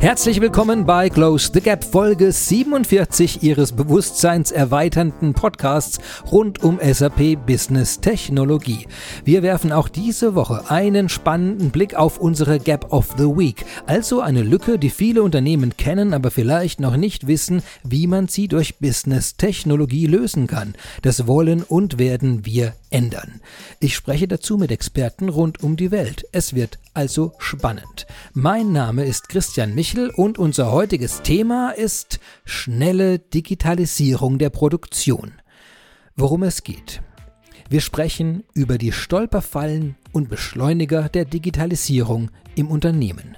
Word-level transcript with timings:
Herzlich 0.00 0.40
willkommen 0.40 0.86
bei 0.86 1.10
Close 1.10 1.50
the 1.52 1.60
Gap 1.60 1.82
Folge 1.82 2.30
47 2.30 3.42
Ihres 3.42 3.72
bewusstseinserweiternden 3.72 5.34
Podcasts 5.34 5.98
rund 6.30 6.62
um 6.62 6.78
SAP 6.80 7.44
Business 7.44 7.98
Technologie. 7.98 8.86
Wir 9.24 9.42
werfen 9.42 9.72
auch 9.72 9.88
diese 9.88 10.36
Woche 10.36 10.70
einen 10.70 11.08
spannenden 11.08 11.70
Blick 11.70 11.96
auf 11.96 12.18
unsere 12.18 12.60
Gap 12.60 12.92
of 12.92 13.16
the 13.18 13.24
Week, 13.24 13.64
also 13.86 14.20
eine 14.20 14.44
Lücke, 14.44 14.78
die 14.78 14.90
viele 14.90 15.24
Unternehmen 15.24 15.76
kennen, 15.76 16.14
aber 16.14 16.30
vielleicht 16.30 16.78
noch 16.78 16.96
nicht 16.96 17.26
wissen, 17.26 17.60
wie 17.82 18.06
man 18.06 18.28
sie 18.28 18.46
durch 18.46 18.78
Business 18.78 19.36
Technologie 19.36 20.06
lösen 20.06 20.46
kann. 20.46 20.76
Das 21.02 21.26
wollen 21.26 21.64
und 21.64 21.98
werden 21.98 22.46
wir 22.46 22.74
ändern. 22.90 23.40
Ich 23.80 23.96
spreche 23.96 24.28
dazu 24.28 24.58
mit 24.58 24.70
Experten 24.70 25.28
rund 25.28 25.60
um 25.64 25.76
die 25.76 25.90
Welt. 25.90 26.24
Es 26.30 26.54
wird 26.54 26.78
also 26.94 27.32
spannend. 27.38 28.06
Mein 28.32 28.72
Name 28.72 29.04
ist 29.04 29.28
Christian 29.28 29.74
Michel 29.74 30.10
und 30.10 30.38
unser 30.38 30.72
heutiges 30.72 31.22
Thema 31.22 31.70
ist 31.70 32.20
schnelle 32.44 33.18
Digitalisierung 33.18 34.38
der 34.38 34.50
Produktion. 34.50 35.32
Worum 36.16 36.42
es 36.42 36.62
geht. 36.64 37.02
Wir 37.70 37.80
sprechen 37.80 38.44
über 38.54 38.78
die 38.78 38.92
Stolperfallen 38.92 39.96
und 40.12 40.28
Beschleuniger 40.28 41.08
der 41.08 41.24
Digitalisierung 41.24 42.30
im 42.54 42.70
Unternehmen. 42.70 43.36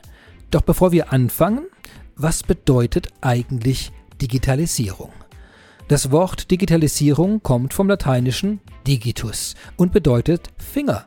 Doch 0.51 0.63
bevor 0.63 0.93
wir 0.93 1.13
anfangen, 1.13 1.67
was 2.17 2.43
bedeutet 2.43 3.09
eigentlich 3.21 3.93
Digitalisierung? 4.21 5.13
Das 5.89 6.13
Wort 6.13 6.51
Digitalisierung 6.53 7.43
kommt 7.43 7.75
vom 7.75 7.89
lateinischen 7.89 8.61
digitus 8.87 9.57
und 9.77 9.93
bedeutet 9.93 10.49
Finger. 10.57 11.05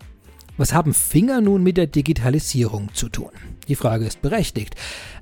Was 0.58 0.74
haben 0.74 0.94
Finger 0.94 1.42
nun 1.42 1.64
mit 1.64 1.78
der 1.78 1.88
Digitalisierung 1.88 2.94
zu 2.94 3.10
tun? 3.10 3.32
Die 3.68 3.76
Frage 3.76 4.06
ist 4.06 4.22
berechtigt. 4.22 4.76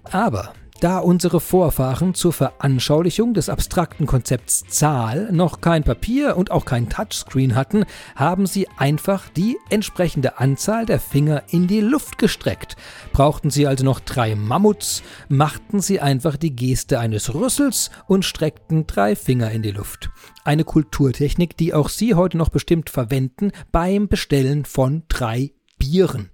Aber 0.04 0.54
da 0.82 0.98
unsere 0.98 1.40
Vorfahren 1.40 2.16
zur 2.16 2.34
Veranschaulichung 2.34 3.36
des 3.36 3.50
abstrakten 3.50 4.08
Konzepts 4.08 4.66
Zahl 4.68 5.32
noch 5.32 5.62
kein 5.62 5.84
Papier 5.84 6.36
und 6.36 6.50
auch 6.50 6.66
kein 6.66 6.90
Touchscreen 6.90 7.56
hatten, 7.56 7.86
haben 8.16 8.48
sie 8.48 8.68
einfach 8.78 9.30
die 9.30 9.58
entsprechende 9.70 10.40
Anzahl 10.40 10.88
der 10.88 11.00
Finger 11.00 11.44
in 11.50 11.68
die 11.68 11.82
Luft 11.82 12.18
gestreckt. 12.18 12.76
Brauchten 13.14 13.52
sie 13.52 13.68
also 13.68 13.86
noch 13.86 14.00
drei 14.00 14.34
Mammuts, 14.34 15.04
machten 15.30 15.82
sie 15.82 16.00
einfach 16.00 16.36
die 16.36 16.56
Geste 16.56 17.00
eines 17.00 17.34
Rüssels 17.34 17.92
und 18.08 18.26
streckten 18.26 18.88
drei 18.88 19.16
Finger 19.16 19.52
in 19.52 19.62
die 19.62 19.72
Luft. 19.72 20.10
Eine 20.44 20.64
Kulturtechnik, 20.64 21.56
die 21.58 21.76
auch 21.76 21.90
Sie 21.90 22.16
heute 22.16 22.38
noch 22.38 22.50
bestimmt 22.50 22.90
verwenden 22.90 23.52
beim 23.72 24.08
Bestellen 24.08 24.66
von 24.66 25.04
drei 25.08 25.52
Bieren. 25.78 26.32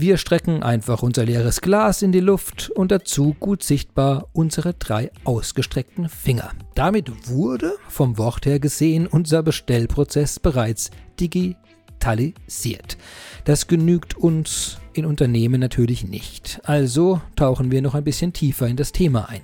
Wir 0.00 0.16
strecken 0.16 0.62
einfach 0.62 1.02
unser 1.02 1.26
leeres 1.26 1.60
Glas 1.60 2.00
in 2.00 2.10
die 2.10 2.20
Luft 2.20 2.70
und 2.70 2.90
dazu 2.90 3.36
gut 3.38 3.62
sichtbar 3.62 4.28
unsere 4.32 4.72
drei 4.72 5.10
ausgestreckten 5.24 6.08
Finger. 6.08 6.52
Damit 6.74 7.28
wurde, 7.28 7.74
vom 7.86 8.16
Wort 8.16 8.46
her 8.46 8.60
gesehen, 8.60 9.06
unser 9.06 9.42
Bestellprozess 9.42 10.40
bereits 10.40 10.90
digitalisiert. 11.20 12.96
Das 13.44 13.66
genügt 13.66 14.16
uns 14.16 14.78
in 14.94 15.04
Unternehmen 15.04 15.60
natürlich 15.60 16.02
nicht. 16.02 16.62
Also 16.64 17.20
tauchen 17.36 17.70
wir 17.70 17.82
noch 17.82 17.94
ein 17.94 18.04
bisschen 18.04 18.32
tiefer 18.32 18.68
in 18.68 18.76
das 18.76 18.92
Thema 18.92 19.28
ein. 19.28 19.42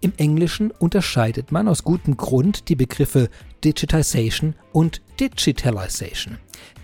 Im 0.00 0.14
Englischen 0.16 0.70
unterscheidet 0.70 1.52
man 1.52 1.68
aus 1.68 1.84
gutem 1.84 2.16
Grund 2.16 2.70
die 2.70 2.76
Begriffe 2.76 3.28
Digitization 3.62 4.54
und 4.72 5.02
Digitalization. 5.20 6.38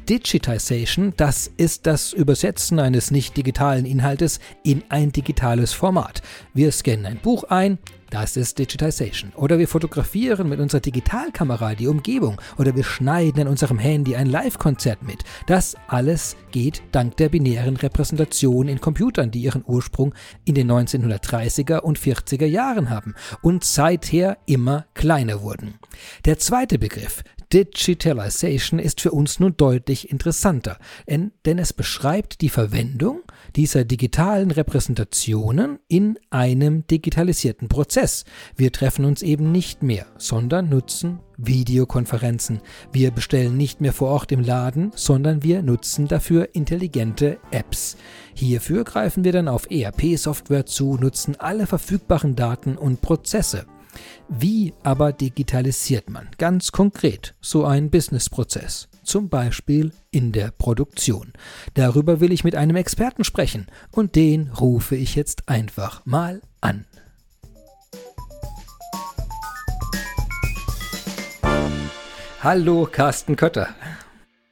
Digitization, 0.09 1.13
das 1.17 1.51
ist 1.57 1.87
das 1.87 2.13
Übersetzen 2.13 2.79
eines 2.79 3.11
nicht 3.11 3.37
digitalen 3.37 3.85
Inhaltes 3.85 4.39
in 4.63 4.85
ein 4.89 5.11
digitales 5.11 5.73
Format. 5.73 6.23
Wir 6.55 6.71
scannen 6.71 7.07
ein 7.07 7.19
Buch 7.19 7.45
ein, 7.45 7.79
das 8.11 8.37
ist 8.37 8.59
Digitization. 8.59 9.33
Oder 9.35 9.59
wir 9.59 9.67
fotografieren 9.67 10.49
mit 10.49 10.61
unserer 10.61 10.81
Digitalkamera 10.81 11.75
die 11.75 11.89
Umgebung. 11.89 12.41
Oder 12.57 12.77
wir 12.77 12.85
schneiden 12.85 13.43
in 13.43 13.49
unserem 13.49 13.79
Handy 13.79 14.15
ein 14.15 14.29
Live-Konzert 14.29 15.03
mit. 15.03 15.25
Das 15.49 15.77
alles 15.89 16.37
geht 16.53 16.83
dank 16.93 17.17
der 17.17 17.29
binären 17.29 17.77
Repräsentation 17.77 18.69
in 18.69 18.81
Computern, 18.81 19.33
die 19.33 19.43
ihren 19.43 19.65
Ursprung 19.67 20.15
in 20.45 20.55
den 20.55 20.71
1930er 20.71 21.81
und 21.81 21.99
40er 21.99 22.47
Jahren 22.47 22.91
haben 22.91 23.15
und 23.43 23.65
seither 23.65 24.39
immer 24.47 24.87
kleiner 24.95 25.43
wurden. 25.43 25.75
Der 26.25 26.39
zweite 26.39 26.79
Begriff, 26.79 27.25
Digitalization 27.53 28.81
ist 28.81 29.01
für 29.01 29.13
uns 29.13 29.39
nun 29.39 29.57
deutlich 29.57 30.11
interessanter, 30.11 30.79
denn 31.09 31.59
es 31.59 31.73
beschreibt 31.73 32.41
die 32.41 32.49
Verwendung 32.49 33.23
dieser 33.55 33.85
digitalen 33.85 34.51
Repräsentationen 34.51 35.79
in 35.87 36.19
einem 36.31 36.87
digitalisierten 36.89 37.69
Prozess. 37.69 38.25
Wir 38.57 38.73
treffen 38.73 39.05
uns 39.05 39.23
eben 39.23 39.53
nicht 39.53 39.83
mehr, 39.83 40.07
sondern 40.19 40.69
nutzen 40.69 41.21
Videokonferenzen. 41.39 42.61
Wir 42.93 43.11
bestellen 43.11 43.57
nicht 43.57 43.81
mehr 43.81 43.93
vor 43.93 44.09
Ort 44.09 44.33
im 44.33 44.41
Laden, 44.41 44.91
sondern 44.95 45.43
wir 45.43 45.63
nutzen 45.63 46.09
dafür 46.09 46.55
intelligente 46.55 47.39
Apps. 47.51 47.97
Hierfür 48.35 48.85
greifen 48.85 49.23
wir 49.23 49.33
dann 49.33 49.49
auf 49.49 49.71
ERP-Software 49.71 50.67
zu, 50.67 50.97
nutzen 50.97 51.37
alle 51.39 51.67
verfügbaren 51.67 52.37
Daten 52.37 52.77
und 52.77 53.03
Prozesse. 53.03 53.67
Wie 54.29 54.75
aber 54.83 55.13
digitalisiert 55.13 56.11
man 56.11 56.29
ganz 56.37 56.73
konkret 56.73 57.35
so 57.41 57.65
einen 57.65 57.91
Businessprozess? 57.91 58.89
Zum 59.05 59.29
Beispiel 59.29 59.93
in 60.11 60.33
der 60.33 60.51
Produktion. 60.51 61.33
Darüber 61.75 62.19
will 62.19 62.33
ich 62.33 62.43
mit 62.43 62.57
einem 62.57 62.75
Experten 62.75 63.23
sprechen 63.23 63.69
und 63.93 64.17
den 64.17 64.51
rufe 64.51 64.97
ich 64.97 65.15
jetzt 65.15 65.49
einfach 65.49 66.05
mal 66.07 66.43
an. 66.61 66.87
Hallo, 72.43 72.89
Carsten 72.91 73.37
Kötter. 73.37 73.69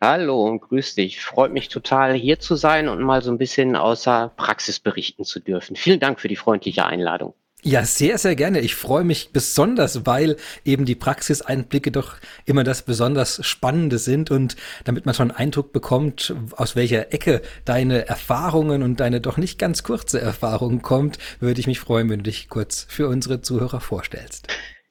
Hallo 0.01 0.47
und 0.47 0.61
grüß 0.61 0.95
dich. 0.95 1.21
Freut 1.21 1.53
mich 1.53 1.69
total, 1.69 2.15
hier 2.15 2.39
zu 2.39 2.55
sein 2.55 2.89
und 2.89 3.03
mal 3.03 3.23
so 3.23 3.33
ein 3.33 3.39
bisschen 3.39 3.75
außer 3.75 4.33
Praxis 4.37 4.79
berichten 4.79 5.25
zu 5.25 5.41
dürfen. 5.41 5.75
Vielen 5.75 5.99
Dank 5.99 6.21
für 6.21 6.29
die 6.29 6.37
freundliche 6.37 6.87
Einladung. 6.87 7.35
Ja, 7.67 7.83
sehr, 7.87 8.19
sehr 8.19 8.37
gerne. 8.37 8.61
Ich 8.61 8.75
freue 8.75 9.05
mich 9.05 9.31
besonders, 9.33 10.05
weil 10.05 10.37
eben 10.67 10.85
die 10.85 10.95
Praxiseinblicke 10.95 11.91
doch 11.91 12.17
immer 12.45 12.63
das 12.63 12.83
besonders 12.83 13.45
Spannende 13.47 13.97
sind 13.97 14.31
und 14.31 14.57
damit 14.85 15.07
man 15.07 15.15
schon 15.15 15.31
einen 15.31 15.39
Eindruck 15.39 15.73
bekommt, 15.73 16.35
aus 16.57 16.77
welcher 16.77 17.15
Ecke 17.15 17.41
deine 17.65 18.07
Erfahrungen 18.07 18.83
und 18.83 19.01
deine 19.01 19.23
doch 19.23 19.39
nicht 19.39 19.59
ganz 19.59 19.83
kurze 19.83 20.21
Erfahrung 20.21 20.83
kommt, 20.83 21.17
würde 21.41 21.59
ich 21.59 21.67
mich 21.67 21.81
freuen, 21.81 22.11
wenn 22.11 22.19
du 22.19 22.25
dich 22.25 22.51
kurz 22.51 22.87
für 22.91 23.09
unsere 23.09 23.41
Zuhörer 23.41 23.81
vorstellst. 23.81 24.47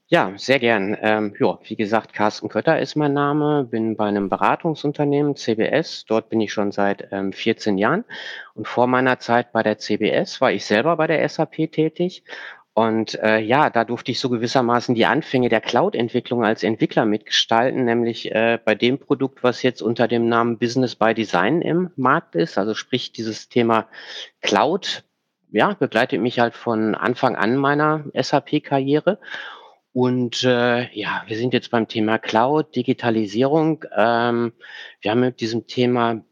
Ja, 0.08 0.34
sehr 0.36 0.60
gern. 0.60 0.98
Ähm, 1.00 1.36
ja, 1.40 1.60
wie 1.64 1.76
gesagt, 1.76 2.14
Carsten 2.14 2.50
Kötter 2.50 2.80
ist 2.80 2.96
mein 2.96 3.14
Name, 3.14 3.66
bin 3.70 3.96
bei 3.96 4.06
einem 4.06 4.30
Beratungsunternehmen 4.30 5.36
CBS. 5.36 6.06
Dort 6.08 6.30
bin 6.30 6.42
ich 6.42 6.52
schon 6.52 6.72
seit 6.72 7.08
ähm, 7.12 7.34
14 7.34 7.78
Jahren. 7.78 8.04
Und 8.56 8.68
vor 8.68 8.88
meiner 8.88 9.20
Zeit 9.20 9.52
bei 9.52 9.62
der 9.62 9.78
CBS 9.78 10.42
war 10.42 10.52
ich 10.52 10.66
selber 10.66 10.98
bei 10.98 11.06
der 11.06 11.28
SAP 11.30 11.72
tätig 11.72 12.24
und 12.76 13.22
äh, 13.22 13.38
ja, 13.40 13.70
da 13.70 13.84
durfte 13.86 14.12
ich 14.12 14.20
so 14.20 14.30
gewissermaßen 14.30 14.96
die 14.96 15.06
Anfänge 15.06 15.48
der 15.48 15.62
Cloud-Entwicklung 15.62 16.44
als 16.44 16.64
Entwickler 16.64 17.06
mitgestalten, 17.06 17.86
nämlich 17.86 18.32
äh, 18.32 18.58
bei 18.64 18.74
dem 18.74 18.98
Produkt, 18.98 19.44
was 19.44 19.62
jetzt 19.62 19.84
unter 19.84 20.08
dem 20.08 20.28
Namen 20.28 20.58
Business 20.58 20.96
by 20.96 21.14
Design 21.14 21.62
im 21.62 21.92
Markt 21.96 22.34
ist. 22.36 22.58
Also 22.58 22.74
sprich, 22.74 23.12
dieses 23.12 23.48
Thema 23.48 23.88
Cloud, 24.42 25.04
ja, 25.52 25.74
begleitet 25.74 26.20
mich 26.20 26.40
halt 26.40 26.56
von 26.56 26.96
Anfang 26.96 27.36
an 27.36 27.58
meiner 27.58 28.06
SAP-Karriere. 28.16 29.20
Und 29.92 30.44
äh, 30.44 30.92
ja, 30.94 31.24
wir 31.28 31.38
sind 31.38 31.54
jetzt 31.54 31.70
beim 31.70 31.88
Thema 31.88 32.18
Cloud, 32.18 32.76
Digitalisierung. 32.76 33.86
Ähm, 33.96 34.54
wir 35.00 35.12
haben 35.12 35.20
mit 35.20 35.42
diesem 35.42 35.68
Thema 35.68 36.24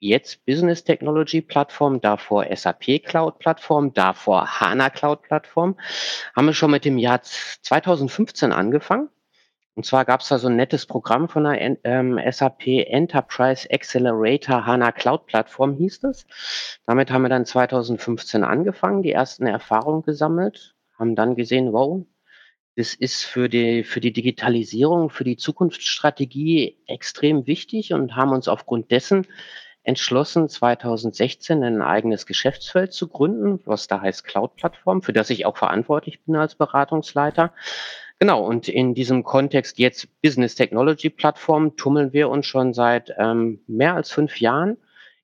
jetzt 0.00 0.44
Business 0.46 0.82
Technology 0.82 1.40
Plattform, 1.40 2.00
davor 2.00 2.46
SAP 2.54 3.04
Cloud 3.04 3.38
Plattform, 3.38 3.94
davor 3.94 4.60
HANA 4.60 4.90
Cloud 4.90 5.22
Plattform. 5.22 5.78
Haben 6.34 6.46
wir 6.46 6.54
schon 6.54 6.70
mit 6.70 6.84
dem 6.84 6.98
Jahr 6.98 7.22
2015 7.22 8.52
angefangen. 8.52 9.08
Und 9.74 9.86
zwar 9.86 10.04
gab 10.04 10.20
es 10.20 10.28
da 10.28 10.38
so 10.38 10.48
ein 10.48 10.56
nettes 10.56 10.84
Programm 10.84 11.28
von 11.28 11.44
der 11.44 11.78
ähm, 11.84 12.20
SAP 12.30 12.66
Enterprise 12.66 13.68
Accelerator 13.70 14.66
HANA 14.66 14.92
Cloud 14.92 15.26
Plattform 15.26 15.76
hieß 15.76 16.00
das. 16.00 16.26
Damit 16.86 17.10
haben 17.10 17.22
wir 17.22 17.28
dann 17.28 17.46
2015 17.46 18.42
angefangen, 18.42 19.02
die 19.02 19.12
ersten 19.12 19.46
Erfahrungen 19.46 20.02
gesammelt, 20.02 20.74
haben 20.98 21.14
dann 21.14 21.36
gesehen, 21.36 21.72
wow, 21.72 22.04
das 22.76 22.94
ist 22.94 23.24
für 23.24 23.48
die, 23.48 23.84
für 23.84 24.00
die 24.00 24.12
Digitalisierung, 24.12 25.10
für 25.10 25.24
die 25.24 25.36
Zukunftsstrategie 25.36 26.78
extrem 26.86 27.46
wichtig 27.46 27.92
und 27.92 28.16
haben 28.16 28.32
uns 28.32 28.48
aufgrund 28.48 28.90
dessen 28.90 29.26
entschlossen, 29.90 30.48
2016 30.48 31.64
ein 31.64 31.82
eigenes 31.82 32.24
Geschäftsfeld 32.24 32.92
zu 32.92 33.08
gründen, 33.08 33.60
was 33.64 33.88
da 33.88 34.00
heißt 34.00 34.24
Cloud-Plattform, 34.24 35.02
für 35.02 35.12
das 35.12 35.30
ich 35.30 35.46
auch 35.46 35.56
verantwortlich 35.56 36.22
bin 36.24 36.36
als 36.36 36.54
Beratungsleiter. 36.54 37.52
Genau, 38.20 38.44
und 38.44 38.68
in 38.68 38.94
diesem 38.94 39.24
Kontext 39.24 39.78
jetzt 39.80 40.08
Business 40.22 40.54
Technology 40.54 41.10
Plattform 41.10 41.74
tummeln 41.76 42.12
wir 42.12 42.28
uns 42.28 42.46
schon 42.46 42.72
seit 42.72 43.12
ähm, 43.18 43.60
mehr 43.66 43.94
als 43.94 44.12
fünf 44.12 44.40
Jahren 44.40 44.76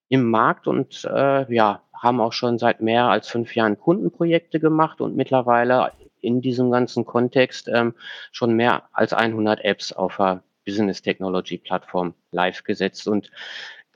im 0.08 0.28
Markt 0.28 0.66
und 0.66 1.04
äh, 1.04 1.54
ja, 1.54 1.82
haben 1.94 2.20
auch 2.20 2.32
schon 2.32 2.58
seit 2.58 2.80
mehr 2.80 3.04
als 3.04 3.28
fünf 3.28 3.54
Jahren 3.54 3.78
Kundenprojekte 3.78 4.58
gemacht 4.58 5.00
und 5.00 5.14
mittlerweile 5.14 5.92
in 6.20 6.40
diesem 6.40 6.72
ganzen 6.72 7.04
Kontext 7.04 7.68
ähm, 7.72 7.94
schon 8.32 8.54
mehr 8.54 8.82
als 8.92 9.12
100 9.12 9.64
Apps 9.64 9.92
auf 9.92 10.16
der 10.16 10.42
Business 10.66 11.00
Technology 11.00 11.56
Plattform 11.56 12.14
live 12.32 12.64
gesetzt. 12.64 13.08
Und 13.08 13.30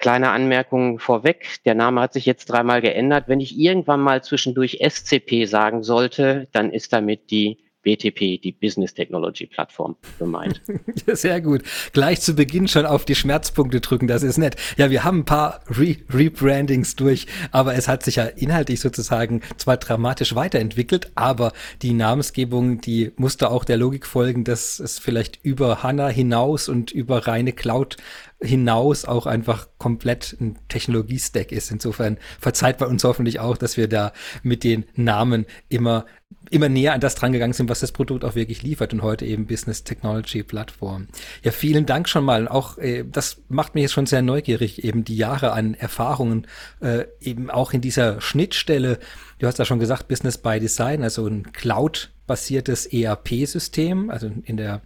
kleine 0.00 0.30
Anmerkung 0.30 0.98
vorweg, 0.98 1.60
der 1.64 1.74
Name 1.74 2.00
hat 2.00 2.12
sich 2.12 2.26
jetzt 2.26 2.46
dreimal 2.46 2.80
geändert. 2.80 3.24
Wenn 3.28 3.40
ich 3.40 3.58
irgendwann 3.58 4.00
mal 4.00 4.22
zwischendurch 4.24 4.80
SCP 4.82 5.44
sagen 5.44 5.82
sollte, 5.82 6.48
dann 6.52 6.72
ist 6.72 6.92
damit 6.92 7.30
die 7.30 7.58
BTP, 7.82 8.40
die 8.40 8.52
Business 8.52 8.94
Technology 8.94 9.46
Plattform, 9.46 9.96
gemeint. 10.18 10.60
Sehr 11.06 11.40
gut. 11.40 11.62
Gleich 11.92 12.20
zu 12.20 12.34
Beginn 12.34 12.68
schon 12.68 12.86
auf 12.86 13.04
die 13.04 13.14
Schmerzpunkte 13.14 13.80
drücken, 13.80 14.06
das 14.06 14.22
ist 14.22 14.36
nett. 14.36 14.56
Ja, 14.76 14.90
wir 14.90 15.04
haben 15.04 15.20
ein 15.20 15.24
paar 15.24 15.60
Re 15.68 15.96
Rebrandings 16.12 16.96
durch, 16.96 17.26
aber 17.52 17.74
es 17.74 17.88
hat 17.88 18.02
sich 18.02 18.16
ja 18.16 18.24
inhaltlich 18.24 18.80
sozusagen 18.80 19.40
zwar 19.56 19.78
dramatisch 19.78 20.34
weiterentwickelt, 20.34 21.10
aber 21.14 21.52
die 21.82 21.94
Namensgebung, 21.94 22.80
die 22.80 23.12
musste 23.16 23.50
auch 23.50 23.64
der 23.64 23.76
Logik 23.78 24.06
folgen, 24.06 24.44
dass 24.44 24.78
es 24.78 24.98
vielleicht 24.98 25.42
über 25.42 25.82
HANA 25.82 26.08
hinaus 26.08 26.68
und 26.68 26.90
über 26.90 27.26
reine 27.26 27.52
Cloud 27.52 27.96
hinaus 28.42 29.04
auch 29.04 29.26
einfach 29.26 29.68
komplett 29.78 30.36
ein 30.40 30.58
Technologie-Stack 30.68 31.52
ist. 31.52 31.70
Insofern 31.70 32.18
verzeiht 32.38 32.78
bei 32.78 32.86
uns 32.86 33.04
hoffentlich 33.04 33.40
auch, 33.40 33.56
dass 33.56 33.76
wir 33.76 33.88
da 33.88 34.12
mit 34.42 34.64
den 34.64 34.84
Namen 34.94 35.46
immer 35.68 36.06
immer 36.50 36.68
näher 36.68 36.94
an 36.94 37.00
das 37.00 37.14
drangegangen 37.14 37.52
sind, 37.52 37.68
was 37.68 37.80
das 37.80 37.92
Produkt 37.92 38.24
auch 38.24 38.34
wirklich 38.34 38.62
liefert 38.62 38.92
und 38.92 39.02
heute 39.02 39.24
eben 39.24 39.46
Business 39.46 39.84
Technology 39.84 40.42
Plattform. 40.42 41.08
Ja, 41.42 41.52
vielen 41.52 41.86
Dank 41.86 42.08
schon 42.08 42.24
mal. 42.24 42.48
Auch 42.48 42.78
äh, 42.78 43.04
das 43.04 43.42
macht 43.48 43.74
mich 43.74 43.82
jetzt 43.82 43.92
schon 43.92 44.06
sehr 44.06 44.22
neugierig, 44.22 44.84
eben 44.84 45.04
die 45.04 45.16
Jahre 45.16 45.52
an 45.52 45.74
Erfahrungen, 45.74 46.46
äh, 46.80 47.04
eben 47.20 47.50
auch 47.50 47.72
in 47.72 47.80
dieser 47.80 48.20
Schnittstelle. 48.20 48.98
Du 49.38 49.46
hast 49.46 49.58
ja 49.58 49.64
schon 49.64 49.78
gesagt, 49.78 50.08
Business 50.08 50.38
by 50.38 50.58
Design, 50.60 51.02
also 51.02 51.26
ein 51.26 51.52
Cloud-basiertes 51.52 52.86
ERP-System, 52.86 54.10
also 54.10 54.30
in 54.44 54.56
der 54.56 54.82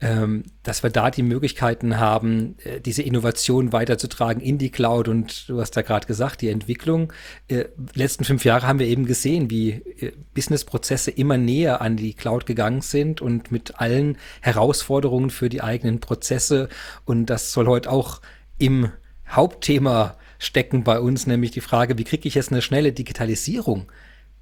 dass 0.00 0.82
wir 0.82 0.90
da 0.90 1.10
die 1.10 1.22
Möglichkeiten 1.22 1.98
haben, 1.98 2.56
äh, 2.64 2.80
diese 2.80 3.02
Innovation 3.02 3.72
weiterzutragen 3.72 4.42
in 4.42 4.58
die 4.58 4.70
Cloud. 4.70 5.08
Und 5.08 5.48
du 5.48 5.60
hast 5.60 5.76
ja 5.76 5.82
gerade 5.82 6.06
gesagt, 6.06 6.42
die 6.42 6.48
Entwicklung. 6.48 7.12
Äh, 7.48 7.66
letzten 7.94 8.24
fünf 8.24 8.44
Jahre 8.44 8.66
haben 8.66 8.78
wir 8.78 8.86
eben 8.86 9.06
gesehen, 9.06 9.50
wie 9.50 9.70
äh, 9.70 10.12
Businessprozesse 10.34 11.10
immer 11.10 11.38
näher 11.38 11.80
an 11.80 11.96
die 11.96 12.14
Cloud 12.14 12.44
gegangen 12.44 12.80
sind 12.80 13.20
und 13.22 13.50
mit 13.50 13.80
allen 13.80 14.18
Herausforderungen 14.42 15.30
für 15.30 15.48
die 15.48 15.62
eigenen 15.62 16.00
Prozesse. 16.00 16.68
Und 17.04 17.26
das 17.26 17.52
soll 17.52 17.66
heute 17.66 17.90
auch 17.90 18.20
im 18.58 18.90
Hauptthema 19.28 20.16
stecken 20.38 20.84
bei 20.84 21.00
uns, 21.00 21.26
nämlich 21.26 21.52
die 21.52 21.60
Frage, 21.60 21.96
wie 21.98 22.04
kriege 22.04 22.28
ich 22.28 22.34
jetzt 22.34 22.52
eine 22.52 22.62
schnelle 22.62 22.92
Digitalisierung 22.92 23.86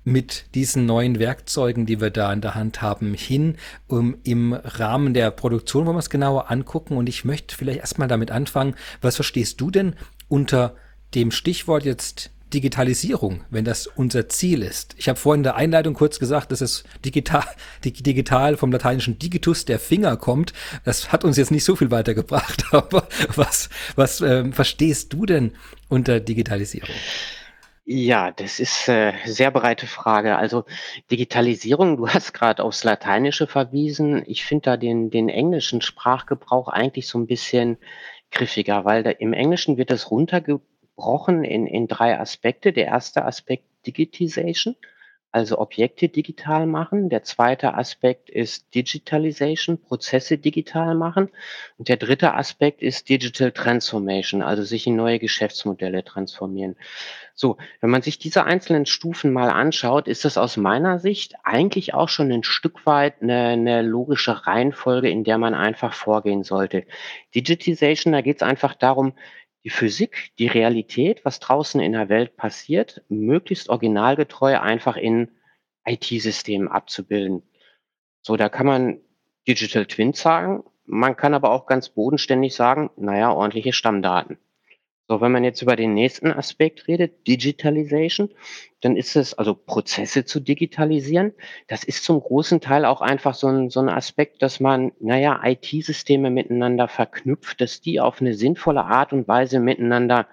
mit 0.04 0.46
diesen 0.54 0.86
neuen 0.86 1.18
Werkzeugen, 1.18 1.86
die 1.86 2.00
wir 2.00 2.10
da 2.10 2.32
in 2.32 2.40
der 2.40 2.54
Hand 2.54 2.82
haben, 2.82 3.14
hin, 3.14 3.56
um 3.86 4.16
im 4.24 4.52
Rahmen 4.52 5.14
der 5.14 5.30
Produktion 5.30 5.86
wollen 5.86 5.96
wir 5.96 6.00
es 6.00 6.10
genauer 6.10 6.50
angucken. 6.50 6.96
Und 6.96 7.08
ich 7.08 7.24
möchte 7.24 7.56
vielleicht 7.56 7.80
erstmal 7.80 8.08
damit 8.08 8.30
anfangen, 8.30 8.74
was 9.00 9.16
verstehst 9.16 9.60
du 9.60 9.70
denn 9.70 9.94
unter 10.28 10.74
dem 11.14 11.30
Stichwort 11.30 11.84
jetzt 11.84 12.30
Digitalisierung, 12.52 13.44
wenn 13.50 13.64
das 13.64 13.86
unser 13.86 14.28
Ziel 14.28 14.62
ist. 14.62 14.94
Ich 14.98 15.08
habe 15.08 15.18
vorhin 15.18 15.40
in 15.40 15.44
der 15.44 15.56
Einleitung 15.56 15.94
kurz 15.94 16.18
gesagt, 16.18 16.52
dass 16.52 16.60
es 16.60 16.84
digital, 17.04 17.44
digital 17.84 18.56
vom 18.56 18.72
lateinischen 18.72 19.18
digitus, 19.18 19.64
der 19.64 19.78
Finger 19.78 20.16
kommt. 20.16 20.52
Das 20.84 21.12
hat 21.12 21.24
uns 21.24 21.36
jetzt 21.36 21.50
nicht 21.50 21.64
so 21.64 21.76
viel 21.76 21.90
weitergebracht, 21.90 22.64
aber 22.72 23.08
was, 23.34 23.70
was 23.96 24.20
ähm, 24.20 24.52
verstehst 24.52 25.12
du 25.12 25.26
denn 25.26 25.52
unter 25.88 26.20
Digitalisierung? 26.20 26.94
Ja, 27.84 28.30
das 28.30 28.60
ist 28.60 28.88
äh, 28.88 29.12
sehr 29.24 29.50
breite 29.50 29.86
Frage. 29.88 30.36
Also 30.36 30.64
Digitalisierung, 31.10 31.96
du 31.96 32.08
hast 32.08 32.32
gerade 32.32 32.62
aufs 32.62 32.84
Lateinische 32.84 33.46
verwiesen. 33.48 34.22
Ich 34.26 34.44
finde 34.44 34.62
da 34.62 34.76
den, 34.76 35.10
den 35.10 35.28
englischen 35.28 35.80
Sprachgebrauch 35.82 36.68
eigentlich 36.68 37.08
so 37.08 37.18
ein 37.18 37.26
bisschen 37.26 37.78
griffiger, 38.30 38.84
weil 38.84 39.02
da, 39.02 39.10
im 39.10 39.32
Englischen 39.32 39.78
wird 39.78 39.90
das 39.90 40.10
runtergebrochen 40.12 41.44
in, 41.44 41.66
in 41.66 41.88
drei 41.88 42.18
Aspekte. 42.20 42.72
Der 42.72 42.86
erste 42.86 43.24
Aspekt 43.24 43.64
Digitization 43.86 44.76
also 45.32 45.58
Objekte 45.58 46.08
digital 46.08 46.66
machen. 46.66 47.08
Der 47.08 47.22
zweite 47.22 47.74
Aspekt 47.74 48.28
ist 48.28 48.74
Digitalization, 48.74 49.80
Prozesse 49.80 50.36
digital 50.36 50.94
machen. 50.94 51.30
Und 51.78 51.88
der 51.88 51.96
dritte 51.96 52.34
Aspekt 52.34 52.82
ist 52.82 53.08
Digital 53.08 53.50
Transformation, 53.50 54.42
also 54.42 54.62
sich 54.62 54.86
in 54.86 54.94
neue 54.94 55.18
Geschäftsmodelle 55.18 56.04
transformieren. 56.04 56.76
So, 57.34 57.56
wenn 57.80 57.88
man 57.88 58.02
sich 58.02 58.18
diese 58.18 58.44
einzelnen 58.44 58.84
Stufen 58.84 59.32
mal 59.32 59.48
anschaut, 59.48 60.06
ist 60.06 60.26
das 60.26 60.36
aus 60.36 60.58
meiner 60.58 60.98
Sicht 60.98 61.34
eigentlich 61.44 61.94
auch 61.94 62.10
schon 62.10 62.30
ein 62.30 62.42
Stück 62.42 62.84
weit 62.84 63.22
eine, 63.22 63.48
eine 63.48 63.82
logische 63.82 64.46
Reihenfolge, 64.46 65.08
in 65.08 65.24
der 65.24 65.38
man 65.38 65.54
einfach 65.54 65.94
vorgehen 65.94 66.44
sollte. 66.44 66.84
Digitization, 67.34 68.12
da 68.12 68.20
geht 68.20 68.36
es 68.36 68.42
einfach 68.42 68.74
darum, 68.74 69.14
die 69.64 69.70
Physik, 69.70 70.32
die 70.38 70.48
Realität, 70.48 71.24
was 71.24 71.40
draußen 71.40 71.80
in 71.80 71.92
der 71.92 72.08
Welt 72.08 72.36
passiert, 72.36 73.02
möglichst 73.08 73.68
originalgetreu 73.68 74.58
einfach 74.58 74.96
in 74.96 75.30
IT-Systemen 75.84 76.68
abzubilden. 76.68 77.42
So, 78.20 78.36
da 78.36 78.48
kann 78.48 78.66
man 78.66 79.00
Digital 79.46 79.86
Twin 79.86 80.12
sagen. 80.12 80.64
Man 80.84 81.16
kann 81.16 81.34
aber 81.34 81.50
auch 81.50 81.66
ganz 81.66 81.88
bodenständig 81.88 82.54
sagen, 82.54 82.90
naja, 82.96 83.32
ordentliche 83.32 83.72
Stammdaten. 83.72 84.38
So, 85.08 85.20
wenn 85.20 85.32
man 85.32 85.44
jetzt 85.44 85.60
über 85.62 85.76
den 85.76 85.94
nächsten 85.94 86.32
Aspekt 86.32 86.86
redet, 86.88 87.26
Digitalization, 87.26 88.30
dann 88.80 88.96
ist 88.96 89.16
es, 89.16 89.34
also 89.34 89.54
Prozesse 89.54 90.24
zu 90.24 90.40
digitalisieren, 90.40 91.32
das 91.66 91.84
ist 91.84 92.04
zum 92.04 92.20
großen 92.20 92.60
Teil 92.60 92.84
auch 92.84 93.00
einfach 93.00 93.34
so 93.34 93.48
ein, 93.48 93.68
so 93.68 93.80
ein 93.80 93.88
Aspekt, 93.88 94.42
dass 94.42 94.60
man, 94.60 94.92
naja, 95.00 95.40
IT-Systeme 95.44 96.30
miteinander 96.30 96.88
verknüpft, 96.88 97.60
dass 97.60 97.80
die 97.80 98.00
auf 98.00 98.20
eine 98.20 98.34
sinnvolle 98.34 98.84
Art 98.84 99.12
und 99.12 99.28
Weise 99.28 99.58
miteinander 99.60 100.28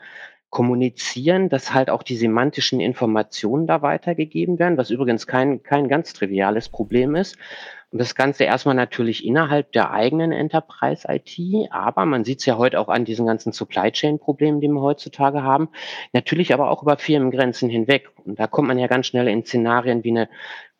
kommunizieren, 0.49 1.49
dass 1.49 1.73
halt 1.73 1.89
auch 1.89 2.03
die 2.03 2.15
semantischen 2.15 2.79
Informationen 2.79 3.67
da 3.67 3.81
weitergegeben 3.81 4.57
werden, 4.59 4.77
was 4.77 4.89
übrigens 4.89 5.27
kein, 5.27 5.61
kein 5.61 5.87
ganz 5.87 6.13
triviales 6.13 6.69
Problem 6.69 7.15
ist. 7.15 7.37
Und 7.91 7.99
das 7.99 8.13
Ganze 8.13 8.43
erstmal 8.43 8.75
natürlich 8.75 9.25
innerhalb 9.25 9.71
der 9.71 9.91
eigenen 9.91 10.31
Enterprise-IT, 10.31 11.71
aber 11.71 12.05
man 12.05 12.23
sieht 12.23 12.39
es 12.39 12.45
ja 12.45 12.57
heute 12.57 12.79
auch 12.79 12.87
an 12.87 13.03
diesen 13.03 13.25
ganzen 13.25 13.51
Supply 13.51 13.91
Chain-Problemen, 13.91 14.61
die 14.61 14.67
wir 14.67 14.81
heutzutage 14.81 15.41
haben, 15.41 15.69
natürlich 16.13 16.53
aber 16.53 16.69
auch 16.69 16.83
über 16.83 16.97
Firmengrenzen 16.97 17.67
hinweg. 17.67 18.11
Und 18.23 18.39
da 18.39 18.45
kommt 18.45 18.67
man 18.67 18.77
ja 18.77 18.85
ganz 18.85 19.07
schnell 19.07 19.27
in 19.27 19.43
Szenarien 19.43 20.03
wie 20.03 20.11
eine 20.11 20.29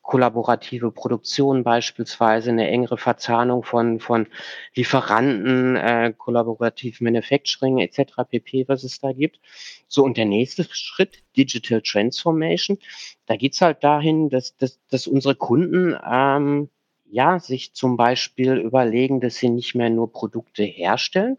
kollaborative 0.10 0.92
Produktion 0.92 1.64
beispielsweise, 1.64 2.50
eine 2.50 2.68
engere 2.68 2.98
Verzahnung 2.98 3.64
von, 3.64 4.00
von 4.00 4.28
Lieferanten, 4.74 5.76
äh, 5.76 6.14
kollaborativ 6.18 7.00
Manufacturing 7.00 7.78
etc. 7.78 8.14
pp, 8.28 8.68
was 8.68 8.84
es 8.84 9.00
da 9.00 9.14
gibt. 9.14 9.40
So, 9.88 10.04
und 10.04 10.18
der 10.18 10.26
nächste 10.26 10.64
Schritt, 10.72 11.24
Digital 11.38 11.82
Transformation, 11.84 12.80
da 13.28 13.36
geht's 13.36 13.62
halt 13.62 13.84
dahin, 13.84 14.30
dass, 14.30 14.58
dass, 14.58 14.80
dass 14.90 15.06
unsere 15.06 15.36
Kunden 15.36 15.96
ähm, 16.04 16.70
ja, 17.12 17.40
sich 17.40 17.74
zum 17.74 17.98
Beispiel 17.98 18.54
überlegen, 18.58 19.20
dass 19.20 19.36
sie 19.36 19.50
nicht 19.50 19.76
mehr 19.76 19.90
nur 19.90 20.12
Produkte 20.12 20.64
herstellen. 20.64 21.38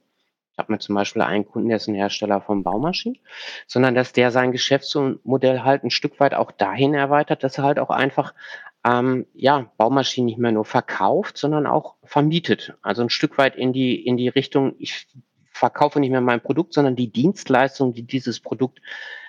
Ich 0.53 0.59
habe 0.59 0.73
mir 0.73 0.79
zum 0.79 0.95
Beispiel 0.95 1.23
einen 1.23 1.47
Kunden, 1.47 1.69
der 1.69 1.77
ist 1.79 1.89
ein 1.89 1.95
Hersteller 1.95 2.41
von 2.41 2.63
Baumaschinen, 2.63 3.19
sondern 3.67 3.95
dass 3.95 4.13
der 4.13 4.31
sein 4.31 4.53
Geschäftsmodell 4.53 5.61
halt 5.63 5.85
ein 5.85 5.91
Stück 5.91 6.21
weit 6.21 6.35
auch 6.35 6.53
dahin 6.53 6.95
erweitert, 6.95 7.45
dass 7.45 7.59
er 7.59 7.65
halt 7.65 7.79
auch 7.79 7.91
einfach 7.91 8.35
ähm, 8.85 9.27
ja, 9.35 9.71
Baumaschinen 9.77 10.27
nicht 10.27 10.39
mehr 10.39 10.53
nur 10.53 10.65
verkauft, 10.65 11.39
sondern 11.39 11.67
auch 11.67 11.97
vermietet. 12.03 12.75
Also 12.83 13.03
ein 13.03 13.11
Stück 13.11 13.39
weit 13.39 13.57
in 13.57 13.73
die, 13.73 14.05
in 14.05 14.17
die 14.17 14.29
Richtung, 14.29 14.75
ich 14.79 15.07
verkaufe 15.53 16.01
nicht 16.01 16.11
mehr 16.11 16.21
mein 16.21 16.41
Produkt, 16.41 16.75
sondern 16.75 16.97
die 16.97 17.13
Dienstleistung, 17.13 17.93
die 17.93 18.03
dieses 18.03 18.41
Produkt 18.41 18.81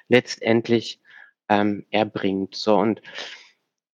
letztendlich 0.08 1.02
ähm, 1.50 1.86
erbringt. 1.92 2.56
So 2.56 2.78
und 2.78 3.02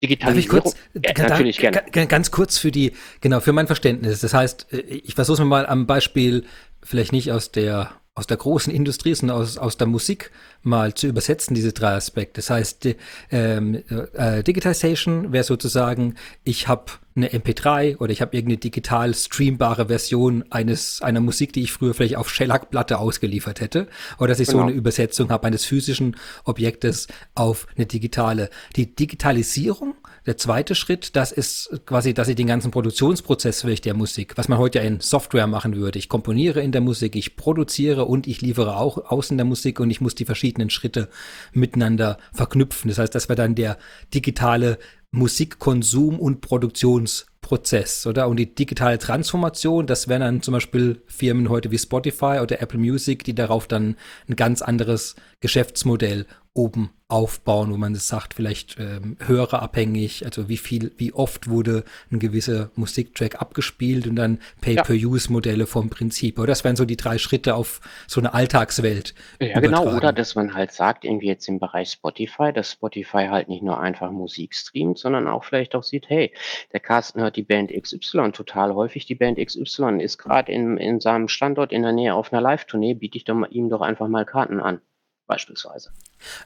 Digitalisierung. 0.07 0.63
Darf 0.63 0.73
ich 0.73 1.03
kurz, 1.03 1.17
ja, 1.19 1.27
natürlich 1.27 1.57
da, 1.57 1.71
gerne. 1.71 2.07
Ganz 2.07 2.31
kurz 2.31 2.57
für 2.57 2.71
die, 2.71 2.93
genau, 3.21 3.39
für 3.39 3.53
mein 3.53 3.67
Verständnis. 3.67 4.21
Das 4.21 4.33
heißt, 4.33 4.67
äh, 4.71 4.77
ich 4.77 5.15
versuche 5.15 5.41
es 5.41 5.47
mal 5.47 5.65
am 5.65 5.87
Beispiel, 5.87 6.45
vielleicht 6.83 7.11
nicht 7.11 7.31
aus 7.31 7.51
der 7.51 7.91
aus 8.15 8.27
der 8.27 8.37
großen 8.37 8.73
Industrie, 8.73 9.13
sondern 9.13 9.37
aus, 9.37 9.57
aus 9.57 9.75
der 9.75 9.87
Musik 9.87 10.31
mal 10.63 10.93
zu 10.93 11.07
übersetzen, 11.07 11.53
diese 11.53 11.73
drei 11.73 11.95
Aspekte. 11.95 12.35
Das 12.35 12.49
heißt, 12.49 12.87
ähm, 13.29 13.83
äh, 14.13 14.41
Digitization 14.41 15.33
wäre 15.33 15.43
sozusagen, 15.43 16.15
ich 16.45 16.69
habe 16.69 16.93
eine 17.15 17.29
MP3 17.29 17.97
oder 17.97 18.11
ich 18.11 18.21
habe 18.21 18.35
irgendeine 18.35 18.57
digital 18.57 19.13
streambare 19.13 19.87
Version 19.87 20.43
eines 20.49 21.01
einer 21.01 21.21
Musik, 21.21 21.53
die 21.53 21.61
ich 21.61 21.71
früher 21.71 21.93
vielleicht 21.93 22.17
auf 22.17 22.29
Shellac-Platte 22.29 22.97
ausgeliefert 22.97 23.61
hätte, 23.61 23.87
oder 24.17 24.29
dass 24.29 24.39
ich 24.39 24.47
genau. 24.47 24.59
so 24.59 24.65
eine 24.65 24.75
Übersetzung 24.75 25.29
habe 25.29 25.47
eines 25.47 25.63
physischen 25.63 26.17
Objektes 26.43 27.07
auf 27.33 27.67
eine 27.75 27.85
digitale. 27.85 28.49
Die 28.75 28.93
Digitalisierung 28.95 29.95
der 30.25 30.37
zweite 30.37 30.75
Schritt, 30.75 31.15
das 31.15 31.31
ist 31.31 31.81
quasi, 31.85 32.13
dass 32.13 32.27
ich 32.27 32.35
den 32.35 32.47
ganzen 32.47 32.71
Produktionsprozess 32.71 33.61
für 33.61 33.75
der 33.75 33.93
Musik, 33.93 34.33
was 34.37 34.47
man 34.47 34.57
heute 34.57 34.79
ja 34.79 34.85
in 34.85 34.99
Software 34.99 35.47
machen 35.47 35.75
würde. 35.75 35.99
Ich 35.99 36.09
komponiere 36.09 36.61
in 36.61 36.71
der 36.71 36.81
Musik, 36.81 37.15
ich 37.15 37.35
produziere 37.35 38.05
und 38.05 38.25
ich 38.27 38.41
liefere 38.41 38.77
auch 38.77 38.97
aus 39.11 39.29
in 39.31 39.37
der 39.37 39.45
Musik 39.45 39.79
und 39.79 39.91
ich 39.91 40.01
muss 40.01 40.15
die 40.15 40.25
verschiedenen 40.25 40.69
Schritte 40.69 41.09
miteinander 41.53 42.17
verknüpfen. 42.33 42.89
Das 42.89 42.97
heißt, 42.97 43.13
das 43.13 43.29
wäre 43.29 43.37
dann 43.37 43.55
der 43.55 43.77
digitale 44.13 44.79
Musikkonsum 45.15 46.19
und 46.19 46.41
Produktionsprozess, 46.41 48.05
oder? 48.05 48.27
Und 48.27 48.37
die 48.37 48.53
digitale 48.53 48.99
Transformation, 48.99 49.87
das 49.87 50.07
wären 50.07 50.21
dann 50.21 50.41
zum 50.41 50.53
Beispiel 50.53 51.01
Firmen 51.07 51.49
heute 51.49 51.71
wie 51.71 51.77
Spotify 51.77 52.39
oder 52.41 52.61
Apple 52.61 52.79
Music, 52.79 53.23
die 53.23 53.33
darauf 53.33 53.67
dann 53.67 53.95
ein 54.27 54.35
ganz 54.35 54.61
anderes 54.61 55.15
Geschäftsmodell 55.39 56.25
oben 56.55 56.89
aufbauen, 57.07 57.71
wo 57.71 57.77
man 57.77 57.93
es 57.93 58.07
sagt, 58.07 58.33
vielleicht 58.33 58.79
ähm, 58.79 59.17
hörerabhängig, 59.23 60.25
also 60.25 60.49
wie 60.49 60.57
viel, 60.57 60.91
wie 60.97 61.13
oft 61.13 61.49
wurde 61.49 61.83
ein 62.11 62.17
gewisser 62.17 62.71
Musiktrack 62.75 63.39
abgespielt 63.39 64.07
und 64.07 64.15
dann 64.15 64.39
Pay-per-Use-Modelle 64.61 65.67
vom 65.67 65.91
Prinzip. 65.91 66.39
Oder 66.39 66.47
das 66.47 66.63
wären 66.63 66.75
so 66.75 66.85
die 66.85 66.97
drei 66.97 67.19
Schritte 67.19 67.55
auf 67.55 67.81
so 68.07 68.19
eine 68.19 68.33
Alltagswelt. 68.33 69.13
Ja, 69.39 69.59
genau. 69.59 69.95
Oder 69.95 70.13
dass 70.13 70.33
man 70.33 70.55
halt 70.55 70.71
sagt, 70.71 71.05
irgendwie 71.05 71.27
jetzt 71.27 71.47
im 71.47 71.59
Bereich 71.59 71.91
Spotify, 71.91 72.51
dass 72.51 72.71
Spotify 72.71 73.27
halt 73.29 73.49
nicht 73.49 73.61
nur 73.61 73.79
einfach 73.79 74.09
Musik 74.09 74.55
streamt, 74.55 74.97
sondern 74.97 75.27
auch 75.27 75.43
vielleicht 75.43 75.75
auch 75.75 75.83
sieht, 75.83 76.09
hey, 76.09 76.33
der 76.73 76.79
Carsten 76.79 77.21
hört 77.21 77.35
die 77.35 77.43
Band 77.43 77.71
XY 77.71 78.31
total 78.31 78.73
häufig. 78.73 79.05
Die 79.05 79.15
Band 79.15 79.37
XY 79.37 80.01
ist 80.01 80.17
gerade 80.17 80.51
in, 80.51 80.77
in 80.77 80.99
seinem 81.01 81.27
Standort 81.27 81.71
in 81.71 81.83
der 81.83 81.91
Nähe 81.91 82.15
auf 82.15 82.33
einer 82.33 82.41
Live-Tournee, 82.41 82.95
biete 82.95 83.17
ich 83.17 83.25
doch 83.25 83.35
mal, 83.35 83.49
ihm 83.51 83.69
doch 83.69 83.81
einfach 83.81 84.07
mal 84.07 84.25
Karten 84.25 84.59
an 84.59 84.79
beispielsweise. 85.27 85.89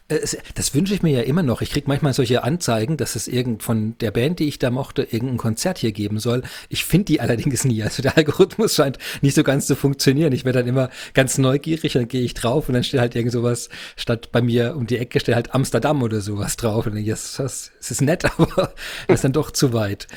Äh, 0.08 0.20
das 0.56 0.74
wünsche 0.74 0.94
ich 0.94 1.04
mir 1.04 1.12
ja 1.12 1.22
immer 1.22 1.44
noch. 1.44 1.62
Ich 1.62 1.72
kriege 1.72 1.88
manchmal 1.88 2.14
solche 2.14 2.44
Anzeigen, 2.44 2.98
dass 2.98 3.16
es 3.16 3.28
irgend 3.28 3.64
von 3.64 3.98
der 4.00 4.12
Band, 4.12 4.40
die 4.40 4.48
ich 4.48 4.60
da 4.60 4.70
mochte, 4.70 5.04
irgendein 5.04 5.38
Konzert 5.38 5.78
hier 5.78 5.92
geben 5.92 6.20
soll. 6.20 6.44
Ich 6.70 6.86
finde 6.86 7.06
die 7.06 7.22
allerdings 7.22 7.66
nie. 7.66 7.84
Also 7.84 8.02
der 8.02 8.18
Algorithmus 8.18 8.76
scheint 8.76 8.98
nicht 9.22 9.36
so 9.36 9.44
ganz 9.44 9.68
zu 9.68 9.76
funktionieren. 9.76 10.34
Ich 10.34 10.46
werde 10.46 10.60
dann 10.60 10.68
immer 10.68 10.90
ganz 11.14 11.38
neugierig, 11.38 11.94
dann 11.94 12.08
gehe 12.08 12.22
ich 12.22 12.34
drauf 12.34 12.68
und 12.68 12.74
dann 12.74 12.84
steht 12.84 13.00
halt 13.00 13.16
irgend 13.16 13.32
sowas 13.32 13.70
statt 13.96 14.32
bei 14.32 14.42
mir 14.42 14.76
um 14.76 14.88
die 14.88 14.98
Ecke 14.98 15.20
steht 15.20 15.36
halt 15.36 15.54
Amsterdam 15.54 16.02
oder 16.02 16.22
sowas 16.22 16.58
drauf. 16.58 16.86
Und 16.86 16.94
dann 16.94 17.04
denke 17.04 17.12
ich, 17.12 17.36
das, 17.38 17.72
das 17.78 17.92
ist 17.92 18.02
nett, 18.02 18.26
aber 18.38 18.74
das 19.08 19.16
ist 19.16 19.24
dann 19.24 19.34
doch 19.34 19.52
zu 19.52 19.74
weit. 19.74 20.08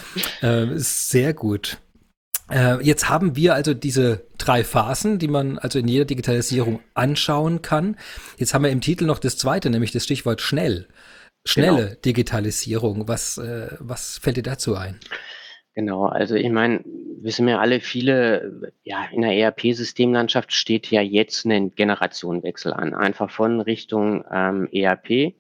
Ähm, 0.42 0.72
ist 0.72 1.10
sehr 1.10 1.34
gut. 1.34 1.78
Äh, 2.50 2.82
jetzt 2.82 3.08
haben 3.08 3.36
wir 3.36 3.54
also 3.54 3.74
diese 3.74 4.26
drei 4.38 4.64
Phasen, 4.64 5.18
die 5.18 5.28
man 5.28 5.58
also 5.58 5.78
in 5.78 5.88
jeder 5.88 6.04
Digitalisierung 6.04 6.80
anschauen 6.94 7.62
kann. 7.62 7.96
Jetzt 8.36 8.54
haben 8.54 8.64
wir 8.64 8.70
im 8.70 8.80
Titel 8.80 9.04
noch 9.04 9.18
das 9.18 9.38
zweite, 9.38 9.70
nämlich 9.70 9.92
das 9.92 10.04
Stichwort 10.04 10.40
schnell. 10.40 10.86
Schnelle 11.44 11.84
genau. 11.88 12.00
Digitalisierung. 12.04 13.08
Was, 13.08 13.38
äh, 13.38 13.68
was 13.80 14.18
fällt 14.18 14.36
dir 14.36 14.42
dazu 14.42 14.76
ein? 14.76 14.98
Genau, 15.74 16.04
also 16.04 16.34
ich 16.34 16.50
meine, 16.50 16.84
wissen 17.22 17.46
wir 17.46 17.60
alle, 17.60 17.80
viele, 17.80 18.72
ja, 18.82 19.06
in 19.10 19.22
der 19.22 19.32
ERP-Systemlandschaft 19.32 20.52
steht 20.52 20.90
ja 20.90 21.00
jetzt 21.00 21.46
ein 21.46 21.70
Generationenwechsel 21.70 22.74
an, 22.74 22.92
einfach 22.92 23.30
von 23.30 23.60
Richtung 23.60 24.22
ähm, 24.30 24.68
ERP 24.70 25.34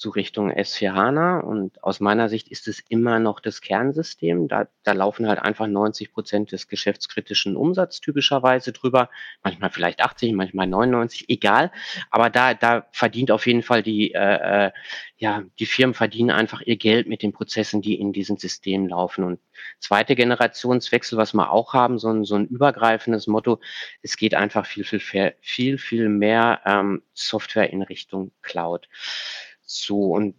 zu 0.00 0.08
Richtung 0.08 0.50
S4 0.50 0.94
HANA. 0.94 1.40
Und 1.40 1.84
aus 1.84 2.00
meiner 2.00 2.30
Sicht 2.30 2.48
ist 2.48 2.68
es 2.68 2.80
immer 2.88 3.18
noch 3.18 3.38
das 3.38 3.60
Kernsystem. 3.60 4.48
Da, 4.48 4.66
da 4.82 4.92
laufen 4.92 5.28
halt 5.28 5.38
einfach 5.38 5.66
90 5.66 6.12
Prozent 6.12 6.52
des 6.52 6.68
geschäftskritischen 6.68 7.54
Umsatzes 7.54 8.00
typischerweise 8.00 8.72
drüber. 8.72 9.10
Manchmal 9.44 9.68
vielleicht 9.68 10.00
80, 10.00 10.32
manchmal 10.32 10.66
99, 10.68 11.28
egal. 11.28 11.70
Aber 12.10 12.30
da, 12.30 12.54
da 12.54 12.86
verdient 12.92 13.30
auf 13.30 13.46
jeden 13.46 13.62
Fall 13.62 13.82
die, 13.82 14.14
äh, 14.14 14.68
äh, 14.68 14.70
ja, 15.18 15.44
die 15.58 15.66
Firmen 15.66 15.92
verdienen 15.92 16.30
einfach 16.30 16.62
ihr 16.62 16.76
Geld 16.76 17.06
mit 17.06 17.22
den 17.22 17.34
Prozessen, 17.34 17.82
die 17.82 18.00
in 18.00 18.14
diesen 18.14 18.38
Systemen 18.38 18.88
laufen. 18.88 19.22
Und 19.22 19.38
zweite 19.80 20.16
Generationswechsel, 20.16 21.18
was 21.18 21.34
wir 21.34 21.50
auch 21.50 21.74
haben, 21.74 21.98
so 21.98 22.08
ein, 22.08 22.24
so 22.24 22.36
ein 22.36 22.46
übergreifendes 22.46 23.26
Motto, 23.26 23.60
es 24.00 24.16
geht 24.16 24.34
einfach 24.34 24.64
viel, 24.64 24.84
viel, 24.84 25.34
viel, 25.42 25.76
viel 25.76 26.08
mehr 26.08 26.62
ähm, 26.64 27.02
Software 27.12 27.70
in 27.70 27.82
Richtung 27.82 28.32
Cloud. 28.40 28.88
So, 29.72 30.14
und 30.14 30.34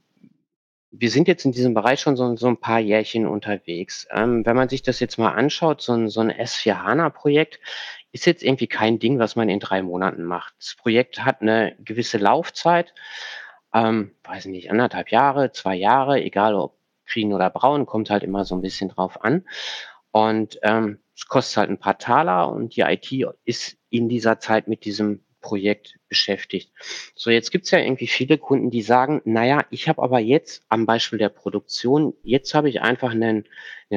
wir 0.92 1.10
sind 1.10 1.30
jetzt 1.30 1.46
in 1.46 1.54
diesem 1.54 1.74
Bereich 1.74 2.02
schon 2.02 2.18
so, 2.18 2.36
so 2.36 2.48
ein 2.48 2.58
paar 2.58 2.80
Jährchen 2.80 3.26
unterwegs. 3.26 4.06
Ähm, 4.12 4.46
wenn 4.46 4.58
man 4.58 4.68
sich 4.68 4.82
das 4.82 5.00
jetzt 5.00 5.18
mal 5.18 5.32
anschaut, 5.32 5.82
so 5.82 5.94
ein, 5.94 6.10
so 6.10 6.20
ein 6.20 6.32
S4HANA-Projekt 6.34 7.62
ist 8.12 8.26
jetzt 8.26 8.44
irgendwie 8.44 8.68
kein 8.68 9.00
Ding, 9.00 9.20
was 9.20 9.38
man 9.38 9.48
in 9.48 9.62
drei 9.62 9.84
Monaten 9.84 10.26
macht. 10.26 10.54
Das 10.60 10.76
Projekt 10.76 11.24
hat 11.24 11.42
eine 11.42 11.78
gewisse 11.80 12.18
Laufzeit, 12.18 12.94
ähm, 13.74 14.12
weiß 14.26 14.48
nicht, 14.48 14.70
anderthalb 14.70 15.12
Jahre, 15.12 15.54
zwei 15.54 15.76
Jahre, 15.78 16.22
egal 16.22 16.56
ob 16.56 16.76
grün 17.08 17.32
oder 17.32 17.50
braun, 17.50 17.86
kommt 17.86 18.10
halt 18.10 18.24
immer 18.24 18.44
so 18.44 18.56
ein 18.56 18.62
bisschen 18.62 18.90
drauf 18.90 19.24
an. 19.24 19.46
Und 20.12 20.60
ähm, 20.64 21.00
es 21.16 21.28
kostet 21.28 21.56
halt 21.56 21.70
ein 21.70 21.80
paar 21.80 21.98
Taler 21.98 22.50
und 22.50 22.76
die 22.76 22.82
IT 22.82 23.10
ist 23.46 23.78
in 23.90 24.10
dieser 24.10 24.40
Zeit 24.40 24.68
mit 24.68 24.84
diesem 24.84 25.24
Projekt 25.42 26.00
beschäftigt. 26.08 26.72
So, 27.16 27.30
jetzt 27.30 27.52
gibt 27.52 27.66
es 27.66 27.72
ja 27.72 27.80
irgendwie 27.80 28.08
viele 28.08 28.38
Kunden, 28.38 28.70
die 28.70 28.82
sagen, 28.82 29.22
naja, 29.26 29.66
ich 29.70 29.90
habe 29.90 30.02
aber 30.02 30.20
jetzt 30.20 30.64
am 30.70 30.86
Beispiel 30.86 31.20
der 31.20 31.30
Produktion, 31.30 32.14
jetzt 32.24 32.54
habe 32.54 32.70
ich 32.70 32.82
einfach 32.82 33.12
ein 33.14 33.46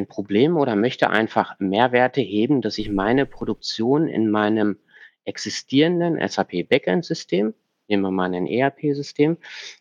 Problem 0.08 0.56
oder 0.56 0.74
möchte 0.74 1.10
einfach 1.10 1.54
Mehrwerte 1.58 2.20
heben, 2.20 2.62
dass 2.62 2.78
ich 2.78 2.90
meine 2.90 3.26
Produktion 3.26 4.08
in 4.08 4.30
meinem 4.30 4.78
existierenden 5.24 6.18
SAP 6.28 6.68
Backend-System, 6.68 7.54
nehmen 7.88 8.02
wir 8.02 8.10
mal 8.10 8.34
ein 8.34 8.46
ERP-System, 8.46 9.36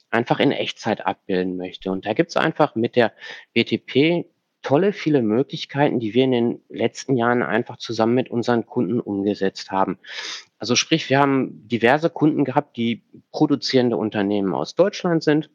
einfach 0.09 0.39
in 0.39 0.51
Echtzeit 0.51 1.05
abbilden 1.05 1.57
möchte. 1.57 1.91
Und 1.91 2.05
da 2.05 2.13
gibt 2.13 2.29
es 2.29 2.37
einfach 2.37 2.75
mit 2.75 2.95
der 2.95 3.13
BTP 3.53 4.25
tolle 4.63 4.93
viele 4.93 5.21
Möglichkeiten, 5.21 5.99
die 5.99 6.13
wir 6.13 6.23
in 6.23 6.31
den 6.31 6.61
letzten 6.69 7.15
Jahren 7.15 7.43
einfach 7.43 7.77
zusammen 7.77 8.15
mit 8.15 8.31
unseren 8.31 8.65
Kunden 8.65 8.99
umgesetzt 8.99 9.71
haben. 9.71 9.99
Also 10.57 10.75
sprich, 10.75 11.09
wir 11.09 11.19
haben 11.19 11.67
diverse 11.67 12.09
Kunden 12.09 12.45
gehabt, 12.45 12.77
die 12.77 13.03
produzierende 13.31 13.97
Unternehmen 13.97 14.53
aus 14.53 14.75
Deutschland 14.75 15.23
sind. 15.23 15.49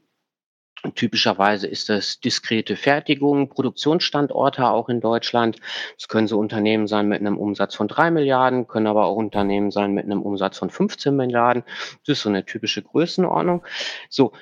Und 0.84 0.94
typischerweise 0.94 1.66
ist 1.66 1.88
das 1.88 2.20
diskrete 2.20 2.76
Fertigung, 2.76 3.48
Produktionsstandorte 3.48 4.68
auch 4.68 4.88
in 4.88 5.00
Deutschland. 5.00 5.56
Es 5.98 6.06
können 6.06 6.28
so 6.28 6.38
Unternehmen 6.38 6.86
sein 6.86 7.08
mit 7.08 7.20
einem 7.20 7.36
Umsatz 7.36 7.74
von 7.74 7.88
drei 7.88 8.12
Milliarden, 8.12 8.68
können 8.68 8.86
aber 8.86 9.06
auch 9.06 9.16
Unternehmen 9.16 9.72
sein 9.72 9.92
mit 9.92 10.04
einem 10.04 10.22
Umsatz 10.22 10.58
von 10.58 10.70
15 10.70 11.16
Milliarden. 11.16 11.64
Das 12.06 12.18
ist 12.18 12.22
so 12.22 12.28
eine 12.28 12.44
typische 12.44 12.82
Größenordnung. 12.82 13.64
So, 14.08 14.32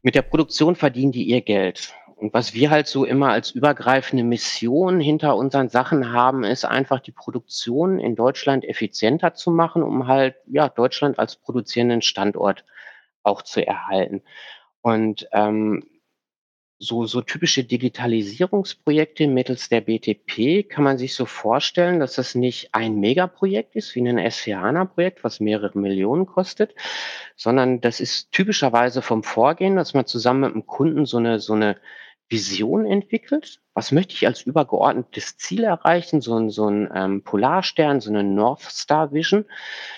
mit 0.00 0.14
der 0.14 0.22
Produktion 0.22 0.76
verdienen 0.76 1.12
die 1.12 1.24
ihr 1.24 1.42
Geld. 1.42 1.94
Und 2.22 2.32
was 2.34 2.54
wir 2.54 2.70
halt 2.70 2.86
so 2.86 3.04
immer 3.04 3.30
als 3.30 3.50
übergreifende 3.50 4.22
Mission 4.22 5.00
hinter 5.00 5.34
unseren 5.34 5.68
Sachen 5.68 6.12
haben, 6.12 6.44
ist 6.44 6.64
einfach 6.64 7.00
die 7.00 7.10
Produktion 7.10 7.98
in 7.98 8.14
Deutschland 8.14 8.64
effizienter 8.64 9.34
zu 9.34 9.50
machen, 9.50 9.82
um 9.82 10.06
halt 10.06 10.36
ja 10.46 10.68
Deutschland 10.68 11.18
als 11.18 11.34
produzierenden 11.34 12.00
Standort 12.00 12.64
auch 13.24 13.42
zu 13.42 13.66
erhalten. 13.66 14.22
Und 14.82 15.26
ähm, 15.32 15.82
so, 16.78 17.06
so 17.06 17.22
typische 17.22 17.64
Digitalisierungsprojekte 17.64 19.26
mittels 19.26 19.68
der 19.68 19.80
BTP 19.80 20.68
kann 20.68 20.84
man 20.84 20.98
sich 20.98 21.16
so 21.16 21.26
vorstellen, 21.26 21.98
dass 21.98 22.14
das 22.14 22.36
nicht 22.36 22.72
ein 22.72 23.00
Megaprojekt 23.00 23.74
ist, 23.74 23.96
wie 23.96 24.08
ein 24.08 24.20
S4HANA-Projekt, 24.20 25.24
was 25.24 25.40
mehrere 25.40 25.76
Millionen 25.76 26.26
kostet, 26.26 26.76
sondern 27.34 27.80
das 27.80 27.98
ist 27.98 28.30
typischerweise 28.30 29.02
vom 29.02 29.24
Vorgehen, 29.24 29.74
dass 29.74 29.92
man 29.92 30.06
zusammen 30.06 30.40
mit 30.42 30.54
dem 30.54 30.66
Kunden 30.68 31.04
so 31.04 31.16
eine, 31.16 31.40
so 31.40 31.54
eine 31.54 31.76
Vision 32.32 32.86
entwickelt. 32.86 33.60
Was 33.74 33.92
möchte 33.92 34.14
ich 34.14 34.26
als 34.26 34.42
übergeordnetes 34.42 35.36
Ziel 35.36 35.64
erreichen? 35.64 36.20
So 36.20 36.36
ein, 36.36 36.50
so 36.50 36.66
ein 36.66 36.90
ähm, 36.94 37.22
Polarstern, 37.22 38.00
so 38.00 38.10
eine 38.10 38.24
North 38.24 38.62
Star 38.62 39.12
Vision. 39.12 39.44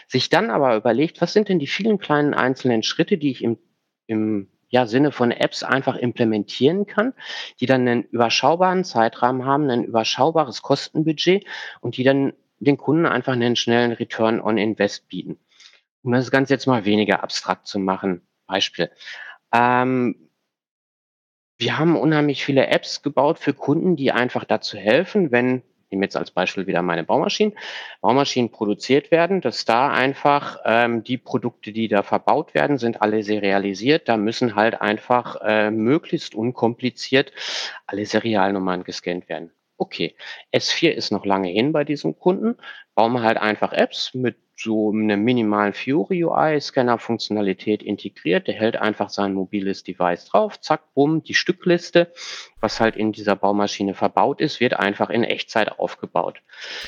Sich 0.09 0.29
dann 0.29 0.51
aber 0.51 0.77
überlegt, 0.77 1.21
was 1.21 1.33
sind 1.33 1.49
denn 1.49 1.59
die 1.59 1.67
vielen 1.67 1.99
kleinen 1.99 2.35
einzelnen 2.35 2.83
Schritte, 2.83 3.17
die 3.17 3.31
ich 3.31 3.43
im, 3.43 3.59
im 4.07 4.49
ja, 4.69 4.87
Sinne 4.87 5.13
von 5.13 5.31
Apps 5.31 5.63
einfach 5.63 5.97
implementieren 5.97 6.87
kann, 6.87 7.15
die 7.61 7.67
dann 7.67 7.87
einen 7.87 8.03
überschaubaren 8.03 8.85
Zeitrahmen 8.85 9.47
haben, 9.47 9.71
ein 9.71 9.85
überschaubares 9.85 10.63
Kostenbudget 10.63 11.47
und 11.81 11.97
die 11.97 12.03
dann 12.03 12.33
den 12.59 12.77
Kunden 12.77 13.07
einfach 13.07 13.35
einen 13.35 13.57
schnellen 13.57 13.93
Return 13.93 14.41
on 14.41 14.59
Invest 14.59 15.09
bieten. 15.09 15.39
Um 16.03 16.13
das 16.13 16.31
Ganze 16.31 16.55
jetzt 16.55 16.67
mal 16.67 16.85
weniger 16.85 17.23
abstrakt 17.23 17.67
zu 17.69 17.79
machen. 17.79 18.27
Beispiel. 18.47 18.91
Ähm, 19.53 20.29
wir 21.59 21.79
haben 21.79 21.97
unheimlich 21.97 22.45
viele 22.45 22.67
Apps 22.67 23.03
gebaut 23.03 23.39
für 23.39 23.55
Kunden, 23.55 23.97
die 23.97 24.13
einfach 24.13 24.45
dazu 24.45 24.77
helfen, 24.77 25.31
wenn, 25.31 25.59
ich 25.85 25.91
nehme 25.91 26.05
jetzt 26.05 26.17
als 26.17 26.31
Beispiel 26.31 26.67
wieder 26.67 26.83
meine 26.83 27.05
Baumaschinen, 27.05 27.55
Baumaschinen 28.01 28.51
produziert 28.51 29.11
werden, 29.11 29.41
dass 29.41 29.65
da 29.65 29.91
einfach 29.91 30.59
ähm, 30.65 31.05
die 31.05 31.19
Produkte, 31.19 31.73
die 31.73 31.89
da 31.89 32.03
verbaut 32.03 32.55
werden, 32.55 32.79
sind 32.79 33.03
alle 33.03 33.23
serialisiert. 33.23 34.09
Da 34.09 34.17
müssen 34.17 34.57
halt 34.57 34.81
einfach 34.81 35.37
äh, 35.45 35.71
möglichst 35.71 36.35
unkompliziert 36.35 37.33
alle 37.87 38.05
Serialnummern 38.05 38.83
gescannt 38.83 39.29
werden. 39.29 39.53
Okay, 39.77 40.15
S4 40.53 40.91
ist 40.91 41.11
noch 41.11 41.25
lange 41.25 41.49
hin 41.49 41.73
bei 41.73 41.85
diesem 41.85 42.19
Kunden. 42.19 42.57
Bauen 42.95 43.13
wir 43.13 43.23
halt 43.23 43.39
einfach 43.39 43.73
Apps 43.73 44.15
mit 44.15 44.37
so 44.57 44.93
einem 44.93 45.23
minimalen 45.23 45.73
Fiori 45.73 46.25
UI 46.25 46.61
Scanner 46.61 46.99
Funktionalität 46.99 47.83
integriert. 47.83 48.47
Der 48.47 48.55
hält 48.55 48.77
einfach 48.77 49.11
sein 49.11 49.35
mobiles 49.35 49.83
Device 49.83 50.27
drauf, 50.27 50.61
zack, 50.61 50.95
bumm, 50.95 51.23
die 51.23 51.35
Stückliste, 51.35 52.13
was 52.61 52.81
halt 52.81 52.97
in 52.97 53.13
dieser 53.13 53.37
Baumaschine 53.37 53.95
verbaut 53.95 54.41
ist, 54.41 54.61
wird 54.61 54.75
einfach 54.75 55.11
in 55.11 55.25
Echtzeit 55.25 55.79
aufgebaut. 55.79 56.41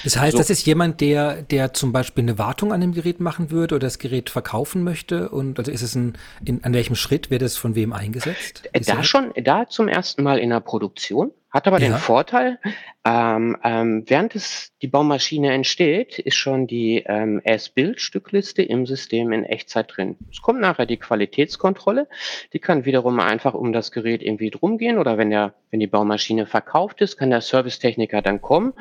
Das 0.04 0.16
heißt, 0.16 0.32
so. 0.32 0.38
das 0.38 0.50
ist 0.50 0.64
jemand, 0.66 1.00
der, 1.00 1.42
der 1.42 1.72
zum 1.72 1.92
Beispiel 1.92 2.22
eine 2.22 2.38
Wartung 2.38 2.72
an 2.72 2.80
dem 2.80 2.92
Gerät 2.92 3.20
machen 3.20 3.50
würde 3.50 3.74
oder 3.74 3.86
das 3.86 3.98
Gerät 3.98 4.30
verkaufen 4.30 4.84
möchte 4.84 5.28
und 5.28 5.58
also 5.58 5.70
ist 5.70 5.82
es 5.82 5.94
ein, 5.94 6.16
in, 6.44 6.62
an 6.64 6.72
welchem 6.72 6.94
Schritt 6.94 7.30
wird 7.30 7.42
es 7.42 7.56
von 7.56 7.74
wem 7.74 7.92
eingesetzt? 7.92 8.68
Da 8.86 9.02
schon, 9.02 9.32
da 9.36 9.68
zum 9.68 9.88
ersten 9.88 10.22
Mal 10.22 10.38
in 10.38 10.50
der 10.50 10.60
Produktion. 10.60 11.32
Hat 11.56 11.66
aber 11.66 11.80
ja. 11.80 11.88
den 11.88 11.96
Vorteil, 11.96 12.58
ähm, 13.02 13.56
ähm, 13.64 14.04
während 14.06 14.34
es 14.34 14.74
die 14.82 14.88
Baumaschine 14.88 15.54
entsteht, 15.54 16.18
ist 16.18 16.36
schon 16.36 16.66
die 16.66 17.02
ähm, 17.06 17.40
S-Bild-Stückliste 17.44 18.62
im 18.62 18.84
System 18.84 19.32
in 19.32 19.44
Echtzeit 19.44 19.96
drin. 19.96 20.18
Es 20.30 20.42
kommt 20.42 20.60
nachher 20.60 20.84
die 20.84 20.98
Qualitätskontrolle, 20.98 22.08
die 22.52 22.58
kann 22.58 22.84
wiederum 22.84 23.20
einfach 23.20 23.54
um 23.54 23.72
das 23.72 23.90
Gerät 23.90 24.22
irgendwie 24.22 24.50
drum 24.50 24.76
gehen 24.76 24.98
oder 24.98 25.16
wenn 25.16 25.30
der, 25.30 25.54
wenn 25.70 25.80
die 25.80 25.86
Baumaschine 25.86 26.44
verkauft 26.44 27.00
ist, 27.00 27.16
kann 27.16 27.30
der 27.30 27.40
Servicetechniker 27.40 28.20
dann 28.20 28.42
kommen 28.42 28.74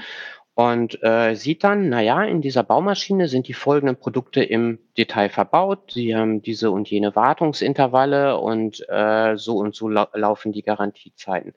und 0.53 1.01
äh, 1.01 1.33
sieht 1.35 1.63
dann, 1.63 1.87
naja, 1.87 2.25
in 2.25 2.41
dieser 2.41 2.63
Baumaschine 2.63 3.29
sind 3.29 3.47
die 3.47 3.53
folgenden 3.53 3.95
Produkte 3.95 4.43
im 4.43 4.79
Detail 4.97 5.29
verbaut. 5.29 5.93
Sie 5.93 6.13
haben 6.13 6.41
diese 6.41 6.71
und 6.71 6.89
jene 6.89 7.15
Wartungsintervalle 7.15 8.37
und 8.37 8.85
äh, 8.89 9.37
so 9.37 9.55
und 9.59 9.75
so 9.75 9.87
lau 9.87 10.07
laufen 10.13 10.51
die 10.51 10.63
Garantiezeiten. 10.63 11.53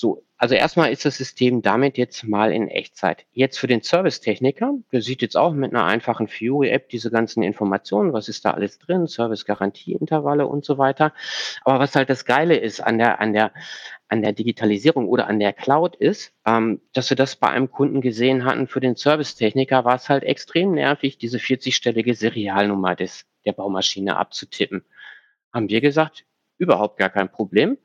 So, 0.00 0.24
also 0.38 0.54
erstmal 0.54 0.90
ist 0.90 1.04
das 1.04 1.18
System 1.18 1.60
damit 1.60 1.98
jetzt 1.98 2.24
mal 2.24 2.52
in 2.54 2.68
Echtzeit. 2.68 3.26
Jetzt 3.32 3.58
für 3.58 3.66
den 3.66 3.82
Servicetechniker, 3.82 4.72
der 4.90 5.02
sieht 5.02 5.20
jetzt 5.20 5.36
auch 5.36 5.52
mit 5.52 5.74
einer 5.74 5.84
einfachen 5.84 6.26
Fiori-App 6.26 6.88
diese 6.88 7.10
ganzen 7.10 7.42
Informationen, 7.42 8.14
was 8.14 8.30
ist 8.30 8.46
da 8.46 8.52
alles 8.52 8.78
drin, 8.78 9.06
Service-Garantieintervalle 9.06 10.46
und 10.46 10.64
so 10.64 10.78
weiter. 10.78 11.12
Aber 11.66 11.80
was 11.80 11.94
halt 11.94 12.08
das 12.08 12.24
Geile 12.24 12.56
ist 12.56 12.80
an 12.80 12.96
der, 12.96 13.20
an 13.20 13.34
der, 13.34 13.52
an 14.08 14.22
der 14.22 14.32
Digitalisierung 14.32 15.06
oder 15.06 15.26
an 15.26 15.38
der 15.38 15.52
Cloud 15.52 15.96
ist, 15.96 16.32
ähm, 16.46 16.80
dass 16.94 17.10
wir 17.10 17.18
das 17.18 17.36
bei 17.36 17.48
einem 17.48 17.70
Kunden 17.70 18.00
gesehen 18.00 18.46
hatten, 18.46 18.68
für 18.68 18.80
den 18.80 18.96
Servicetechniker 18.96 19.84
war 19.84 19.96
es 19.96 20.08
halt 20.08 20.24
extrem 20.24 20.72
nervig, 20.72 21.18
diese 21.18 21.36
40-stellige 21.36 22.14
Serialnummer 22.14 22.96
des, 22.96 23.26
der 23.44 23.52
Baumaschine 23.52 24.16
abzutippen. 24.16 24.82
Haben 25.52 25.68
wir 25.68 25.82
gesagt, 25.82 26.24
überhaupt 26.56 26.96
gar 26.96 27.10
kein 27.10 27.30
Problem. 27.30 27.76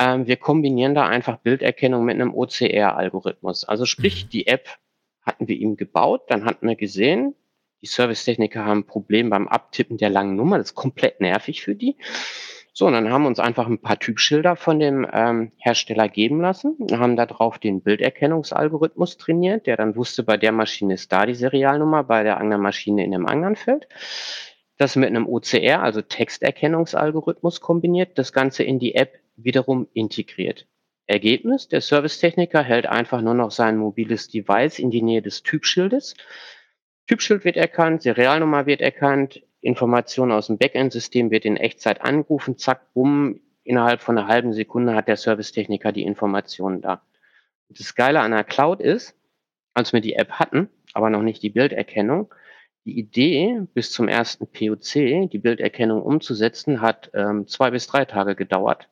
Ähm, 0.00 0.26
wir 0.26 0.36
kombinieren 0.36 0.94
da 0.94 1.06
einfach 1.06 1.36
Bilderkennung 1.36 2.04
mit 2.04 2.14
einem 2.14 2.34
OCR-Algorithmus. 2.34 3.64
Also 3.64 3.84
sprich, 3.84 4.24
mhm. 4.24 4.28
die 4.30 4.46
App 4.46 4.68
hatten 5.22 5.46
wir 5.46 5.56
ihm 5.56 5.76
gebaut, 5.76 6.22
dann 6.28 6.46
hatten 6.46 6.66
wir 6.66 6.74
gesehen, 6.74 7.34
die 7.82 7.86
Servicetechniker 7.86 8.64
haben 8.64 8.80
ein 8.80 8.86
Problem 8.86 9.30
beim 9.30 9.46
Abtippen 9.46 9.98
der 9.98 10.10
langen 10.10 10.36
Nummer, 10.36 10.58
das 10.58 10.68
ist 10.68 10.74
komplett 10.74 11.20
nervig 11.20 11.62
für 11.62 11.74
die. 11.74 11.96
So, 12.72 12.86
und 12.86 12.94
dann 12.94 13.10
haben 13.10 13.22
wir 13.22 13.28
uns 13.28 13.40
einfach 13.40 13.66
ein 13.66 13.80
paar 13.80 13.98
Typschilder 13.98 14.56
von 14.56 14.78
dem 14.78 15.06
ähm, 15.12 15.52
Hersteller 15.58 16.08
geben 16.08 16.40
lassen, 16.40 16.76
haben 16.92 17.16
darauf 17.16 17.58
den 17.58 17.82
Bilderkennungsalgorithmus 17.82 19.18
trainiert, 19.18 19.66
der 19.66 19.76
dann 19.76 19.96
wusste, 19.96 20.22
bei 20.22 20.38
der 20.38 20.52
Maschine 20.52 20.94
ist 20.94 21.12
da 21.12 21.26
die 21.26 21.34
Serialnummer, 21.34 22.04
bei 22.04 22.22
der 22.22 22.38
anderen 22.38 22.62
Maschine 22.62 23.04
in 23.04 23.10
dem 23.10 23.26
anderen 23.26 23.56
Feld. 23.56 23.86
Das 24.80 24.96
mit 24.96 25.10
einem 25.10 25.28
OCR, 25.28 25.82
also 25.82 26.00
Texterkennungsalgorithmus 26.00 27.60
kombiniert, 27.60 28.16
das 28.16 28.32
Ganze 28.32 28.62
in 28.62 28.78
die 28.78 28.94
App 28.94 29.18
wiederum 29.36 29.86
integriert. 29.92 30.66
Ergebnis, 31.06 31.68
der 31.68 31.82
Servicetechniker 31.82 32.62
hält 32.62 32.86
einfach 32.86 33.20
nur 33.20 33.34
noch 33.34 33.50
sein 33.50 33.76
mobiles 33.76 34.28
Device 34.28 34.78
in 34.78 34.90
die 34.90 35.02
Nähe 35.02 35.20
des 35.20 35.42
Typschildes. 35.42 36.14
Typschild 37.06 37.44
wird 37.44 37.58
erkannt, 37.58 38.00
Serialnummer 38.00 38.64
wird 38.64 38.80
erkannt, 38.80 39.42
Information 39.60 40.32
aus 40.32 40.46
dem 40.46 40.56
Backend-System 40.56 41.30
wird 41.30 41.44
in 41.44 41.58
Echtzeit 41.58 42.00
angerufen, 42.00 42.56
zack, 42.56 42.94
bumm, 42.94 43.42
innerhalb 43.64 44.00
von 44.00 44.16
einer 44.16 44.28
halben 44.28 44.54
Sekunde 44.54 44.94
hat 44.94 45.08
der 45.08 45.18
Servicetechniker 45.18 45.92
die 45.92 46.04
Informationen 46.04 46.80
da. 46.80 47.02
Das 47.68 47.94
Geile 47.94 48.20
an 48.20 48.30
der 48.30 48.44
Cloud 48.44 48.80
ist, 48.80 49.14
als 49.74 49.92
wir 49.92 50.00
die 50.00 50.14
App 50.14 50.30
hatten, 50.30 50.70
aber 50.94 51.10
noch 51.10 51.22
nicht 51.22 51.42
die 51.42 51.50
Bilderkennung, 51.50 52.32
die 52.84 52.98
Idee, 52.98 53.62
bis 53.74 53.92
zum 53.92 54.08
ersten 54.08 54.46
POC 54.46 55.28
die 55.30 55.38
Bilderkennung 55.38 56.02
umzusetzen, 56.02 56.80
hat 56.80 57.10
ähm, 57.14 57.46
zwei 57.46 57.70
bis 57.70 57.86
drei 57.86 58.04
Tage 58.04 58.34
gedauert. 58.34 58.88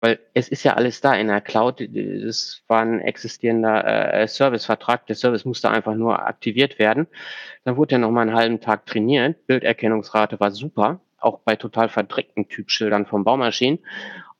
Weil 0.00 0.18
es 0.32 0.48
ist 0.48 0.64
ja 0.64 0.74
alles 0.74 1.02
da 1.02 1.14
in 1.14 1.28
der 1.28 1.42
Cloud. 1.42 1.80
Es 1.82 2.62
war 2.68 2.80
ein 2.80 3.00
existierender 3.00 4.14
äh, 4.14 4.26
Servicevertrag. 4.26 5.06
Der 5.06 5.14
Service 5.14 5.44
musste 5.44 5.70
einfach 5.70 5.94
nur 5.94 6.26
aktiviert 6.26 6.78
werden. 6.78 7.06
Dann 7.64 7.76
wurde 7.76 7.96
er 7.96 7.98
noch 7.98 8.10
mal 8.10 8.22
einen 8.22 8.34
halben 8.34 8.60
Tag 8.60 8.86
trainiert. 8.86 9.46
Bilderkennungsrate 9.46 10.40
war 10.40 10.52
super, 10.52 11.00
auch 11.18 11.40
bei 11.40 11.56
total 11.56 11.90
verdreckten 11.90 12.48
Typschildern 12.48 13.04
von 13.04 13.24
Baumaschinen. 13.24 13.80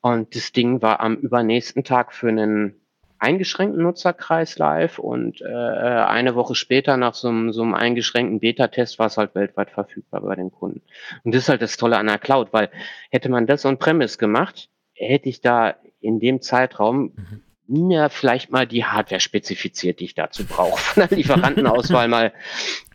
Und 0.00 0.34
das 0.34 0.52
Ding 0.52 0.80
war 0.80 1.00
am 1.00 1.16
übernächsten 1.16 1.84
Tag 1.84 2.14
für 2.14 2.28
einen 2.28 2.80
eingeschränkten 3.20 3.82
Nutzerkreis 3.82 4.58
live 4.58 4.98
und 4.98 5.42
äh, 5.42 5.46
eine 5.46 6.34
Woche 6.34 6.54
später 6.54 6.96
nach 6.96 7.14
so 7.14 7.28
einem, 7.28 7.52
so 7.52 7.62
einem 7.62 7.74
eingeschränkten 7.74 8.40
Beta-Test 8.40 8.98
war 8.98 9.06
es 9.06 9.18
halt 9.18 9.34
weltweit 9.34 9.70
verfügbar 9.70 10.22
bei 10.22 10.34
den 10.34 10.50
Kunden. 10.50 10.82
Und 11.22 11.34
das 11.34 11.42
ist 11.42 11.48
halt 11.50 11.62
das 11.62 11.76
Tolle 11.76 11.98
an 11.98 12.06
der 12.06 12.18
Cloud, 12.18 12.52
weil 12.52 12.70
hätte 13.10 13.28
man 13.28 13.46
das 13.46 13.64
on-premise 13.66 14.16
gemacht, 14.16 14.70
hätte 14.94 15.28
ich 15.28 15.42
da 15.42 15.76
in 16.00 16.18
dem 16.18 16.40
Zeitraum 16.40 17.12
mhm. 17.14 17.42
mir 17.66 18.08
vielleicht 18.08 18.50
mal 18.50 18.66
die 18.66 18.86
Hardware 18.86 19.20
spezifiziert, 19.20 20.00
die 20.00 20.06
ich 20.06 20.14
dazu 20.14 20.46
brauche, 20.46 20.80
von 20.80 21.06
der 21.06 21.16
Lieferantenauswahl 21.16 22.08
mal 22.08 22.32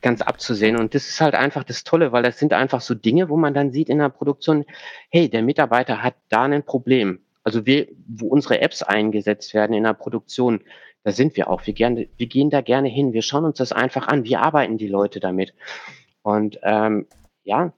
ganz 0.02 0.24
abzusehen. 0.24 0.76
Und 0.76 0.96
das 0.96 1.08
ist 1.08 1.22
halt 1.22 1.36
einfach 1.36 1.64
das 1.64 1.84
Tolle, 1.84 2.12
weil 2.12 2.24
das 2.24 2.40
sind 2.40 2.52
einfach 2.52 2.82
so 2.82 2.96
Dinge, 2.96 3.30
wo 3.30 3.38
man 3.38 3.54
dann 3.54 3.72
sieht 3.72 3.90
in 3.90 4.00
der 4.00 4.10
Produktion, 4.10 4.66
hey, 5.10 5.30
der 5.30 5.44
Mitarbeiter 5.44 6.02
hat 6.02 6.16
da 6.30 6.44
ein 6.44 6.64
Problem. 6.64 7.25
Also 7.46 7.66
wir, 7.66 7.88
wo 8.08 8.28
unsere 8.28 8.60
Apps 8.60 8.84
eingesetzt 8.84 9.54
werden 9.54 9.74
in 9.74 9.84
der 9.84 9.94
Produktion, 9.94 10.62
da 11.04 11.12
sind 11.12 11.38
wir 11.38 11.48
auch. 11.48 11.66
Wir, 11.68 11.74
gerne, 11.74 12.10
wir 12.18 12.26
gehen 12.26 12.50
da 12.50 12.62
gerne 12.62 12.90
hin. 12.90 13.14
Wir 13.14 13.22
schauen 13.22 13.46
uns 13.46 13.60
das 13.60 13.72
einfach 13.72 14.08
an. 14.08 14.26
Wie 14.26 14.36
arbeiten 14.36 14.78
die 14.78 14.88
Leute 14.88 15.20
damit? 15.20 15.54
Und 16.24 16.60
ähm, 16.64 17.06
ja, 17.44 17.72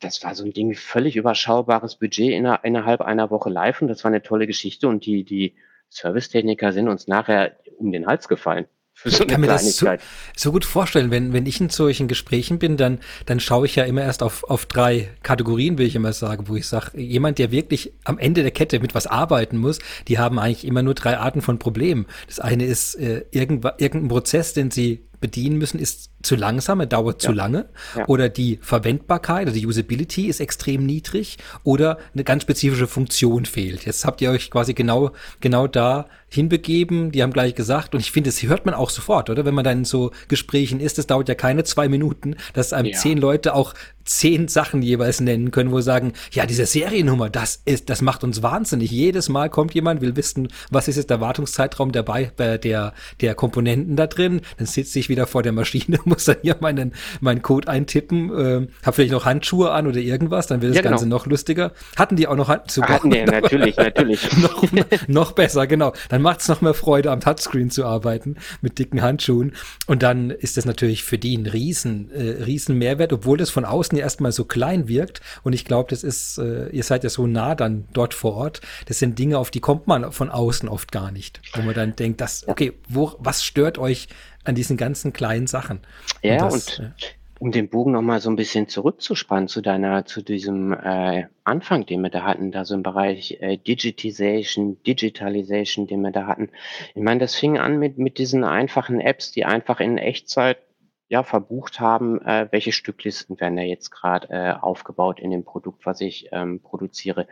das 0.00 0.24
war 0.24 0.34
so 0.34 0.44
ein 0.44 0.52
Ding, 0.52 0.74
völlig 0.74 1.14
überschaubares 1.14 1.96
Budget 1.96 2.32
inner, 2.32 2.64
innerhalb 2.64 3.00
einer 3.00 3.30
Woche 3.30 3.48
live 3.48 3.80
und 3.80 3.88
das 3.88 4.02
war 4.02 4.10
eine 4.10 4.22
tolle 4.22 4.48
Geschichte 4.48 4.88
und 4.88 5.06
die, 5.06 5.22
die 5.22 5.54
Servicetechniker 5.88 6.72
sind 6.72 6.88
uns 6.88 7.06
nachher 7.06 7.56
um 7.78 7.92
den 7.92 8.06
Hals 8.06 8.26
gefallen. 8.26 8.66
Für 8.98 9.10
so 9.10 9.24
ich 9.24 9.28
kann 9.28 9.42
mir 9.42 9.46
das 9.46 9.76
so, 9.76 9.86
so, 10.34 10.52
gut 10.52 10.64
vorstellen, 10.64 11.10
wenn, 11.10 11.34
wenn 11.34 11.44
ich 11.44 11.60
in 11.60 11.68
solchen 11.68 12.08
Gesprächen 12.08 12.58
bin, 12.58 12.78
dann, 12.78 12.98
dann 13.26 13.40
schaue 13.40 13.66
ich 13.66 13.76
ja 13.76 13.84
immer 13.84 14.00
erst 14.00 14.22
auf, 14.22 14.44
auf 14.44 14.64
drei 14.64 15.10
Kategorien, 15.22 15.76
will 15.76 15.86
ich 15.86 15.96
immer 15.96 16.14
sagen, 16.14 16.48
wo 16.48 16.56
ich 16.56 16.66
sage, 16.66 16.98
jemand, 16.98 17.38
der 17.38 17.50
wirklich 17.50 17.92
am 18.04 18.16
Ende 18.18 18.40
der 18.40 18.52
Kette 18.52 18.80
mit 18.80 18.94
was 18.94 19.06
arbeiten 19.06 19.58
muss, 19.58 19.80
die 20.08 20.18
haben 20.18 20.38
eigentlich 20.38 20.66
immer 20.66 20.82
nur 20.82 20.94
drei 20.94 21.18
Arten 21.18 21.42
von 21.42 21.58
Problemen. 21.58 22.06
Das 22.26 22.40
eine 22.40 22.64
ist 22.64 22.94
äh, 22.94 23.26
irgendein 23.32 24.08
Prozess, 24.08 24.54
den 24.54 24.70
sie 24.70 25.02
bedienen 25.20 25.58
müssen, 25.58 25.78
ist 25.78 26.10
zu 26.22 26.36
langsam, 26.36 26.80
er 26.80 26.86
dauert 26.86 27.22
ja. 27.22 27.28
zu 27.28 27.32
lange. 27.32 27.68
Ja. 27.96 28.06
Oder 28.08 28.28
die 28.28 28.58
Verwendbarkeit, 28.62 29.46
also 29.46 29.58
die 29.58 29.66
Usability 29.66 30.26
ist 30.26 30.40
extrem 30.40 30.84
niedrig 30.84 31.38
oder 31.64 31.98
eine 32.14 32.24
ganz 32.24 32.42
spezifische 32.42 32.86
Funktion 32.86 33.44
fehlt. 33.44 33.84
Jetzt 33.84 34.04
habt 34.04 34.20
ihr 34.20 34.30
euch 34.30 34.50
quasi 34.50 34.74
genau, 34.74 35.12
genau 35.40 35.66
da 35.66 36.06
hinbegeben. 36.28 37.12
Die 37.12 37.22
haben 37.22 37.32
gleich 37.32 37.54
gesagt, 37.54 37.94
und 37.94 38.00
ich 38.00 38.10
finde, 38.10 38.30
das 38.30 38.42
hört 38.42 38.66
man 38.66 38.74
auch 38.74 38.90
sofort, 38.90 39.30
oder? 39.30 39.44
Wenn 39.44 39.54
man 39.54 39.64
dann 39.64 39.78
in 39.78 39.84
so 39.84 40.10
Gesprächen 40.28 40.80
ist, 40.80 40.98
das 40.98 41.06
dauert 41.06 41.28
ja 41.28 41.34
keine 41.34 41.64
zwei 41.64 41.88
Minuten, 41.88 42.36
dass 42.52 42.72
einem 42.72 42.88
ja. 42.88 42.98
zehn 42.98 43.18
Leute 43.18 43.54
auch 43.54 43.74
zehn 44.06 44.48
Sachen 44.48 44.82
jeweils 44.82 45.20
nennen 45.20 45.50
können, 45.50 45.72
wo 45.72 45.80
sagen, 45.80 46.12
ja, 46.30 46.46
diese 46.46 46.64
Seriennummer, 46.64 47.28
das 47.28 47.60
ist, 47.64 47.90
das 47.90 48.00
macht 48.00 48.24
uns 48.24 48.42
wahnsinnig. 48.42 48.90
Jedes 48.90 49.28
Mal 49.28 49.50
kommt 49.50 49.74
jemand, 49.74 50.00
will 50.00 50.16
wissen, 50.16 50.48
was 50.70 50.88
ist 50.88 50.96
jetzt 50.96 51.10
der 51.10 51.20
Wartungszeitraum 51.20 51.92
dabei, 51.92 52.32
äh, 52.38 52.58
der, 52.58 52.94
der 53.20 53.34
Komponenten 53.34 53.96
da 53.96 54.06
drin. 54.06 54.40
Dann 54.56 54.66
sitze 54.66 54.98
ich 54.98 55.08
wieder 55.08 55.26
vor 55.26 55.42
der 55.42 55.52
Maschine, 55.52 55.98
muss 56.04 56.24
dann 56.24 56.36
hier 56.42 56.56
meinen, 56.60 56.94
meinen 57.20 57.42
Code 57.42 57.68
eintippen, 57.68 58.30
äh, 58.32 58.66
hab 58.84 58.94
vielleicht 58.94 59.12
noch 59.12 59.24
Handschuhe 59.24 59.72
an 59.72 59.86
oder 59.86 59.98
irgendwas, 59.98 60.46
dann 60.46 60.62
wird 60.62 60.70
das 60.70 60.76
ja, 60.76 60.82
genau. 60.82 60.92
Ganze 60.92 61.08
noch 61.08 61.26
lustiger. 61.26 61.72
Hatten 61.96 62.16
die 62.16 62.28
auch 62.28 62.36
noch 62.36 62.48
Handschuhe? 62.48 62.88
Hatten 62.88 63.10
die, 63.10 63.24
natürlich, 63.24 63.76
natürlich. 63.76 64.36
noch, 64.38 64.64
noch 65.08 65.32
besser, 65.32 65.66
genau. 65.66 65.92
Dann 66.08 66.22
macht 66.22 66.40
es 66.40 66.48
noch 66.48 66.60
mehr 66.60 66.74
Freude, 66.74 67.10
am 67.10 67.20
Touchscreen 67.20 67.70
zu 67.70 67.84
arbeiten, 67.84 68.36
mit 68.60 68.78
dicken 68.78 69.02
Handschuhen. 69.02 69.52
Und 69.86 70.02
dann 70.02 70.30
ist 70.30 70.56
das 70.56 70.64
natürlich 70.64 71.02
für 71.02 71.18
die 71.18 71.36
ein 71.36 71.46
riesen, 71.46 72.10
äh, 72.12 72.44
riesen 72.44 72.78
Mehrwert, 72.78 73.12
obwohl 73.12 73.36
das 73.36 73.50
von 73.50 73.64
außen 73.64 73.95
Ganzen 73.96 74.06
erstmal 74.06 74.32
so 74.32 74.44
klein 74.44 74.88
wirkt. 74.88 75.20
Und 75.42 75.52
ich 75.52 75.64
glaube, 75.64 75.90
das 75.90 76.04
ist, 76.04 76.38
äh, 76.38 76.68
ihr 76.68 76.82
seid 76.82 77.04
ja 77.04 77.10
so 77.10 77.26
nah 77.26 77.54
dann 77.54 77.86
dort 77.92 78.14
vor 78.14 78.34
Ort. 78.36 78.60
Das 78.86 78.98
sind 78.98 79.18
Dinge, 79.18 79.38
auf 79.38 79.50
die 79.50 79.60
kommt 79.60 79.86
man 79.86 80.12
von 80.12 80.30
außen 80.30 80.68
oft 80.68 80.92
gar 80.92 81.10
nicht. 81.10 81.40
Wo 81.54 81.62
man 81.62 81.74
dann 81.74 81.96
denkt, 81.96 82.20
das, 82.20 82.46
okay, 82.48 82.72
wo, 82.88 83.12
was 83.18 83.44
stört 83.44 83.78
euch 83.78 84.08
an 84.44 84.54
diesen 84.54 84.76
ganzen 84.76 85.12
kleinen 85.12 85.46
Sachen? 85.46 85.80
Ja, 86.22 86.44
und, 86.44 86.54
das, 86.54 86.78
und 86.78 86.94
um 87.38 87.50
den 87.50 87.68
Bogen 87.68 87.92
noch 87.92 88.02
mal 88.02 88.20
so 88.20 88.30
ein 88.30 88.36
bisschen 88.36 88.68
zurückzuspannen 88.68 89.48
zu 89.48 89.60
deiner 89.60 90.06
zu 90.06 90.22
diesem, 90.22 90.72
äh, 90.72 91.24
Anfang, 91.44 91.84
den 91.84 92.00
wir 92.00 92.10
da 92.10 92.22
hatten, 92.22 92.50
da 92.50 92.64
so 92.64 92.74
im 92.74 92.82
Bereich, 92.82 93.38
äh, 93.40 93.58
Digitization, 93.58 94.78
Digitalization, 94.86 95.86
den 95.86 96.00
wir 96.00 96.12
da 96.12 96.26
hatten. 96.26 96.48
Ich 96.94 97.02
meine, 97.02 97.20
das 97.20 97.34
fing 97.34 97.58
an 97.58 97.78
mit 97.78 97.98
mit 97.98 98.18
diesen 98.18 98.42
einfachen 98.44 99.00
Apps, 99.00 99.32
die 99.32 99.44
einfach 99.44 99.80
in 99.80 99.98
Echtzeit 99.98 100.58
ja, 101.08 101.22
verbucht 101.22 101.78
haben, 101.78 102.20
äh, 102.22 102.48
welche 102.50 102.72
Stücklisten 102.72 103.38
werden 103.40 103.56
da 103.56 103.62
jetzt 103.62 103.90
gerade 103.90 104.28
äh, 104.30 104.52
aufgebaut 104.60 105.20
in 105.20 105.30
dem 105.30 105.44
Produkt, 105.44 105.86
was 105.86 106.00
ich 106.00 106.28
ähm, 106.32 106.60
produziere. 106.60 107.28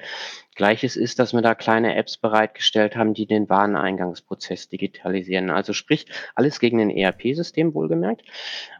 Gleiches 0.54 0.96
ist, 0.96 1.18
dass 1.18 1.32
wir 1.32 1.42
da 1.42 1.54
kleine 1.54 1.96
Apps 1.96 2.16
bereitgestellt 2.16 2.96
haben, 2.96 3.14
die 3.14 3.26
den 3.26 3.48
Wareneingangsprozess 3.48 4.68
digitalisieren. 4.68 5.50
Also 5.50 5.72
sprich, 5.72 6.06
alles 6.37 6.60
gegen 6.60 6.80
ein 6.80 6.90
ERP-System 6.90 7.74
wohlgemerkt. 7.74 8.22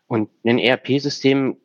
Und 0.07 0.30
ein 0.44 0.59
ERP-System 0.59 1.57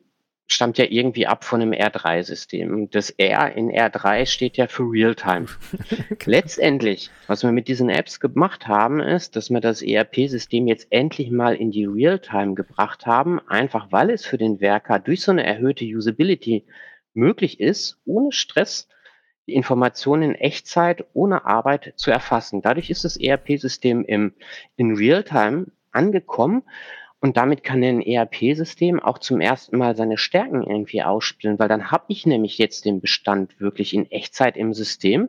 stammt 0.52 0.78
ja 0.78 0.86
irgendwie 0.88 1.26
ab 1.26 1.44
von 1.44 1.60
einem 1.60 1.72
R3-System. 1.72 2.90
Das 2.90 3.10
R 3.10 3.54
in 3.54 3.70
R3 3.70 4.26
steht 4.26 4.56
ja 4.56 4.66
für 4.66 4.82
Realtime. 4.82 5.46
Letztendlich, 6.24 7.10
was 7.26 7.42
wir 7.42 7.52
mit 7.52 7.68
diesen 7.68 7.88
Apps 7.88 8.20
gemacht 8.20 8.66
haben, 8.66 9.00
ist, 9.00 9.36
dass 9.36 9.50
wir 9.50 9.60
das 9.60 9.82
ERP-System 9.82 10.66
jetzt 10.66 10.88
endlich 10.90 11.30
mal 11.30 11.54
in 11.54 11.70
die 11.70 11.84
Realtime 11.84 12.54
gebracht 12.54 13.06
haben, 13.06 13.40
einfach 13.48 13.92
weil 13.92 14.10
es 14.10 14.26
für 14.26 14.38
den 14.38 14.60
Werker 14.60 14.98
durch 14.98 15.22
so 15.22 15.32
eine 15.32 15.44
erhöhte 15.44 15.84
Usability 15.84 16.66
möglich 17.14 17.60
ist, 17.60 17.98
ohne 18.04 18.32
Stress 18.32 18.88
die 19.46 19.54
Informationen 19.54 20.22
in 20.22 20.34
Echtzeit 20.34 21.04
ohne 21.12 21.44
Arbeit 21.44 21.94
zu 21.96 22.10
erfassen. 22.10 22.62
Dadurch 22.62 22.90
ist 22.90 23.04
das 23.04 23.16
ERP-System 23.16 24.04
im, 24.04 24.34
in 24.76 24.96
Realtime 24.96 25.66
angekommen 25.92 26.62
und 27.20 27.36
damit 27.36 27.62
kann 27.62 27.82
ein 27.82 28.00
ERP-System 28.00 28.98
auch 28.98 29.18
zum 29.18 29.42
ersten 29.42 29.76
Mal 29.76 29.94
seine 29.94 30.16
Stärken 30.16 30.62
irgendwie 30.62 31.02
ausspielen, 31.02 31.58
weil 31.58 31.68
dann 31.68 31.90
habe 31.90 32.04
ich 32.08 32.24
nämlich 32.24 32.56
jetzt 32.56 32.86
den 32.86 33.02
Bestand 33.02 33.60
wirklich 33.60 33.92
in 33.92 34.10
Echtzeit 34.10 34.56
im 34.56 34.72
System, 34.72 35.28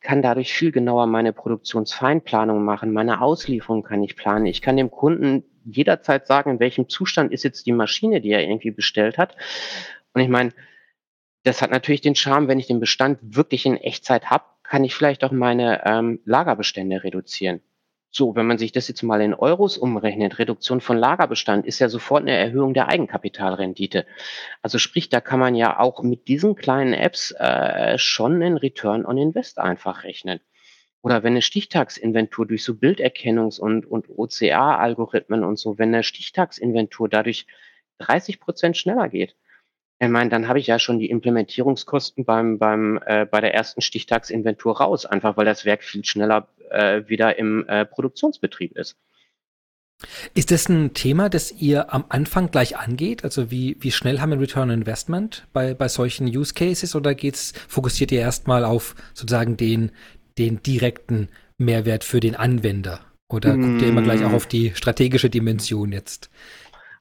kann 0.00 0.20
dadurch 0.20 0.52
viel 0.52 0.72
genauer 0.72 1.06
meine 1.06 1.32
Produktionsfeinplanung 1.32 2.64
machen, 2.64 2.92
meine 2.92 3.20
Auslieferung 3.20 3.84
kann 3.84 4.02
ich 4.02 4.16
planen. 4.16 4.46
Ich 4.46 4.62
kann 4.62 4.76
dem 4.76 4.90
Kunden 4.90 5.44
jederzeit 5.64 6.26
sagen, 6.26 6.50
in 6.50 6.60
welchem 6.60 6.88
Zustand 6.88 7.32
ist 7.32 7.44
jetzt 7.44 7.66
die 7.66 7.72
Maschine, 7.72 8.20
die 8.20 8.30
er 8.30 8.42
irgendwie 8.42 8.72
bestellt 8.72 9.16
hat. 9.16 9.36
Und 10.14 10.22
ich 10.22 10.28
meine, 10.28 10.52
das 11.44 11.62
hat 11.62 11.70
natürlich 11.70 12.00
den 12.00 12.16
Charme, 12.16 12.48
wenn 12.48 12.58
ich 12.58 12.66
den 12.66 12.80
Bestand 12.80 13.18
wirklich 13.22 13.64
in 13.64 13.76
Echtzeit 13.76 14.28
habe, 14.28 14.44
kann 14.64 14.82
ich 14.82 14.94
vielleicht 14.94 15.22
auch 15.22 15.30
meine 15.30 15.86
ähm, 15.86 16.20
Lagerbestände 16.24 17.04
reduzieren. 17.04 17.60
So, 18.10 18.34
wenn 18.34 18.46
man 18.46 18.56
sich 18.58 18.72
das 18.72 18.88
jetzt 18.88 19.02
mal 19.02 19.20
in 19.20 19.34
Euros 19.34 19.76
umrechnet, 19.76 20.38
Reduktion 20.38 20.80
von 20.80 20.96
Lagerbestand 20.96 21.66
ist 21.66 21.78
ja 21.78 21.88
sofort 21.90 22.22
eine 22.22 22.32
Erhöhung 22.32 22.72
der 22.72 22.88
Eigenkapitalrendite. 22.88 24.06
Also 24.62 24.78
sprich, 24.78 25.10
da 25.10 25.20
kann 25.20 25.38
man 25.38 25.54
ja 25.54 25.78
auch 25.78 26.02
mit 26.02 26.26
diesen 26.26 26.54
kleinen 26.54 26.94
Apps 26.94 27.32
äh, 27.32 27.98
schon 27.98 28.36
einen 28.36 28.56
Return 28.56 29.04
on 29.04 29.18
Invest 29.18 29.58
einfach 29.58 30.04
rechnen. 30.04 30.40
Oder 31.02 31.22
wenn 31.22 31.34
eine 31.34 31.42
Stichtagsinventur 31.42 32.46
durch 32.46 32.64
so 32.64 32.72
Bilderkennungs- 32.72 33.60
und, 33.60 33.86
und 33.86 34.08
OCA-Algorithmen 34.08 35.44
und 35.44 35.58
so, 35.58 35.78
wenn 35.78 35.94
eine 35.94 36.02
Stichtagsinventur 36.02 37.08
dadurch 37.08 37.46
30 37.98 38.40
Prozent 38.40 38.76
schneller 38.76 39.08
geht, 39.08 39.36
ich 40.00 40.08
meine, 40.08 40.30
dann 40.30 40.46
habe 40.46 40.60
ich 40.60 40.68
ja 40.68 40.78
schon 40.78 40.98
die 40.98 41.10
Implementierungskosten 41.10 42.24
beim, 42.24 42.58
beim, 42.58 43.00
äh, 43.04 43.26
bei 43.26 43.40
der 43.40 43.54
ersten 43.54 43.80
Stichtagsinventur 43.80 44.78
raus, 44.78 45.06
einfach 45.06 45.36
weil 45.36 45.44
das 45.44 45.64
Werk 45.64 45.82
viel 45.82 46.04
schneller 46.04 46.48
äh, 46.70 47.02
wieder 47.08 47.36
im 47.38 47.66
äh, 47.68 47.84
Produktionsbetrieb 47.84 48.76
ist. 48.76 48.96
Ist 50.34 50.52
das 50.52 50.68
ein 50.68 50.94
Thema, 50.94 51.28
das 51.28 51.50
ihr 51.50 51.92
am 51.92 52.04
Anfang 52.08 52.52
gleich 52.52 52.76
angeht? 52.76 53.24
Also 53.24 53.50
wie, 53.50 53.76
wie 53.80 53.90
schnell 53.90 54.20
haben 54.20 54.30
wir 54.30 54.40
Return 54.40 54.70
on 54.70 54.78
Investment 54.78 55.48
bei, 55.52 55.74
bei 55.74 55.88
solchen 55.88 56.28
Use 56.28 56.54
Cases 56.54 56.94
oder 56.94 57.16
geht's, 57.16 57.52
fokussiert 57.66 58.12
ihr 58.12 58.20
erstmal 58.20 58.64
auf 58.64 58.94
sozusagen 59.14 59.56
den, 59.56 59.90
den 60.38 60.62
direkten 60.62 61.28
Mehrwert 61.56 62.04
für 62.04 62.20
den 62.20 62.36
Anwender? 62.36 63.00
Oder 63.28 63.56
guckt 63.56 63.82
ihr 63.82 63.88
immer 63.88 64.02
gleich 64.02 64.24
auch 64.24 64.30
mm. 64.30 64.34
auf 64.36 64.46
die 64.46 64.72
strategische 64.74 65.28
Dimension 65.28 65.92
jetzt? 65.92 66.30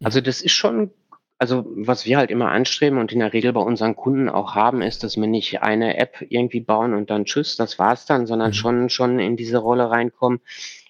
Also 0.03 0.19
das 0.19 0.41
ist 0.41 0.53
schon 0.53 0.91
also, 1.39 1.65
was 1.67 2.05
wir 2.05 2.17
halt 2.17 2.31
immer 2.31 2.49
anstreben 2.49 2.97
und 2.97 3.11
in 3.11 3.19
der 3.19 3.33
Regel 3.33 3.53
bei 3.53 3.61
unseren 3.61 3.95
Kunden 3.95 4.27
auch 4.27 4.55
haben, 4.55 4.81
ist, 4.81 5.03
dass 5.03 5.17
wir 5.17 5.27
nicht 5.27 5.61
eine 5.61 5.97
App 5.97 6.25
irgendwie 6.29 6.61
bauen 6.61 6.93
und 6.93 7.09
dann 7.09 7.25
tschüss, 7.25 7.55
das 7.55 7.77
war's 7.77 8.05
dann, 8.05 8.25
sondern 8.25 8.49
mhm. 8.49 8.53
schon 8.53 8.89
schon 8.89 9.19
in 9.19 9.37
diese 9.37 9.59
Rolle 9.59 9.89
reinkommen. 9.89 10.39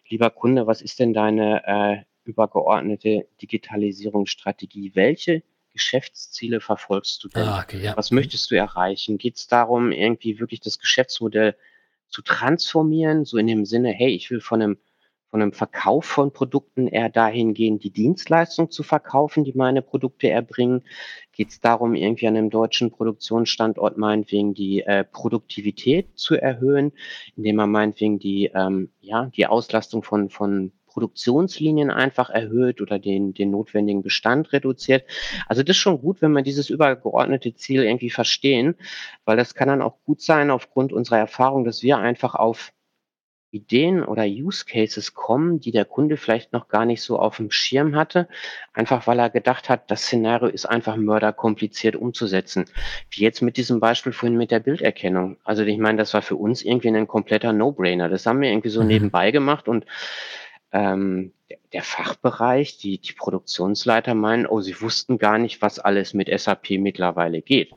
Lieber 0.08 0.30
Kunde, 0.30 0.66
was 0.66 0.82
ist 0.82 1.00
denn 1.00 1.14
deine 1.14 1.64
äh, 1.66 2.30
übergeordnete 2.30 3.28
Digitalisierungsstrategie? 3.42 4.92
Welche 4.96 5.44
Geschäftsziele 5.74 6.62
verfolgst 6.62 7.24
du 7.24 7.28
denn? 7.28 7.44
Ah, 7.44 7.62
okay, 7.62 7.82
ja. 7.82 7.98
Was 7.98 8.12
möchtest 8.12 8.50
du 8.50 8.56
erreichen? 8.56 9.18
Geht 9.18 9.36
es 9.36 9.48
darum, 9.48 9.92
irgendwie 9.92 10.40
wirklich 10.40 10.62
das 10.62 10.80
Geschäftsmodell 10.80 11.56
zu 12.10 12.22
transformieren, 12.22 13.26
so 13.26 13.38
in 13.38 13.48
dem 13.48 13.66
Sinne, 13.66 13.92
hey, 13.92 14.10
ich 14.10 14.32
will 14.32 14.40
von 14.40 14.62
einem 14.62 14.78
von 15.30 15.42
einem 15.42 15.54
Verkauf 15.54 16.06
von 16.06 16.32
Produkten 16.32 16.88
eher 16.88 17.10
dahin 17.10 17.54
gehen, 17.54 17.80
die 17.80 17.92
Dienstleistung 17.92 18.72
zu 18.72 18.84
verkaufen, 18.84 19.44
die 19.44 19.54
meine 19.54 19.82
Produkte 19.82 20.30
erbringen? 20.30 20.84
Geht 21.34 21.50
es 21.50 21.60
darum, 21.60 21.96
irgendwie 21.96 22.28
an 22.28 22.38
einem 22.38 22.50
deutschen 22.50 22.92
Produktionsstandort 22.92 23.98
meinetwegen 23.98 24.54
die 24.54 24.82
äh, 24.82 25.04
Produktivität 25.04 26.08
zu 26.16 26.36
erhöhen, 26.36 26.94
indem 27.36 27.58
man 27.58 27.72
meinetwegen 27.72 28.20
die, 28.20 28.52
ähm, 28.54 28.90
ja, 29.02 29.26
die 29.36 29.48
Auslastung 29.48 30.04
von, 30.04 30.30
von 30.30 30.72
Produktionslinien 30.98 31.92
einfach 31.92 32.32
erhöht 32.32 32.82
oder 32.82 32.98
den, 32.98 33.36
den 33.36 33.52
notwendigen 33.52 34.02
Bestand 34.02 34.52
reduziert. 34.52 35.06
Also 35.46 35.62
das 35.62 35.76
ist 35.76 35.82
schon 35.82 36.02
gut, 36.02 36.24
wenn 36.24 36.32
wir 36.32 36.42
dieses 36.42 36.72
übergeordnete 36.72 37.54
Ziel 37.54 37.84
irgendwie 37.84 38.10
verstehen, 38.10 38.74
weil 39.24 39.38
das 39.38 39.54
kann 39.54 39.68
dann 39.68 39.84
auch 39.84 39.98
gut 40.06 40.24
sein 40.24 40.50
aufgrund 40.50 40.94
unserer 40.94 41.20
Erfahrung, 41.20 41.66
dass 41.66 41.84
wir 41.84 42.00
einfach 42.00 42.34
auf 42.34 42.74
Ideen 43.58 44.04
oder 44.04 44.24
Use 44.24 44.65
Cases 44.65 45.13
kommen, 45.13 45.60
die 45.60 45.72
der 45.72 45.86
Kunde 45.86 46.17
vielleicht 46.17 46.54
noch 46.54 46.67
gar 46.67 46.86
nicht 46.86 47.02
so 47.02 47.20
auf 47.20 47.38
dem 47.38 47.52
Schirm 47.52 47.96
hatte, 47.96 48.28
einfach 48.74 49.08
weil 49.08 49.20
er 49.20 49.30
gedacht 49.30 49.70
hat, 49.70 49.89
das 49.91 50.04
Szenario 50.04 50.48
ist 50.48 50.65
einfach 50.65 50.96
mörderkompliziert 50.96 51.96
umzusetzen. 51.96 52.65
Wie 53.10 53.24
jetzt 53.24 53.41
mit 53.41 53.58
diesem 53.58 53.80
Beispiel 53.80 54.13
vorhin 54.13 54.38
mit 54.38 54.52
der 54.52 54.60
Bilderkennung. 54.60 55.38
Also 55.43 55.63
ich 55.63 55.78
meine, 55.78 55.98
das 55.98 56.13
war 56.13 56.22
für 56.22 56.36
uns 56.36 56.62
irgendwie 56.62 56.89
ein 56.89 57.08
kompletter 57.08 57.54
No-Brainer. 57.54 58.10
Das 58.10 58.26
haben 58.26 58.41
wir 58.41 58.50
irgendwie 58.50 58.70
so 58.70 58.82
mhm. 58.82 58.88
nebenbei 58.88 59.32
gemacht 59.32 59.67
und 59.67 59.86
ähm, 60.72 61.34
der 61.74 61.84
Fachbereich, 61.84 62.78
die, 62.78 63.00
die 63.00 63.13
Produktionsleiter 63.13 64.13
meinen, 64.13 64.46
oh, 64.46 64.62
sie 64.62 64.80
wussten 64.82 65.17
gar 65.17 65.38
nicht, 65.38 65.62
was 65.62 65.80
alles 65.80 66.13
mit 66.13 66.30
SAP 66.39 66.72
mittlerweile 66.72 67.41
geht. 67.41 67.74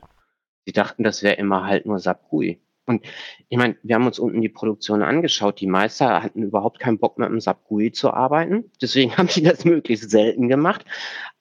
Sie 0.65 0.73
dachten, 0.73 1.03
das 1.03 1.23
wäre 1.23 1.35
immer 1.35 1.65
halt 1.65 1.85
nur 1.85 1.99
SAP 1.99 2.29
GUI. 2.29 2.61
Und 2.91 3.05
ich 3.49 3.57
meine, 3.57 3.77
wir 3.83 3.95
haben 3.95 4.05
uns 4.05 4.19
unten 4.19 4.41
die 4.41 4.49
Produktion 4.49 5.01
angeschaut. 5.01 5.59
Die 5.59 5.67
Meister 5.67 6.21
hatten 6.21 6.43
überhaupt 6.43 6.79
keinen 6.79 6.99
Bock 6.99 7.17
mit 7.17 7.29
dem 7.29 7.39
SAP 7.39 7.65
GUI 7.67 7.91
zu 7.91 8.11
arbeiten. 8.11 8.65
Deswegen 8.81 9.15
haben 9.17 9.27
die 9.27 9.43
das 9.43 9.65
möglichst 9.65 10.11
selten 10.11 10.47
gemacht. 10.49 10.85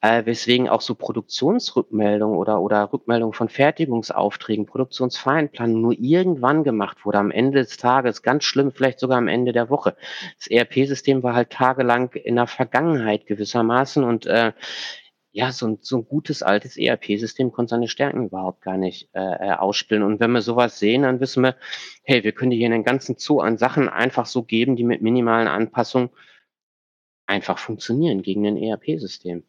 Äh, 0.03 0.25
weswegen 0.25 0.69
auch 0.69 0.81
so 0.81 0.95
Produktionsrückmeldungen 0.95 2.39
oder, 2.39 2.63
oder 2.63 2.91
Rückmeldungen 2.91 3.35
von 3.35 3.51
Fertigungsaufträgen, 3.51 4.65
Produktionsfeinplanung 4.65 5.83
nur 5.83 5.93
irgendwann 5.93 6.65
gemacht 6.65 7.05
wurde, 7.05 7.19
am 7.19 7.31
Ende 7.31 7.59
des 7.59 7.77
Tages, 7.77 8.23
ganz 8.23 8.45
schlimm, 8.45 8.73
vielleicht 8.73 8.99
sogar 8.99 9.19
am 9.19 9.29
Ende 9.29 9.53
der 9.53 9.69
Woche. 9.69 9.95
Das 10.39 10.47
ERP-System 10.47 11.23
war 11.23 11.35
halt 11.35 11.51
tagelang 11.51 12.15
in 12.15 12.37
der 12.37 12.47
Vergangenheit 12.47 13.27
gewissermaßen 13.27 14.03
und 14.03 14.25
äh, 14.25 14.53
ja, 15.33 15.53
so 15.53 15.69
ein, 15.69 15.79
so 15.81 15.99
ein 15.99 16.05
gutes 16.07 16.43
altes 16.43 16.77
ERP-System 16.77 17.53
konnte 17.53 17.71
seine 17.71 17.89
Stärken 17.89 18.27
überhaupt 18.27 18.63
gar 18.63 18.77
nicht 18.77 19.09
äh, 19.15 19.21
äh, 19.21 19.53
ausspielen. 19.53 20.03
Und 20.03 20.19
wenn 20.19 20.33
wir 20.33 20.43
sowas 20.43 20.79
sehen, 20.79 21.03
dann 21.03 21.21
wissen 21.21 21.43
wir, 21.45 21.57
hey, 22.03 22.25
wir 22.25 22.33
können 22.33 22.51
dir 22.51 22.57
hier 22.57 22.67
einen 22.67 22.85
ganzen 22.85 23.17
Zoo 23.17 23.41
an 23.41 23.57
Sachen 23.57 23.89
einfach 23.89 24.27
so 24.27 24.43
geben, 24.43 24.75
die 24.75 24.85
mit 24.85 25.03
minimalen 25.03 25.47
Anpassungen 25.47 26.11
einfach 27.27 27.59
funktionieren 27.59 28.23
gegen 28.23 28.47
ein 28.47 28.57
ERP-System. 28.57 29.45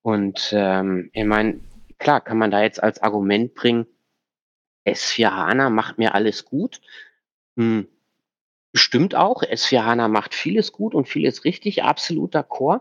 Und 0.00 0.50
ähm, 0.56 1.10
ich 1.12 1.24
meine, 1.24 1.60
klar, 1.98 2.22
kann 2.22 2.38
man 2.38 2.50
da 2.50 2.62
jetzt 2.62 2.82
als 2.82 3.02
Argument 3.02 3.54
bringen, 3.54 3.86
S4 4.86 5.30
HANA 5.30 5.70
macht 5.70 5.98
mir 5.98 6.14
alles 6.14 6.44
gut. 6.46 6.80
Hm, 7.56 7.86
bestimmt 8.72 9.14
auch. 9.14 9.42
S4 9.42 9.84
HANA 9.84 10.08
macht 10.08 10.34
vieles 10.34 10.72
gut 10.72 10.94
und 10.94 11.06
vieles 11.06 11.44
richtig, 11.44 11.84
absoluter 11.84 12.42
Core. 12.42 12.80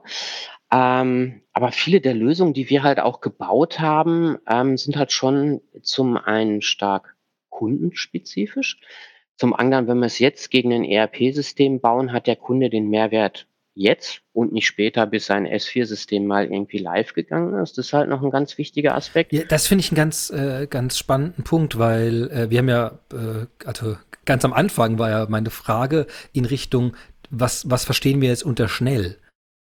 Ähm, 0.71 1.41
aber 1.53 1.71
viele 1.71 1.99
der 1.99 2.13
Lösungen, 2.13 2.53
die 2.53 2.69
wir 2.69 2.83
halt 2.83 2.99
auch 2.99 3.19
gebaut 3.19 3.79
haben, 3.79 4.37
ähm, 4.47 4.77
sind 4.77 4.95
halt 4.95 5.11
schon 5.11 5.61
zum 5.81 6.17
einen 6.17 6.61
stark 6.61 7.15
kundenspezifisch. 7.49 8.79
Zum 9.35 9.53
anderen, 9.53 9.87
wenn 9.87 9.99
wir 9.99 10.05
es 10.05 10.19
jetzt 10.19 10.49
gegen 10.49 10.71
ein 10.71 10.85
ERP-System 10.85 11.81
bauen, 11.81 12.13
hat 12.13 12.27
der 12.27 12.35
Kunde 12.35 12.69
den 12.69 12.89
Mehrwert 12.89 13.47
jetzt 13.73 14.21
und 14.33 14.53
nicht 14.53 14.65
später, 14.65 15.05
bis 15.07 15.25
sein 15.25 15.47
S4-System 15.47 16.25
mal 16.25 16.45
irgendwie 16.45 16.77
live 16.77 17.13
gegangen 17.13 17.61
ist. 17.61 17.77
Das 17.77 17.87
ist 17.87 17.93
halt 17.93 18.09
noch 18.09 18.21
ein 18.21 18.31
ganz 18.31 18.57
wichtiger 18.57 18.95
Aspekt. 18.95 19.33
Ja, 19.33 19.43
das 19.43 19.67
finde 19.67 19.83
ich 19.83 19.91
einen 19.91 19.97
ganz, 19.97 20.29
äh, 20.29 20.67
ganz 20.69 20.97
spannenden 20.97 21.43
Punkt, 21.43 21.77
weil 21.77 22.29
äh, 22.31 22.49
wir 22.49 22.59
haben 22.59 22.69
ja, 22.69 22.99
äh, 23.11 23.47
also 23.65 23.97
ganz 24.25 24.45
am 24.45 24.53
Anfang 24.53 24.99
war 24.99 25.09
ja 25.09 25.25
meine 25.29 25.49
Frage 25.49 26.07
in 26.33 26.45
Richtung, 26.45 26.95
was, 27.29 27.69
was 27.69 27.85
verstehen 27.85 28.21
wir 28.21 28.29
jetzt 28.29 28.43
unter 28.43 28.67
schnell? 28.67 29.17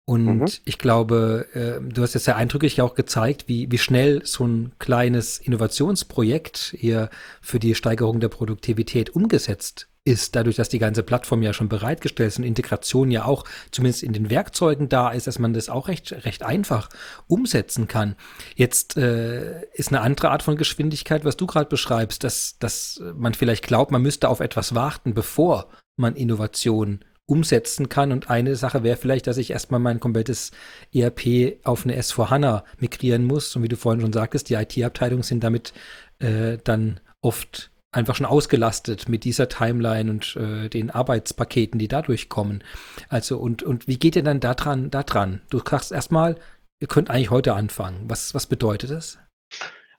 Und 0.08 0.24
mhm. 0.24 0.46
ich 0.64 0.78
glaube, 0.78 1.46
äh, 1.52 1.86
du 1.86 2.00
hast 2.00 2.14
jetzt 2.14 2.24
sehr 2.24 2.36
eindrücklich 2.36 2.80
auch 2.80 2.94
gezeigt, 2.94 3.44
wie, 3.46 3.70
wie 3.70 3.76
schnell 3.76 4.24
so 4.24 4.46
ein 4.46 4.72
kleines 4.78 5.36
Innovationsprojekt 5.36 6.74
hier 6.78 7.10
für 7.42 7.58
die 7.58 7.74
Steigerung 7.74 8.18
der 8.18 8.30
Produktivität 8.30 9.10
umgesetzt 9.10 9.86
ist, 10.04 10.34
dadurch, 10.34 10.56
dass 10.56 10.70
die 10.70 10.78
ganze 10.78 11.02
Plattform 11.02 11.42
ja 11.42 11.52
schon 11.52 11.68
bereitgestellt 11.68 12.28
ist 12.28 12.38
und 12.38 12.44
Integration 12.44 13.10
ja 13.10 13.26
auch 13.26 13.44
zumindest 13.70 14.02
in 14.02 14.14
den 14.14 14.30
Werkzeugen 14.30 14.88
da 14.88 15.10
ist, 15.10 15.26
dass 15.26 15.38
man 15.38 15.52
das 15.52 15.68
auch 15.68 15.88
recht, 15.88 16.24
recht 16.24 16.42
einfach 16.42 16.88
umsetzen 17.26 17.86
kann. 17.86 18.16
Jetzt 18.56 18.96
äh, 18.96 19.66
ist 19.74 19.88
eine 19.88 20.00
andere 20.00 20.30
Art 20.30 20.42
von 20.42 20.56
Geschwindigkeit, 20.56 21.26
was 21.26 21.36
du 21.36 21.46
gerade 21.46 21.68
beschreibst, 21.68 22.24
dass, 22.24 22.56
dass 22.58 23.02
man 23.14 23.34
vielleicht 23.34 23.66
glaubt, 23.66 23.90
man 23.90 24.00
müsste 24.00 24.30
auf 24.30 24.40
etwas 24.40 24.74
warten, 24.74 25.12
bevor 25.12 25.68
man 25.96 26.16
Innovation 26.16 27.04
umsetzen 27.28 27.88
kann. 27.88 28.10
Und 28.10 28.30
eine 28.30 28.56
Sache 28.56 28.82
wäre 28.82 28.96
vielleicht, 28.96 29.26
dass 29.26 29.36
ich 29.36 29.50
erstmal 29.50 29.80
mein 29.80 30.00
komplettes 30.00 30.50
ERP 30.94 31.58
auf 31.62 31.84
eine 31.84 31.98
S4HANA 32.00 32.64
migrieren 32.78 33.24
muss. 33.24 33.54
Und 33.54 33.62
wie 33.62 33.68
du 33.68 33.76
vorhin 33.76 34.00
schon 34.00 34.12
sagtest, 34.12 34.48
die 34.48 34.54
IT-Abteilungen 34.54 35.22
sind 35.22 35.44
damit 35.44 35.74
äh, 36.18 36.58
dann 36.64 37.00
oft 37.20 37.70
einfach 37.92 38.14
schon 38.14 38.26
ausgelastet 38.26 39.08
mit 39.08 39.24
dieser 39.24 39.48
Timeline 39.48 40.10
und 40.10 40.36
äh, 40.36 40.68
den 40.68 40.90
Arbeitspaketen, 40.90 41.78
die 41.78 41.88
dadurch 41.88 42.28
kommen. 42.28 42.64
Also 43.08 43.38
und 43.38 43.62
und 43.62 43.86
wie 43.86 43.98
geht 43.98 44.16
ihr 44.16 44.22
dann 44.22 44.40
da 44.40 44.54
dran, 44.54 44.90
da 44.90 45.02
dran? 45.02 45.40
Du 45.50 45.58
sagst 45.58 45.92
erstmal, 45.92 46.36
ihr 46.80 46.88
könnt 46.88 47.10
eigentlich 47.10 47.30
heute 47.30 47.54
anfangen. 47.54 48.04
Was 48.08 48.34
was 48.34 48.46
bedeutet 48.46 48.90
das? 48.90 49.18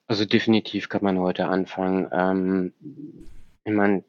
Also 0.08 0.26
definitiv 0.26 0.90
kann 0.90 1.04
man 1.04 1.20
heute 1.20 1.48
anfangen. 1.48 2.08
Ähm, 2.12 2.74
ich 3.64 3.74
meine, 3.74 4.04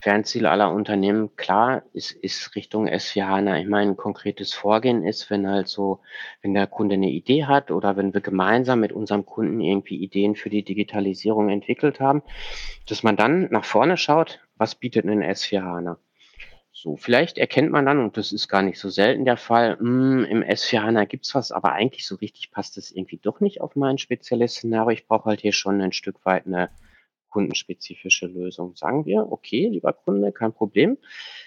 Fernziel 0.00 0.46
aller 0.46 0.72
Unternehmen, 0.72 1.34
klar, 1.34 1.82
ist, 1.92 2.12
ist 2.12 2.54
Richtung 2.54 2.88
S4HANA. 2.88 3.60
Ich 3.60 3.66
meine, 3.66 3.90
ein 3.90 3.96
konkretes 3.96 4.54
Vorgehen 4.54 5.04
ist, 5.04 5.28
wenn 5.28 5.48
halt 5.48 5.66
so, 5.66 6.00
wenn 6.40 6.54
der 6.54 6.68
Kunde 6.68 6.94
eine 6.94 7.10
Idee 7.10 7.46
hat 7.46 7.72
oder 7.72 7.96
wenn 7.96 8.14
wir 8.14 8.20
gemeinsam 8.20 8.80
mit 8.80 8.92
unserem 8.92 9.26
Kunden 9.26 9.60
irgendwie 9.60 9.96
Ideen 9.96 10.36
für 10.36 10.50
die 10.50 10.62
Digitalisierung 10.62 11.48
entwickelt 11.48 11.98
haben, 11.98 12.22
dass 12.86 13.02
man 13.02 13.16
dann 13.16 13.48
nach 13.50 13.64
vorne 13.64 13.96
schaut, 13.96 14.40
was 14.56 14.76
bietet 14.76 15.04
ein 15.04 15.22
S4HANA? 15.22 15.96
So, 16.72 16.96
vielleicht 16.96 17.38
erkennt 17.38 17.72
man 17.72 17.86
dann, 17.86 17.98
und 17.98 18.16
das 18.16 18.30
ist 18.30 18.46
gar 18.46 18.62
nicht 18.62 18.78
so 18.78 18.88
selten 18.88 19.24
der 19.24 19.36
Fall, 19.36 19.78
mh, 19.80 19.80
hm, 19.80 20.24
im 20.26 20.42
S4HANA 20.44 21.06
gibt's 21.06 21.34
was, 21.34 21.50
aber 21.50 21.72
eigentlich 21.72 22.06
so 22.06 22.14
richtig 22.14 22.52
passt 22.52 22.78
es 22.78 22.92
irgendwie 22.92 23.18
doch 23.20 23.40
nicht 23.40 23.60
auf 23.60 23.74
mein 23.74 23.98
spezielles 23.98 24.54
Szenario. 24.54 24.90
Ich 24.90 25.08
brauche 25.08 25.24
halt 25.24 25.40
hier 25.40 25.52
schon 25.52 25.80
ein 25.80 25.90
Stück 25.90 26.24
weit 26.24 26.46
eine 26.46 26.70
kundenspezifische 27.28 28.26
Lösung. 28.26 28.76
Sagen 28.76 29.06
wir, 29.06 29.30
okay, 29.30 29.68
lieber 29.68 29.92
Kunde, 29.92 30.32
kein 30.32 30.52
Problem. 30.52 30.98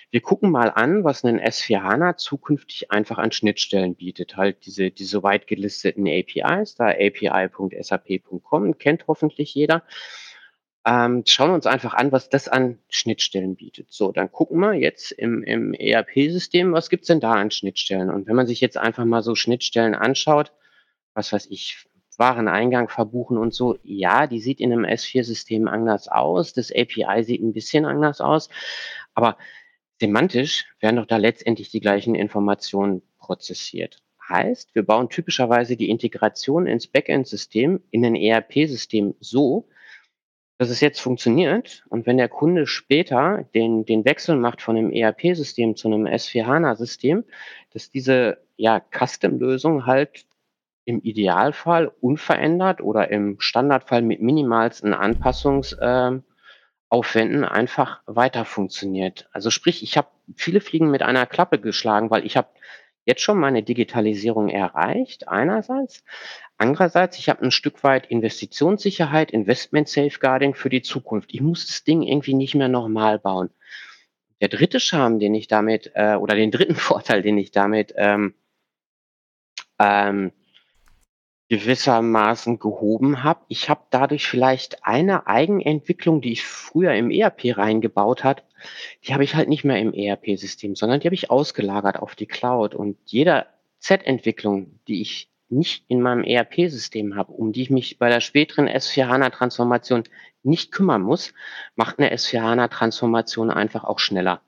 Wir 0.09 0.21
gucken 0.21 0.51
mal 0.51 0.69
an, 0.69 1.03
was 1.03 1.23
ein 1.23 1.39
S4HANA 1.39 2.17
zukünftig 2.17 2.91
einfach 2.91 3.17
an 3.17 3.31
Schnittstellen 3.31 3.95
bietet. 3.95 4.37
Halt 4.37 4.65
diese, 4.65 4.91
diese 4.91 5.23
weit 5.23 5.47
gelisteten 5.47 6.07
APIs, 6.07 6.75
da 6.75 6.89
api.sap.com, 6.89 8.77
kennt 8.77 9.07
hoffentlich 9.07 9.55
jeder. 9.55 9.83
Ähm, 10.83 11.23
schauen 11.27 11.51
wir 11.51 11.55
uns 11.55 11.67
einfach 11.67 11.93
an, 11.93 12.11
was 12.11 12.29
das 12.29 12.47
an 12.47 12.79
Schnittstellen 12.89 13.55
bietet. 13.55 13.91
So, 13.91 14.11
dann 14.11 14.31
gucken 14.31 14.59
wir 14.59 14.73
jetzt 14.73 15.11
im, 15.11 15.43
im 15.43 15.73
ERP-System, 15.73 16.73
was 16.73 16.89
gibt's 16.89 17.07
denn 17.07 17.19
da 17.19 17.33
an 17.33 17.51
Schnittstellen? 17.51 18.09
Und 18.09 18.27
wenn 18.27 18.35
man 18.35 18.47
sich 18.47 18.61
jetzt 18.61 18.77
einfach 18.77 19.05
mal 19.05 19.21
so 19.21 19.35
Schnittstellen 19.35 19.93
anschaut, 19.93 20.51
was 21.13 21.31
weiß 21.31 21.47
ich, 21.51 21.85
Wareneingang 22.21 22.87
verbuchen 22.87 23.39
und 23.39 23.51
so. 23.51 23.79
Ja, 23.81 24.27
die 24.27 24.39
sieht 24.39 24.61
in 24.61 24.71
einem 24.71 24.85
S4-System 24.85 25.67
anders 25.67 26.07
aus. 26.07 26.53
Das 26.53 26.71
API 26.71 27.23
sieht 27.23 27.41
ein 27.41 27.51
bisschen 27.51 27.83
anders 27.83 28.21
aus. 28.21 28.49
Aber 29.15 29.37
semantisch 29.99 30.65
werden 30.79 30.97
doch 30.97 31.07
da 31.07 31.17
letztendlich 31.17 31.71
die 31.71 31.81
gleichen 31.81 32.13
Informationen 32.13 33.01
prozessiert. 33.17 34.03
Heißt, 34.29 34.75
wir 34.75 34.83
bauen 34.83 35.09
typischerweise 35.09 35.75
die 35.75 35.89
Integration 35.89 36.67
ins 36.67 36.85
Backend-System 36.85 37.81
in 37.89 38.05
ein 38.05 38.15
ERP-System 38.15 39.15
so, 39.19 39.67
dass 40.59 40.69
es 40.69 40.79
jetzt 40.79 41.01
funktioniert. 41.01 41.83
Und 41.89 42.05
wenn 42.05 42.17
der 42.17 42.29
Kunde 42.29 42.67
später 42.67 43.49
den, 43.55 43.83
den 43.83 44.05
Wechsel 44.05 44.35
macht 44.35 44.61
von 44.61 44.77
einem 44.77 44.91
ERP-System 44.91 45.75
zu 45.75 45.87
einem 45.87 46.05
S4HANA-System, 46.05 47.23
dass 47.73 47.89
diese 47.89 48.37
ja, 48.57 48.79
Custom-Lösung 48.79 49.87
halt 49.87 50.27
im 50.85 51.01
Idealfall 51.01 51.91
unverändert 52.01 52.81
oder 52.81 53.09
im 53.11 53.39
Standardfall 53.39 54.01
mit 54.01 54.21
minimalsten 54.21 54.93
Anpassungsaufwänden 54.93 56.23
ähm, 57.43 57.49
einfach 57.49 58.01
weiter 58.05 58.45
funktioniert. 58.45 59.29
Also 59.31 59.49
sprich, 59.49 59.83
ich 59.83 59.97
habe 59.97 60.07
viele 60.35 60.61
Fliegen 60.61 60.89
mit 60.91 61.01
einer 61.03 61.25
Klappe 61.25 61.59
geschlagen, 61.59 62.09
weil 62.09 62.25
ich 62.25 62.37
habe 62.37 62.49
jetzt 63.05 63.21
schon 63.21 63.39
meine 63.39 63.63
Digitalisierung 63.63 64.49
erreicht, 64.49 65.27
einerseits. 65.27 66.03
Andererseits, 66.57 67.17
ich 67.17 67.29
habe 67.29 67.43
ein 67.43 67.51
Stück 67.51 67.83
weit 67.83 68.07
Investitionssicherheit, 68.07 69.31
Investment 69.31 69.87
Safeguarding 69.89 70.53
für 70.53 70.69
die 70.69 70.81
Zukunft. 70.81 71.33
Ich 71.33 71.41
muss 71.41 71.67
das 71.67 71.83
Ding 71.83 72.03
irgendwie 72.03 72.35
nicht 72.35 72.55
mehr 72.55 72.67
nochmal 72.67 73.19
bauen. 73.19 73.49
Der 74.41 74.49
dritte 74.49 74.79
Charme, 74.79 75.19
den 75.19 75.35
ich 75.35 75.47
damit, 75.47 75.91
äh, 75.95 76.15
oder 76.15 76.35
den 76.35 76.51
dritten 76.51 76.75
Vorteil, 76.75 77.21
den 77.21 77.37
ich 77.37 77.51
damit 77.51 77.93
ähm, 77.95 78.35
ähm, 79.79 80.31
gewissermaßen 81.51 82.59
gehoben 82.59 83.23
habe. 83.23 83.41
Ich 83.49 83.69
habe 83.69 83.81
dadurch 83.89 84.25
vielleicht 84.25 84.85
eine 84.85 85.27
Eigenentwicklung, 85.27 86.21
die 86.21 86.31
ich 86.31 86.45
früher 86.45 86.93
im 86.93 87.11
ERP 87.11 87.57
reingebaut 87.57 88.23
hat, 88.23 88.45
die 89.03 89.13
habe 89.13 89.25
ich 89.25 89.35
halt 89.35 89.49
nicht 89.49 89.65
mehr 89.65 89.77
im 89.77 89.93
ERP-System, 89.93 90.77
sondern 90.77 91.01
die 91.01 91.07
habe 91.07 91.13
ich 91.15 91.29
ausgelagert 91.29 91.97
auf 91.99 92.15
die 92.15 92.25
Cloud. 92.25 92.73
Und 92.73 92.95
jeder 93.03 93.47
Z-Entwicklung, 93.79 94.79
die 94.87 95.01
ich 95.01 95.29
nicht 95.49 95.83
in 95.89 96.01
meinem 96.01 96.23
ERP-System 96.23 97.17
habe, 97.17 97.33
um 97.33 97.51
die 97.51 97.63
ich 97.63 97.69
mich 97.69 97.99
bei 97.99 98.07
der 98.07 98.21
späteren 98.21 98.69
S4HANA-Transformation 98.69 100.03
nicht 100.43 100.71
kümmern 100.71 101.01
muss, 101.01 101.33
macht 101.75 101.99
eine 101.99 102.15
S4HANA-Transformation 102.15 103.51
einfach 103.51 103.83
auch 103.83 103.99
schneller. 103.99 104.39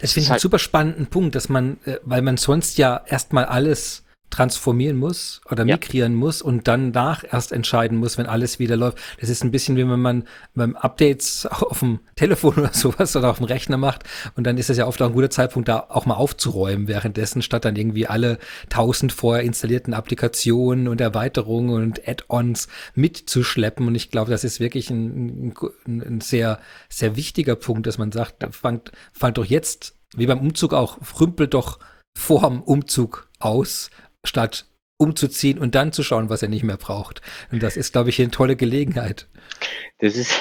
Das 0.00 0.12
finde 0.12 0.24
ich 0.24 0.30
halt 0.30 0.36
einen 0.36 0.40
super 0.42 0.58
spannenden 0.58 1.06
Punkt, 1.06 1.34
dass 1.34 1.48
man, 1.48 1.78
äh, 1.86 1.96
weil 2.02 2.20
man 2.20 2.36
sonst 2.36 2.76
ja 2.76 3.02
erstmal 3.06 3.46
alles 3.46 4.05
transformieren 4.30 4.96
muss 4.96 5.40
oder 5.50 5.64
migrieren 5.64 6.12
ja. 6.12 6.18
muss 6.18 6.42
und 6.42 6.68
dann 6.68 6.90
nach 6.90 7.24
erst 7.30 7.52
entscheiden 7.52 7.98
muss, 7.98 8.18
wenn 8.18 8.26
alles 8.26 8.58
wieder 8.58 8.76
läuft. 8.76 8.98
Das 9.20 9.28
ist 9.28 9.44
ein 9.44 9.50
bisschen 9.50 9.76
wie 9.76 9.88
wenn 9.88 10.00
man 10.00 10.24
beim 10.54 10.76
Updates 10.76 11.46
auf 11.50 11.80
dem 11.80 12.00
Telefon 12.16 12.54
oder 12.54 12.72
sowas 12.72 13.14
oder 13.16 13.30
auf 13.30 13.38
dem 13.38 13.46
Rechner 13.46 13.76
macht 13.76 14.04
und 14.34 14.46
dann 14.46 14.58
ist 14.58 14.70
es 14.70 14.76
ja 14.76 14.86
oft 14.86 15.00
auch 15.02 15.06
ein 15.06 15.12
guter 15.12 15.30
Zeitpunkt, 15.30 15.68
da 15.68 15.86
auch 15.88 16.06
mal 16.06 16.14
aufzuräumen 16.14 16.88
währenddessen, 16.88 17.42
statt 17.42 17.64
dann 17.64 17.76
irgendwie 17.76 18.06
alle 18.06 18.38
tausend 18.68 19.12
vorher 19.12 19.44
installierten 19.44 19.94
Applikationen 19.94 20.88
und 20.88 21.00
Erweiterungen 21.00 21.82
und 21.82 22.08
Add-ons 22.08 22.68
mitzuschleppen. 22.94 23.86
Und 23.86 23.94
ich 23.94 24.10
glaube, 24.10 24.30
das 24.30 24.44
ist 24.44 24.60
wirklich 24.60 24.90
ein, 24.90 25.54
ein, 25.86 26.02
ein 26.02 26.20
sehr, 26.20 26.60
sehr 26.88 27.16
wichtiger 27.16 27.56
Punkt, 27.56 27.86
dass 27.86 27.98
man 27.98 28.12
sagt, 28.12 28.44
fangt, 28.54 28.92
fangt 29.12 29.38
doch 29.38 29.44
jetzt, 29.44 29.94
wie 30.14 30.26
beim 30.26 30.40
Umzug 30.40 30.72
auch, 30.72 30.98
rümpelt 31.20 31.54
doch 31.54 31.78
vorm 32.16 32.62
Umzug 32.62 33.28
aus 33.38 33.90
statt 34.26 34.66
umzuziehen 34.98 35.58
und 35.58 35.74
dann 35.74 35.92
zu 35.92 36.02
schauen, 36.02 36.30
was 36.30 36.42
er 36.42 36.48
nicht 36.48 36.62
mehr 36.62 36.78
braucht. 36.78 37.20
Und 37.52 37.62
das 37.62 37.76
ist, 37.76 37.92
glaube 37.92 38.10
ich, 38.10 38.20
eine 38.20 38.30
tolle 38.30 38.56
Gelegenheit. 38.56 39.28
Das 39.98 40.16
ist, 40.16 40.32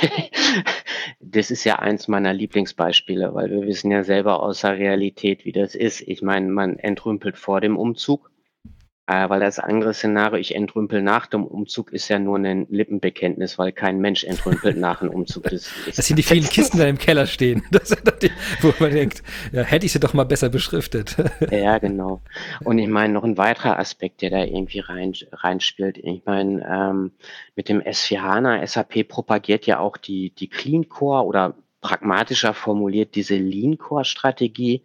das 1.20 1.52
ist 1.52 1.64
ja 1.66 1.80
eins 1.80 2.08
meiner 2.08 2.34
Lieblingsbeispiele, 2.34 3.34
weil 3.34 3.50
wir 3.50 3.62
wissen 3.64 3.92
ja 3.92 4.04
selber 4.04 4.42
aus 4.42 4.62
der 4.62 4.78
Realität, 4.78 5.46
wie 5.46 5.52
das 5.52 5.76
ist. 5.76 6.02
Ich 6.02 6.22
meine, 6.22 6.48
man 6.50 6.78
entrümpelt 6.78 7.38
vor 7.38 7.60
dem 7.60 7.78
Umzug 7.78 8.32
äh, 9.08 9.30
weil 9.30 9.40
das 9.40 9.60
andere 9.60 9.94
Szenario, 9.94 10.40
ich 10.40 10.56
entrümpel 10.56 11.02
nach 11.02 11.28
dem 11.28 11.46
Umzug, 11.46 11.94
ist 11.94 12.10
ja 12.10 12.18
nur 12.18 12.38
ein 12.38 12.66
Lippenbekenntnis, 12.70 13.60
weil 13.60 13.72
kein 13.72 14.00
Mensch 14.00 14.24
entrümpelt 14.24 14.78
nach 14.78 15.02
einem 15.02 15.12
Umzug. 15.12 15.46
Das, 15.56 15.70
das 15.96 16.08
sind 16.08 16.18
die 16.18 16.24
vielen 16.24 16.44
Kisten, 16.44 16.78
die 16.78 16.84
da 16.84 16.90
im 16.90 16.98
Keller 16.98 17.28
stehen, 17.28 17.64
die, 18.22 18.32
wo 18.62 18.74
man 18.80 18.92
denkt, 18.92 19.22
ja, 19.52 19.62
hätte 19.62 19.86
ich 19.86 19.92
sie 19.92 20.00
doch 20.00 20.14
mal 20.14 20.24
besser 20.26 20.50
beschriftet. 20.50 21.16
ja, 21.52 21.78
genau. 21.78 22.22
Und 22.64 22.80
ich 22.80 22.88
meine, 22.88 23.14
noch 23.14 23.24
ein 23.24 23.38
weiterer 23.38 23.78
Aspekt, 23.78 24.22
der 24.22 24.32
da 24.32 24.44
irgendwie 24.44 24.80
rein, 24.80 25.14
reinspielt. 25.32 25.98
Ich 25.98 26.24
meine, 26.26 26.66
ähm, 26.68 27.12
mit 27.56 27.70
dem 27.70 27.80
S4 27.80 28.22
HANA, 28.22 28.66
SAP 28.66 29.08
propagiert 29.08 29.66
ja 29.66 29.80
auch 29.80 29.98
die, 29.98 30.32
die 30.32 30.50
Clean 30.50 30.90
Core 30.90 31.26
oder 31.26 31.56
pragmatischer 31.86 32.56
formuliert 32.56 33.14
diese 33.14 33.36
Lean-Core-Strategie, 33.36 34.82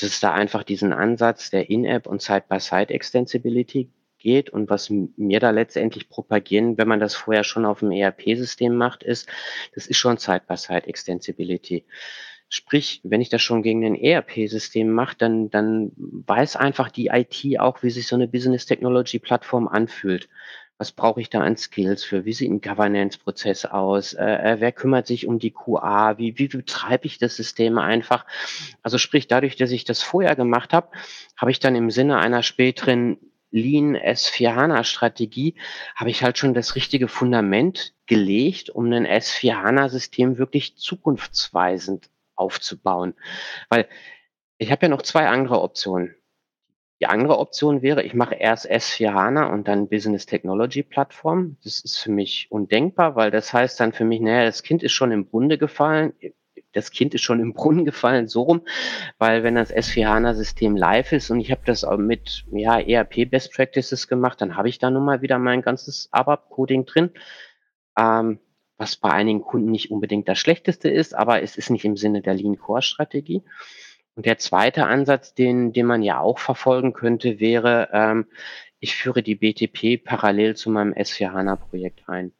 dass 0.00 0.08
es 0.08 0.20
da 0.20 0.32
einfach 0.32 0.62
diesen 0.62 0.94
Ansatz 0.94 1.50
der 1.50 1.68
In-App 1.68 2.06
und 2.06 2.22
Side-by-Side-Extensibility 2.22 3.90
geht 4.18 4.48
und 4.48 4.70
was 4.70 4.88
mir 4.88 5.40
da 5.40 5.50
letztendlich 5.50 6.08
propagieren, 6.08 6.78
wenn 6.78 6.88
man 6.88 7.00
das 7.00 7.14
vorher 7.14 7.44
schon 7.44 7.66
auf 7.66 7.80
dem 7.80 7.92
ERP-System 7.92 8.74
macht, 8.74 9.02
ist, 9.02 9.28
das 9.74 9.86
ist 9.86 9.98
schon 9.98 10.16
Side-by-Side-Extensibility. 10.16 11.84
Sprich, 12.48 13.02
wenn 13.04 13.20
ich 13.20 13.28
das 13.28 13.42
schon 13.42 13.62
gegen 13.62 13.84
ein 13.84 13.94
ERP-System 13.94 14.90
mache, 14.90 15.16
dann, 15.18 15.50
dann 15.50 15.92
weiß 15.98 16.56
einfach 16.56 16.90
die 16.90 17.08
IT 17.08 17.60
auch, 17.60 17.82
wie 17.82 17.90
sich 17.90 18.06
so 18.06 18.16
eine 18.16 18.26
Business 18.26 18.64
Technology 18.64 19.18
Plattform 19.18 19.68
anfühlt. 19.68 20.30
Was 20.78 20.92
brauche 20.92 21.20
ich 21.20 21.28
da 21.28 21.40
an 21.40 21.56
Skills 21.56 22.04
für? 22.04 22.24
Wie 22.24 22.32
sieht 22.32 22.50
ein 22.50 22.60
Governance-Prozess 22.60 23.64
aus? 23.66 24.14
Äh, 24.14 24.24
äh 24.24 24.60
wer 24.60 24.72
kümmert 24.72 25.06
sich 25.06 25.26
um 25.26 25.38
die 25.38 25.50
QA? 25.50 26.18
Wie, 26.18 26.38
wie 26.38 26.48
betreibe 26.48 27.06
ich 27.06 27.18
das 27.18 27.36
System 27.36 27.78
einfach? 27.78 28.24
Also 28.82 28.96
sprich, 28.96 29.26
dadurch, 29.26 29.56
dass 29.56 29.72
ich 29.72 29.84
das 29.84 30.02
vorher 30.02 30.36
gemacht 30.36 30.72
habe, 30.72 30.88
habe 31.36 31.50
ich 31.50 31.58
dann 31.58 31.74
im 31.74 31.90
Sinne 31.90 32.18
einer 32.18 32.42
späteren 32.42 33.18
Lean 33.50 33.96
S4 33.96 34.54
HANA 34.54 34.84
Strategie 34.84 35.54
habe 35.96 36.10
ich 36.10 36.22
halt 36.22 36.38
schon 36.38 36.54
das 36.54 36.74
richtige 36.74 37.08
Fundament 37.08 37.94
gelegt, 38.06 38.70
um 38.70 38.92
ein 38.92 39.06
S4 39.06 39.62
HANA 39.62 39.88
System 39.88 40.38
wirklich 40.38 40.76
zukunftsweisend 40.76 42.10
aufzubauen. 42.34 43.14
Weil 43.68 43.88
ich 44.58 44.70
habe 44.70 44.86
ja 44.86 44.88
noch 44.88 45.02
zwei 45.02 45.28
andere 45.28 45.62
Optionen. 45.62 46.14
Die 47.00 47.06
andere 47.06 47.38
Option 47.38 47.82
wäre, 47.82 48.02
ich 48.02 48.14
mache 48.14 48.34
erst 48.34 48.68
S4 48.68 49.12
HANA 49.12 49.52
und 49.52 49.68
dann 49.68 49.88
Business 49.88 50.26
Technology 50.26 50.82
Plattform. 50.82 51.56
Das 51.62 51.80
ist 51.80 51.98
für 51.98 52.10
mich 52.10 52.48
undenkbar, 52.50 53.14
weil 53.14 53.30
das 53.30 53.52
heißt 53.52 53.78
dann 53.78 53.92
für 53.92 54.04
mich, 54.04 54.20
naja, 54.20 54.44
das 54.44 54.64
Kind 54.64 54.82
ist 54.82 54.92
schon 54.92 55.12
im 55.12 55.28
Grunde 55.28 55.58
gefallen. 55.58 56.12
Das 56.72 56.90
Kind 56.90 57.14
ist 57.14 57.22
schon 57.22 57.40
im 57.40 57.54
Brunnen 57.54 57.84
gefallen, 57.84 58.26
so 58.26 58.42
rum, 58.42 58.62
weil 59.16 59.42
wenn 59.42 59.54
das 59.54 59.74
S4 59.74 60.06
HANA 60.06 60.34
System 60.34 60.76
live 60.76 61.12
ist 61.12 61.30
und 61.30 61.40
ich 61.40 61.50
habe 61.50 61.62
das 61.64 61.84
auch 61.84 61.96
mit 61.96 62.44
ja, 62.52 62.78
ERP 62.78 63.30
Best 63.30 63.54
Practices 63.54 64.08
gemacht, 64.08 64.40
dann 64.40 64.56
habe 64.56 64.68
ich 64.68 64.78
da 64.78 64.90
nun 64.90 65.04
mal 65.04 65.22
wieder 65.22 65.38
mein 65.38 65.62
ganzes 65.62 66.08
ABAP 66.10 66.50
Coding 66.50 66.84
drin. 66.84 67.10
Ähm, 67.96 68.40
was 68.78 68.96
bei 68.96 69.10
einigen 69.10 69.42
Kunden 69.42 69.70
nicht 69.70 69.90
unbedingt 69.90 70.28
das 70.28 70.38
Schlechteste 70.38 70.88
ist, 70.88 71.14
aber 71.14 71.42
es 71.42 71.56
ist 71.56 71.68
nicht 71.68 71.84
im 71.84 71.96
Sinne 71.96 72.22
der 72.22 72.34
Lean 72.34 72.58
Core 72.58 72.82
Strategie. 72.82 73.42
Und 74.18 74.26
der 74.26 74.38
zweite 74.38 74.86
Ansatz, 74.86 75.32
den, 75.32 75.72
den 75.72 75.86
man 75.86 76.02
ja 76.02 76.18
auch 76.18 76.40
verfolgen 76.40 76.92
könnte, 76.92 77.38
wäre, 77.38 77.90
ähm, 77.92 78.26
ich 78.80 78.96
führe 78.96 79.22
die 79.22 79.36
BTP 79.36 80.04
parallel 80.04 80.56
zu 80.56 80.70
meinem 80.70 80.92
S4HANA-Projekt 80.92 82.08
ein. 82.08 82.32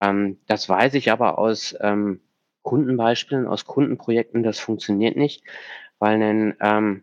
Ähm, 0.00 0.38
das 0.46 0.70
weiß 0.70 0.94
ich 0.94 1.12
aber 1.12 1.38
aus 1.38 1.76
ähm, 1.82 2.22
Kundenbeispielen, 2.62 3.46
aus 3.46 3.66
Kundenprojekten, 3.66 4.42
das 4.42 4.58
funktioniert 4.58 5.16
nicht, 5.16 5.44
weil 5.98 6.22
ein 6.22 6.56
ähm, 6.62 7.02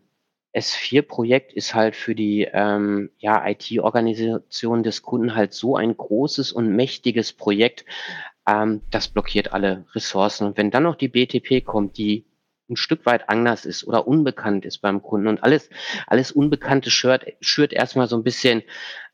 S4-Projekt 0.56 1.52
ist 1.52 1.76
halt 1.76 1.94
für 1.94 2.16
die 2.16 2.48
ähm, 2.52 3.10
ja, 3.18 3.48
IT-Organisation 3.48 4.82
des 4.82 5.02
Kunden 5.02 5.36
halt 5.36 5.52
so 5.52 5.76
ein 5.76 5.96
großes 5.96 6.50
und 6.50 6.74
mächtiges 6.74 7.32
Projekt, 7.32 7.84
ähm, 8.44 8.80
das 8.90 9.06
blockiert 9.06 9.52
alle 9.52 9.86
Ressourcen. 9.94 10.48
Und 10.48 10.56
wenn 10.56 10.72
dann 10.72 10.82
noch 10.82 10.96
die 10.96 11.06
BTP 11.06 11.64
kommt, 11.64 11.96
die 11.96 12.24
ein 12.70 12.76
Stück 12.76 13.04
weit 13.06 13.28
anders 13.28 13.64
ist 13.64 13.86
oder 13.86 14.06
unbekannt 14.06 14.64
ist 14.64 14.78
beim 14.78 15.02
Kunden. 15.02 15.28
Und 15.28 15.42
alles, 15.42 15.68
alles 16.06 16.32
Unbekannte 16.32 16.90
schürt, 16.90 17.26
schürt 17.40 17.72
erstmal 17.72 18.06
so 18.06 18.16
ein 18.16 18.22
bisschen 18.22 18.62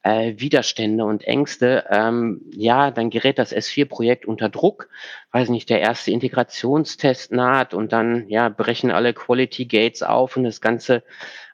äh, 0.02 0.34
Widerstände 0.36 1.04
und 1.04 1.24
Ängste. 1.24 1.84
Ähm, 1.90 2.42
ja, 2.52 2.90
dann 2.90 3.10
gerät 3.10 3.38
das 3.38 3.54
S4-Projekt 3.54 4.26
unter 4.26 4.48
Druck. 4.48 4.88
Weiß 5.32 5.48
nicht, 5.48 5.68
der 5.68 5.80
erste 5.80 6.12
Integrationstest 6.12 7.32
naht 7.32 7.74
und 7.74 7.92
dann 7.92 8.28
ja 8.28 8.48
brechen 8.48 8.90
alle 8.90 9.12
Quality 9.12 9.66
Gates 9.66 10.02
auf 10.02 10.36
und 10.36 10.44
das 10.44 10.60
ganze 10.60 11.02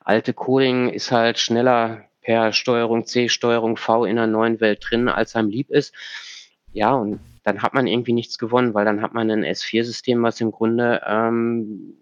alte 0.05 0.35
Coding 0.35 0.91
ist 0.91 1.13
halt 1.13 1.39
schneller 1.39 2.05
per 2.21 2.53
Steuerung 2.53 3.07
C, 3.07 3.29
Steuerung 3.29 3.77
V 3.77 4.05
in 4.05 4.19
einer 4.19 4.27
neuen 4.27 4.61
Welt 4.61 4.85
drin, 4.89 5.09
als 5.09 5.35
einem 5.35 5.51
lieb 5.51 5.71
ist. 5.71 5.95
Ja, 6.73 6.95
und 6.95 7.21
dann 7.43 7.63
hat 7.63 7.75
man 7.75 7.87
irgendwie 7.87 8.13
nichts 8.13 8.39
gewonnen, 8.39 8.75
weil 8.75 8.85
dann 8.85 9.03
hat 9.03 9.15
man 9.15 9.31
ein 9.31 9.45
S4-System, 9.45 10.23
was 10.23 10.41
im 10.41 10.53
Grunde 10.53 11.03
ähm, 11.07 11.97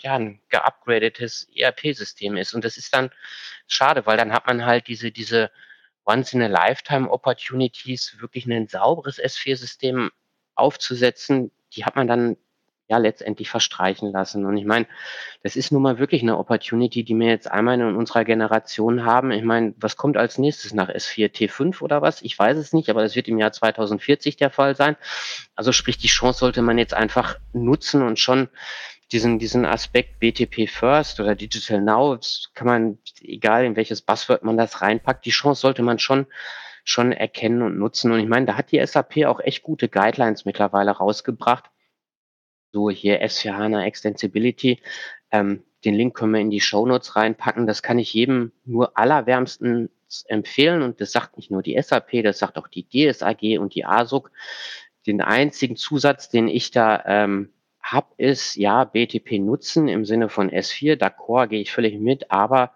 ja, 0.00 0.14
ein 0.14 0.40
geupgradetes 0.48 1.48
ERP-System 1.54 2.36
ist. 2.36 2.54
Und 2.54 2.64
das 2.64 2.76
ist 2.76 2.94
dann 2.94 3.10
schade, 3.66 4.06
weil 4.06 4.16
dann 4.16 4.32
hat 4.32 4.46
man 4.46 4.64
halt 4.64 4.88
diese, 4.88 5.10
diese 5.10 5.50
Once-in-a-Lifetime-Opportunities, 6.04 8.20
wirklich 8.20 8.46
ein 8.46 8.68
sauberes 8.68 9.22
S4-System 9.22 10.10
aufzusetzen, 10.54 11.50
die 11.74 11.84
hat 11.84 11.96
man 11.96 12.06
dann 12.06 12.36
ja 12.88 12.96
letztendlich 12.96 13.50
verstreichen 13.50 14.10
lassen. 14.10 14.46
Und 14.46 14.56
ich 14.56 14.64
meine, 14.64 14.86
das 15.42 15.56
ist 15.56 15.70
nun 15.70 15.82
mal 15.82 15.98
wirklich 15.98 16.22
eine 16.22 16.38
Opportunity, 16.38 17.04
die 17.04 17.14
wir 17.14 17.28
jetzt 17.28 17.50
einmal 17.50 17.78
in 17.78 17.96
unserer 17.96 18.24
Generation 18.24 19.04
haben. 19.04 19.30
Ich 19.30 19.44
meine, 19.44 19.74
was 19.78 19.96
kommt 19.96 20.16
als 20.16 20.38
nächstes 20.38 20.72
nach 20.72 20.88
S4 20.88 21.30
T5 21.30 21.82
oder 21.82 22.00
was? 22.00 22.22
Ich 22.22 22.38
weiß 22.38 22.56
es 22.56 22.72
nicht, 22.72 22.88
aber 22.88 23.02
das 23.02 23.14
wird 23.14 23.28
im 23.28 23.38
Jahr 23.38 23.52
2040 23.52 24.36
der 24.36 24.50
Fall 24.50 24.74
sein. 24.74 24.96
Also 25.54 25.72
sprich, 25.72 25.98
die 25.98 26.08
Chance 26.08 26.40
sollte 26.40 26.62
man 26.62 26.78
jetzt 26.78 26.94
einfach 26.94 27.38
nutzen 27.52 28.02
und 28.02 28.18
schon 28.18 28.48
diesen, 29.12 29.38
diesen 29.38 29.66
Aspekt 29.66 30.18
BTP 30.20 30.68
First 30.68 31.20
oder 31.20 31.34
Digital 31.34 31.80
Now, 31.82 32.18
kann 32.54 32.66
man, 32.66 32.98
egal 33.20 33.64
in 33.64 33.76
welches 33.76 34.02
Buzzword 34.02 34.42
man 34.42 34.56
das 34.56 34.80
reinpackt, 34.80 35.26
die 35.26 35.30
Chance 35.30 35.60
sollte 35.60 35.82
man 35.82 35.98
schon 35.98 36.26
schon 36.84 37.12
erkennen 37.12 37.60
und 37.60 37.76
nutzen. 37.78 38.12
Und 38.12 38.20
ich 38.20 38.28
meine, 38.28 38.46
da 38.46 38.54
hat 38.54 38.72
die 38.72 38.84
SAP 38.84 39.26
auch 39.26 39.40
echt 39.40 39.62
gute 39.62 39.90
Guidelines 39.90 40.46
mittlerweile 40.46 40.92
rausgebracht 40.92 41.70
so 42.72 42.90
hier 42.90 43.22
S4 43.22 43.52
HANA 43.52 43.84
Extensibility. 43.84 44.80
Ähm, 45.30 45.64
den 45.84 45.94
Link 45.94 46.16
können 46.16 46.32
wir 46.32 46.40
in 46.40 46.50
die 46.50 46.60
Show 46.60 46.86
Notes 46.86 47.16
reinpacken. 47.16 47.66
Das 47.66 47.82
kann 47.82 47.98
ich 47.98 48.12
jedem 48.12 48.52
nur 48.64 48.96
allerwärmstens 48.98 49.90
empfehlen. 50.26 50.82
Und 50.82 51.00
das 51.00 51.12
sagt 51.12 51.36
nicht 51.36 51.50
nur 51.50 51.62
die 51.62 51.80
SAP, 51.80 52.22
das 52.22 52.38
sagt 52.38 52.58
auch 52.58 52.68
die 52.68 52.88
DSAG 52.88 53.58
und 53.60 53.74
die 53.74 53.84
ASUG. 53.84 54.30
Den 55.06 55.20
einzigen 55.20 55.76
Zusatz, 55.76 56.28
den 56.28 56.48
ich 56.48 56.70
da 56.70 57.02
ähm, 57.06 57.52
habe, 57.80 58.14
ist, 58.16 58.56
ja, 58.56 58.84
BTP 58.84 59.38
nutzen 59.38 59.88
im 59.88 60.04
Sinne 60.04 60.28
von 60.28 60.50
S4. 60.50 60.96
D'accord, 60.96 61.48
gehe 61.48 61.60
ich 61.60 61.72
völlig 61.72 61.98
mit, 61.98 62.30
aber 62.30 62.72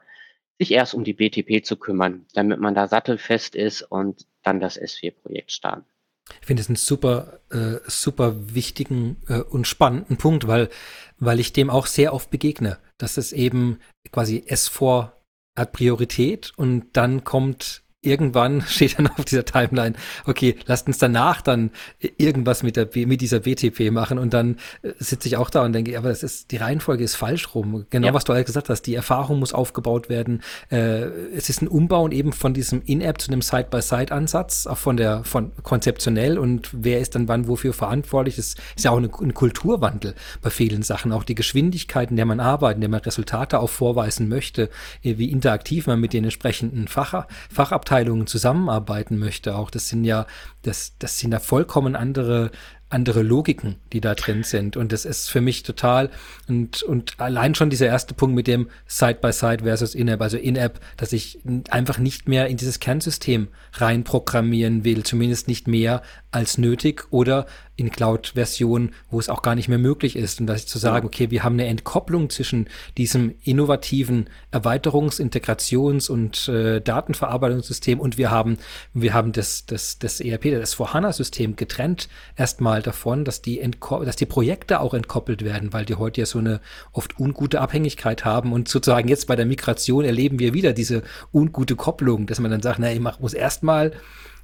sich 0.59 0.73
erst 0.73 0.95
um 0.95 1.03
die 1.03 1.15
BTP 1.15 1.65
zu 1.65 1.77
kümmern, 1.77 2.27
damit 2.35 2.61
man 2.61 2.75
da 2.75 2.87
sattelfest 2.87 3.57
ist 3.57 3.83
und 3.83 4.27
dann 4.43 4.61
das 4.61 4.81
S4-Projekt 4.81 5.51
starten. 5.51 5.92
Ich 6.41 6.47
finde 6.47 6.63
es 6.63 6.69
einen 6.69 6.77
super, 6.77 7.41
äh, 7.51 7.79
super 7.87 8.55
wichtigen 8.55 9.17
äh, 9.29 9.41
und 9.41 9.67
spannenden 9.67 10.17
Punkt, 10.17 10.47
weil, 10.47 10.71
weil 11.19 11.41
ich 11.41 11.53
dem 11.53 11.71
auch 11.71 11.87
sehr 11.87 12.15
oft 12.15 12.31
begegne, 12.31 12.79
dass 12.99 13.17
es 13.17 13.33
eben 13.33 13.81
quasi 14.13 14.45
S4 14.47 15.13
hat 15.57 15.73
Priorität 15.73 16.53
und 16.57 16.87
dann 16.95 17.25
kommt 17.25 17.83
irgendwann 18.03 18.63
steht 18.67 18.99
dann 18.99 19.07
auf 19.07 19.25
dieser 19.25 19.45
Timeline, 19.45 19.95
okay, 20.27 20.57
lasst 20.67 20.87
uns 20.89 20.99
danach 20.99 21.41
dann 21.41 21.71
irgendwas 22.19 22.63
mit 22.63 22.77
der 22.77 22.89
mit 23.07 23.21
dieser 23.21 23.41
BTP 23.41 23.91
machen 23.93 24.19
und 24.19 24.35
dann 24.35 24.59
äh, 24.83 24.91
sitze 24.99 25.29
ich 25.29 25.37
auch 25.37 25.51
da 25.51 25.65
und 25.65 25.73
denke, 25.73 25.97
aber 25.97 26.09
das 26.09 26.23
ist 26.23 26.51
die 26.51 26.57
Reihenfolge 26.57 27.05
ist 27.05 27.15
falsch 27.15 27.55
rum. 27.55 27.87
Genau 27.91 28.09
ja. 28.09 28.15
was 28.15 28.25
du 28.25 28.35
halt 28.35 28.47
gesagt 28.47 28.69
hast, 28.69 28.83
die 28.83 28.95
Erfahrung 28.95 29.39
muss 29.39 29.53
aufgebaut 29.53 30.09
werden. 30.09 30.43
Äh, 30.71 31.05
es 31.37 31.49
ist 31.49 31.63
ein 31.63 31.69
Umbauen 31.69 32.13
eben 32.13 32.33
von 32.33 32.53
diesem 32.55 32.83
In-App 32.83 33.21
zu 33.21 33.31
einem 33.31 33.41
Side-by-Side-Ansatz, 33.41 34.67
auch 34.67 34.79
von 34.79 34.97
der 34.97 35.25
von 35.25 35.53
konzeptionell 35.63 36.39
und 36.39 36.71
wer 36.73 37.01
ist 37.01 37.15
dann 37.15 37.29
wann 37.29 37.47
wofür 37.47 37.73
verantwortlich. 37.73 38.37
Das 38.37 38.57
ist 38.77 38.85
ja 38.85 38.91
auch 38.91 38.97
eine, 38.97 39.11
ein 39.21 39.35
Kulturwandel 39.35 40.15
bei 40.43 40.51
vielen 40.51 40.83
Sachen, 40.83 41.13
auch 41.13 41.25
die 41.25 41.37
Geschwindigkeit, 41.37 42.11
in 42.11 42.17
der 42.17 42.27
man 42.27 42.41
arbeitet, 42.41 42.79
in 42.79 42.81
der 42.83 42.91
man 42.91 43.01
Resultate 43.01 43.61
auch 43.61 43.71
vorweisen 43.71 44.29
möchte, 44.29 44.71
wie 45.03 45.31
interaktiv 45.31 45.87
man 45.87 46.01
mit 46.01 46.13
den 46.13 46.25
entsprechenden 46.25 46.89
Fach, 46.89 47.27
Fachabteilungen 47.51 47.92
Abteilungen 47.93 48.27
zusammenarbeiten 48.27 49.19
möchte 49.19 49.55
auch. 49.55 49.71
Das 49.71 49.91
sind 49.91 50.05
ja, 50.05 50.27
das, 50.63 50.95
das 50.99 51.19
sind 51.19 51.33
ja 51.33 51.41
vollkommen 51.41 51.95
andere 51.95 52.51
andere 52.89 53.23
Logiken, 53.23 53.77
die 53.93 54.03
da 54.03 54.15
drin 54.15 54.43
sind. 54.43 54.77
Und 54.77 54.93
das 54.93 55.07
ist 55.07 55.31
für 55.31 55.41
mich 55.41 55.63
total, 55.63 56.11
und, 56.47 56.83
und 56.83 57.15
allein 57.19 57.55
schon 57.55 57.71
dieser 57.71 57.87
erste 57.87 58.13
Punkt 58.13 58.37
mit 58.37 58.47
dem 58.47 58.69
Side-by-Side 58.87 59.65
versus 59.65 59.95
In-App, 59.95 60.21
also 60.21 60.37
In-App, 60.37 60.79
dass 60.99 61.15
ich 61.15 61.41
einfach 61.71 61.97
nicht 61.97 62.29
mehr 62.29 62.49
in 62.49 62.59
dieses 62.59 62.81
Kernsystem 62.81 63.49
reinprogrammieren 63.73 64.85
will, 64.85 65.05
zumindest 65.05 65.49
nicht 65.49 65.67
mehr 65.67 66.03
als 66.33 66.59
nötig 66.59 67.05
oder 67.11 67.47
in 67.77 67.91
Cloud-Versionen, 67.91 68.95
wo 69.11 69.19
es 69.19 69.29
auch 69.29 69.43
gar 69.43 69.55
nicht 69.55 69.69
mehr 69.69 69.79
möglich 69.79 70.17
ist. 70.17 70.41
Und 70.41 70.47
dass 70.47 70.61
ich 70.61 70.67
zu 70.67 70.79
sagen, 70.79 71.07
okay, 71.07 71.31
wir 71.31 71.43
haben 71.43 71.55
eine 71.55 71.67
Entkopplung 71.67 72.31
zwischen 72.31 72.69
diesem 72.97 73.35
innovativen 73.45 74.29
Erweiterungs-, 74.51 75.21
Integrations- 75.21 76.11
und 76.11 76.49
äh, 76.49 76.81
Datenverarbeitungssystem 76.81 78.01
und 78.01 78.19
wir 78.19 78.31
haben, 78.31 78.59
wir 78.95 79.15
haben 79.15 79.33
das, 79.33 79.67
das, 79.67 79.99
das 79.99 80.21
ERP, 80.21 80.51
das 80.53 80.75
Vorhana-System 80.75 81.57
getrennt 81.57 82.09
erstmal 82.37 82.83
davon, 82.83 83.25
dass 83.25 83.43
die, 83.43 83.63
dass 84.05 84.17
die 84.17 84.27
Projekte 84.27 84.81
auch 84.81 84.95
entkoppelt 84.95 85.45
werden, 85.45 85.73
weil 85.73 85.85
die 85.85 85.95
heute 85.95 86.23
ja 86.23 86.27
so 86.27 86.39
eine 86.39 86.61
oft 86.93 87.19
ungute 87.19 87.61
Abhängigkeit 87.61 88.25
haben 88.25 88.53
und 88.53 88.69
sozusagen 88.69 89.09
jetzt 89.09 89.27
bei 89.27 89.37
der 89.37 89.47
Migration 89.47 90.05
erleben 90.05 90.39
wir 90.39 90.55
wieder 90.55 90.73
diese 90.73 91.03
ungute 91.33 91.77
Kopplung, 91.77 92.27
dass 92.27 92.41
man 92.41 92.51
dann 92.51 92.63
sagt, 92.63 92.79
na, 92.79 92.93
ich 92.93 93.01
mach, 93.01 93.21
muss 93.21 93.35
erstmal 93.35 93.93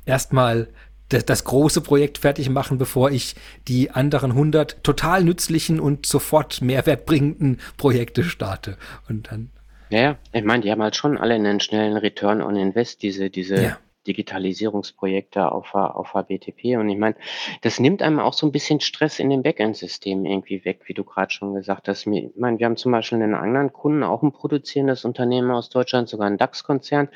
erstmal 0.09 0.68
das, 1.09 1.25
das 1.25 1.44
große 1.44 1.81
Projekt 1.81 2.18
fertig 2.18 2.51
machen, 2.51 2.79
bevor 2.79 3.11
ich 3.11 3.35
die 3.66 3.90
anderen 3.90 4.33
100 4.33 4.83
total 4.83 5.25
nützlichen 5.25 5.81
und 5.81 6.07
sofort 6.07 6.61
mehrwertbringenden 6.61 7.61
Projekte 7.77 8.25
starte. 8.25 8.77
Und 9.09 9.31
dann. 9.31 9.51
Ja, 9.90 10.16
ich 10.33 10.44
meine, 10.44 10.62
die 10.62 10.71
haben 10.71 10.83
halt 10.83 10.97
schon 10.97 11.16
alle 11.16 11.35
einen 11.35 11.61
schnellen 11.61 11.97
Return 11.97 12.42
on 12.42 12.57
Invest, 12.57 13.03
diese, 13.03 13.31
diese 13.31 13.62
ja. 13.62 13.79
Digitalisierungsprojekte 14.07 15.51
auf, 15.51 15.75
auf 15.75 16.15
HBTP. 16.15 16.77
Und 16.77 16.89
ich 16.89 16.99
meine, 16.99 17.17
das 17.63 17.79
nimmt 17.79 18.03
einem 18.03 18.21
auch 18.21 18.33
so 18.33 18.47
ein 18.47 18.53
bisschen 18.53 18.81
Stress 18.81 19.19
in 19.19 19.31
dem 19.31 19.43
Backend-System 19.43 20.25
irgendwie 20.25 20.65
weg, 20.65 20.83
wie 20.87 20.95
du 20.95 21.05
gerade 21.05 21.31
schon 21.31 21.55
gesagt 21.55 21.89
hast. 21.89 22.07
Ich 22.07 22.31
meine, 22.37 22.59
wir 22.59 22.67
haben 22.67 22.77
zum 22.77 22.93
Beispiel 22.93 23.23
einen 23.23 23.35
anderen 23.35 23.73
Kunden, 23.73 24.03
auch 24.03 24.23
ein 24.23 24.33
produzierendes 24.33 25.05
Unternehmen 25.05 25.51
aus 25.51 25.69
Deutschland, 25.69 26.09
sogar 26.09 26.27
ein 26.27 26.39
DAX-Konzern. 26.39 27.09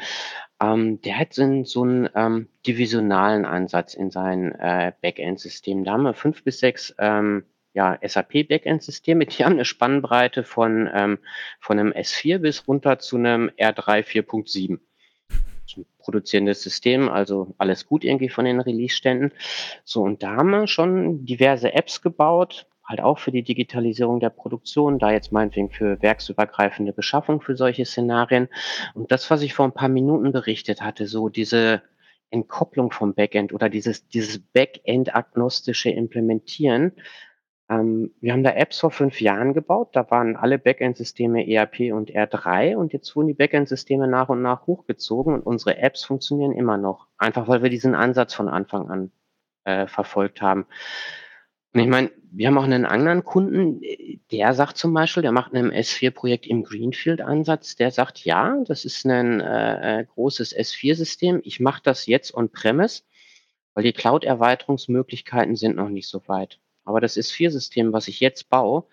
Ähm, 0.60 1.00
der 1.02 1.18
hat 1.18 1.32
so, 1.32 1.64
so 1.64 1.82
einen 1.82 2.08
ähm, 2.14 2.48
divisionalen 2.66 3.44
Ansatz 3.44 3.94
in 3.94 4.10
seinen 4.10 4.52
äh, 4.52 4.92
Backend-System. 5.00 5.84
Da 5.84 5.92
haben 5.92 6.02
wir 6.02 6.14
fünf 6.14 6.44
bis 6.44 6.60
sechs 6.60 6.94
ähm, 6.98 7.44
ja, 7.74 7.98
SAP-Backend-Systeme. 8.02 9.26
Die 9.26 9.44
haben 9.44 9.52
eine 9.52 9.64
Spannbreite 9.64 10.44
von, 10.44 10.90
ähm, 10.92 11.18
von 11.60 11.78
einem 11.78 11.92
S4 11.92 12.38
bis 12.38 12.68
runter 12.68 12.98
zu 12.98 13.16
einem 13.16 13.50
R3 13.56 14.04
4.7 14.04 14.78
produzierendes 15.98 16.62
System, 16.62 17.08
also 17.08 17.54
alles 17.58 17.86
gut 17.86 18.04
irgendwie 18.04 18.28
von 18.28 18.44
den 18.44 18.60
Release-Ständen. 18.60 19.32
So, 19.84 20.02
und 20.02 20.22
da 20.22 20.36
haben 20.36 20.50
wir 20.50 20.66
schon 20.66 21.24
diverse 21.24 21.72
Apps 21.74 22.02
gebaut, 22.02 22.66
halt 22.84 23.00
auch 23.00 23.18
für 23.18 23.32
die 23.32 23.42
Digitalisierung 23.42 24.20
der 24.20 24.30
Produktion, 24.30 24.98
da 24.98 25.10
jetzt 25.10 25.32
meinetwegen 25.32 25.70
für 25.70 26.00
werksübergreifende 26.02 26.92
Beschaffung 26.92 27.40
für 27.40 27.56
solche 27.56 27.84
Szenarien. 27.84 28.48
Und 28.94 29.12
das, 29.12 29.30
was 29.30 29.42
ich 29.42 29.54
vor 29.54 29.66
ein 29.66 29.74
paar 29.74 29.88
Minuten 29.88 30.32
berichtet 30.32 30.82
hatte, 30.82 31.06
so 31.06 31.28
diese 31.28 31.82
Entkopplung 32.30 32.90
vom 32.90 33.14
Backend 33.14 33.52
oder 33.52 33.68
dieses, 33.68 34.08
dieses 34.08 34.38
Backend-agnostische 34.38 35.90
Implementieren, 35.90 36.92
ähm, 37.72 38.12
wir 38.20 38.32
haben 38.32 38.42
da 38.42 38.50
Apps 38.50 38.80
vor 38.80 38.90
fünf 38.90 39.20
Jahren 39.20 39.54
gebaut. 39.54 39.90
Da 39.92 40.10
waren 40.10 40.36
alle 40.36 40.58
Backend-Systeme 40.58 41.48
ERP 41.48 41.92
und 41.92 42.10
R3 42.10 42.76
und 42.76 42.92
jetzt 42.92 43.14
wurden 43.16 43.28
die 43.28 43.34
Backend-Systeme 43.34 44.08
nach 44.08 44.28
und 44.28 44.42
nach 44.42 44.66
hochgezogen 44.66 45.34
und 45.34 45.42
unsere 45.42 45.78
Apps 45.78 46.04
funktionieren 46.04 46.52
immer 46.52 46.76
noch. 46.76 47.06
Einfach 47.18 47.48
weil 47.48 47.62
wir 47.62 47.70
diesen 47.70 47.94
Ansatz 47.94 48.34
von 48.34 48.48
Anfang 48.48 48.90
an 48.90 49.12
äh, 49.64 49.86
verfolgt 49.86 50.42
haben. 50.42 50.66
Und 51.74 51.80
ich 51.80 51.88
meine, 51.88 52.10
wir 52.30 52.48
haben 52.48 52.58
auch 52.58 52.64
einen 52.64 52.84
anderen 52.84 53.24
Kunden, 53.24 53.80
der 54.30 54.52
sagt 54.52 54.76
zum 54.76 54.92
Beispiel, 54.92 55.22
der 55.22 55.32
macht 55.32 55.54
ein 55.54 55.72
S4-Projekt 55.72 56.46
im 56.46 56.64
Greenfield-Ansatz, 56.64 57.76
der 57.76 57.90
sagt, 57.90 58.24
ja, 58.24 58.58
das 58.66 58.84
ist 58.84 59.06
ein 59.06 59.40
äh, 59.40 60.00
äh 60.00 60.04
großes 60.04 60.54
S4-System, 60.54 61.40
ich 61.44 61.60
mache 61.60 61.80
das 61.82 62.06
jetzt 62.06 62.34
on-premise, 62.34 63.04
weil 63.72 63.84
die 63.84 63.94
Cloud-Erweiterungsmöglichkeiten 63.94 65.56
sind 65.56 65.76
noch 65.76 65.88
nicht 65.88 66.08
so 66.08 66.22
weit. 66.28 66.60
Aber 66.84 67.00
das 67.00 67.16
S4-System, 67.16 67.92
was 67.92 68.08
ich 68.08 68.20
jetzt 68.20 68.48
baue, 68.48 68.86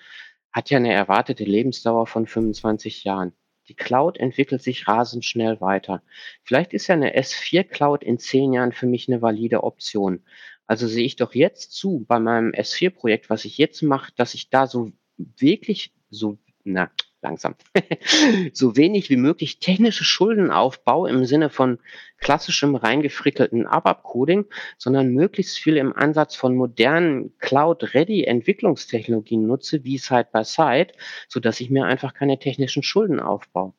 hat 0.52 0.70
ja 0.70 0.78
eine 0.78 0.94
erwartete 0.94 1.44
Lebensdauer 1.44 2.08
von 2.08 2.28
25 2.28 3.04
Jahren. 3.04 3.34
Die 3.68 3.76
Cloud 3.76 4.18
entwickelt 4.18 4.64
sich 4.64 4.88
rasend 4.88 5.24
schnell 5.26 5.62
weiter. 5.62 6.02
Vielleicht 6.44 6.74
ist 6.74 6.88
ja 6.88 6.96
eine 6.96 7.16
S4 7.16 7.64
Cloud 7.64 8.04
in 8.04 8.18
zehn 8.18 8.52
Jahren 8.52 8.72
für 8.72 8.88
mich 8.88 9.08
eine 9.08 9.22
valide 9.22 9.64
Option. 9.64 10.24
Also 10.66 10.88
sehe 10.88 11.06
ich 11.06 11.16
doch 11.16 11.36
jetzt 11.36 11.72
zu 11.74 12.06
bei 12.08 12.20
meinem 12.20 12.52
S4-Projekt, 12.52 13.30
was 13.30 13.46
ich 13.46 13.58
jetzt 13.58 13.82
mache, 13.84 14.12
dass 14.16 14.34
ich 14.34 14.50
da 14.50 14.66
so 14.68 14.92
wirklich 15.18 15.94
so, 16.10 16.40
na, 16.64 16.92
langsam, 17.22 17.56
so 18.54 18.76
wenig 18.76 19.10
wie 19.10 19.18
möglich 19.18 19.60
technische 19.60 20.04
Schulden 20.04 20.52
aufbaue 20.52 21.10
im 21.10 21.26
Sinne 21.26 21.50
von 21.50 21.80
klassischem 22.18 22.76
reingefrickelten 22.76 23.68
ABAP-Coding, 23.68 24.46
sondern 24.78 25.10
möglichst 25.10 25.60
viel 25.60 25.78
im 25.78 25.94
Ansatz 25.94 26.36
von 26.36 26.56
modernen 26.56 27.38
Cloud-Ready-Entwicklungstechnologien 27.40 29.46
nutze, 29.46 29.84
wie 29.84 29.98
Side-by-Side, 29.98 30.94
so 31.28 31.40
dass 31.40 31.60
ich 31.60 31.70
mir 31.70 31.86
einfach 31.86 32.14
keine 32.14 32.40
technischen 32.40 32.84
Schulden 32.84 33.20
aufbaue. 33.20 33.74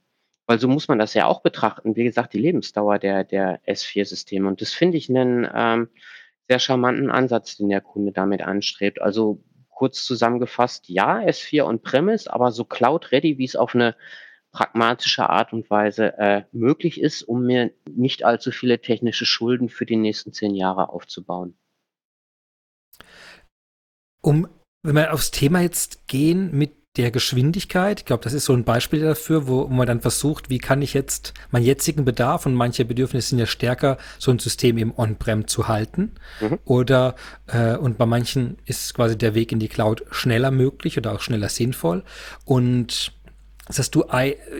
Weil 0.47 0.59
so 0.59 0.68
muss 0.68 0.88
man 0.88 0.99
das 0.99 1.14
ja 1.14 1.26
auch 1.26 1.43
betrachten. 1.43 1.95
Wie 1.95 2.05
gesagt, 2.05 2.34
die 2.34 2.41
Lebensdauer 2.41 2.99
der, 2.99 3.24
der 3.24 3.61
S4-Systeme. 3.66 4.49
Und 4.49 4.61
das 4.61 4.72
finde 4.72 4.99
ich 4.99 5.09
einen 5.09 5.49
ähm, 5.55 5.88
sehr 6.49 6.59
charmanten 6.59 7.11
Ansatz, 7.11 7.57
den 7.57 7.68
der 7.68 7.80
Kunde 7.80 8.11
damit 8.11 8.43
anstrebt. 8.43 9.01
Also 9.01 9.41
kurz 9.81 10.05
zusammengefasst, 10.05 10.91
ja, 10.91 11.20
S4 11.20 11.64
on-premise, 11.64 12.31
aber 12.31 12.53
so 12.53 12.66
cloud-ready, 12.66 13.39
wie 13.39 13.47
es 13.47 13.57
auf 13.57 13.74
eine 13.74 13.97
pragmatische 14.53 15.31
Art 15.31 15.55
und 15.55 15.70
Weise 15.70 16.18
äh, 16.18 16.43
möglich 16.53 17.01
ist, 17.01 17.22
um 17.22 17.47
mir 17.47 17.72
nicht 17.89 18.22
allzu 18.22 18.51
viele 18.51 18.83
technische 18.83 19.24
Schulden 19.24 19.70
für 19.70 19.87
die 19.87 19.97
nächsten 19.97 20.35
zehn 20.35 20.55
Jahre 20.55 20.91
aufzubauen. 20.91 21.57
Um, 24.20 24.51
wenn 24.83 24.97
wir 24.97 25.14
aufs 25.14 25.31
Thema 25.31 25.62
jetzt 25.62 26.07
gehen 26.09 26.51
mit 26.53 26.74
der 26.97 27.12
Geschwindigkeit. 27.12 28.01
Ich 28.01 28.05
glaube, 28.05 28.24
das 28.24 28.32
ist 28.32 28.47
so 28.47 28.53
ein 28.53 28.64
Beispiel 28.64 29.01
dafür, 29.01 29.47
wo 29.47 29.66
man 29.68 29.86
dann 29.86 30.01
versucht, 30.01 30.51
wie 30.51 30.59
kann 30.59 30.82
ich 30.82 30.93
jetzt 30.93 31.34
meinen 31.53 31.64
jetzigen 31.64 32.05
Bedarf 32.05 32.47
und 32.47 32.55
manche 32.55 32.84
Bedürfnisse 32.84 33.28
sind 33.28 33.38
ja 33.38 33.47
stärker, 33.47 33.97
so 34.18 34.32
ein 34.32 34.41
System 34.41 34.76
eben 34.76 34.93
on-prem 34.97 35.47
zu 35.47 35.68
halten. 35.68 36.12
Mhm. 36.41 36.59
Oder 36.64 37.14
äh, 37.47 37.76
und 37.76 37.97
bei 37.97 38.07
manchen 38.07 38.59
ist 38.66 38.95
quasi 38.95 39.16
der 39.16 39.34
Weg 39.34 39.53
in 39.53 39.61
die 39.61 39.68
Cloud 39.68 40.03
schneller 40.11 40.51
möglich 40.51 40.99
oder 40.99 41.12
auch 41.12 41.20
schneller 41.20 41.49
sinnvoll. 41.49 42.03
Und 42.45 43.12
das 43.71 43.79
heißt, 43.79 43.95
du, 43.95 44.05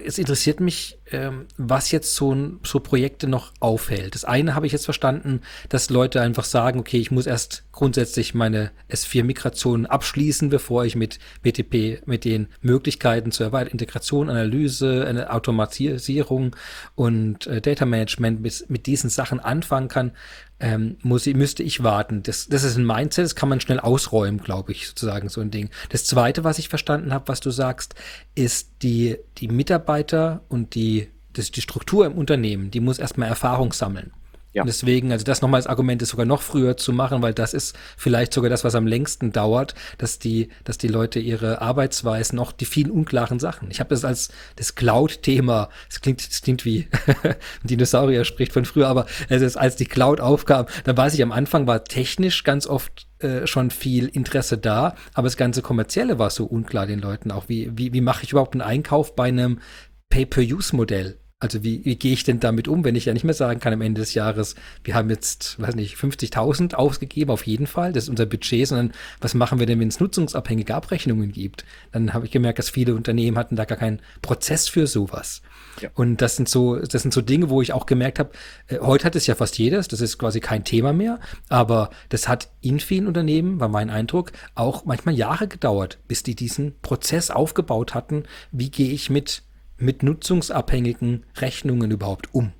es 0.07 0.19
interessiert 0.19 0.61
mich, 0.61 1.01
ähm, 1.11 1.47
was 1.57 1.91
jetzt 1.91 2.15
so, 2.15 2.37
so 2.63 2.79
Projekte 2.79 3.27
noch 3.27 3.53
aufhält. 3.59 4.15
Das 4.15 4.25
eine 4.25 4.55
habe 4.55 4.67
ich 4.67 4.73
jetzt 4.73 4.85
verstanden, 4.85 5.41
dass 5.69 5.91
Leute 5.91 6.21
einfach 6.21 6.45
sagen, 6.45 6.79
okay, 6.79 6.99
ich 6.99 7.11
muss 7.11 7.27
erst 7.27 7.65
grundsätzlich 7.73 8.35
meine 8.35 8.71
S4-Migration 8.89 9.87
abschließen, 9.87 10.49
bevor 10.49 10.85
ich 10.85 10.95
mit 10.95 11.19
BTP, 11.43 12.07
mit 12.07 12.25
den 12.25 12.47
Möglichkeiten 12.61 13.33
zur 13.33 13.53
Integration, 13.53 14.31
Analyse, 14.31 15.05
eine 15.05 15.33
Automatisierung 15.33 16.55
und 16.95 17.49
äh, 17.49 17.61
Data 17.61 17.87
Management 17.87 18.41
mit, 18.41 18.71
mit 18.71 18.87
diesen 18.87 19.11
Sachen 19.11 19.41
anfangen 19.41 19.89
kann 19.89 20.13
ähm, 20.61 20.97
muss, 21.03 21.27
müsste 21.27 21.63
ich 21.63 21.83
warten. 21.83 22.23
Das, 22.23 22.49
das 22.49 22.63
ist 22.65 22.77
ein 22.77 22.87
Mindset, 22.87 23.25
das 23.25 23.35
kann 23.35 23.49
man 23.49 23.61
schnell 23.61 23.81
ausräumen, 23.81 24.41
glaube 24.43 24.73
ich, 24.73 24.89
sozusagen 24.89 25.29
so 25.29 25.41
ein 25.41 25.51
Ding. 25.51 25.71
Das 25.89 26.05
Zweite, 26.05 26.45
was 26.45 26.59
ich 26.59 26.69
verstanden 26.69 27.13
habe, 27.13 27.29
was 27.29 27.41
du 27.41 27.51
sagst, 27.51 27.95
ist 28.35 28.71
die, 28.83 29.17
die 29.39 29.49
Mitarbeiter 29.49 30.43
und 30.49 30.75
die, 30.75 31.09
das, 31.33 31.51
die 31.51 31.63
Struktur 31.63 32.07
im 32.07 32.13
Unternehmen, 32.13 32.71
die 32.71 32.81
muss 32.81 32.99
erstmal 32.99 33.29
Erfahrung 33.29 33.73
sammeln. 33.73 34.13
Ja. 34.53 34.65
Deswegen, 34.65 35.13
also 35.13 35.25
das 35.25 35.43
nochmal 35.43 35.59
als 35.59 35.69
Argument 35.69 36.03
ist 36.03 36.09
sogar 36.09 36.27
noch 36.27 36.43
früher 36.43 36.77
zu 36.77 36.93
machen, 36.93 37.23
weil 37.23 37.33
das 37.33 37.55
ist 37.55 37.77
vielleicht 37.97 38.35
sogar 38.35 38.51
das, 38.51 38.65
was 38.65 38.75
am 38.75 38.87
längsten 38.87 39.31
dauert, 39.31 39.77
dass 39.99 40.19
die, 40.19 40.49
dass 40.65 40.77
die 40.77 40.89
Leute 40.89 41.21
ihre 41.21 41.61
Arbeitsweisen, 41.61 42.35
noch 42.35 42.51
die 42.51 42.65
vielen 42.65 42.91
unklaren 42.91 43.39
Sachen. 43.39 43.71
Ich 43.71 43.79
habe 43.79 43.91
das 43.91 44.05
als 44.05 44.31
das 44.57 44.75
Cloud-Thema, 44.75 45.69
es 45.89 46.01
klingt, 46.01 46.21
es 46.21 46.43
klingt 46.43 46.65
wie 46.65 46.89
ein 47.23 47.37
Dinosaurier 47.63 48.25
spricht 48.25 48.53
von 48.53 48.65
früher, 48.65 48.89
aber 48.89 49.07
ist, 49.29 49.57
als 49.57 49.77
die 49.77 49.87
Cloud 49.87 50.21
aufkam, 50.21 50.67
dann 50.83 50.97
weiß 50.97 51.15
ich, 51.15 51.23
am 51.23 51.33
Anfang 51.33 51.69
war 51.69 51.85
technisch 51.85 52.43
ganz 52.43 52.67
oft 52.67 53.07
äh, 53.21 53.47
schon 53.47 53.71
viel 53.71 54.09
Interesse 54.09 54.59
da, 54.59 54.97
aber 55.15 55.27
das 55.27 55.37
ganze 55.37 55.63
Kommerzielle 55.63 56.19
war 56.19 56.31
so 56.31 56.45
unklar 56.45 56.87
den 56.87 56.99
Leuten 56.99 57.31
auch. 57.31 57.49
Wie, 57.49 57.71
wie, 57.79 57.93
wie 57.93 58.01
mache 58.01 58.25
ich 58.25 58.33
überhaupt 58.33 58.55
einen 58.55 58.63
Einkauf 58.63 59.15
bei 59.15 59.29
einem 59.29 59.61
Pay-per-Use-Modell? 60.09 61.20
Also 61.43 61.65
wie, 61.65 61.83
wie 61.87 61.97
gehe 61.97 62.13
ich 62.13 62.23
denn 62.23 62.39
damit 62.39 62.69
um, 62.69 62.85
wenn 62.85 62.97
ich 62.97 63.07
ja 63.07 63.15
nicht 63.15 63.25
mehr 63.25 63.33
sagen 63.33 63.61
kann 63.61 63.73
am 63.73 63.81
Ende 63.81 64.03
des 64.03 64.13
Jahres, 64.13 64.57
wir 64.85 64.95
haben 64.95 65.09
jetzt, 65.09 65.59
weiß 65.59 65.75
nicht, 65.75 65.97
50.000 65.97 66.75
ausgegeben, 66.75 67.31
auf 67.31 67.47
jeden 67.47 67.67
Fall, 67.67 67.95
das 67.95 68.05
ist 68.05 68.11
unser 68.11 68.27
Budget, 68.27 68.69
sondern 68.69 68.93
was 69.23 69.33
machen 69.33 69.59
wir 69.59 69.65
denn, 69.65 69.81
wenn 69.81 69.89
es 69.89 70.01
nutzungsabhängige 70.01 70.75
Abrechnungen 70.75 71.33
gibt? 71.33 71.65
Dann 71.93 72.13
habe 72.13 72.27
ich 72.27 72.31
gemerkt, 72.31 72.59
dass 72.59 72.69
viele 72.69 72.95
Unternehmen 72.95 73.39
hatten 73.39 73.57
da 73.57 73.65
gar 73.65 73.79
keinen 73.79 74.01
Prozess 74.21 74.69
für 74.69 74.87
sowas. 74.87 75.41
Ja. 75.81 75.89
Und 75.95 76.21
das 76.21 76.37
sind 76.37 76.47
so, 76.47 76.77
das 76.77 77.01
sind 77.01 77.15
so 77.15 77.23
Dinge, 77.23 77.49
wo 77.49 77.63
ich 77.63 77.73
auch 77.73 77.87
gemerkt 77.87 78.19
habe, 78.19 78.33
äh, 78.69 78.79
heute 78.81 79.07
hat 79.07 79.17
es 79.17 79.27
ja 79.27 79.35
fast 79.35 79.57
jedes, 79.57 79.89
das 79.89 80.03
ist 80.03 80.19
quasi 80.19 80.41
kein 80.41 80.65
Thema 80.65 80.93
mehr, 80.93 81.21
aber 81.49 81.89
das 82.11 82.29
hat 82.29 82.51
in 82.61 82.81
vielen 82.81 83.07
Unternehmen, 83.07 83.61
war 83.61 83.69
mein 83.69 83.89
Eindruck, 83.89 84.33
auch 84.55 84.85
manchmal 84.85 85.15
Jahre 85.15 85.49
gedauert, 85.49 86.01
bis 86.07 86.23
die 86.23 86.35
diesen 86.35 86.75
Prozess 86.83 87.31
aufgebaut 87.31 87.95
hatten, 87.95 88.25
wie 88.53 88.71
gehe 88.71 88.93
ich 88.93 89.09
mit 89.09 89.43
mit 89.81 90.03
nutzungsabhängigen 90.03 91.27
Rechnungen 91.37 91.91
überhaupt 91.91 92.35
um? 92.35 92.53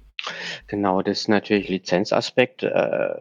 Genau, 0.67 1.03
das 1.03 1.21
ist 1.21 1.29
natürlich 1.29 1.69
Lizenzaspekt. 1.69 2.63
Äh, 2.63 3.15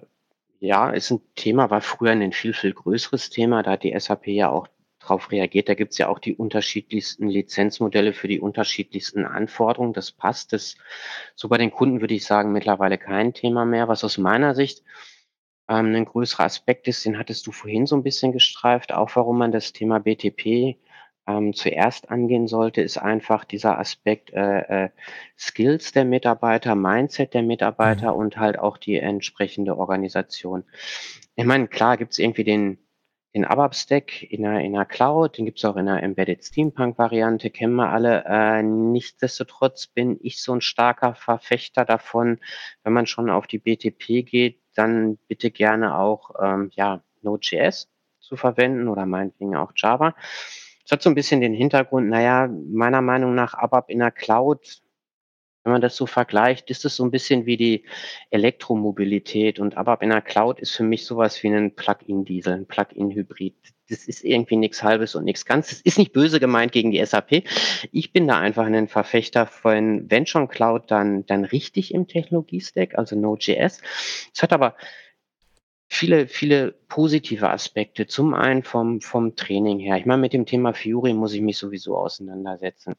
ja, 0.59 0.89
ist 0.89 1.11
ein 1.11 1.21
Thema, 1.35 1.69
war 1.69 1.81
früher 1.81 2.11
ein 2.11 2.33
viel, 2.33 2.53
viel 2.53 2.73
größeres 2.73 3.29
Thema. 3.29 3.63
Da 3.63 3.71
hat 3.71 3.83
die 3.83 3.97
SAP 3.97 4.27
ja 4.27 4.49
auch 4.49 4.67
drauf 4.99 5.31
reagiert. 5.31 5.69
Da 5.69 5.73
gibt's 5.73 5.97
ja 5.97 6.09
auch 6.09 6.19
die 6.19 6.35
unterschiedlichsten 6.35 7.27
Lizenzmodelle 7.27 8.13
für 8.13 8.27
die 8.27 8.39
unterschiedlichsten 8.39 9.25
Anforderungen. 9.25 9.93
Das 9.93 10.11
passt. 10.11 10.53
Das 10.53 10.75
so 11.35 11.47
bei 11.47 11.57
den 11.57 11.71
Kunden 11.71 12.01
würde 12.01 12.13
ich 12.13 12.25
sagen, 12.25 12.51
mittlerweile 12.51 12.97
kein 12.97 13.33
Thema 13.33 13.65
mehr. 13.65 13.87
Was 13.87 14.03
aus 14.03 14.17
meiner 14.17 14.53
Sicht 14.53 14.83
ähm, 15.69 15.95
ein 15.95 16.05
größerer 16.05 16.43
Aspekt 16.43 16.87
ist, 16.87 17.05
den 17.05 17.17
hattest 17.17 17.47
du 17.47 17.51
vorhin 17.51 17.85
so 17.85 17.95
ein 17.95 18.03
bisschen 18.03 18.33
gestreift, 18.33 18.91
auch 18.91 19.15
warum 19.15 19.37
man 19.37 19.51
das 19.51 19.71
Thema 19.71 19.99
BTP 19.99 20.77
ähm, 21.29 21.53
zuerst 21.53 22.09
angehen 22.09 22.47
sollte, 22.47 22.81
ist 22.81 22.97
einfach 22.97 23.45
dieser 23.45 23.77
Aspekt 23.77 24.31
äh, 24.33 24.85
äh, 24.85 24.89
Skills 25.37 25.91
der 25.91 26.03
Mitarbeiter, 26.03 26.73
Mindset 26.75 27.33
der 27.35 27.43
Mitarbeiter 27.43 28.13
mhm. 28.13 28.19
und 28.19 28.37
halt 28.37 28.57
auch 28.57 28.77
die 28.77 28.97
entsprechende 28.97 29.77
Organisation. 29.77 30.63
Ich 31.35 31.45
meine, 31.45 31.67
klar 31.67 31.97
gibt 31.97 32.13
es 32.13 32.19
irgendwie 32.19 32.43
den, 32.43 32.79
den 33.35 33.45
ABAP-Stack 33.45 34.23
in 34.23 34.43
einer, 34.43 34.61
in 34.61 34.75
einer 34.75 34.85
Cloud, 34.85 35.37
den 35.37 35.45
gibt 35.45 35.59
es 35.59 35.65
auch 35.65 35.75
in 35.75 35.87
einer 35.87 36.01
Embedded 36.01 36.43
Steampunk-Variante, 36.43 37.51
kennen 37.51 37.75
wir 37.75 37.89
alle. 37.89 38.23
Äh, 38.25 38.63
nichtsdestotrotz 38.63 39.85
bin 39.85 40.17
ich 40.21 40.41
so 40.41 40.53
ein 40.53 40.61
starker 40.61 41.13
Verfechter 41.13 41.85
davon, 41.85 42.39
wenn 42.83 42.93
man 42.93 43.05
schon 43.05 43.29
auf 43.29 43.45
die 43.45 43.59
BTP 43.59 44.25
geht, 44.25 44.61
dann 44.73 45.17
bitte 45.27 45.51
gerne 45.51 45.95
auch 45.97 46.31
ähm, 46.41 46.71
ja, 46.73 47.03
Node.js 47.21 47.87
zu 48.19 48.35
verwenden 48.35 48.87
oder 48.87 49.05
meinetwegen 49.05 49.55
auch 49.55 49.73
Java. 49.75 50.15
Es 50.89 50.91
hat 50.91 51.03
so 51.03 51.11
ein 51.11 51.15
bisschen 51.15 51.39
den 51.39 51.53
Hintergrund, 51.53 52.09
naja, 52.09 52.47
meiner 52.47 53.03
Meinung 53.03 53.35
nach 53.35 53.53
ABAP 53.53 53.91
in 53.91 53.99
der 53.99 54.09
Cloud, 54.09 54.81
Wenn 55.63 55.73
man 55.73 55.81
das 55.81 55.95
so 55.95 56.07
vergleicht, 56.07 56.71
ist 56.71 56.83
es 56.83 56.95
so 56.95 57.03
ein 57.03 57.11
bisschen 57.11 57.45
wie 57.45 57.57
die 57.57 57.85
Elektromobilität 58.31 59.59
und 59.59 59.77
ABAP 59.77 60.01
in 60.01 60.09
der 60.09 60.21
Cloud 60.21 60.59
ist 60.59 60.75
für 60.75 60.81
mich 60.83 61.05
sowas 61.05 61.43
wie 61.43 61.49
ein 61.49 61.75
Plug-in-Diesel, 61.75 62.53
ein 62.53 62.65
Plug-in-Hybrid. 62.65 63.55
Das 63.87 64.07
ist 64.07 64.23
irgendwie 64.23 64.55
nichts 64.55 64.81
Halbes 64.81 65.13
und 65.13 65.25
nichts 65.25 65.45
Ganzes. 65.45 65.81
Ist 65.81 65.99
nicht 65.99 66.11
böse 66.11 66.39
gemeint 66.39 66.71
gegen 66.71 66.89
die 66.89 67.05
SAP. 67.05 67.43
Ich 67.91 68.11
bin 68.11 68.27
da 68.27 68.39
einfach 68.39 68.65
ein 68.65 68.87
Verfechter 68.87 69.45
von, 69.45 70.09
wenn 70.09 70.25
schon 70.25 70.47
Cloud, 70.47 70.89
dann, 70.89 71.23
dann 71.27 71.45
richtig 71.45 71.93
im 71.93 72.07
Technologiestack, 72.07 72.97
also 72.97 73.15
Node.js. 73.15 73.81
Es 74.33 74.41
hat 74.41 74.53
aber 74.53 74.75
viele, 75.89 76.27
viele 76.27 76.71
positive 76.87 77.49
Aspekte. 77.49 78.07
Zum 78.07 78.33
einen 78.33 78.63
vom, 78.63 79.01
vom 79.01 79.35
Training 79.35 79.79
her. 79.79 79.97
Ich 79.97 80.05
meine, 80.05 80.21
mit 80.21 80.33
dem 80.33 80.45
Thema 80.45 80.73
Fury 80.73 81.13
muss 81.13 81.33
ich 81.33 81.41
mich 81.41 81.57
sowieso 81.57 81.97
auseinandersetzen. 81.97 82.95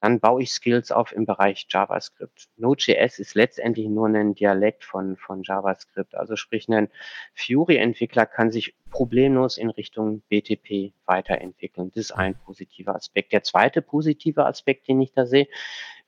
Dann 0.00 0.20
baue 0.20 0.42
ich 0.42 0.52
Skills 0.52 0.92
auf 0.92 1.12
im 1.12 1.26
Bereich 1.26 1.66
JavaScript. 1.68 2.48
Node.js 2.56 3.18
ist 3.18 3.34
letztendlich 3.34 3.88
nur 3.88 4.06
ein 4.06 4.34
Dialekt 4.34 4.84
von, 4.84 5.16
von 5.16 5.42
JavaScript. 5.42 6.14
Also 6.14 6.36
sprich, 6.36 6.68
ein 6.68 6.88
Fury-Entwickler 7.34 8.26
kann 8.26 8.52
sich 8.52 8.76
problemlos 8.90 9.58
in 9.58 9.70
Richtung 9.70 10.22
BTP 10.28 10.92
weiterentwickeln. 11.04 11.90
Das 11.90 12.04
ist 12.04 12.12
ein 12.12 12.36
positiver 12.36 12.94
Aspekt. 12.94 13.32
Der 13.32 13.42
zweite 13.42 13.82
positive 13.82 14.46
Aspekt, 14.46 14.86
den 14.86 15.00
ich 15.00 15.12
da 15.12 15.26
sehe, 15.26 15.48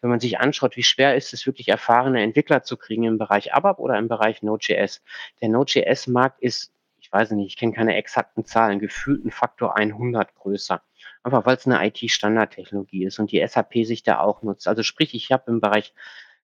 wenn 0.00 0.10
man 0.10 0.20
sich 0.20 0.38
anschaut, 0.38 0.76
wie 0.76 0.82
schwer 0.82 1.16
ist 1.16 1.32
es 1.32 1.46
wirklich 1.46 1.68
erfahrene 1.68 2.22
Entwickler 2.22 2.62
zu 2.62 2.76
kriegen 2.76 3.04
im 3.04 3.18
Bereich 3.18 3.54
ABAP 3.54 3.78
oder 3.78 3.98
im 3.98 4.08
Bereich 4.08 4.42
Node.js. 4.42 5.02
Der 5.40 5.48
Node.js-Markt 5.48 6.40
ist, 6.40 6.72
ich 6.98 7.12
weiß 7.12 7.32
nicht, 7.32 7.46
ich 7.46 7.56
kenne 7.56 7.72
keine 7.72 7.96
exakten 7.96 8.44
Zahlen, 8.44 8.78
gefühlt 8.78 9.24
ein 9.24 9.30
Faktor 9.30 9.76
100 9.76 10.34
größer. 10.34 10.82
Einfach 11.22 11.44
weil 11.44 11.56
es 11.56 11.66
eine 11.66 11.86
IT-Standardtechnologie 11.86 13.04
ist 13.04 13.18
und 13.18 13.30
die 13.32 13.46
SAP 13.46 13.84
sich 13.84 14.02
da 14.02 14.20
auch 14.20 14.42
nutzt. 14.42 14.68
Also 14.68 14.82
sprich, 14.82 15.14
ich 15.14 15.32
habe 15.32 15.50
im 15.50 15.60
Bereich 15.60 15.92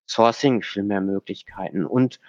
Sourcing 0.06 0.62
viel 0.62 0.82
mehr 0.82 1.00
Möglichkeiten 1.00 1.84
und 1.84 2.20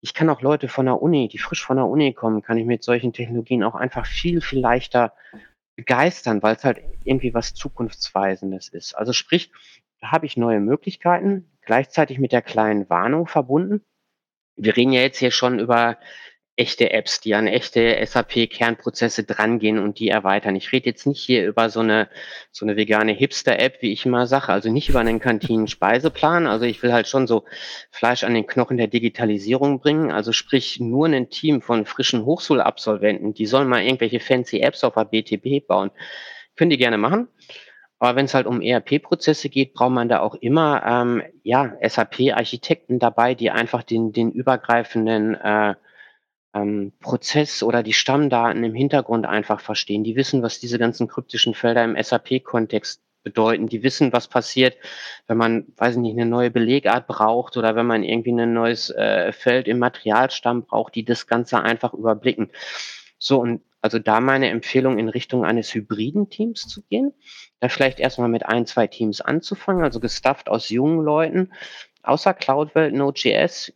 ich 0.00 0.12
kann 0.12 0.28
auch 0.28 0.42
Leute 0.42 0.68
von 0.68 0.84
der 0.84 1.00
Uni, 1.00 1.28
die 1.28 1.38
frisch 1.38 1.64
von 1.64 1.78
der 1.78 1.86
Uni 1.86 2.12
kommen, 2.12 2.42
kann 2.42 2.58
ich 2.58 2.66
mit 2.66 2.84
solchen 2.84 3.14
Technologien 3.14 3.62
auch 3.62 3.74
einfach 3.74 4.04
viel, 4.04 4.42
viel 4.42 4.58
leichter 4.60 5.14
begeistern, 5.76 6.42
weil 6.42 6.56
es 6.56 6.64
halt 6.64 6.82
irgendwie 7.04 7.32
was 7.32 7.54
Zukunftsweisendes 7.54 8.68
ist. 8.68 8.94
Also 8.94 9.14
sprich, 9.14 9.50
habe 10.10 10.26
ich 10.26 10.36
neue 10.36 10.60
Möglichkeiten, 10.60 11.50
gleichzeitig 11.62 12.18
mit 12.18 12.32
der 12.32 12.42
kleinen 12.42 12.88
Warnung 12.90 13.26
verbunden. 13.26 13.82
Wir 14.56 14.76
reden 14.76 14.92
ja 14.92 15.00
jetzt 15.00 15.18
hier 15.18 15.30
schon 15.30 15.58
über 15.58 15.98
echte 16.56 16.92
Apps, 16.92 17.20
die 17.20 17.34
an 17.34 17.48
echte 17.48 17.98
SAP-Kernprozesse 18.04 19.24
drangehen 19.24 19.78
und 19.78 19.98
die 19.98 20.08
erweitern. 20.08 20.54
Ich 20.54 20.70
rede 20.70 20.86
jetzt 20.86 21.06
nicht 21.06 21.20
hier 21.20 21.46
über 21.46 21.68
so 21.68 21.80
eine, 21.80 22.08
so 22.52 22.64
eine 22.64 22.76
vegane 22.76 23.12
Hipster-App, 23.12 23.78
wie 23.80 23.92
ich 23.92 24.06
immer 24.06 24.26
sage, 24.26 24.50
also 24.50 24.70
nicht 24.70 24.88
über 24.88 25.00
einen 25.00 25.18
Kantinen-Speiseplan. 25.18 26.46
Also 26.46 26.64
ich 26.64 26.80
will 26.82 26.92
halt 26.92 27.08
schon 27.08 27.26
so 27.26 27.44
Fleisch 27.90 28.22
an 28.22 28.34
den 28.34 28.46
Knochen 28.46 28.76
der 28.76 28.86
Digitalisierung 28.86 29.80
bringen. 29.80 30.12
Also 30.12 30.30
sprich 30.30 30.78
nur 30.78 31.08
ein 31.08 31.28
Team 31.28 31.60
von 31.60 31.86
frischen 31.86 32.24
Hochschulabsolventen, 32.24 33.34
die 33.34 33.46
sollen 33.46 33.68
mal 33.68 33.82
irgendwelche 33.82 34.20
fancy 34.20 34.60
Apps 34.60 34.84
auf 34.84 34.94
der 34.94 35.06
BTP 35.06 35.66
bauen. 35.66 35.90
Können 36.56 36.70
die 36.70 36.78
gerne 36.78 36.98
machen. 36.98 37.26
Aber 38.04 38.16
wenn 38.16 38.26
es 38.26 38.34
halt 38.34 38.46
um 38.46 38.60
ERP-Prozesse 38.60 39.48
geht, 39.48 39.72
braucht 39.72 39.92
man 39.92 40.10
da 40.10 40.20
auch 40.20 40.34
immer 40.34 40.82
ähm, 40.86 41.22
ja, 41.42 41.72
SAP-Architekten 41.80 42.98
dabei, 42.98 43.34
die 43.34 43.50
einfach 43.50 43.82
den, 43.82 44.12
den 44.12 44.30
übergreifenden 44.30 45.34
äh, 45.34 45.74
ähm, 46.52 46.92
Prozess 47.00 47.62
oder 47.62 47.82
die 47.82 47.94
Stammdaten 47.94 48.62
im 48.62 48.74
Hintergrund 48.74 49.24
einfach 49.24 49.60
verstehen. 49.60 50.04
Die 50.04 50.16
wissen, 50.16 50.42
was 50.42 50.60
diese 50.60 50.78
ganzen 50.78 51.08
kryptischen 51.08 51.54
Felder 51.54 51.82
im 51.82 51.96
SAP-Kontext 51.98 53.00
bedeuten. 53.22 53.68
Die 53.68 53.82
wissen, 53.82 54.12
was 54.12 54.28
passiert, 54.28 54.76
wenn 55.26 55.38
man, 55.38 55.64
weiß 55.78 55.94
ich 55.94 56.02
nicht, 56.02 56.12
eine 56.12 56.26
neue 56.26 56.50
Belegart 56.50 57.06
braucht 57.06 57.56
oder 57.56 57.74
wenn 57.74 57.86
man 57.86 58.02
irgendwie 58.02 58.32
ein 58.32 58.52
neues 58.52 58.90
äh, 58.90 59.32
Feld 59.32 59.66
im 59.66 59.78
Materialstamm 59.78 60.64
braucht, 60.64 60.94
die 60.94 61.06
das 61.06 61.26
Ganze 61.26 61.62
einfach 61.62 61.94
überblicken. 61.94 62.50
So, 63.18 63.40
und 63.40 63.62
also 63.84 63.98
da 63.98 64.18
meine 64.20 64.48
Empfehlung 64.48 64.98
in 64.98 65.10
Richtung 65.10 65.44
eines 65.44 65.74
hybriden 65.74 66.30
Teams 66.30 66.62
zu 66.62 66.80
gehen. 66.88 67.12
Da 67.60 67.68
vielleicht 67.68 68.00
erstmal 68.00 68.30
mit 68.30 68.46
ein, 68.46 68.64
zwei 68.64 68.86
Teams 68.86 69.20
anzufangen, 69.20 69.84
also 69.84 70.00
gestafft 70.00 70.48
aus 70.48 70.70
jungen 70.70 71.04
Leuten, 71.04 71.52
außer 72.02 72.32
Cloud-Welt 72.32 72.94
Node.js 72.94 73.74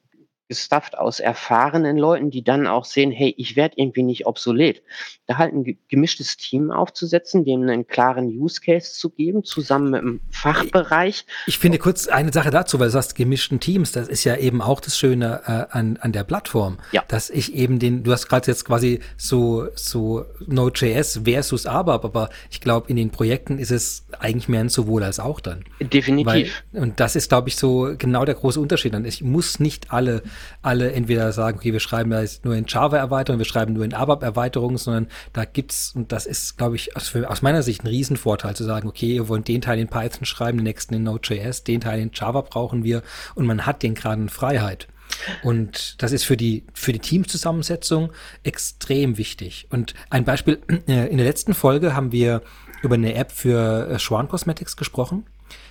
gestafft 0.49 0.97
aus 0.97 1.21
erfahrenen 1.21 1.99
Leuten, 1.99 2.31
die 2.31 2.43
dann 2.43 2.67
auch 2.67 2.87
sehen, 2.87 3.13
hey, 3.13 3.35
ich 3.37 3.55
werde 3.55 3.75
irgendwie 3.77 4.03
nicht 4.03 4.27
obsolet. 4.27 4.83
Da 5.27 5.37
halt 5.37 5.53
ein 5.53 5.79
gemischtes 5.89 6.39
Team 6.39 6.71
aufzusetzen, 6.71 7.45
dem 7.45 7.63
einen 7.63 7.87
klaren 7.87 8.27
Use 8.27 8.61
Case 8.61 8.95
zu 8.95 9.11
geben, 9.11 9.45
zusammen 9.45 9.91
mit 9.91 10.01
dem 10.01 10.21
Fachbereich. 10.31 11.27
Ich 11.47 11.59
finde 11.59 11.79
kurz 11.79 12.09
eine 12.09 12.33
Sache 12.33 12.51
dazu, 12.51 12.81
weil 12.81 12.87
du 12.87 12.93
sagst 12.93 13.15
gemischten 13.15 13.61
Teams, 13.61 13.93
das 13.93 14.09
ist 14.09 14.25
ja 14.25 14.37
eben 14.37 14.63
auch 14.63 14.81
das 14.81 14.99
Schöne 14.99 15.43
äh, 15.47 15.77
an, 15.77 15.99
an 15.99 16.13
der 16.13 16.25
Plattform, 16.25 16.79
ja. 16.93 17.05
dass 17.09 17.29
ich 17.29 17.55
eben 17.55 17.79
den, 17.79 18.03
du 18.03 18.13
hast 18.13 18.29
gerade 18.29 18.47
jetzt 18.47 18.65
quasi 18.65 19.01
so, 19.19 19.69
so 19.75 20.25
Node.js 20.47 21.21
versus 21.25 21.67
ABAP, 21.67 22.05
aber 22.07 22.31
ich 22.51 22.63
glaube, 22.63 22.89
in 22.89 22.97
den 22.97 23.11
Projekten 23.11 23.59
ist 23.59 23.71
es 23.71 24.07
eigentlich 24.19 24.49
mehr 24.49 24.61
ein 24.61 24.71
sowohl 24.71 25.03
als 25.03 25.21
auch 25.21 25.41
dann. 25.41 25.65
Definitiv. 25.81 26.63
Weil, 26.73 26.83
und 26.83 27.01
das 27.01 27.17
ist, 27.17 27.29
glaube 27.29 27.51
ich, 27.51 27.57
so 27.57 27.95
genau 27.99 28.25
der 28.25 28.35
große 28.35 28.59
Unterschied. 28.59 28.95
Ich 29.05 29.23
muss 29.23 29.61
nicht 29.61 29.93
alle 29.93 30.23
alle 30.63 30.93
entweder 30.93 31.33
sagen, 31.33 31.59
okay, 31.59 31.73
wir 31.73 31.81
schreiben 31.81 32.11
da 32.11 32.21
jetzt 32.21 32.45
nur 32.45 32.55
in 32.55 32.67
Java-Erweiterungen, 32.67 33.39
wir 33.39 33.47
schreiben 33.47 33.73
nur 33.73 33.85
in 33.85 33.95
ABAP-Erweiterungen, 33.95 34.77
sondern 34.77 35.09
da 35.33 35.45
gibt's, 35.45 35.93
und 35.95 36.13
das 36.13 36.27
ist, 36.27 36.57
glaube 36.59 36.77
ich, 36.77 36.97
aus, 36.97 37.15
aus, 37.15 37.43
meiner 37.43 37.63
Sicht 37.63 37.85
ein 37.85 37.89
Riesenvorteil 37.89 38.57
zu 38.57 38.65
sagen, 38.65 38.89
okay, 38.89 39.15
ihr 39.15 39.29
wollt 39.29 39.49
den 39.49 39.61
Teil 39.61 39.79
in 39.79 39.89
Python 39.89 40.25
schreiben, 40.25 40.59
den 40.59 40.65
nächsten 40.65 40.95
in 40.95 41.05
Node.js, 41.05 41.65
den 41.65 41.81
Teil 41.81 42.01
in 42.01 42.11
Java 42.13 42.41
brauchen 42.43 42.85
wir 42.85 43.03
und 43.35 43.47
man 43.47 43.67
hat 43.67 43.83
den 43.83 43.95
gerade 43.95 44.23
in 44.23 44.29
Freiheit. 44.29 44.89
Und 45.43 46.03
das 46.03 46.13
ist 46.13 46.25
für 46.25 46.37
die, 46.37 46.65
für 46.75 46.93
die 46.93 46.99
Teamzusammensetzung 46.99 48.13
extrem 48.43 49.17
wichtig. 49.19 49.67
Und 49.71 49.95
ein 50.11 50.25
Beispiel, 50.25 50.61
äh, 50.87 51.09
in 51.09 51.17
der 51.17 51.27
letzten 51.27 51.55
Folge 51.55 51.95
haben 51.95 52.13
wir 52.13 52.43
über 52.83 52.95
eine 52.95 53.15
App 53.15 53.33
für 53.33 53.89
äh, 53.89 53.99
Schwan 53.99 54.29
Cosmetics 54.29 54.77
gesprochen. 54.77 55.25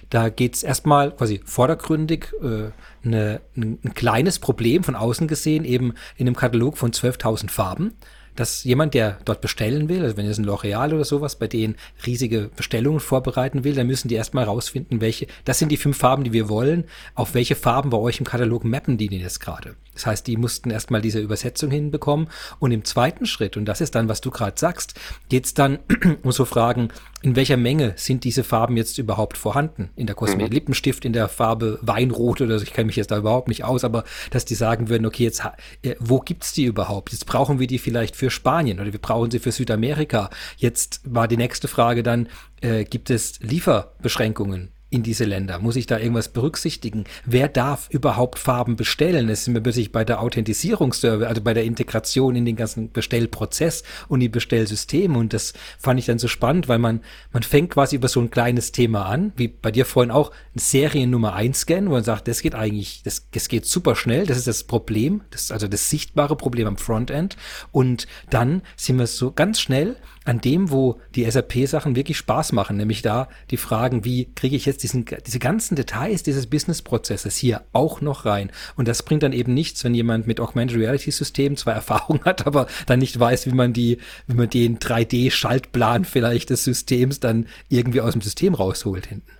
Da 0.10 0.30
geht's 0.30 0.64
erstmal 0.64 1.12
quasi 1.12 1.42
vordergründig 1.44 2.34
äh, 2.42 2.72
eine, 3.06 3.42
ein, 3.56 3.80
ein 3.84 3.94
kleines 3.94 4.40
Problem 4.40 4.84
von 4.84 4.96
außen 4.96 5.28
gesehen, 5.28 5.66
eben 5.66 5.94
in 6.16 6.28
einem 6.28 6.36
Katalog 6.36 6.78
von 6.78 6.92
12.000 6.92 7.50
Farben 7.50 7.94
dass 8.38 8.64
jemand, 8.64 8.94
der 8.94 9.18
dort 9.26 9.42
bestellen 9.42 9.90
will, 9.90 10.04
also 10.04 10.16
wenn 10.16 10.26
jetzt 10.26 10.38
ein 10.38 10.46
L'Oreal 10.46 10.94
oder 10.94 11.04
sowas, 11.04 11.38
bei 11.38 11.48
denen 11.48 11.76
riesige 12.06 12.50
Bestellungen 12.56 13.00
vorbereiten 13.00 13.64
will, 13.64 13.74
dann 13.74 13.88
müssen 13.88 14.08
die 14.08 14.16
erstmal 14.16 14.46
rausfinden, 14.46 15.02
welche, 15.02 15.28
das 15.44 15.60
sind 15.60 15.70
die 15.72 15.78
fünf 15.78 15.98
Farben, 15.98 16.24
die 16.24 16.34
wir 16.34 16.48
wollen, 16.48 16.86
auf 17.16 17.34
welche 17.34 17.56
Farben 17.56 17.90
bei 17.90 17.98
euch 17.98 18.20
im 18.20 18.26
Katalog 18.26 18.64
mappen 18.64 18.98
die 18.98 19.10
denn 19.10 19.20
jetzt 19.20 19.40
gerade. 19.40 19.76
Das 19.94 20.06
heißt, 20.06 20.28
die 20.28 20.38
mussten 20.38 20.70
erstmal 20.70 21.02
diese 21.02 21.20
Übersetzung 21.20 21.72
hinbekommen 21.72 22.28
und 22.60 22.72
im 22.72 22.86
zweiten 22.86 23.26
Schritt, 23.26 23.58
und 23.58 23.66
das 23.66 23.82
ist 23.82 23.96
dann, 23.96 24.08
was 24.08 24.22
du 24.22 24.30
gerade 24.30 24.58
sagst, 24.58 24.94
geht's 25.30 25.54
dann 25.56 25.80
um 26.24 26.32
so 26.32 26.46
Fragen, 26.46 26.90
in 27.24 27.36
welcher 27.36 27.58
Menge 27.58 27.94
sind 27.96 28.24
diese 28.24 28.44
Farben 28.44 28.78
jetzt 28.78 29.00
überhaupt 29.00 29.38
vorhanden 29.38 29.90
in 29.96 30.06
der 30.06 30.16
Kosmetik? 30.16 30.50
Mhm. 30.50 30.54
Lippenstift 30.54 31.04
in 31.04 31.14
der 31.14 31.28
Farbe 31.28 31.80
Weinrot 31.82 32.42
oder 32.42 32.60
so, 32.60 32.64
ich 32.64 32.74
kenne 32.74 32.88
mich 32.88 32.96
jetzt 32.96 33.10
da 33.10 33.18
überhaupt 33.18 33.48
nicht 33.48 33.64
aus, 33.64 33.84
aber 33.84 34.04
dass 34.30 34.46
die 34.46 34.56
sagen 34.56 34.90
würden, 34.90 35.06
okay, 35.06 35.24
jetzt 35.24 35.44
äh, 35.82 35.96
wo 36.00 36.20
gibt's 36.20 36.54
die 36.54 36.66
überhaupt? 36.66 37.12
Jetzt 37.12 37.26
brauchen 37.26 37.60
wir 37.60 37.68
die 37.68 37.80
vielleicht 37.80 38.16
für 38.16 38.30
Spanien 38.30 38.80
oder 38.80 38.92
wir 38.92 39.02
brauchen 39.02 39.32
sie 39.32 39.40
für 39.40 39.52
Südamerika. 39.52 40.30
Jetzt 40.58 41.02
war 41.06 41.28
die 41.28 41.38
nächste 41.38 41.68
Frage 41.68 42.04
dann, 42.04 42.28
äh, 42.62 42.84
gibt 42.84 43.10
es 43.10 43.40
Lieferbeschränkungen 43.40 44.72
in 44.90 45.04
diese 45.04 45.26
Länder? 45.26 45.60
Muss 45.60 45.76
ich 45.76 45.86
da 45.86 45.98
irgendwas 46.00 46.30
berücksichtigen? 46.30 47.04
Wer 47.26 47.50
darf 47.50 47.90
überhaupt 47.90 48.40
Farben 48.40 48.76
bestellen? 48.76 49.28
Es 49.30 49.44
sind 49.44 49.54
wir 49.54 49.62
plötzlich 49.62 49.92
bei 49.92 50.06
der 50.06 50.22
Authentisierungsservice, 50.22 51.28
also 51.28 51.42
bei 51.42 51.54
der 51.54 51.66
Integration 51.66 52.36
in 52.36 52.46
den 52.46 52.56
ganzen 52.56 52.92
Bestellprozess 52.92 53.84
und 54.08 54.22
die 54.22 54.30
Bestellsysteme. 54.30 55.18
Und 55.18 55.34
das 55.34 55.54
fand 55.78 56.00
ich 56.00 56.06
dann 56.06 56.20
so 56.20 56.28
spannend, 56.28 56.68
weil 56.68 56.80
man, 56.80 57.02
man 57.34 57.44
fängt 57.44 57.72
quasi 57.72 57.98
über 57.98 58.08
so 58.08 58.22
ein 58.22 58.32
kleines 58.32 58.72
Thema 58.72 59.06
an, 59.08 59.34
wie 59.36 59.50
bei 59.50 59.72
dir 59.72 59.86
vorhin 59.86 60.12
auch 60.12 60.32
ein 60.56 60.60
Serien 60.60 61.10
Nummer 61.10 61.34
1 61.34 61.60
Scan, 61.60 61.88
wo 61.88 61.92
man 61.92 62.04
sagt, 62.04 62.28
das 62.28 62.42
geht 62.42 62.56
eigentlich, 62.56 63.04
das, 63.04 63.28
das 63.32 63.50
geht 63.50 63.66
super 63.66 63.96
schnell. 63.96 64.26
Das 64.26 64.38
ist 64.38 64.48
das 64.48 64.64
Problem. 64.64 65.22
Das 65.32 65.44
ist 65.44 65.52
also 65.52 65.68
das 65.68 65.90
sichtbare 65.90 66.38
Problem 66.38 66.68
am 66.68 66.78
Frontend. 66.78 67.36
Und 67.72 68.08
dann 68.30 68.62
sind 68.78 69.00
wir 69.00 69.08
so 69.08 69.32
ganz 69.32 69.60
schnell 69.60 69.98
an 70.28 70.42
dem, 70.42 70.72
wo 70.72 71.00
die 71.16 71.30
SAP-Sachen 71.30 71.96
wirklich 71.96 72.18
Spaß 72.18 72.52
machen, 72.52 72.76
nämlich 72.76 73.02
da 73.02 73.30
die 73.50 73.58
Fragen, 73.58 74.04
wie 74.04 74.26
kriege 74.36 74.58
ich 74.58 74.66
jetzt 74.66 74.84
diesen, 74.84 75.06
diese 75.26 75.40
ganzen 75.40 75.76
Details 75.76 76.22
dieses 76.22 76.48
Business-Prozesses 76.48 77.38
hier 77.38 77.62
auch 77.72 78.02
noch 78.02 78.26
rein. 78.26 78.52
Und 78.76 78.90
das 78.90 79.04
bringt 79.04 79.24
dann 79.24 79.32
eben 79.32 79.54
nichts, 79.54 79.84
wenn 79.86 79.94
jemand 79.94 80.28
mit 80.28 80.42
Augmented 80.42 80.78
Reality-System 80.78 81.56
zwar 81.56 81.76
Erfahrung 81.76 82.20
hat, 82.26 82.46
aber 82.46 82.68
dann 82.88 83.00
nicht 83.00 83.18
weiß, 83.18 83.46
wie 83.46 83.56
man 83.56 83.72
die, 83.72 84.00
wie 84.28 84.36
man 84.36 84.50
den 84.50 84.80
3D-Schaltplan 84.80 86.04
vielleicht 86.04 86.50
des 86.50 86.66
Systems 86.66 87.22
dann 87.22 87.48
irgendwie 87.70 88.02
aus 88.02 88.12
dem 88.12 88.22
System 88.22 88.54
rausholt 88.54 89.08
hinten. 89.08 89.37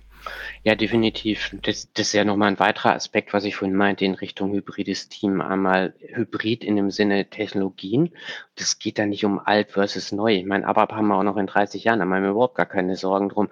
Ja, 0.64 0.74
definitiv. 0.74 1.54
Das, 1.62 1.92
das 1.92 2.08
ist 2.08 2.12
ja 2.12 2.24
nochmal 2.24 2.48
ein 2.48 2.58
weiterer 2.58 2.94
Aspekt, 2.94 3.32
was 3.32 3.44
ich 3.44 3.56
vorhin 3.56 3.76
meinte, 3.76 4.04
in 4.04 4.14
Richtung 4.14 4.52
hybrides 4.52 5.08
Team. 5.08 5.40
Einmal 5.40 5.94
Hybrid 6.00 6.64
in 6.64 6.76
dem 6.76 6.90
Sinne 6.90 7.28
Technologien. 7.30 8.10
Das 8.56 8.78
geht 8.78 8.98
da 8.98 9.06
nicht 9.06 9.24
um 9.24 9.38
alt 9.38 9.70
versus 9.70 10.12
neu. 10.12 10.34
Ich 10.34 10.46
meine, 10.46 10.66
ABAP 10.66 10.92
haben 10.92 11.08
wir 11.08 11.16
auch 11.16 11.22
noch 11.22 11.36
in 11.36 11.46
30 11.46 11.84
Jahren, 11.84 11.98
da 12.00 12.04
machen 12.04 12.22
wir 12.24 12.30
überhaupt 12.30 12.56
gar 12.56 12.66
keine 12.66 12.96
Sorgen 12.96 13.28
drum, 13.28 13.48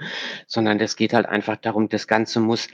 sondern 0.46 0.78
das 0.78 0.96
geht 0.96 1.12
halt 1.12 1.26
einfach 1.26 1.56
darum, 1.56 1.88
das 1.88 2.06
Ganze 2.08 2.40
muss 2.40 2.68